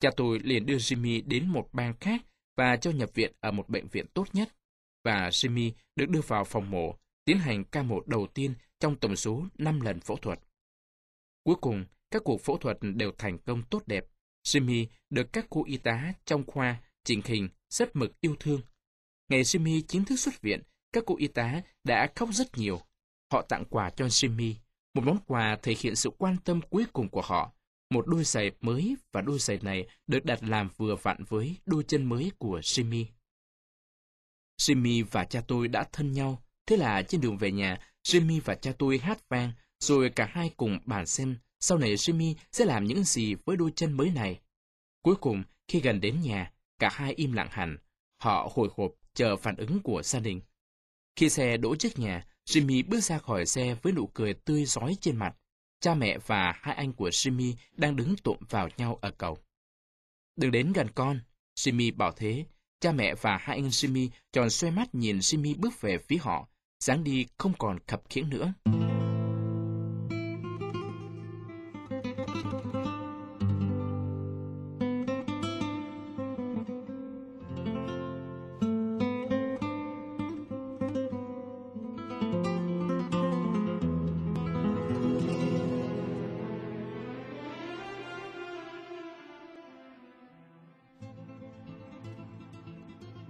cha 0.00 0.10
tôi 0.16 0.38
liền 0.38 0.66
đưa 0.66 0.76
Jimmy 0.76 1.22
đến 1.26 1.48
một 1.48 1.68
bang 1.72 1.94
khác 2.00 2.22
và 2.56 2.76
cho 2.76 2.90
nhập 2.90 3.10
viện 3.14 3.32
ở 3.40 3.50
một 3.50 3.68
bệnh 3.68 3.88
viện 3.88 4.06
tốt 4.14 4.26
nhất. 4.32 4.48
Và 5.04 5.28
Jimmy 5.28 5.72
được 5.96 6.08
đưa 6.08 6.20
vào 6.20 6.44
phòng 6.44 6.70
mổ, 6.70 6.94
tiến 7.24 7.38
hành 7.38 7.64
ca 7.64 7.82
mổ 7.82 8.00
đầu 8.06 8.26
tiên 8.26 8.54
trong 8.80 8.96
tổng 8.96 9.16
số 9.16 9.46
5 9.58 9.80
lần 9.80 10.00
phẫu 10.00 10.16
thuật. 10.16 10.40
Cuối 11.44 11.56
cùng, 11.60 11.84
các 12.14 12.24
cuộc 12.24 12.40
phẫu 12.40 12.58
thuật 12.58 12.78
đều 12.80 13.12
thành 13.18 13.38
công 13.38 13.62
tốt 13.62 13.82
đẹp. 13.86 14.04
Jimmy 14.46 14.86
được 15.10 15.32
các 15.32 15.46
cô 15.50 15.64
y 15.64 15.76
tá 15.76 16.12
trong 16.24 16.46
khoa 16.46 16.80
chỉnh 17.04 17.20
hình 17.24 17.48
rất 17.70 17.96
mực 17.96 18.20
yêu 18.20 18.36
thương. 18.40 18.60
Ngày 19.28 19.42
Jimmy 19.42 19.82
chính 19.88 20.04
thức 20.04 20.16
xuất 20.16 20.40
viện, 20.40 20.62
các 20.92 21.04
cô 21.06 21.16
y 21.16 21.26
tá 21.26 21.62
đã 21.84 22.12
khóc 22.16 22.28
rất 22.32 22.58
nhiều. 22.58 22.80
Họ 23.32 23.42
tặng 23.42 23.64
quà 23.70 23.90
cho 23.90 24.06
Jimmy, 24.06 24.54
một 24.94 25.02
món 25.04 25.18
quà 25.26 25.56
thể 25.62 25.74
hiện 25.78 25.96
sự 25.96 26.10
quan 26.18 26.36
tâm 26.44 26.60
cuối 26.70 26.84
cùng 26.92 27.08
của 27.08 27.22
họ. 27.22 27.52
Một 27.90 28.06
đôi 28.06 28.24
giày 28.24 28.50
mới 28.60 28.96
và 29.12 29.20
đôi 29.20 29.38
giày 29.38 29.58
này 29.62 29.86
được 30.06 30.24
đặt 30.24 30.42
làm 30.42 30.68
vừa 30.76 30.96
vặn 30.96 31.24
với 31.28 31.56
đôi 31.66 31.84
chân 31.88 32.04
mới 32.04 32.32
của 32.38 32.60
Jimmy. 32.60 33.04
Jimmy 34.60 35.04
và 35.10 35.24
cha 35.24 35.42
tôi 35.48 35.68
đã 35.68 35.84
thân 35.92 36.12
nhau, 36.12 36.44
thế 36.66 36.76
là 36.76 37.02
trên 37.02 37.20
đường 37.20 37.38
về 37.38 37.52
nhà, 37.52 37.78
Jimmy 38.02 38.40
và 38.44 38.54
cha 38.54 38.72
tôi 38.78 38.98
hát 38.98 39.28
vang, 39.28 39.52
rồi 39.80 40.10
cả 40.10 40.28
hai 40.32 40.50
cùng 40.56 40.78
bàn 40.84 41.06
xem 41.06 41.36
sau 41.64 41.78
này 41.78 41.94
Jimmy 41.94 42.34
sẽ 42.52 42.64
làm 42.64 42.84
những 42.84 43.04
gì 43.04 43.34
với 43.34 43.56
đôi 43.56 43.72
chân 43.76 43.92
mới 43.92 44.10
này. 44.10 44.40
Cuối 45.02 45.14
cùng, 45.16 45.42
khi 45.68 45.80
gần 45.80 46.00
đến 46.00 46.20
nhà, 46.20 46.52
cả 46.78 46.90
hai 46.92 47.12
im 47.12 47.32
lặng 47.32 47.48
hẳn. 47.50 47.76
Họ 48.16 48.50
hồi 48.54 48.68
hộp 48.76 48.90
chờ 49.14 49.36
phản 49.36 49.56
ứng 49.56 49.80
của 49.82 50.02
gia 50.02 50.20
đình. 50.20 50.40
Khi 51.16 51.30
xe 51.30 51.56
đỗ 51.56 51.76
trước 51.76 51.98
nhà, 51.98 52.26
Jimmy 52.46 52.84
bước 52.88 53.00
ra 53.00 53.18
khỏi 53.18 53.46
xe 53.46 53.76
với 53.82 53.92
nụ 53.92 54.06
cười 54.06 54.34
tươi 54.34 54.64
rói 54.64 54.96
trên 55.00 55.16
mặt. 55.16 55.36
Cha 55.80 55.94
mẹ 55.94 56.18
và 56.26 56.52
hai 56.56 56.74
anh 56.74 56.92
của 56.92 57.08
Jimmy 57.08 57.54
đang 57.72 57.96
đứng 57.96 58.16
tụm 58.16 58.36
vào 58.50 58.68
nhau 58.76 58.98
ở 59.00 59.10
cầu. 59.10 59.38
Đừng 60.36 60.50
đến 60.50 60.72
gần 60.72 60.88
con, 60.94 61.20
Jimmy 61.56 61.96
bảo 61.96 62.12
thế. 62.12 62.44
Cha 62.80 62.92
mẹ 62.92 63.14
và 63.14 63.36
hai 63.36 63.56
anh 63.56 63.68
Jimmy 63.68 64.08
tròn 64.32 64.50
xoay 64.50 64.72
mắt 64.72 64.94
nhìn 64.94 65.18
Jimmy 65.18 65.60
bước 65.60 65.80
về 65.80 65.98
phía 65.98 66.18
họ, 66.20 66.48
dáng 66.80 67.04
đi 67.04 67.26
không 67.38 67.52
còn 67.58 67.78
khập 67.86 68.02
khiễng 68.08 68.28
nữa. 68.30 68.52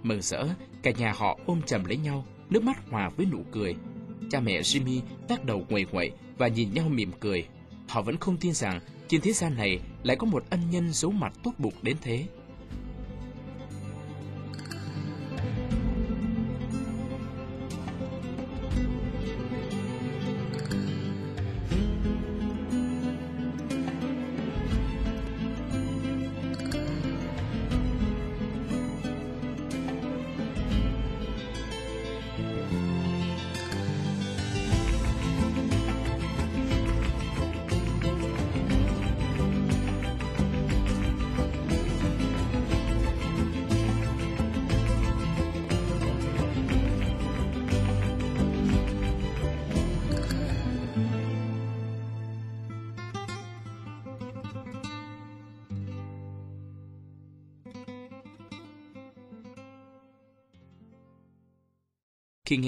Mừng 0.05 0.23
rỡ, 0.23 0.47
cả 0.83 0.91
nhà 0.91 1.13
họ 1.13 1.39
ôm 1.47 1.63
chầm 1.63 1.85
lấy 1.85 1.97
nhau, 1.97 2.25
nước 2.51 2.63
mắt 2.63 2.91
hòa 2.91 3.09
với 3.17 3.27
nụ 3.27 3.43
cười. 3.53 3.75
Cha 4.31 4.41
mẹ 4.41 4.61
Jimmy 4.61 5.01
tác 5.29 5.45
đầu 5.45 5.67
nguầy 5.69 5.87
nguậy 5.93 6.11
và 6.39 6.49
nhìn 6.49 6.75
nhau 6.75 6.89
mỉm 6.89 7.11
cười. 7.21 7.49
Họ 7.89 8.03
vẫn 8.03 8.17
không 8.17 8.37
tin 8.37 8.53
rằng 8.53 8.81
trên 9.09 9.21
thế 9.21 9.33
gian 9.33 9.57
này 9.57 9.79
lại 10.03 10.17
có 10.17 10.27
một 10.27 10.45
ân 10.51 10.61
nhân 10.71 10.93
giấu 10.93 11.11
mặt 11.11 11.33
tốt 11.43 11.53
bụng 11.59 11.75
đến 11.83 11.97
thế. 12.03 12.27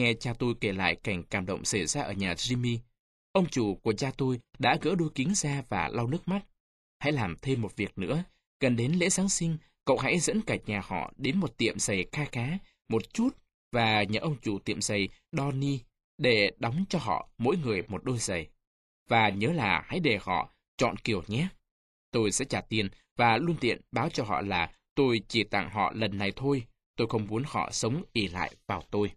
Nghe 0.07 0.15
cha 0.15 0.35
tôi 0.39 0.55
kể 0.61 0.73
lại 0.73 0.97
cảnh 0.97 1.23
cảm 1.23 1.47
động 1.47 1.65
xảy 1.65 1.87
ra 1.87 2.03
ở 2.03 2.13
nhà 2.13 2.35
Jimmy, 2.35 2.79
ông 3.33 3.47
chủ 3.47 3.75
của 3.75 3.93
cha 3.93 4.11
tôi 4.17 4.41
đã 4.59 4.79
gỡ 4.83 4.95
đôi 4.95 5.09
kính 5.15 5.35
ra 5.35 5.63
và 5.69 5.89
lau 5.89 6.07
nước 6.07 6.29
mắt. 6.29 6.41
Hãy 6.99 7.13
làm 7.13 7.37
thêm 7.43 7.63
một 7.63 7.77
việc 7.77 7.99
nữa. 7.99 8.25
Gần 8.61 8.77
đến 8.77 8.93
lễ 8.93 9.09
Giáng 9.09 9.29
sinh, 9.29 9.59
cậu 9.85 9.99
hãy 9.99 10.19
dẫn 10.19 10.41
cả 10.41 10.57
nhà 10.67 10.81
họ 10.85 11.13
đến 11.17 11.39
một 11.39 11.59
tiệm 11.59 11.79
giày 11.79 12.07
kha 12.13 12.25
khá, 12.25 12.59
một 12.89 13.15
chút, 13.15 13.29
và 13.73 14.03
nhờ 14.03 14.21
ông 14.21 14.37
chủ 14.43 14.59
tiệm 14.59 14.81
giày 14.81 15.09
Donny 15.33 15.81
để 16.19 16.51
đóng 16.59 16.85
cho 16.89 16.99
họ 16.99 17.29
mỗi 17.39 17.57
người 17.57 17.83
một 17.89 18.05
đôi 18.05 18.19
giày. 18.19 18.49
Và 19.09 19.29
nhớ 19.29 19.53
là 19.53 19.85
hãy 19.87 20.01
để 20.01 20.19
họ 20.23 20.55
chọn 20.77 20.97
kiểu 20.97 21.23
nhé. 21.27 21.49
Tôi 22.11 22.33
sẽ 22.33 22.45
trả 22.45 22.61
tiền 22.61 22.89
và 23.17 23.37
luôn 23.37 23.57
tiện 23.61 23.81
báo 23.91 24.09
cho 24.09 24.25
họ 24.25 24.41
là 24.41 24.73
tôi 24.95 25.21
chỉ 25.29 25.45
tặng 25.45 25.71
họ 25.71 25.93
lần 25.95 26.19
này 26.19 26.33
thôi. 26.37 26.65
Tôi 26.97 27.07
không 27.07 27.27
muốn 27.27 27.43
họ 27.47 27.71
sống 27.73 28.05
ỉ 28.13 28.29
lại 28.29 28.55
vào 28.67 28.83
tôi. 28.91 29.11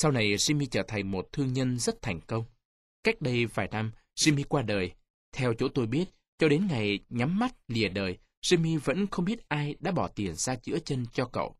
Sau 0.00 0.10
này 0.10 0.36
Jimmy 0.36 0.66
trở 0.70 0.82
thành 0.82 1.10
một 1.10 1.28
thương 1.32 1.52
nhân 1.52 1.78
rất 1.78 2.02
thành 2.02 2.20
công. 2.20 2.44
Cách 3.04 3.20
đây 3.20 3.46
vài 3.46 3.68
năm, 3.68 3.92
Jimmy 4.14 4.44
qua 4.48 4.62
đời. 4.62 4.94
Theo 5.32 5.54
chỗ 5.58 5.68
tôi 5.68 5.86
biết, 5.86 6.04
cho 6.38 6.48
đến 6.48 6.66
ngày 6.66 6.98
nhắm 7.08 7.38
mắt 7.38 7.54
lìa 7.68 7.88
đời, 7.88 8.18
Jimmy 8.42 8.78
vẫn 8.78 9.06
không 9.06 9.24
biết 9.24 9.48
ai 9.48 9.76
đã 9.80 9.90
bỏ 9.90 10.08
tiền 10.08 10.34
ra 10.34 10.56
chữa 10.56 10.78
chân 10.78 11.06
cho 11.12 11.26
cậu. 11.26 11.56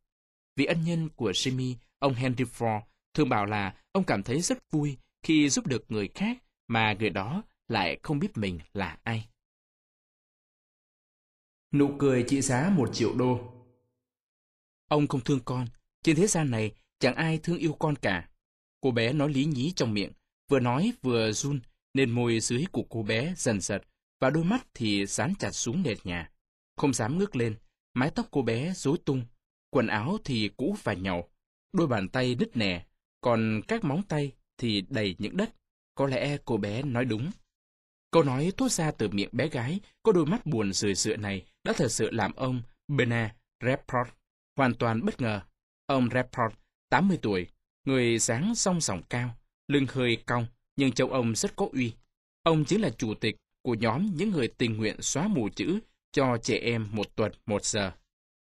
Vì 0.56 0.65
ân 0.65 0.85
nhân 0.85 1.09
của 1.09 1.31
Jimmy, 1.31 1.74
ông 1.98 2.15
Henry 2.15 2.44
Ford 2.44 2.81
thường 3.15 3.28
bảo 3.28 3.47
là 3.47 3.74
ông 3.93 4.05
cảm 4.05 4.23
thấy 4.23 4.40
rất 4.40 4.70
vui 4.70 4.97
khi 5.23 5.48
giúp 5.48 5.66
được 5.66 5.85
người 5.89 6.09
khác 6.15 6.39
mà 6.69 6.97
người 6.98 7.10
đó 7.10 7.43
lại 7.69 7.98
không 8.02 8.19
biết 8.19 8.36
mình 8.36 8.59
là 8.73 8.98
ai. 9.02 9.28
Nụ 11.73 11.90
cười 11.98 12.24
trị 12.28 12.40
giá 12.40 12.73
một 12.77 12.94
triệu 12.94 13.15
đô 13.15 13.52
Ông 14.89 15.06
không 15.06 15.20
thương 15.20 15.40
con. 15.44 15.66
Trên 16.02 16.16
thế 16.16 16.27
gian 16.27 16.51
này, 16.51 16.73
chẳng 16.98 17.15
ai 17.15 17.39
thương 17.43 17.59
yêu 17.59 17.77
con 17.78 17.97
cả. 17.97 18.27
Cô 18.80 18.90
bé 18.90 19.12
nói 19.12 19.32
lý 19.32 19.44
nhí 19.44 19.72
trong 19.76 19.94
miệng. 19.94 20.12
Vừa 20.50 20.60
nói 20.60 20.92
vừa 21.02 21.32
run, 21.32 21.60
nên 21.94 22.10
môi 22.10 22.40
dưới 22.40 22.64
của 22.72 22.82
cô 22.90 23.02
bé 23.02 23.34
dần 23.36 23.60
giật, 23.60 23.82
và 24.20 24.30
đôi 24.30 24.44
mắt 24.44 24.66
thì 24.74 25.06
dán 25.06 25.34
chặt 25.38 25.50
xuống 25.50 25.82
nền 25.82 25.98
nhà. 26.05 26.30
Không 26.76 26.94
dám 26.94 27.18
ngước 27.18 27.36
lên, 27.36 27.56
mái 27.94 28.10
tóc 28.10 28.28
cô 28.30 28.42
bé 28.42 28.72
rối 28.76 28.98
tung, 29.05 29.24
quần 29.70 29.86
áo 29.86 30.18
thì 30.24 30.50
cũ 30.56 30.76
và 30.82 30.92
nhàu, 30.92 31.28
đôi 31.72 31.86
bàn 31.86 32.09
tay 32.09 32.34
nứt 32.34 32.56
nẻ, 32.56 32.86
còn 33.20 33.60
các 33.68 33.84
móng 33.84 34.02
tay 34.02 34.32
thì 34.59 34.80
đầy 34.88 35.16
những 35.18 35.36
đất. 35.36 35.55
Có 35.94 36.06
lẽ 36.06 36.38
cô 36.44 36.56
bé 36.56 36.82
nói 36.82 37.05
đúng. 37.05 37.30
Câu 38.10 38.22
nói 38.22 38.52
thốt 38.56 38.72
ra 38.72 38.90
từ 38.90 39.09
miệng 39.09 39.28
bé 39.32 39.48
gái 39.48 39.80
có 40.02 40.12
đôi 40.12 40.26
mắt 40.26 40.46
buồn 40.46 40.72
rười 40.72 40.94
rượi 40.94 41.16
này 41.16 41.44
đã 41.64 41.72
thật 41.76 41.88
sự 41.88 42.10
làm 42.10 42.32
ông 42.32 42.62
Bernard 42.88 43.34
Rapport 43.64 44.09
hoàn 44.56 44.74
toàn 44.74 45.05
bất 45.05 45.20
ngờ. 45.20 45.40
Ông 45.86 46.09
Rapport, 46.14 46.55
80 46.90 47.18
tuổi, 47.22 47.46
người 47.89 48.19
dáng 48.19 48.55
song 48.55 48.81
sòng 48.81 49.02
cao, 49.09 49.36
lưng 49.69 49.86
hơi 49.89 50.16
cong, 50.27 50.47
nhưng 50.77 50.93
châu 50.93 51.09
ông 51.09 51.35
rất 51.36 51.56
có 51.56 51.69
uy. 51.73 51.93
Ông 52.43 52.65
chính 52.65 52.81
là 52.81 52.90
chủ 52.90 53.15
tịch 53.15 53.36
của 53.62 53.74
nhóm 53.74 54.10
những 54.16 54.31
người 54.31 54.48
tình 54.48 54.77
nguyện 54.77 55.02
xóa 55.02 55.28
mù 55.28 55.48
chữ 55.48 55.78
cho 56.12 56.39
trẻ 56.43 56.59
em 56.59 56.89
một 56.93 57.16
tuần 57.16 57.32
một 57.47 57.65
giờ. 57.65 57.93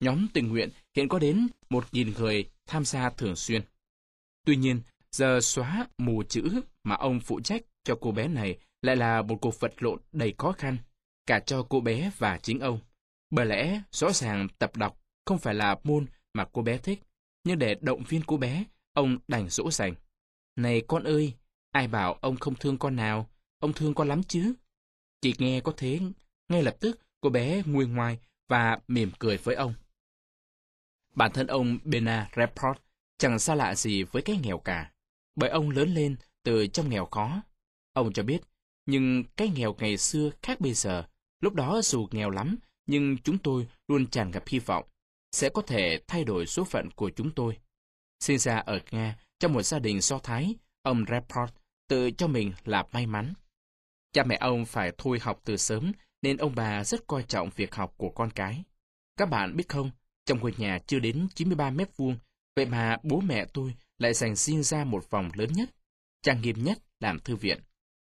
Nhóm 0.01 0.27
tình 0.32 0.48
nguyện 0.48 0.70
hiện 0.97 1.09
có 1.09 1.19
đến 1.19 1.48
1.000 1.70 2.12
người 2.19 2.51
tham 2.66 2.85
gia 2.85 3.10
thường 3.10 3.36
xuyên. 3.36 3.62
Tuy 4.47 4.56
nhiên, 4.56 4.81
giờ 5.10 5.40
xóa 5.40 5.86
mù 5.98 6.23
chữ 6.23 6.60
mà 6.85 6.94
ông 6.94 7.20
phụ 7.20 7.40
trách 7.40 7.62
cho 7.85 7.98
cô 8.01 8.10
bé 8.10 8.28
này 8.28 8.59
lại 8.82 8.97
là 8.97 9.23
một 9.23 9.36
cuộc 9.40 9.60
vật 9.60 9.82
lộn 9.82 10.01
đầy 10.12 10.35
khó 10.39 10.52
khăn, 10.52 10.77
cả 11.27 11.40
cho 11.40 11.66
cô 11.69 11.81
bé 11.81 12.10
và 12.19 12.39
chính 12.39 12.60
ông. 12.60 12.78
Bởi 13.31 13.47
lẽ, 13.47 13.82
rõ 13.90 14.12
ràng 14.12 14.48
tập 14.59 14.77
đọc 14.77 15.01
không 15.24 15.39
phải 15.39 15.55
là 15.55 15.77
môn 15.85 16.06
mà 16.35 16.44
cô 16.52 16.62
bé 16.62 16.78
thích, 16.78 17.01
nhưng 17.44 17.59
để 17.59 17.77
động 17.81 18.02
viên 18.09 18.23
cô 18.27 18.36
bé, 18.36 18.65
ông 18.98 19.18
đành 19.28 19.48
dỗ 19.48 19.70
dành. 19.70 19.94
Này 20.56 20.82
con 20.88 21.04
ơi, 21.04 21.34
ai 21.70 21.88
bảo 21.88 22.14
ông 22.14 22.36
không 22.36 22.54
thương 22.54 22.78
con 22.78 22.96
nào, 22.96 23.30
ông 23.58 23.72
thương 23.72 23.94
con 23.94 24.08
lắm 24.08 24.22
chứ. 24.22 24.54
Chỉ 25.20 25.34
nghe 25.38 25.60
có 25.60 25.72
thế, 25.76 26.00
ngay 26.48 26.62
lập 26.62 26.76
tức 26.80 27.00
cô 27.20 27.30
bé 27.30 27.62
nguôi 27.66 27.86
ngoai 27.86 28.18
và 28.48 28.78
mỉm 28.88 29.10
cười 29.18 29.36
với 29.36 29.54
ông. 29.54 29.74
Bản 31.14 31.32
thân 31.32 31.46
ông 31.46 31.78
Bena 31.84 32.30
Report 32.36 32.78
chẳng 33.18 33.38
xa 33.38 33.54
lạ 33.54 33.74
gì 33.74 34.02
với 34.02 34.22
cái 34.22 34.36
nghèo 34.42 34.58
cả, 34.58 34.92
bởi 35.36 35.50
ông 35.50 35.70
lớn 35.70 35.94
lên 35.94 36.16
từ 36.42 36.66
trong 36.66 36.88
nghèo 36.88 37.06
khó. 37.06 37.42
Ông 37.92 38.12
cho 38.12 38.22
biết, 38.22 38.40
nhưng 38.86 39.24
cái 39.36 39.48
nghèo 39.48 39.74
ngày 39.78 39.96
xưa 39.96 40.30
khác 40.42 40.60
bây 40.60 40.74
giờ, 40.74 41.04
lúc 41.40 41.54
đó 41.54 41.80
dù 41.82 42.08
nghèo 42.10 42.30
lắm, 42.30 42.56
nhưng 42.86 43.18
chúng 43.18 43.38
tôi 43.38 43.68
luôn 43.88 44.06
tràn 44.06 44.30
ngập 44.30 44.42
hy 44.46 44.58
vọng, 44.58 44.84
sẽ 45.32 45.48
có 45.48 45.62
thể 45.62 46.00
thay 46.06 46.24
đổi 46.24 46.46
số 46.46 46.64
phận 46.64 46.90
của 46.90 47.10
chúng 47.16 47.30
tôi. 47.30 47.58
Sinh 48.20 48.38
ra 48.38 48.56
ở 48.56 48.80
Nga, 48.90 49.16
trong 49.38 49.52
một 49.52 49.62
gia 49.62 49.78
đình 49.78 50.00
do 50.00 50.18
Thái, 50.18 50.54
ông 50.82 51.04
Report 51.08 51.50
tự 51.88 52.10
cho 52.10 52.26
mình 52.26 52.52
là 52.64 52.84
may 52.92 53.06
mắn. 53.06 53.34
Cha 54.12 54.24
mẹ 54.24 54.36
ông 54.40 54.66
phải 54.66 54.92
thôi 54.98 55.18
học 55.22 55.40
từ 55.44 55.56
sớm, 55.56 55.92
nên 56.22 56.36
ông 56.36 56.54
bà 56.54 56.84
rất 56.84 57.06
coi 57.06 57.22
trọng 57.22 57.50
việc 57.56 57.74
học 57.74 57.94
của 57.96 58.10
con 58.10 58.30
cái. 58.30 58.62
Các 59.16 59.26
bạn 59.26 59.56
biết 59.56 59.68
không, 59.68 59.90
trong 60.26 60.40
ngôi 60.40 60.54
nhà 60.56 60.78
chưa 60.86 60.98
đến 60.98 61.28
93 61.34 61.70
mét 61.70 61.96
vuông, 61.96 62.16
vậy 62.56 62.66
mà 62.66 62.96
bố 63.02 63.20
mẹ 63.20 63.44
tôi 63.44 63.74
lại 63.98 64.14
dành 64.14 64.36
riêng 64.36 64.62
ra 64.62 64.84
một 64.84 65.04
phòng 65.10 65.30
lớn 65.34 65.52
nhất, 65.52 65.70
trang 66.22 66.40
nghiêm 66.40 66.64
nhất 66.64 66.78
làm 67.00 67.20
thư 67.20 67.36
viện. 67.36 67.60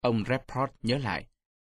Ông 0.00 0.24
Report 0.28 0.70
nhớ 0.82 0.98
lại, 0.98 1.26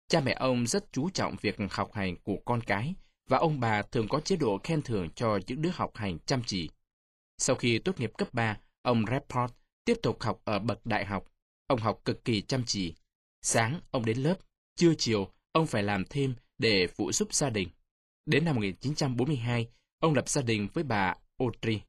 cha 0.09 0.21
mẹ 0.21 0.33
ông 0.33 0.67
rất 0.67 0.93
chú 0.93 1.11
trọng 1.11 1.37
việc 1.41 1.57
học 1.71 1.93
hành 1.93 2.17
của 2.17 2.37
con 2.45 2.61
cái, 2.61 2.95
và 3.29 3.39
ông 3.39 3.61
bà 3.61 3.83
thường 3.83 4.09
có 4.09 4.21
chế 4.21 4.37
độ 4.37 4.59
khen 4.65 4.83
thưởng 4.83 5.11
cho 5.15 5.39
những 5.47 5.63
đứa 5.63 5.71
học 5.75 5.91
hành 5.95 6.19
chăm 6.27 6.43
chỉ. 6.47 6.71
Sau 7.39 7.57
khi 7.57 7.79
tốt 7.79 8.01
nghiệp 8.01 8.13
cấp 8.19 8.35
3, 8.35 8.59
ông 8.83 9.05
Report 9.11 9.53
tiếp 9.85 9.95
tục 10.03 10.23
học 10.23 10.41
ở 10.45 10.59
bậc 10.59 10.87
đại 10.87 11.05
học. 11.05 11.25
Ông 11.67 11.81
học 11.81 12.01
cực 12.05 12.25
kỳ 12.25 12.43
chăm 12.43 12.63
chỉ. 12.67 12.95
Sáng, 13.43 13.81
ông 13.91 14.05
đến 14.05 14.19
lớp. 14.19 14.35
Trưa 14.77 14.95
chiều, 14.99 15.29
ông 15.53 15.67
phải 15.67 15.83
làm 15.83 16.05
thêm 16.11 16.35
để 16.59 16.87
phụ 16.87 17.13
giúp 17.13 17.35
gia 17.35 17.51
đình. 17.51 17.69
Đến 18.27 18.45
năm 18.45 18.55
1942, 18.55 19.69
ông 19.99 20.15
lập 20.15 20.29
gia 20.29 20.43
đình 20.43 20.69
với 20.75 20.85
bà 20.85 21.15
Audrey. 21.39 21.81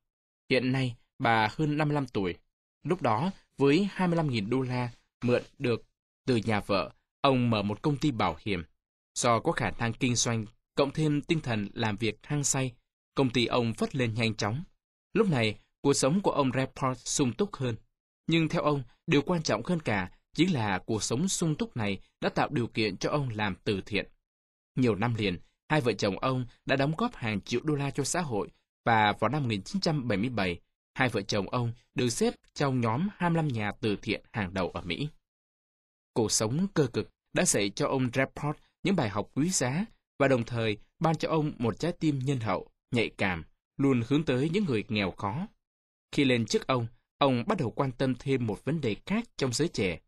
Hiện 0.49 0.71
nay, 0.71 0.95
bà 1.19 1.47
hơn 1.51 1.77
55 1.77 2.07
tuổi. 2.07 2.35
Lúc 2.83 3.01
đó, 3.01 3.31
với 3.57 3.89
25.000 3.95 4.49
đô 4.49 4.61
la 4.61 4.91
mượn 5.23 5.43
được 5.59 5.85
từ 6.25 6.35
nhà 6.35 6.59
vợ, 6.59 6.91
ông 7.21 7.49
mở 7.49 7.61
một 7.61 7.81
công 7.81 7.97
ty 7.97 8.11
bảo 8.11 8.37
hiểm. 8.39 8.63
Do 9.15 9.39
có 9.39 9.51
khả 9.51 9.71
năng 9.71 9.93
kinh 9.93 10.15
doanh, 10.15 10.45
cộng 10.75 10.91
thêm 10.91 11.21
tinh 11.21 11.39
thần 11.39 11.69
làm 11.73 11.97
việc 11.97 12.19
hăng 12.23 12.43
say, 12.43 12.73
công 13.15 13.29
ty 13.29 13.45
ông 13.45 13.73
phất 13.73 13.95
lên 13.95 14.13
nhanh 14.13 14.35
chóng. 14.35 14.63
Lúc 15.13 15.29
này, 15.29 15.59
cuộc 15.81 15.93
sống 15.93 16.21
của 16.21 16.31
ông 16.31 16.51
Report 16.53 16.97
sung 16.97 17.33
túc 17.33 17.55
hơn. 17.55 17.75
Nhưng 18.27 18.49
theo 18.49 18.61
ông, 18.61 18.83
điều 19.07 19.21
quan 19.21 19.43
trọng 19.43 19.63
hơn 19.65 19.79
cả 19.79 20.11
chính 20.33 20.53
là 20.53 20.79
cuộc 20.85 21.03
sống 21.03 21.27
sung 21.27 21.55
túc 21.55 21.77
này 21.77 21.99
đã 22.21 22.29
tạo 22.29 22.49
điều 22.51 22.67
kiện 22.67 22.97
cho 22.97 23.09
ông 23.09 23.29
làm 23.29 23.55
từ 23.63 23.81
thiện. 23.85 24.05
Nhiều 24.75 24.95
năm 24.95 25.15
liền, 25.15 25.39
hai 25.69 25.81
vợ 25.81 25.93
chồng 25.93 26.19
ông 26.19 26.45
đã 26.65 26.75
đóng 26.75 26.93
góp 26.97 27.15
hàng 27.15 27.41
triệu 27.41 27.61
đô 27.63 27.75
la 27.75 27.91
cho 27.91 28.03
xã 28.03 28.21
hội 28.21 28.49
và 28.85 29.13
vào 29.19 29.29
năm 29.29 29.43
1977, 29.43 30.59
hai 30.93 31.09
vợ 31.09 31.21
chồng 31.21 31.49
ông 31.49 31.73
được 31.95 32.09
xếp 32.09 32.33
trong 32.53 32.81
nhóm 32.81 33.07
25 33.17 33.47
nhà 33.47 33.71
từ 33.81 33.95
thiện 34.01 34.21
hàng 34.31 34.53
đầu 34.53 34.69
ở 34.69 34.81
Mỹ. 34.81 35.09
Cuộc 36.13 36.31
sống 36.31 36.67
cơ 36.73 36.87
cực 36.93 37.09
đã 37.33 37.45
dạy 37.45 37.69
cho 37.69 37.87
ông 37.87 38.09
Report 38.13 38.57
những 38.83 38.95
bài 38.95 39.09
học 39.09 39.29
quý 39.35 39.49
giá 39.49 39.85
và 40.19 40.27
đồng 40.27 40.43
thời 40.43 40.77
ban 40.99 41.15
cho 41.15 41.29
ông 41.29 41.51
một 41.57 41.79
trái 41.79 41.91
tim 41.91 42.19
nhân 42.19 42.39
hậu, 42.39 42.69
nhạy 42.91 43.09
cảm, 43.17 43.43
luôn 43.79 44.01
hướng 44.07 44.23
tới 44.23 44.49
những 44.49 44.65
người 44.65 44.83
nghèo 44.89 45.11
khó. 45.11 45.47
Khi 46.11 46.25
lên 46.25 46.45
chức 46.45 46.67
ông, 46.67 46.87
ông 47.17 47.43
bắt 47.47 47.57
đầu 47.57 47.71
quan 47.71 47.91
tâm 47.91 48.15
thêm 48.19 48.47
một 48.47 48.65
vấn 48.65 48.81
đề 48.81 48.95
khác 49.05 49.23
trong 49.37 49.53
giới 49.53 49.67
trẻ. 49.67 49.99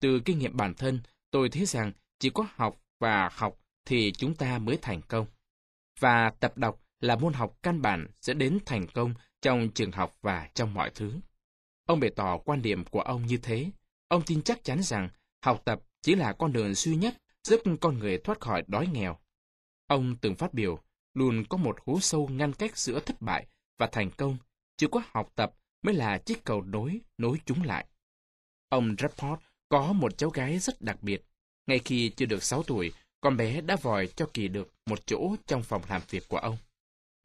Từ 0.00 0.20
kinh 0.24 0.38
nghiệm 0.38 0.56
bản 0.56 0.74
thân, 0.74 1.00
tôi 1.30 1.48
thấy 1.48 1.66
rằng 1.66 1.92
chỉ 2.18 2.30
có 2.30 2.46
học 2.54 2.82
và 3.00 3.28
học 3.32 3.60
thì 3.84 4.12
chúng 4.12 4.34
ta 4.34 4.58
mới 4.58 4.78
thành 4.82 5.02
công. 5.02 5.26
Và 6.00 6.30
tập 6.40 6.58
đọc 6.58 6.82
là 7.00 7.16
môn 7.16 7.32
học 7.32 7.58
căn 7.62 7.82
bản 7.82 8.06
sẽ 8.20 8.34
đến 8.34 8.58
thành 8.66 8.86
công 8.86 9.14
trong 9.42 9.68
trường 9.74 9.92
học 9.92 10.18
và 10.22 10.48
trong 10.54 10.74
mọi 10.74 10.90
thứ. 10.94 11.20
Ông 11.86 12.00
bày 12.00 12.10
tỏ 12.16 12.38
quan 12.38 12.62
điểm 12.62 12.84
của 12.84 13.00
ông 13.00 13.26
như 13.26 13.36
thế. 13.36 13.70
Ông 14.08 14.22
tin 14.26 14.42
chắc 14.42 14.64
chắn 14.64 14.82
rằng 14.82 15.08
học 15.44 15.62
tập 15.64 15.80
chỉ 16.02 16.14
là 16.14 16.32
con 16.32 16.52
đường 16.52 16.74
duy 16.74 16.96
nhất 16.96 17.16
giúp 17.44 17.60
con 17.80 17.98
người 17.98 18.18
thoát 18.18 18.40
khỏi 18.40 18.62
đói 18.66 18.86
nghèo. 18.86 19.18
Ông 19.86 20.16
từng 20.16 20.34
phát 20.34 20.54
biểu, 20.54 20.78
luôn 21.16 21.44
có 21.48 21.56
một 21.56 21.78
hố 21.86 22.00
sâu 22.00 22.28
ngăn 22.28 22.52
cách 22.52 22.78
giữa 22.78 23.00
thất 23.00 23.22
bại 23.22 23.46
và 23.78 23.86
thành 23.92 24.10
công, 24.10 24.36
chỉ 24.76 24.86
có 24.92 25.02
học 25.10 25.32
tập 25.34 25.54
mới 25.82 25.94
là 25.94 26.18
chiếc 26.18 26.44
cầu 26.44 26.62
nối, 26.62 27.00
nối 27.18 27.38
chúng 27.44 27.62
lại. 27.62 27.86
Ông 28.68 28.96
Rapport 28.98 29.40
có 29.68 29.92
một 29.92 30.18
cháu 30.18 30.30
gái 30.30 30.58
rất 30.58 30.82
đặc 30.82 31.02
biệt. 31.02 31.22
Ngay 31.66 31.78
khi 31.84 32.08
chưa 32.16 32.26
được 32.26 32.42
6 32.42 32.62
tuổi, 32.62 32.92
con 33.20 33.36
bé 33.36 33.60
đã 33.60 33.76
vòi 33.82 34.06
cho 34.06 34.30
kỳ 34.34 34.48
được 34.48 34.72
một 34.86 35.06
chỗ 35.06 35.36
trong 35.46 35.62
phòng 35.62 35.82
làm 35.88 36.02
việc 36.10 36.28
của 36.28 36.38
ông. 36.38 36.56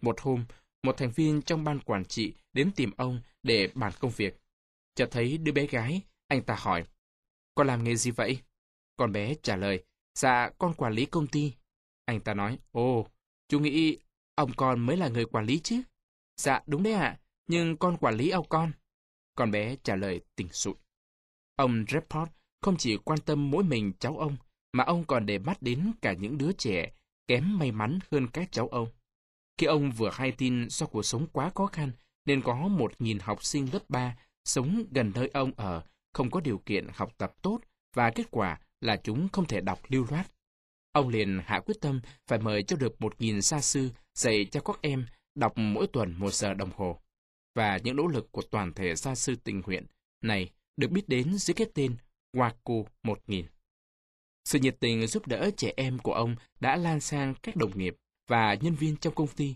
Một 0.01 0.21
hôm, 0.21 0.45
một 0.83 0.97
thành 0.97 1.11
viên 1.11 1.41
trong 1.41 1.63
ban 1.63 1.79
quản 1.79 2.05
trị 2.05 2.33
đến 2.53 2.71
tìm 2.75 2.91
ông 2.97 3.21
để 3.43 3.69
bàn 3.73 3.91
công 3.99 4.11
việc. 4.11 4.37
Chợt 4.95 5.07
thấy 5.11 5.37
đứa 5.37 5.51
bé 5.51 5.65
gái, 5.65 6.01
anh 6.27 6.43
ta 6.43 6.55
hỏi, 6.59 6.83
con 7.55 7.67
làm 7.67 7.83
nghề 7.83 7.95
gì 7.95 8.11
vậy? 8.11 8.39
Con 8.97 9.11
bé 9.11 9.35
trả 9.43 9.55
lời, 9.55 9.83
dạ 10.15 10.49
con 10.57 10.73
quản 10.73 10.93
lý 10.93 11.05
công 11.05 11.27
ty. 11.27 11.53
Anh 12.05 12.19
ta 12.19 12.33
nói, 12.33 12.59
ồ, 12.71 13.07
chú 13.51 13.59
nghĩ 13.59 13.97
ông 14.35 14.51
con 14.57 14.79
mới 14.79 14.97
là 14.97 15.07
người 15.07 15.25
quản 15.25 15.45
lý 15.45 15.59
chứ? 15.63 15.81
Dạ 16.37 16.61
đúng 16.67 16.83
đấy 16.83 16.93
ạ, 16.93 17.19
nhưng 17.47 17.77
con 17.77 17.97
quản 17.97 18.15
lý 18.15 18.29
ông 18.29 18.45
con. 18.49 18.71
Con 19.35 19.51
bé 19.51 19.75
trả 19.83 19.95
lời 19.95 20.21
tỉnh 20.35 20.49
sụi. 20.51 20.73
Ông 21.55 21.85
Report 21.89 22.29
không 22.61 22.77
chỉ 22.77 22.97
quan 22.97 23.19
tâm 23.19 23.51
mỗi 23.51 23.63
mình 23.63 23.93
cháu 23.99 24.17
ông, 24.17 24.37
mà 24.73 24.83
ông 24.83 25.05
còn 25.05 25.25
để 25.25 25.37
mắt 25.39 25.61
đến 25.61 25.91
cả 26.01 26.13
những 26.13 26.37
đứa 26.37 26.51
trẻ 26.51 26.91
kém 27.27 27.59
may 27.59 27.71
mắn 27.71 27.99
hơn 28.11 28.27
các 28.27 28.51
cháu 28.51 28.67
ông. 28.67 28.87
Khi 29.57 29.67
ông 29.67 29.91
vừa 29.91 30.09
hay 30.13 30.31
tin 30.31 30.69
do 30.69 30.85
cuộc 30.85 31.03
sống 31.03 31.27
quá 31.31 31.51
khó 31.55 31.65
khăn, 31.65 31.91
nên 32.25 32.41
có 32.41 32.55
một 32.55 33.01
nghìn 33.01 33.19
học 33.19 33.43
sinh 33.43 33.67
lớp 33.73 33.89
3 33.89 34.17
sống 34.45 34.83
gần 34.91 35.11
nơi 35.15 35.29
ông 35.33 35.51
ở, 35.55 35.83
không 36.13 36.31
có 36.31 36.39
điều 36.39 36.57
kiện 36.57 36.87
học 36.93 37.13
tập 37.17 37.33
tốt, 37.41 37.59
và 37.93 38.11
kết 38.15 38.27
quả 38.31 38.59
là 38.81 38.95
chúng 39.03 39.29
không 39.29 39.45
thể 39.45 39.61
đọc 39.61 39.79
lưu 39.87 40.05
loát. 40.09 40.27
Ông 40.91 41.09
liền 41.09 41.41
hạ 41.45 41.59
quyết 41.65 41.81
tâm 41.81 42.01
phải 42.27 42.39
mời 42.39 42.63
cho 42.63 42.75
được 42.75 43.01
một 43.01 43.21
nghìn 43.21 43.41
gia 43.41 43.61
sư 43.61 43.89
dạy 44.13 44.45
cho 44.51 44.61
các 44.61 44.79
em 44.81 45.05
đọc 45.35 45.53
mỗi 45.55 45.87
tuần 45.87 46.13
một 46.17 46.33
giờ 46.33 46.53
đồng 46.53 46.71
hồ. 46.75 47.01
Và 47.55 47.77
những 47.83 47.95
nỗ 47.95 48.07
lực 48.07 48.31
của 48.31 48.41
toàn 48.51 48.73
thể 48.73 48.95
gia 48.95 49.15
sư 49.15 49.35
tình 49.43 49.61
nguyện 49.61 49.85
này 50.21 50.49
được 50.77 50.91
biết 50.91 51.09
đến 51.09 51.37
dưới 51.37 51.53
cái 51.55 51.67
tên 51.73 51.95
Waku 52.33 52.85
1000. 53.03 53.45
Sự 54.45 54.59
nhiệt 54.59 54.77
tình 54.79 55.07
giúp 55.07 55.27
đỡ 55.27 55.51
trẻ 55.57 55.73
em 55.77 55.99
của 55.99 56.13
ông 56.13 56.35
đã 56.59 56.75
lan 56.75 56.99
sang 56.99 57.33
các 57.43 57.55
đồng 57.55 57.77
nghiệp 57.77 57.95
và 58.27 58.53
nhân 58.53 58.75
viên 58.75 58.97
trong 58.97 59.15
công 59.15 59.27
ty. 59.27 59.55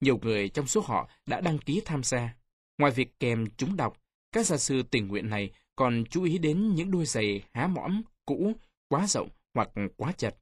Nhiều 0.00 0.18
người 0.22 0.48
trong 0.48 0.66
số 0.66 0.80
họ 0.80 1.08
đã 1.26 1.40
đăng 1.40 1.58
ký 1.58 1.82
tham 1.84 2.02
gia. 2.02 2.36
Ngoài 2.78 2.92
việc 2.92 3.20
kèm 3.20 3.46
chúng 3.56 3.76
đọc, 3.76 4.02
các 4.32 4.46
gia 4.46 4.56
sư 4.56 4.82
tình 4.90 5.08
nguyện 5.08 5.30
này 5.30 5.50
còn 5.76 6.04
chú 6.10 6.24
ý 6.24 6.38
đến 6.38 6.74
những 6.74 6.90
đôi 6.90 7.06
giày 7.06 7.42
há 7.52 7.66
mõm, 7.66 8.02
cũ, 8.24 8.52
quá 8.88 9.06
rộng 9.06 9.28
hoặc 9.54 9.68
quá 9.96 10.12
chật. 10.12 10.36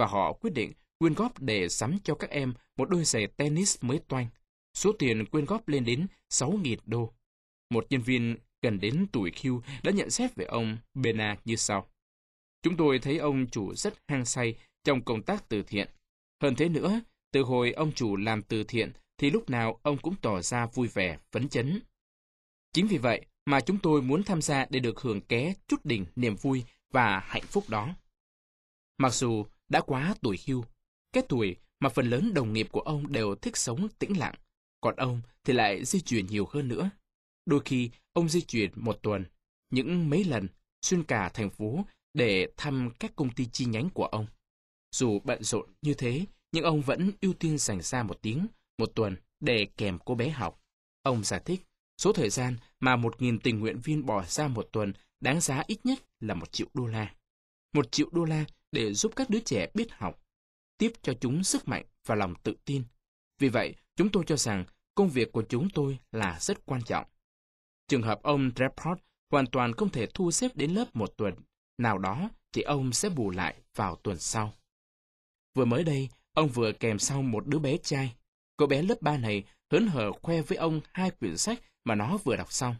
Và 0.00 0.06
họ 0.06 0.32
quyết 0.32 0.50
định 0.54 0.72
quyên 0.98 1.14
góp 1.14 1.40
để 1.40 1.68
sắm 1.68 1.98
cho 2.04 2.14
các 2.14 2.30
em 2.30 2.54
một 2.76 2.90
đôi 2.90 3.04
giày 3.04 3.26
tennis 3.26 3.76
mới 3.80 4.00
toanh. 4.08 4.26
Số 4.74 4.92
tiền 4.98 5.26
quyên 5.26 5.44
góp 5.44 5.68
lên 5.68 5.84
đến 5.84 6.06
6.000 6.30 6.76
đô. 6.86 7.12
Một 7.70 7.86
nhân 7.90 8.02
viên 8.02 8.36
gần 8.62 8.80
đến 8.80 9.06
tuổi 9.12 9.30
Q 9.30 9.60
đã 9.82 9.92
nhận 9.92 10.10
xét 10.10 10.34
về 10.34 10.44
ông 10.44 10.76
Bena 10.94 11.36
như 11.44 11.56
sau. 11.56 11.86
Chúng 12.62 12.76
tôi 12.76 12.98
thấy 12.98 13.18
ông 13.18 13.46
chủ 13.46 13.74
rất 13.74 13.94
hăng 14.08 14.24
say 14.24 14.54
trong 14.84 15.04
công 15.04 15.22
tác 15.22 15.48
từ 15.48 15.62
thiện. 15.62 15.88
Hơn 16.42 16.54
thế 16.54 16.68
nữa, 16.68 17.00
từ 17.32 17.42
hồi 17.42 17.72
ông 17.72 17.92
chủ 17.92 18.16
làm 18.16 18.42
từ 18.42 18.64
thiện 18.64 18.92
thì 19.18 19.30
lúc 19.30 19.50
nào 19.50 19.80
ông 19.82 19.98
cũng 19.98 20.14
tỏ 20.22 20.40
ra 20.40 20.66
vui 20.66 20.88
vẻ, 20.88 21.18
phấn 21.32 21.48
chấn. 21.48 21.80
Chính 22.72 22.86
vì 22.86 22.98
vậy 22.98 23.26
mà 23.46 23.60
chúng 23.60 23.78
tôi 23.78 24.02
muốn 24.02 24.22
tham 24.22 24.42
gia 24.42 24.66
để 24.70 24.80
được 24.80 25.00
hưởng 25.00 25.20
ké 25.20 25.54
chút 25.68 25.84
đỉnh 25.84 26.06
niềm 26.16 26.36
vui 26.36 26.64
và 26.90 27.18
hạnh 27.18 27.46
phúc 27.46 27.64
đó. 27.68 27.94
Mặc 28.98 29.14
dù 29.14 29.44
đã 29.70 29.80
quá 29.80 30.14
tuổi 30.20 30.38
hưu, 30.46 30.64
cái 31.12 31.22
tuổi 31.28 31.56
mà 31.80 31.88
phần 31.88 32.10
lớn 32.10 32.34
đồng 32.34 32.52
nghiệp 32.52 32.68
của 32.72 32.80
ông 32.80 33.12
đều 33.12 33.34
thích 33.34 33.56
sống 33.56 33.88
tĩnh 33.98 34.18
lặng, 34.18 34.34
còn 34.80 34.96
ông 34.96 35.20
thì 35.44 35.52
lại 35.52 35.84
di 35.84 36.00
chuyển 36.00 36.26
nhiều 36.26 36.46
hơn 36.50 36.68
nữa. 36.68 36.90
Đôi 37.46 37.60
khi 37.64 37.90
ông 38.12 38.28
di 38.28 38.40
chuyển 38.40 38.70
một 38.76 38.98
tuần, 39.02 39.24
những 39.70 40.10
mấy 40.10 40.24
lần, 40.24 40.48
xuyên 40.82 41.04
cả 41.04 41.28
thành 41.28 41.50
phố 41.50 41.84
để 42.14 42.48
thăm 42.56 42.90
các 43.00 43.16
công 43.16 43.30
ty 43.30 43.46
chi 43.46 43.64
nhánh 43.64 43.90
của 43.90 44.04
ông. 44.04 44.26
Dù 44.92 45.20
bận 45.24 45.42
rộn 45.42 45.68
như 45.82 45.94
thế, 45.94 46.24
nhưng 46.52 46.64
ông 46.64 46.80
vẫn 46.82 47.10
ưu 47.20 47.32
tiên 47.34 47.58
dành 47.58 47.82
ra 47.82 48.02
một 48.02 48.22
tiếng, 48.22 48.46
một 48.78 48.92
tuần 48.94 49.16
để 49.40 49.66
kèm 49.76 49.98
cô 50.04 50.14
bé 50.14 50.28
học. 50.28 50.62
Ông 51.02 51.24
giải 51.24 51.40
thích, 51.44 51.60
số 51.98 52.12
thời 52.12 52.30
gian 52.30 52.56
mà 52.80 52.96
một 52.96 53.22
nghìn 53.22 53.38
tình 53.38 53.60
nguyện 53.60 53.78
viên 53.84 54.06
bỏ 54.06 54.24
ra 54.24 54.48
một 54.48 54.68
tuần 54.72 54.92
đáng 55.20 55.40
giá 55.40 55.62
ít 55.66 55.86
nhất 55.86 55.98
là 56.20 56.34
một 56.34 56.52
triệu 56.52 56.66
đô 56.74 56.86
la. 56.86 57.14
Một 57.72 57.92
triệu 57.92 58.08
đô 58.12 58.24
la 58.24 58.44
để 58.72 58.94
giúp 58.94 59.12
các 59.16 59.30
đứa 59.30 59.40
trẻ 59.40 59.70
biết 59.74 59.92
học, 59.92 60.22
tiếp 60.78 60.92
cho 61.02 61.14
chúng 61.20 61.44
sức 61.44 61.68
mạnh 61.68 61.84
và 62.06 62.14
lòng 62.14 62.34
tự 62.42 62.54
tin. 62.64 62.84
Vì 63.38 63.48
vậy, 63.48 63.74
chúng 63.96 64.08
tôi 64.08 64.24
cho 64.26 64.36
rằng 64.36 64.64
công 64.94 65.08
việc 65.08 65.32
của 65.32 65.42
chúng 65.48 65.68
tôi 65.74 65.98
là 66.12 66.38
rất 66.40 66.66
quan 66.66 66.82
trọng. 66.82 67.06
Trường 67.88 68.02
hợp 68.02 68.22
ông 68.22 68.50
Dreport 68.56 69.00
hoàn 69.30 69.46
toàn 69.46 69.72
không 69.72 69.90
thể 69.90 70.06
thu 70.14 70.30
xếp 70.30 70.56
đến 70.56 70.70
lớp 70.70 70.96
một 70.96 71.16
tuần 71.16 71.34
nào 71.78 71.98
đó 71.98 72.30
thì 72.52 72.62
ông 72.62 72.92
sẽ 72.92 73.08
bù 73.08 73.30
lại 73.30 73.54
vào 73.74 73.96
tuần 73.96 74.18
sau. 74.18 74.52
Vừa 75.54 75.64
mới 75.64 75.84
đây, 75.84 76.08
ông 76.32 76.48
vừa 76.48 76.72
kèm 76.72 76.98
sau 76.98 77.22
một 77.22 77.46
đứa 77.46 77.58
bé 77.58 77.76
trai. 77.76 78.16
Cô 78.56 78.66
bé 78.66 78.82
lớp 78.82 78.94
3 79.00 79.16
này 79.16 79.44
hớn 79.70 79.86
hở 79.86 80.12
khoe 80.12 80.42
với 80.42 80.58
ông 80.58 80.80
hai 80.92 81.10
quyển 81.10 81.36
sách 81.36 81.60
mà 81.84 81.94
nó 81.94 82.16
vừa 82.16 82.36
đọc 82.36 82.52
xong. 82.52 82.76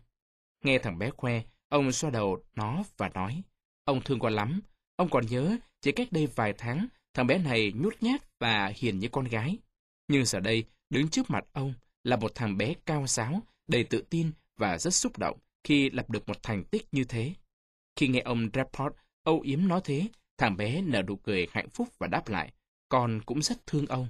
Nghe 0.65 0.79
thằng 0.79 0.99
bé 0.99 1.11
khoe, 1.11 1.43
ông 1.69 1.93
xoa 1.93 2.11
đầu 2.11 2.45
nó 2.55 2.83
và 2.97 3.09
nói, 3.09 3.43
ông 3.85 4.01
thương 4.05 4.19
con 4.19 4.33
lắm. 4.33 4.61
Ông 5.01 5.09
còn 5.09 5.27
nhớ, 5.27 5.57
chỉ 5.81 5.93
cách 5.93 6.09
đây 6.11 6.29
vài 6.35 6.55
tháng, 6.59 6.87
thằng 7.15 7.27
bé 7.27 7.39
này 7.39 7.73
nhút 7.77 7.97
nhát 8.01 8.39
và 8.39 8.73
hiền 8.77 8.99
như 8.99 9.09
con 9.09 9.25
gái. 9.25 9.57
Nhưng 10.09 10.25
giờ 10.25 10.41
đây, 10.41 10.65
đứng 10.91 11.09
trước 11.09 11.31
mặt 11.31 11.45
ông 11.53 11.75
là 12.05 12.17
một 12.17 12.35
thằng 12.35 12.57
bé 12.57 12.75
cao 12.87 13.07
giáo, 13.07 13.43
đầy 13.69 13.85
tự 13.85 14.03
tin 14.11 14.31
và 14.57 14.79
rất 14.79 14.95
xúc 14.95 15.19
động 15.19 15.39
khi 15.65 15.91
lập 15.91 16.11
được 16.11 16.29
một 16.29 16.43
thành 16.43 16.65
tích 16.65 16.87
như 16.93 17.05
thế. 17.05 17.35
Khi 17.97 18.09
nghe 18.09 18.21
ông 18.21 18.49
Rapport 18.55 18.95
âu 19.23 19.41
yếm 19.41 19.69
nói 19.69 19.81
thế, 19.85 20.07
thằng 20.39 20.57
bé 20.57 20.81
nở 20.81 21.03
nụ 21.03 21.17
cười 21.17 21.47
hạnh 21.51 21.69
phúc 21.69 21.89
và 21.99 22.07
đáp 22.07 22.29
lại, 22.29 22.53
con 22.89 23.21
cũng 23.27 23.43
rất 23.43 23.67
thương 23.67 23.87
ông. 23.87 24.09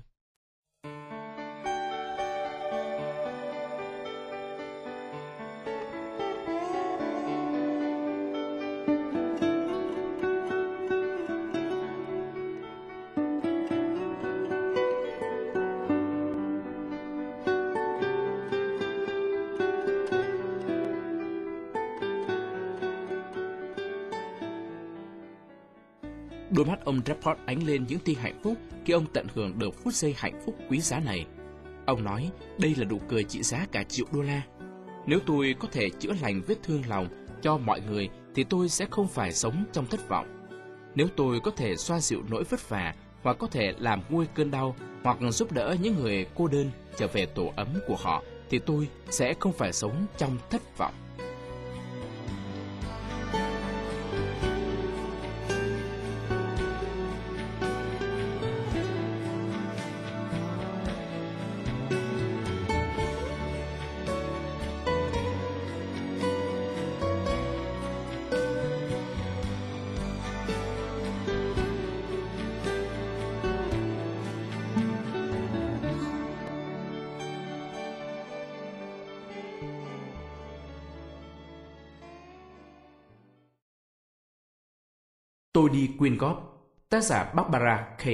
Ông 26.91 27.01
Rapport 27.07 27.39
ánh 27.47 27.67
lên 27.67 27.85
những 27.89 27.99
tia 27.99 28.15
hạnh 28.15 28.41
phúc 28.43 28.57
khi 28.85 28.93
ông 28.93 29.07
tận 29.13 29.27
hưởng 29.35 29.59
được 29.59 29.85
phút 29.85 29.95
giây 29.95 30.15
hạnh 30.19 30.41
phúc 30.47 30.55
quý 30.71 30.81
giá 30.81 31.01
này. 31.01 31.27
Ông 31.87 32.05
nói, 32.05 32.31
đây 32.59 32.75
là 32.79 32.85
nụ 32.85 32.99
cười 33.09 33.25
trị 33.25 33.43
giá 33.43 33.67
cả 33.73 33.83
triệu 33.83 34.07
đô 34.13 34.23
la. 34.23 34.43
Nếu 35.07 35.19
tôi 35.27 35.55
có 35.59 35.69
thể 35.73 35.91
chữa 35.91 36.13
lành 36.23 36.43
vết 36.47 36.55
thương 36.63 36.83
lòng 36.89 37.09
cho 37.43 37.59
mọi 37.59 37.81
người 37.81 38.09
thì 38.35 38.45
tôi 38.45 38.69
sẽ 38.69 38.87
không 38.91 39.09
phải 39.09 39.33
sống 39.33 39.65
trong 39.73 39.87
thất 39.87 40.09
vọng. 40.09 40.27
Nếu 40.95 41.07
tôi 41.17 41.41
có 41.41 41.51
thể 41.51 41.77
xoa 41.77 42.01
dịu 42.01 42.23
nỗi 42.31 42.45
vất 42.45 42.69
vả 42.69 42.95
hoặc 43.23 43.37
có 43.39 43.47
thể 43.47 43.75
làm 43.79 44.01
nguôi 44.09 44.27
cơn 44.35 44.51
đau 44.51 44.77
hoặc 45.03 45.19
giúp 45.31 45.53
đỡ 45.53 45.77
những 45.83 45.97
người 45.97 46.27
cô 46.35 46.49
đơn 46.49 46.71
trở 46.97 47.07
về 47.07 47.27
tổ 47.27 47.53
ấm 47.57 47.69
của 47.87 47.97
họ 47.97 48.23
thì 48.51 48.59
tôi 48.59 48.89
sẽ 49.11 49.35
không 49.41 49.53
phải 49.53 49.73
sống 49.73 50.07
trong 50.19 50.37
thất 50.51 50.79
vọng. 50.79 50.95
Quyên 86.01 86.19
góp, 86.19 86.67
tác 86.89 87.05
giả 87.05 87.33
Barbara 87.35 87.97
K. 87.99 88.05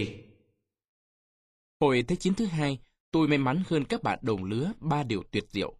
Hồi 1.80 2.04
Thế 2.08 2.16
chiến 2.16 2.34
thứ 2.34 2.46
hai, 2.46 2.78
tôi 3.10 3.28
may 3.28 3.38
mắn 3.38 3.62
hơn 3.66 3.84
các 3.84 4.02
bạn 4.02 4.18
đồng 4.22 4.44
lứa 4.44 4.72
ba 4.80 5.02
điều 5.02 5.22
tuyệt 5.30 5.44
diệu. 5.50 5.74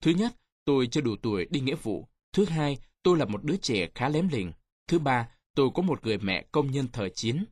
Thứ 0.00 0.10
nhất, 0.10 0.32
tôi 0.64 0.86
chưa 0.86 1.00
đủ 1.00 1.16
tuổi 1.22 1.46
đi 1.50 1.60
nghĩa 1.60 1.74
vụ. 1.74 2.08
Thứ 2.32 2.44
hai, 2.44 2.78
tôi 3.02 3.18
là 3.18 3.24
một 3.24 3.44
đứa 3.44 3.56
trẻ 3.56 3.88
khá 3.94 4.08
lém 4.08 4.28
lình. 4.28 4.52
Thứ 4.88 4.98
ba, 4.98 5.28
tôi 5.54 5.70
có 5.74 5.82
một 5.82 6.04
người 6.04 6.18
mẹ 6.18 6.44
công 6.52 6.70
nhân 6.70 6.86
thời 6.92 7.10
chiến. 7.10 7.44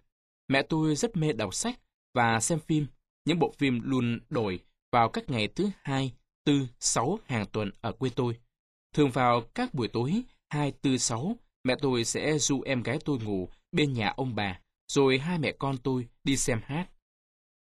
Mẹ 0.48 0.62
tôi 0.62 0.96
rất 0.96 1.16
mê 1.16 1.32
đọc 1.32 1.54
sách 1.54 1.80
và 2.14 2.40
xem 2.40 2.58
phim. 2.58 2.86
Những 3.24 3.38
bộ 3.38 3.54
phim 3.58 3.80
luôn 3.84 4.20
đổi 4.28 4.60
vào 4.92 5.08
các 5.08 5.30
ngày 5.30 5.48
thứ 5.48 5.70
hai, 5.82 6.12
tư, 6.44 6.66
sáu 6.80 7.18
hàng 7.26 7.46
tuần 7.52 7.70
ở 7.80 7.92
quê 7.92 8.10
tôi. 8.16 8.36
Thường 8.94 9.10
vào 9.10 9.40
các 9.40 9.74
buổi 9.74 9.88
tối 9.88 10.22
hai, 10.48 10.72
tư, 10.72 10.96
sáu, 10.96 11.36
mẹ 11.64 11.74
tôi 11.80 12.04
sẽ 12.04 12.38
du 12.38 12.62
em 12.62 12.82
gái 12.82 12.98
tôi 13.04 13.18
ngủ 13.18 13.48
bên 13.72 13.92
nhà 13.92 14.08
ông 14.16 14.34
bà, 14.34 14.60
rồi 14.88 15.18
hai 15.18 15.38
mẹ 15.38 15.52
con 15.58 15.76
tôi 15.78 16.08
đi 16.24 16.36
xem 16.36 16.60
hát. 16.64 16.90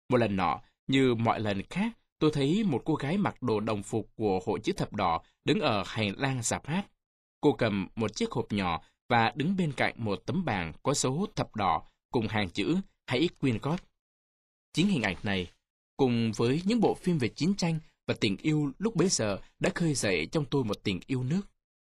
Một 0.10 0.18
lần 0.18 0.36
nọ, 0.36 0.62
như 0.88 1.16
mọi 1.16 1.40
lần 1.40 1.62
khác, 1.70 1.92
tôi 2.20 2.32
thấy 2.34 2.64
một 2.64 2.82
cô 2.86 2.96
gái 2.96 3.18
mặc 3.18 3.42
đồ 3.42 3.60
đồng 3.60 3.84
phục 3.84 4.10
của 4.16 4.40
hội 4.46 4.60
chữ 4.64 4.74
thập 4.74 4.94
đỏ 4.94 5.22
đứng 5.46 5.60
ở 5.60 5.84
hành 5.88 6.14
lang 6.18 6.42
dạp 6.44 6.68
hát. 6.68 6.88
Cô 7.42 7.54
cầm 7.54 7.88
một 7.96 8.16
chiếc 8.16 8.32
hộp 8.32 8.52
nhỏ 8.52 8.82
và 9.10 9.34
đứng 9.36 9.56
bên 9.58 9.72
cạnh 9.72 9.94
một 9.98 10.24
tấm 10.26 10.46
bảng 10.46 10.74
có 10.84 10.94
số 10.94 11.28
thập 11.36 11.56
đỏ 11.56 11.84
cùng 12.12 12.28
hàng 12.28 12.50
chữ 12.50 12.78
Hãy 13.08 13.30
quyên 13.40 13.58
góp. 13.58 13.80
Chính 14.74 14.88
hình 14.88 15.02
ảnh 15.02 15.16
này, 15.24 15.52
cùng 15.98 16.32
với 16.36 16.62
những 16.66 16.82
bộ 16.82 16.94
phim 16.94 17.18
về 17.18 17.28
chiến 17.28 17.54
tranh 17.56 17.80
và 18.08 18.14
tình 18.20 18.38
yêu 18.38 18.72
lúc 18.78 18.96
bấy 18.96 19.10
giờ 19.10 19.40
đã 19.60 19.70
khơi 19.76 19.94
dậy 19.94 20.28
trong 20.32 20.46
tôi 20.46 20.64
một 20.64 20.84
tình 20.84 21.00
yêu 21.08 21.24
nước. 21.24 21.42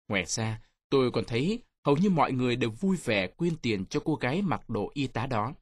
Ngoài 0.08 0.24
ra, 0.26 0.60
tôi 0.90 1.10
còn 1.10 1.24
thấy 1.24 1.62
hầu 1.84 1.96
như 1.96 2.10
mọi 2.10 2.32
người 2.32 2.56
đều 2.56 2.70
vui 2.70 2.96
vẻ 3.04 3.26
quyên 3.26 3.56
tiền 3.56 3.86
cho 3.86 4.00
cô 4.04 4.14
gái 4.14 4.42
mặc 4.42 4.70
đồ 4.70 4.90
y 4.94 5.06
tá 5.06 5.26
đó. 5.26 5.54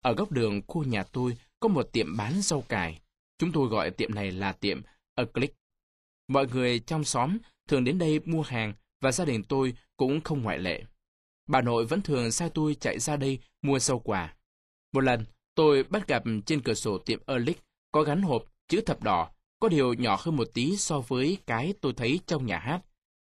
Ở 0.00 0.14
góc 0.14 0.32
đường 0.32 0.62
khu 0.66 0.84
nhà 0.84 1.02
tôi 1.02 1.36
có 1.60 1.68
một 1.68 1.92
tiệm 1.92 2.16
bán 2.16 2.42
rau 2.42 2.60
cải. 2.60 3.00
Chúng 3.38 3.52
tôi 3.52 3.68
gọi 3.68 3.90
tiệm 3.90 4.14
này 4.14 4.32
là 4.32 4.52
tiệm 4.52 4.82
A 5.14 5.24
Click. 5.24 5.56
Mọi 6.28 6.46
người 6.46 6.78
trong 6.78 7.04
xóm 7.04 7.38
thường 7.68 7.84
đến 7.84 7.98
đây 7.98 8.20
mua 8.24 8.42
hàng 8.42 8.72
và 9.00 9.12
gia 9.12 9.24
đình 9.24 9.44
tôi 9.44 9.74
cũng 9.96 10.20
không 10.20 10.42
ngoại 10.42 10.58
lệ. 10.58 10.84
Bà 11.46 11.60
nội 11.60 11.86
vẫn 11.86 12.02
thường 12.02 12.32
sai 12.32 12.50
tôi 12.54 12.74
chạy 12.74 12.98
ra 12.98 13.16
đây 13.16 13.38
mua 13.62 13.78
rau 13.78 13.98
quả. 13.98 14.34
Một 14.92 15.00
lần, 15.00 15.24
tôi 15.54 15.82
bắt 15.82 16.08
gặp 16.08 16.22
trên 16.46 16.60
cửa 16.62 16.74
sổ 16.74 16.98
tiệm 16.98 17.20
Erlich 17.26 17.62
có 17.92 18.02
gắn 18.02 18.22
hộp 18.22 18.44
chữ 18.68 18.80
thập 18.80 19.02
đỏ, 19.02 19.30
có 19.60 19.68
điều 19.68 19.94
nhỏ 19.94 20.16
hơn 20.20 20.36
một 20.36 20.48
tí 20.54 20.76
so 20.76 21.00
với 21.00 21.38
cái 21.46 21.74
tôi 21.80 21.92
thấy 21.92 22.20
trong 22.26 22.46
nhà 22.46 22.58
hát. 22.58 22.80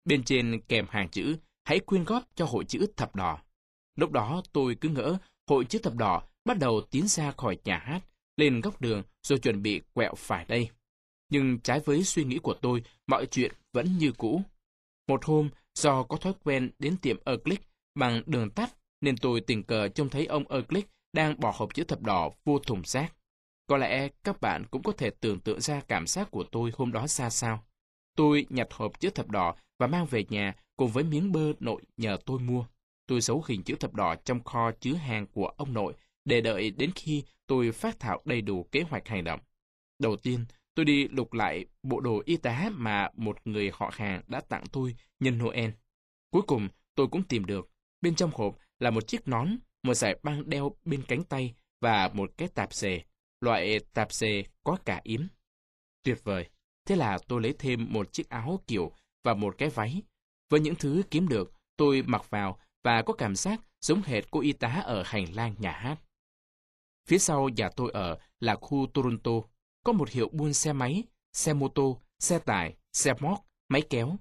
Bên 0.06 0.24
trên 0.24 0.62
kèm 0.68 0.86
hàng 0.90 1.10
chữ 1.10 1.36
hãy 1.64 1.80
quyên 1.80 2.04
góp 2.04 2.24
cho 2.36 2.46
hội 2.46 2.66
chữ 2.66 2.86
thập 2.98 3.16
đỏ. 3.16 3.40
Lúc 3.96 4.12
đó 4.12 4.42
tôi 4.54 4.76
cứ 4.82 4.90
ngỡ 4.90 5.18
hội 5.48 5.66
chữ 5.66 5.80
thập 5.80 5.96
đỏ 5.96 6.24
bắt 6.46 6.60
đầu 6.60 6.82
tiến 6.92 7.08
ra 7.08 7.32
khỏi 7.32 7.58
nhà 7.64 7.78
hát, 7.78 8.02
lên 8.38 8.62
góc 8.62 8.82
đường 8.82 9.04
rồi 9.24 9.40
chuẩn 9.40 9.62
bị 9.62 9.82
quẹo 9.94 10.14
phải 10.18 10.46
đây. 10.46 10.70
Nhưng 11.30 11.60
trái 11.60 11.80
với 11.80 12.04
suy 12.04 12.24
nghĩ 12.24 12.38
của 12.38 12.54
tôi, 12.62 12.84
mọi 13.08 13.26
chuyện 13.26 13.52
vẫn 13.74 13.98
như 13.98 14.12
cũ. 14.12 14.42
Một 15.08 15.26
hôm, 15.26 15.50
do 15.76 16.04
có 16.04 16.18
thói 16.18 16.34
quen 16.44 16.72
đến 16.80 16.98
tiệm 16.98 17.18
Erclick 17.26 17.64
bằng 17.96 18.24
đường 18.26 18.50
tắt, 18.50 18.76
nên 19.02 19.18
tôi 19.18 19.42
tình 19.42 19.64
cờ 19.64 19.88
trông 19.88 20.10
thấy 20.10 20.26
ông 20.26 20.48
Erclick 20.52 20.90
đang 21.14 21.40
bỏ 21.40 21.54
hộp 21.56 21.74
chữ 21.74 21.84
thập 21.84 22.02
đỏ 22.02 22.32
vô 22.46 22.60
thùng 22.60 22.82
rác. 22.86 23.14
Có 23.68 23.78
lẽ 23.78 24.08
các 24.24 24.42
bạn 24.42 24.66
cũng 24.72 24.84
có 24.84 24.92
thể 24.92 25.10
tưởng 25.10 25.40
tượng 25.40 25.62
ra 25.62 25.82
cảm 25.88 26.08
giác 26.08 26.32
của 26.32 26.44
tôi 26.52 26.72
hôm 26.78 26.92
đó 26.92 27.08
ra 27.08 27.30
sao. 27.30 27.64
Tôi 28.16 28.46
nhặt 28.50 28.68
hộp 28.72 29.00
chữ 29.00 29.10
thập 29.10 29.28
đỏ 29.28 29.56
và 29.80 29.88
mang 29.88 30.06
về 30.06 30.26
nhà 30.30 30.56
cùng 30.78 30.92
với 30.92 31.04
miếng 31.04 31.32
bơ 31.32 31.54
nội 31.60 31.82
nhờ 31.98 32.18
tôi 32.26 32.40
mua. 32.40 32.66
Tôi 33.08 33.22
giấu 33.22 33.44
hình 33.48 33.64
chữ 33.64 33.76
thập 33.76 33.94
đỏ 33.94 34.16
trong 34.16 34.44
kho 34.44 34.72
chứa 34.72 34.94
hàng 34.94 35.28
của 35.28 35.48
ông 35.48 35.74
nội 35.74 35.94
để 36.26 36.42
đợi 36.42 36.72
đến 36.72 36.92
khi 36.96 37.24
tôi 37.48 37.72
phát 37.72 38.00
thảo 38.00 38.22
đầy 38.26 38.42
đủ 38.42 38.64
kế 38.72 38.82
hoạch 38.82 39.08
hành 39.08 39.24
động. 39.24 39.40
Đầu 40.00 40.16
tiên, 40.16 40.46
tôi 40.76 40.86
đi 40.86 41.08
lục 41.08 41.34
lại 41.34 41.66
bộ 41.84 42.00
đồ 42.00 42.22
y 42.26 42.38
tá 42.38 42.70
mà 42.74 43.10
một 43.16 43.38
người 43.48 43.72
họ 43.74 43.92
hàng 43.94 44.22
đã 44.28 44.42
tặng 44.42 44.64
tôi 44.72 44.96
nhân 45.20 45.38
Noel. 45.38 45.70
Cuối 46.32 46.42
cùng, 46.48 46.70
tôi 46.96 47.08
cũng 47.08 47.24
tìm 47.24 47.46
được. 47.46 47.70
Bên 48.02 48.16
trong 48.16 48.32
hộp 48.34 48.58
là 48.80 48.90
một 48.90 49.08
chiếc 49.08 49.28
nón, 49.28 49.58
một 49.84 49.94
giải 49.94 50.20
băng 50.24 50.50
đeo 50.50 50.76
bên 50.86 51.04
cánh 51.08 51.24
tay 51.24 51.54
và 51.82 52.10
một 52.14 52.32
cái 52.38 52.48
tạp 52.48 52.74
dề. 52.74 53.02
Loại 53.42 53.80
tạp 53.94 54.14
dề 54.14 54.44
có 54.64 54.78
cả 54.86 55.02
yếm. 55.04 55.22
Tuyệt 56.04 56.24
vời. 56.24 56.50
Thế 56.86 56.96
là 56.96 57.18
tôi 57.28 57.42
lấy 57.42 57.54
thêm 57.60 57.88
một 57.90 58.14
chiếc 58.14 58.30
áo 58.30 58.60
kiểu 58.68 58.92
và 59.24 59.34
một 59.34 59.56
cái 59.58 59.70
váy. 59.70 60.02
Với 60.50 60.60
những 60.60 60.76
thứ 60.76 61.04
kiếm 61.12 61.28
được, 61.28 61.54
tôi 61.78 62.02
mặc 62.02 62.30
vào 62.30 62.60
và 62.84 63.02
có 63.02 63.14
cảm 63.14 63.36
giác 63.36 63.62
giống 63.82 64.02
hệt 64.02 64.32
cô 64.32 64.40
y 64.40 64.54
tá 64.54 64.82
ở 64.86 65.04
hành 65.06 65.36
lang 65.36 65.56
nhà 65.60 65.72
hát. 65.72 65.98
Phía 67.08 67.18
sau 67.18 67.50
nhà 67.50 67.70
tôi 67.76 67.92
ở 67.92 68.18
là 68.40 68.56
khu 68.56 68.88
Toronto, 68.94 69.32
có 69.84 69.92
một 69.92 70.10
hiệu 70.10 70.30
buôn 70.32 70.54
xe 70.54 70.74
máy, 70.74 71.04
xe 71.34 71.54
mô 71.54 71.68
tô, 71.68 72.02
xe 72.20 72.40
tải, 72.40 72.76
xe 72.94 73.14
móc, 73.20 73.46
máy 73.70 73.82
kéo. 73.90 74.16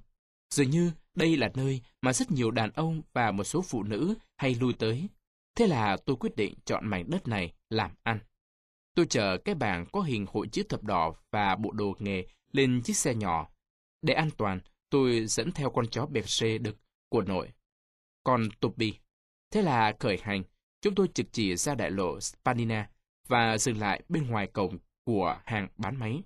Dường 0.51 0.71
như 0.71 0.93
đây 1.15 1.37
là 1.37 1.51
nơi 1.55 1.81
mà 2.01 2.13
rất 2.13 2.31
nhiều 2.31 2.51
đàn 2.51 2.71
ông 2.71 3.03
và 3.13 3.31
một 3.31 3.45
số 3.45 3.63
phụ 3.63 3.83
nữ 3.83 4.15
hay 4.37 4.55
lui 4.55 4.73
tới. 4.73 5.09
Thế 5.55 5.67
là 5.67 5.97
tôi 5.97 6.17
quyết 6.17 6.37
định 6.37 6.55
chọn 6.65 6.87
mảnh 6.87 7.11
đất 7.11 7.29
này 7.29 7.53
làm 7.71 7.91
ăn. 8.03 8.19
Tôi 8.95 9.07
chờ 9.07 9.39
cái 9.45 9.55
bảng 9.55 9.87
có 9.93 10.01
hình 10.01 10.27
hội 10.33 10.49
chữ 10.53 10.63
thập 10.69 10.83
đỏ 10.83 11.15
và 11.31 11.57
bộ 11.57 11.71
đồ 11.71 11.95
nghề 11.99 12.27
lên 12.53 12.83
chiếc 12.85 12.97
xe 12.97 13.15
nhỏ. 13.15 13.49
Để 14.03 14.15
an 14.15 14.31
toàn, 14.37 14.61
tôi 14.91 15.27
dẫn 15.27 15.53
theo 15.53 15.71
con 15.71 15.87
chó 15.87 16.07
Berger 16.07 16.63
đực 16.63 16.77
của 17.09 17.23
nội. 17.23 17.49
Còn 18.25 18.49
Tupi. 18.61 18.95
Thế 19.51 19.63
là 19.63 19.97
khởi 20.01 20.19
hành, 20.23 20.43
chúng 20.81 20.95
tôi 20.95 21.09
trực 21.15 21.27
chỉ 21.33 21.57
ra 21.57 21.75
đại 21.75 21.91
lộ 21.91 22.21
Spanina 22.21 22.91
và 23.29 23.59
dừng 23.59 23.79
lại 23.79 24.03
bên 24.09 24.27
ngoài 24.27 24.47
cổng 24.47 24.79
của 25.05 25.41
hàng 25.45 25.69
bán 25.77 25.97
máy. 25.97 26.23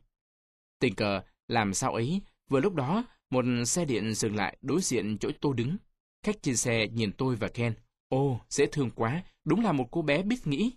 Tình 0.78 0.94
cờ, 0.94 1.22
làm 1.48 1.74
sao 1.74 1.94
ấy, 1.94 2.20
vừa 2.48 2.60
lúc 2.60 2.74
đó, 2.74 3.04
một 3.30 3.44
xe 3.66 3.84
điện 3.84 4.14
dừng 4.14 4.36
lại 4.36 4.56
đối 4.62 4.80
diện 4.80 5.18
chỗ 5.18 5.30
tôi 5.40 5.54
đứng. 5.56 5.76
Khách 6.22 6.42
trên 6.42 6.56
xe 6.56 6.88
nhìn 6.88 7.12
tôi 7.12 7.36
và 7.36 7.48
Ken. 7.48 7.74
Ô, 8.08 8.40
dễ 8.48 8.66
thương 8.66 8.90
quá, 8.90 9.24
đúng 9.44 9.64
là 9.64 9.72
một 9.72 9.88
cô 9.90 10.02
bé 10.02 10.22
biết 10.22 10.46
nghĩ. 10.46 10.72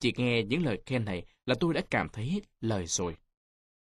Chỉ 0.00 0.12
nghe 0.16 0.42
những 0.42 0.64
lời 0.64 0.82
khen 0.86 1.04
này 1.04 1.24
là 1.46 1.54
tôi 1.60 1.74
đã 1.74 1.82
cảm 1.90 2.08
thấy 2.08 2.42
lời 2.60 2.86
rồi. 2.86 3.16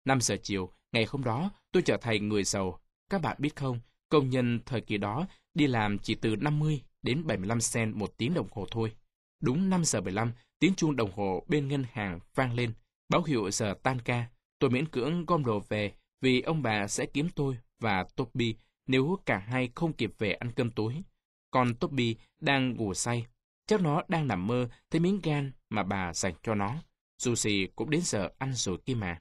5 0.05 0.21
giờ 0.21 0.37
chiều, 0.43 0.71
ngày 0.95 1.07
hôm 1.09 1.25
đó, 1.25 1.51
tôi 1.73 1.83
trở 1.83 1.97
thành 1.97 2.29
người 2.29 2.45
giàu. 2.45 2.81
Các 3.11 3.23
bạn 3.23 3.37
biết 3.41 3.57
không, 3.57 3.81
công 4.09 4.31
nhân 4.31 4.61
thời 4.67 4.81
kỳ 4.81 4.99
đó 4.99 5.27
đi 5.55 5.67
làm 5.67 5.99
chỉ 5.99 6.15
từ 6.15 6.37
50 6.37 6.83
đến 7.03 7.27
75 7.27 7.59
cent 7.73 7.97
một 7.97 8.15
tiếng 8.17 8.35
đồng 8.35 8.49
hồ 8.51 8.67
thôi. 8.71 8.93
Đúng 9.41 9.71
5 9.71 9.85
giờ 9.85 10.01
15, 10.01 10.33
tiếng 10.59 10.75
chuông 10.75 10.97
đồng 10.97 11.13
hồ 11.13 11.45
bên 11.49 11.69
ngân 11.69 11.85
hàng 11.93 12.21
vang 12.35 12.55
lên, 12.55 12.73
báo 13.09 13.23
hiệu 13.23 13.51
giờ 13.51 13.75
tan 13.83 14.01
ca. 14.01 14.25
Tôi 14.59 14.71
miễn 14.71 14.89
cưỡng 14.89 15.27
gom 15.27 15.45
đồ 15.45 15.61
về 15.69 15.93
vì 16.21 16.41
ông 16.41 16.63
bà 16.63 16.87
sẽ 16.87 17.07
kiếm 17.07 17.29
tôi 17.35 17.59
và 17.81 18.05
Toby 18.17 18.55
nếu 18.87 19.19
cả 19.27 19.39
hai 19.39 19.71
không 19.75 19.93
kịp 19.93 20.11
về 20.19 20.33
ăn 20.33 20.53
cơm 20.57 20.71
tối. 20.71 21.03
Còn 21.51 21.75
Toby 21.75 22.17
đang 22.41 22.77
ngủ 22.77 22.95
say. 22.95 23.27
Chắc 23.67 23.81
nó 23.81 24.03
đang 24.09 24.29
nằm 24.29 24.47
mơ 24.47 24.69
thấy 24.91 25.01
miếng 25.01 25.21
gan 25.23 25.53
mà 25.71 25.83
bà 25.83 26.15
dành 26.15 26.35
cho 26.43 26.55
nó. 26.55 26.77
Dù 27.19 27.35
gì 27.35 27.67
cũng 27.77 27.91
đến 27.91 28.01
giờ 28.05 28.29
ăn 28.39 28.53
rồi 28.55 28.79
kia 28.87 28.95
mà. 28.95 29.21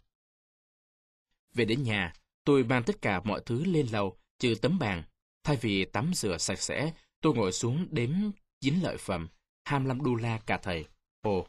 Về 1.54 1.66
đến 1.66 1.84
nhà, 1.84 2.14
tôi 2.44 2.64
mang 2.64 2.84
tất 2.84 3.02
cả 3.02 3.22
mọi 3.24 3.42
thứ 3.46 3.64
lên 3.64 3.88
lầu, 3.92 4.18
trừ 4.40 4.56
tấm 4.62 4.80
bàn. 4.80 5.04
Thay 5.44 5.56
vì 5.62 5.86
tắm 5.86 6.12
rửa 6.14 6.38
sạch 6.38 6.60
sẽ, 6.60 6.94
tôi 7.22 7.34
ngồi 7.34 7.52
xuống 7.52 7.88
đếm 7.92 8.10
chín 8.62 8.80
lợi 8.80 8.98
phẩm, 8.98 9.28
25 9.66 10.04
đô 10.04 10.16
la 10.16 10.40
cả 10.46 10.58
thầy. 10.58 10.86
Ồ, 11.22 11.48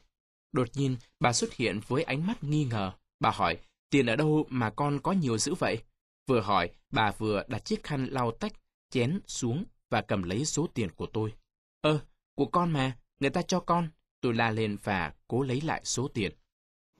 đột 0.52 0.68
nhiên 0.74 0.96
bà 1.20 1.32
xuất 1.32 1.54
hiện 1.54 1.80
với 1.86 2.02
ánh 2.02 2.26
mắt 2.26 2.44
nghi 2.44 2.64
ngờ. 2.64 2.92
Bà 3.20 3.30
hỏi, 3.30 3.58
tiền 3.90 4.06
ở 4.06 4.16
đâu 4.16 4.46
mà 4.48 4.70
con 4.70 5.00
có 5.02 5.12
nhiều 5.12 5.38
dữ 5.38 5.54
vậy? 5.54 5.82
Vừa 6.26 6.40
hỏi, 6.40 6.70
bà 6.90 7.10
vừa 7.10 7.42
đặt 7.48 7.64
chiếc 7.64 7.82
khăn 7.82 8.06
lau 8.10 8.30
tách, 8.30 8.52
chén 8.90 9.20
xuống 9.26 9.64
và 9.90 10.02
cầm 10.02 10.22
lấy 10.22 10.44
số 10.44 10.66
tiền 10.74 10.90
của 10.90 11.06
tôi. 11.06 11.32
Ơ, 11.80 12.00
của 12.34 12.46
con 12.46 12.72
mà, 12.72 12.96
người 13.20 13.30
ta 13.30 13.42
cho 13.42 13.60
con. 13.60 13.88
Tôi 14.20 14.34
la 14.34 14.50
lên 14.50 14.76
và 14.82 15.12
cố 15.28 15.42
lấy 15.42 15.60
lại 15.60 15.80
số 15.84 16.08
tiền. 16.08 16.32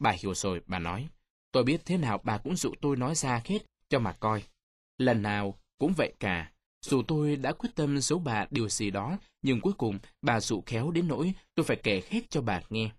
Bà 0.00 0.10
hiểu 0.10 0.34
rồi, 0.34 0.60
bà 0.66 0.78
nói. 0.78 1.08
Tôi 1.54 1.64
biết 1.64 1.86
thế 1.86 1.96
nào 1.96 2.20
bà 2.24 2.38
cũng 2.38 2.56
dụ 2.56 2.74
tôi 2.80 2.96
nói 2.96 3.14
ra 3.14 3.42
hết 3.44 3.58
cho 3.88 3.98
mà 3.98 4.12
coi. 4.12 4.42
Lần 4.98 5.22
nào 5.22 5.58
cũng 5.78 5.92
vậy 5.96 6.12
cả. 6.20 6.52
Dù 6.82 7.02
tôi 7.08 7.36
đã 7.36 7.52
quyết 7.52 7.70
tâm 7.74 8.00
giấu 8.00 8.18
bà 8.18 8.46
điều 8.50 8.68
gì 8.68 8.90
đó, 8.90 9.18
nhưng 9.42 9.60
cuối 9.60 9.72
cùng 9.78 9.98
bà 10.22 10.40
dụ 10.40 10.62
khéo 10.66 10.90
đến 10.90 11.08
nỗi 11.08 11.32
tôi 11.54 11.64
phải 11.64 11.76
kể 11.82 12.02
hết 12.10 12.20
cho 12.30 12.40
bà 12.42 12.62
nghe. 12.70 12.90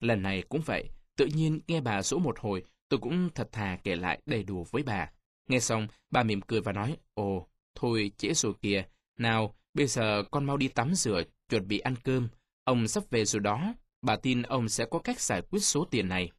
Lần 0.00 0.22
này 0.22 0.42
cũng 0.48 0.60
vậy, 0.66 0.88
tự 1.16 1.26
nhiên 1.26 1.60
nghe 1.68 1.80
bà 1.80 2.02
dỗ 2.02 2.18
một 2.18 2.38
hồi, 2.38 2.64
tôi 2.88 3.00
cũng 3.00 3.28
thật 3.34 3.48
thà 3.52 3.78
kể 3.84 3.96
lại 3.96 4.20
đầy 4.26 4.42
đủ 4.42 4.66
với 4.70 4.82
bà. 4.82 5.10
Nghe 5.48 5.60
xong, 5.60 5.88
bà 6.10 6.22
mỉm 6.22 6.40
cười 6.40 6.60
và 6.60 6.72
nói, 6.72 6.96
Ồ, 7.14 7.48
thôi 7.74 8.10
trễ 8.16 8.34
rồi 8.34 8.52
kìa, 8.62 8.84
nào, 9.18 9.54
bây 9.74 9.86
giờ 9.86 10.22
con 10.30 10.44
mau 10.44 10.56
đi 10.56 10.68
tắm 10.68 10.94
rửa, 10.94 11.22
chuẩn 11.48 11.68
bị 11.68 11.78
ăn 11.78 11.94
cơm. 12.04 12.28
Ông 12.64 12.88
sắp 12.88 13.04
về 13.10 13.24
rồi 13.24 13.40
đó, 13.40 13.74
bà 14.02 14.16
tin 14.16 14.42
ông 14.42 14.68
sẽ 14.68 14.84
có 14.90 14.98
cách 14.98 15.20
giải 15.20 15.42
quyết 15.42 15.60
số 15.60 15.84
tiền 15.84 16.08
này. 16.08 16.30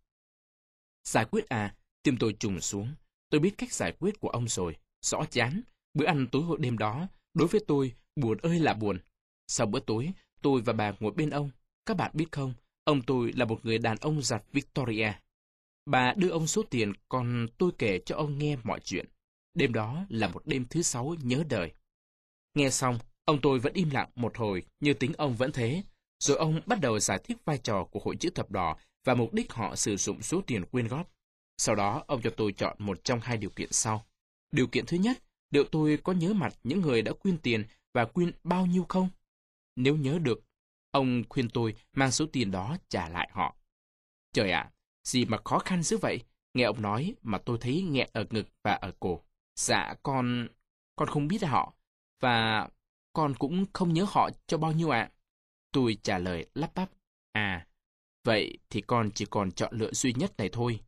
Giải 1.05 1.25
quyết 1.25 1.49
à? 1.49 1.75
Tim 2.03 2.17
tôi 2.19 2.33
trùng 2.39 2.61
xuống. 2.61 2.93
Tôi 3.29 3.39
biết 3.39 3.57
cách 3.57 3.73
giải 3.73 3.91
quyết 3.99 4.19
của 4.19 4.29
ông 4.29 4.47
rồi. 4.47 4.75
Rõ 5.01 5.25
chán. 5.29 5.61
Bữa 5.93 6.05
ăn 6.05 6.27
tối 6.31 6.43
hội 6.43 6.57
đêm 6.61 6.77
đó, 6.77 7.07
đối 7.33 7.47
với 7.47 7.61
tôi, 7.67 7.93
buồn 8.15 8.37
ơi 8.37 8.59
là 8.59 8.73
buồn. 8.73 8.99
Sau 9.47 9.67
bữa 9.67 9.79
tối, 9.79 10.11
tôi 10.41 10.61
và 10.61 10.73
bà 10.73 10.93
ngồi 10.99 11.11
bên 11.11 11.29
ông. 11.29 11.49
Các 11.85 11.97
bạn 11.97 12.11
biết 12.13 12.31
không, 12.31 12.53
ông 12.83 13.01
tôi 13.01 13.33
là 13.35 13.45
một 13.45 13.65
người 13.65 13.77
đàn 13.77 13.97
ông 13.97 14.21
giặt 14.21 14.43
Victoria. 14.51 15.13
Bà 15.85 16.13
đưa 16.13 16.29
ông 16.29 16.47
số 16.47 16.63
tiền, 16.69 16.93
còn 17.09 17.47
tôi 17.57 17.71
kể 17.77 17.99
cho 18.05 18.15
ông 18.15 18.37
nghe 18.37 18.57
mọi 18.63 18.79
chuyện. 18.79 19.05
Đêm 19.53 19.73
đó 19.73 20.05
là 20.09 20.27
một 20.27 20.41
đêm 20.45 20.65
thứ 20.69 20.81
sáu 20.81 21.15
nhớ 21.23 21.43
đời. 21.49 21.71
Nghe 22.53 22.69
xong, 22.69 22.99
ông 23.25 23.41
tôi 23.41 23.59
vẫn 23.59 23.73
im 23.73 23.89
lặng 23.89 24.09
một 24.15 24.37
hồi, 24.37 24.63
như 24.79 24.93
tính 24.93 25.13
ông 25.17 25.35
vẫn 25.35 25.51
thế. 25.51 25.83
Rồi 26.19 26.37
ông 26.37 26.61
bắt 26.65 26.81
đầu 26.81 26.99
giải 26.99 27.19
thích 27.23 27.37
vai 27.45 27.57
trò 27.57 27.83
của 27.83 27.99
hội 28.03 28.15
chữ 28.15 28.29
thập 28.35 28.51
đỏ 28.51 28.77
và 29.05 29.15
mục 29.15 29.33
đích 29.33 29.53
họ 29.53 29.75
sử 29.75 29.97
dụng 29.97 30.21
số 30.21 30.41
tiền 30.47 30.65
quyên 30.65 30.87
góp. 30.87 31.11
Sau 31.57 31.75
đó, 31.75 32.03
ông 32.07 32.21
cho 32.21 32.29
tôi 32.37 32.51
chọn 32.51 32.75
một 32.79 33.03
trong 33.03 33.19
hai 33.19 33.37
điều 33.37 33.49
kiện 33.49 33.71
sau. 33.71 34.05
Điều 34.51 34.67
kiện 34.67 34.85
thứ 34.85 34.97
nhất, 34.97 35.17
liệu 35.51 35.63
tôi 35.71 35.99
có 36.03 36.13
nhớ 36.13 36.33
mặt 36.33 36.53
những 36.63 36.81
người 36.81 37.01
đã 37.01 37.11
quyên 37.13 37.37
tiền 37.37 37.65
và 37.93 38.05
quyên 38.05 38.31
bao 38.43 38.65
nhiêu 38.65 38.85
không? 38.89 39.09
Nếu 39.75 39.95
nhớ 39.95 40.19
được, 40.21 40.43
ông 40.91 41.23
khuyên 41.29 41.49
tôi 41.49 41.75
mang 41.93 42.11
số 42.11 42.25
tiền 42.31 42.51
đó 42.51 42.77
trả 42.89 43.09
lại 43.09 43.29
họ. 43.31 43.55
Trời 44.33 44.51
ạ, 44.51 44.71
gì 45.03 45.25
mà 45.25 45.37
khó 45.45 45.59
khăn 45.59 45.83
dữ 45.83 45.97
vậy? 45.97 46.19
Nghe 46.53 46.63
ông 46.63 46.81
nói 46.81 47.15
mà 47.21 47.37
tôi 47.37 47.57
thấy 47.61 47.81
nghẹn 47.81 48.09
ở 48.13 48.25
ngực 48.29 48.47
và 48.63 48.71
ở 48.73 48.91
cổ. 48.99 49.21
Dạ, 49.55 49.93
con... 50.03 50.47
con 50.95 51.07
không 51.07 51.27
biết 51.27 51.43
họ. 51.43 51.73
Và 52.21 52.69
con 53.13 53.33
cũng 53.39 53.65
không 53.73 53.93
nhớ 53.93 54.05
họ 54.09 54.29
cho 54.47 54.57
bao 54.57 54.71
nhiêu 54.71 54.89
ạ. 54.89 55.11
Tôi 55.71 55.97
trả 56.03 56.17
lời 56.17 56.45
lắp 56.53 56.71
bắp. 56.75 56.89
À, 57.31 57.67
vậy 58.25 58.57
thì 58.69 58.81
con 58.81 59.11
chỉ 59.11 59.25
còn 59.25 59.51
chọn 59.51 59.73
lựa 59.77 59.91
duy 59.91 60.13
nhất 60.13 60.37
này 60.37 60.49
thôi. 60.53 60.79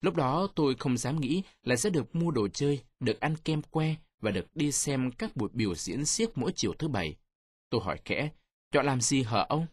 Lúc 0.00 0.16
đó 0.16 0.48
tôi 0.54 0.74
không 0.78 0.96
dám 0.96 1.20
nghĩ 1.20 1.42
là 1.62 1.76
sẽ 1.76 1.90
được 1.90 2.14
mua 2.14 2.30
đồ 2.30 2.48
chơi, 2.48 2.82
được 3.00 3.20
ăn 3.20 3.36
kem 3.44 3.62
que 3.62 3.94
và 4.20 4.30
được 4.30 4.46
đi 4.54 4.72
xem 4.72 5.10
các 5.10 5.36
buổi 5.36 5.48
biểu 5.52 5.74
diễn 5.74 6.04
siếc 6.04 6.38
mỗi 6.38 6.52
chiều 6.52 6.72
thứ 6.78 6.88
bảy. 6.88 7.16
Tôi 7.70 7.80
hỏi 7.84 7.98
khẽ, 8.04 8.30
chọn 8.72 8.86
làm 8.86 9.00
gì 9.00 9.22
hả 9.22 9.46
ông? 9.48 9.66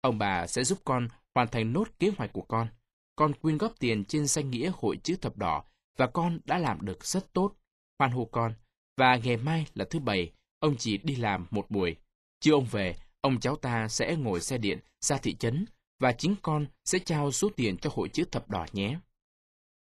Ông 0.00 0.18
bà 0.18 0.46
sẽ 0.46 0.64
giúp 0.64 0.78
con 0.84 1.08
hoàn 1.34 1.48
thành 1.48 1.72
nốt 1.72 1.88
kế 1.98 2.10
hoạch 2.16 2.32
của 2.32 2.42
con. 2.42 2.68
Con 3.16 3.32
quyên 3.34 3.58
góp 3.58 3.78
tiền 3.78 4.04
trên 4.04 4.26
danh 4.26 4.50
nghĩa 4.50 4.72
hội 4.74 4.96
chữ 4.96 5.16
thập 5.16 5.36
đỏ 5.36 5.64
và 5.96 6.06
con 6.06 6.38
đã 6.44 6.58
làm 6.58 6.80
được 6.80 7.04
rất 7.04 7.32
tốt. 7.32 7.54
Hoan 7.98 8.10
hô 8.10 8.24
con. 8.24 8.54
Và 8.96 9.16
ngày 9.16 9.36
mai 9.36 9.66
là 9.74 9.84
thứ 9.84 9.98
bảy, 9.98 10.32
ông 10.58 10.76
chỉ 10.76 10.98
đi 10.98 11.16
làm 11.16 11.46
một 11.50 11.70
buổi. 11.70 11.96
Chưa 12.40 12.52
ông 12.52 12.66
về, 12.70 12.96
ông 13.20 13.40
cháu 13.40 13.56
ta 13.56 13.88
sẽ 13.88 14.16
ngồi 14.16 14.40
xe 14.40 14.58
điện 14.58 14.78
ra 15.00 15.18
thị 15.18 15.34
trấn 15.34 15.66
và 16.02 16.12
chính 16.12 16.34
con 16.42 16.66
sẽ 16.84 16.98
trao 16.98 17.32
số 17.32 17.50
tiền 17.56 17.76
cho 17.78 17.90
hội 17.94 18.08
chữ 18.08 18.24
thập 18.32 18.50
đỏ 18.50 18.66
nhé. 18.72 18.98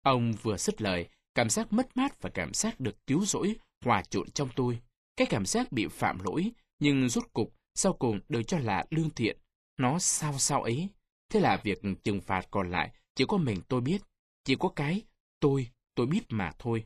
Ông 0.03 0.33
vừa 0.43 0.57
dứt 0.57 0.83
lời, 0.83 1.09
cảm 1.35 1.51
giác 1.51 1.73
mất 1.73 1.97
mát 1.97 2.23
và 2.23 2.31
cảm 2.31 2.55
giác 2.55 2.81
được 2.81 3.07
cứu 3.07 3.25
rỗi 3.25 3.57
hòa 3.85 4.03
trộn 4.03 4.31
trong 4.31 4.49
tôi. 4.57 4.81
Cái 5.17 5.27
cảm 5.31 5.47
giác 5.47 5.73
bị 5.73 5.87
phạm 5.87 6.19
lỗi, 6.25 6.51
nhưng 6.79 7.09
rốt 7.09 7.25
cục, 7.33 7.55
sau 7.75 7.93
cùng 7.93 8.21
được 8.29 8.43
cho 8.43 8.59
là 8.59 8.85
lương 8.91 9.11
thiện. 9.11 9.39
Nó 9.79 9.99
sao 9.99 10.39
sao 10.39 10.63
ấy. 10.63 10.89
Thế 11.29 11.41
là 11.41 11.61
việc 11.65 11.83
trừng 12.05 12.21
phạt 12.21 12.47
còn 12.51 12.71
lại 12.71 12.91
chỉ 13.15 13.25
có 13.29 13.37
mình 13.37 13.61
tôi 13.69 13.81
biết. 13.81 14.03
Chỉ 14.45 14.57
có 14.57 14.69
cái 14.69 15.03
tôi, 15.41 15.69
tôi 15.95 16.07
biết 16.07 16.23
mà 16.29 16.53
thôi. 16.59 16.85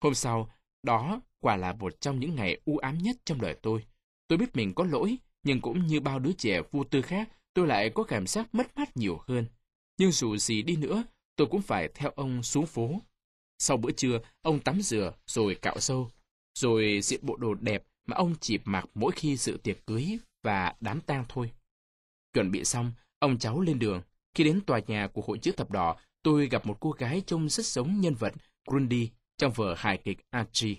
Hôm 0.00 0.14
sau, 0.14 0.50
đó 0.82 1.20
quả 1.40 1.56
là 1.56 1.72
một 1.72 2.00
trong 2.00 2.20
những 2.20 2.34
ngày 2.34 2.60
u 2.64 2.78
ám 2.78 2.98
nhất 2.98 3.16
trong 3.24 3.40
đời 3.40 3.56
tôi. 3.62 3.84
Tôi 4.28 4.38
biết 4.38 4.56
mình 4.56 4.74
có 4.74 4.84
lỗi, 4.84 5.16
nhưng 5.42 5.60
cũng 5.60 5.86
như 5.86 6.00
bao 6.00 6.18
đứa 6.18 6.32
trẻ 6.32 6.62
vô 6.70 6.84
tư 6.84 7.02
khác, 7.02 7.28
tôi 7.54 7.66
lại 7.66 7.90
có 7.90 8.04
cảm 8.04 8.26
giác 8.26 8.54
mất 8.54 8.76
mát 8.76 8.96
nhiều 8.96 9.22
hơn. 9.28 9.46
Nhưng 9.98 10.12
dù 10.12 10.36
gì 10.36 10.62
đi 10.62 10.76
nữa, 10.76 11.04
tôi 11.36 11.46
cũng 11.50 11.62
phải 11.62 11.88
theo 11.94 12.10
ông 12.10 12.42
xuống 12.42 12.66
phố. 12.66 13.00
Sau 13.58 13.76
bữa 13.76 13.90
trưa, 13.90 14.20
ông 14.42 14.60
tắm 14.60 14.82
rửa 14.82 15.12
rồi 15.26 15.54
cạo 15.54 15.80
râu. 15.80 16.10
rồi 16.54 17.00
diện 17.02 17.20
bộ 17.22 17.36
đồ 17.36 17.54
đẹp 17.54 17.84
mà 18.06 18.16
ông 18.16 18.34
chỉ 18.40 18.58
mặc 18.64 18.84
mỗi 18.94 19.12
khi 19.12 19.36
dự 19.36 19.58
tiệc 19.62 19.86
cưới 19.86 20.18
và 20.42 20.74
đám 20.80 21.00
tang 21.00 21.24
thôi. 21.28 21.50
Chuẩn 22.32 22.50
bị 22.50 22.64
xong, 22.64 22.92
ông 23.18 23.38
cháu 23.38 23.60
lên 23.60 23.78
đường. 23.78 24.02
Khi 24.34 24.44
đến 24.44 24.60
tòa 24.60 24.80
nhà 24.86 25.08
của 25.08 25.22
hội 25.26 25.38
chữ 25.38 25.52
thập 25.52 25.70
đỏ, 25.70 25.96
tôi 26.22 26.48
gặp 26.48 26.66
một 26.66 26.76
cô 26.80 26.90
gái 26.90 27.22
trông 27.26 27.48
rất 27.48 27.66
giống 27.66 28.00
nhân 28.00 28.14
vật 28.14 28.32
Grundy 28.66 29.10
trong 29.38 29.52
vở 29.52 29.74
hài 29.78 29.98
kịch 29.98 30.18
Archie. 30.30 30.76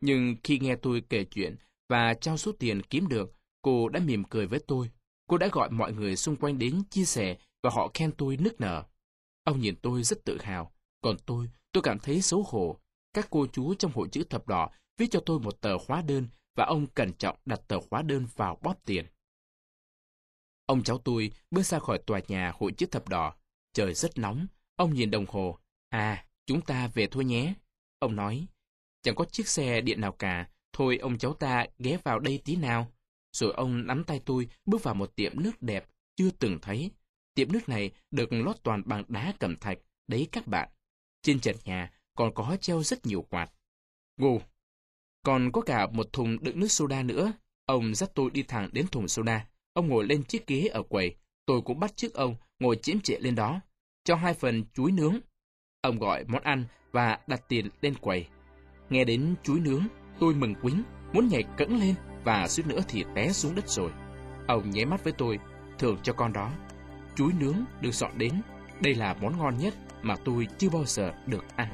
Nhưng 0.00 0.36
khi 0.44 0.58
nghe 0.58 0.76
tôi 0.76 1.02
kể 1.08 1.24
chuyện 1.24 1.56
và 1.88 2.14
trao 2.14 2.36
số 2.36 2.52
tiền 2.52 2.82
kiếm 2.82 3.08
được, 3.08 3.32
cô 3.62 3.88
đã 3.88 4.00
mỉm 4.00 4.24
cười 4.24 4.46
với 4.46 4.60
tôi. 4.66 4.90
Cô 5.26 5.38
đã 5.38 5.48
gọi 5.52 5.70
mọi 5.70 5.92
người 5.92 6.16
xung 6.16 6.36
quanh 6.36 6.58
đến 6.58 6.82
chia 6.90 7.04
sẻ 7.04 7.36
và 7.62 7.70
họ 7.70 7.90
khen 7.94 8.12
tôi 8.12 8.36
nức 8.36 8.60
nở. 8.60 8.84
Ông 9.44 9.60
nhìn 9.60 9.76
tôi 9.82 10.02
rất 10.02 10.24
tự 10.24 10.38
hào, 10.40 10.72
còn 11.00 11.16
tôi, 11.26 11.50
tôi 11.72 11.82
cảm 11.82 11.98
thấy 11.98 12.22
xấu 12.22 12.42
hổ. 12.42 12.78
Các 13.12 13.26
cô 13.30 13.46
chú 13.52 13.74
trong 13.74 13.92
hội 13.94 14.08
chữ 14.12 14.24
thập 14.30 14.48
đỏ 14.48 14.70
viết 14.98 15.06
cho 15.10 15.20
tôi 15.26 15.40
một 15.40 15.60
tờ 15.60 15.76
hóa 15.88 16.02
đơn 16.02 16.28
và 16.56 16.64
ông 16.64 16.86
cẩn 16.86 17.12
trọng 17.12 17.36
đặt 17.44 17.60
tờ 17.68 17.78
hóa 17.90 18.02
đơn 18.02 18.26
vào 18.36 18.58
bóp 18.62 18.74
tiền. 18.84 19.06
Ông 20.66 20.82
cháu 20.82 20.98
tôi 20.98 21.32
bước 21.50 21.62
ra 21.62 21.78
khỏi 21.78 21.98
tòa 21.98 22.20
nhà 22.28 22.52
hội 22.58 22.72
chữ 22.72 22.86
thập 22.86 23.08
đỏ. 23.08 23.34
Trời 23.72 23.94
rất 23.94 24.18
nóng, 24.18 24.46
ông 24.76 24.94
nhìn 24.94 25.10
đồng 25.10 25.26
hồ. 25.28 25.58
À, 25.88 26.26
chúng 26.46 26.60
ta 26.60 26.86
về 26.86 27.06
thôi 27.10 27.24
nhé. 27.24 27.54
Ông 27.98 28.16
nói, 28.16 28.46
chẳng 29.02 29.14
có 29.14 29.24
chiếc 29.24 29.48
xe 29.48 29.80
điện 29.80 30.00
nào 30.00 30.12
cả, 30.12 30.48
thôi 30.72 30.98
ông 31.02 31.18
cháu 31.18 31.34
ta 31.34 31.66
ghé 31.78 31.98
vào 32.04 32.18
đây 32.18 32.42
tí 32.44 32.56
nào. 32.56 32.92
Rồi 33.34 33.52
ông 33.52 33.86
nắm 33.86 34.04
tay 34.04 34.20
tôi 34.24 34.48
bước 34.66 34.82
vào 34.82 34.94
một 34.94 35.16
tiệm 35.16 35.32
nước 35.42 35.62
đẹp, 35.62 35.86
chưa 36.16 36.30
từng 36.30 36.58
thấy. 36.62 36.90
Tiệm 37.34 37.52
nước 37.52 37.68
này 37.68 37.90
được 38.10 38.32
lót 38.32 38.56
toàn 38.62 38.82
bằng 38.86 39.04
đá 39.08 39.32
cẩm 39.40 39.56
thạch, 39.56 39.78
đấy 40.06 40.28
các 40.32 40.46
bạn. 40.46 40.68
Trên 41.22 41.40
trần 41.40 41.56
nhà 41.64 41.90
còn 42.16 42.34
có 42.34 42.56
treo 42.60 42.82
rất 42.82 43.06
nhiều 43.06 43.22
quạt. 43.22 43.50
Ngô, 44.16 44.40
còn 45.22 45.52
có 45.52 45.60
cả 45.60 45.86
một 45.86 46.12
thùng 46.12 46.44
đựng 46.44 46.60
nước 46.60 46.70
soda 46.70 47.02
nữa. 47.02 47.32
Ông 47.66 47.94
dắt 47.94 48.10
tôi 48.14 48.30
đi 48.30 48.42
thẳng 48.42 48.68
đến 48.72 48.86
thùng 48.86 49.08
soda. 49.08 49.46
Ông 49.72 49.88
ngồi 49.88 50.04
lên 50.04 50.24
chiếc 50.24 50.46
ghế 50.46 50.66
ở 50.66 50.82
quầy. 50.82 51.16
Tôi 51.46 51.60
cũng 51.60 51.80
bắt 51.80 51.96
chiếc 51.96 52.14
ông 52.14 52.36
ngồi 52.58 52.76
chiếm 52.76 53.00
trệ 53.00 53.18
lên 53.18 53.34
đó. 53.34 53.60
Cho 54.04 54.14
hai 54.14 54.34
phần 54.34 54.64
chuối 54.74 54.92
nướng. 54.92 55.18
Ông 55.80 55.98
gọi 55.98 56.24
món 56.24 56.42
ăn 56.42 56.64
và 56.92 57.18
đặt 57.26 57.48
tiền 57.48 57.68
lên 57.80 57.94
quầy. 57.94 58.26
Nghe 58.90 59.04
đến 59.04 59.34
chuối 59.42 59.60
nướng, 59.60 59.86
tôi 60.20 60.34
mừng 60.34 60.54
quính, 60.62 60.82
muốn 61.12 61.28
nhảy 61.28 61.44
cẫng 61.56 61.80
lên 61.80 61.94
và 62.24 62.48
suýt 62.48 62.66
nữa 62.66 62.80
thì 62.88 63.04
té 63.14 63.32
xuống 63.32 63.54
đất 63.54 63.68
rồi. 63.68 63.90
Ông 64.46 64.70
nháy 64.70 64.84
mắt 64.84 65.04
với 65.04 65.12
tôi, 65.12 65.38
thưởng 65.78 65.98
cho 66.02 66.12
con 66.12 66.32
đó. 66.32 66.50
Chuối 67.16 67.32
nướng 67.40 67.56
được 67.80 67.94
dọn 67.94 68.18
đến. 68.18 68.32
Đây 68.80 68.94
là 68.94 69.14
món 69.20 69.38
ngon 69.38 69.58
nhất 69.58 69.74
mà 70.02 70.16
tôi 70.24 70.48
chưa 70.58 70.68
bao 70.70 70.84
giờ 70.84 71.12
được 71.26 71.44
ăn. 71.56 71.68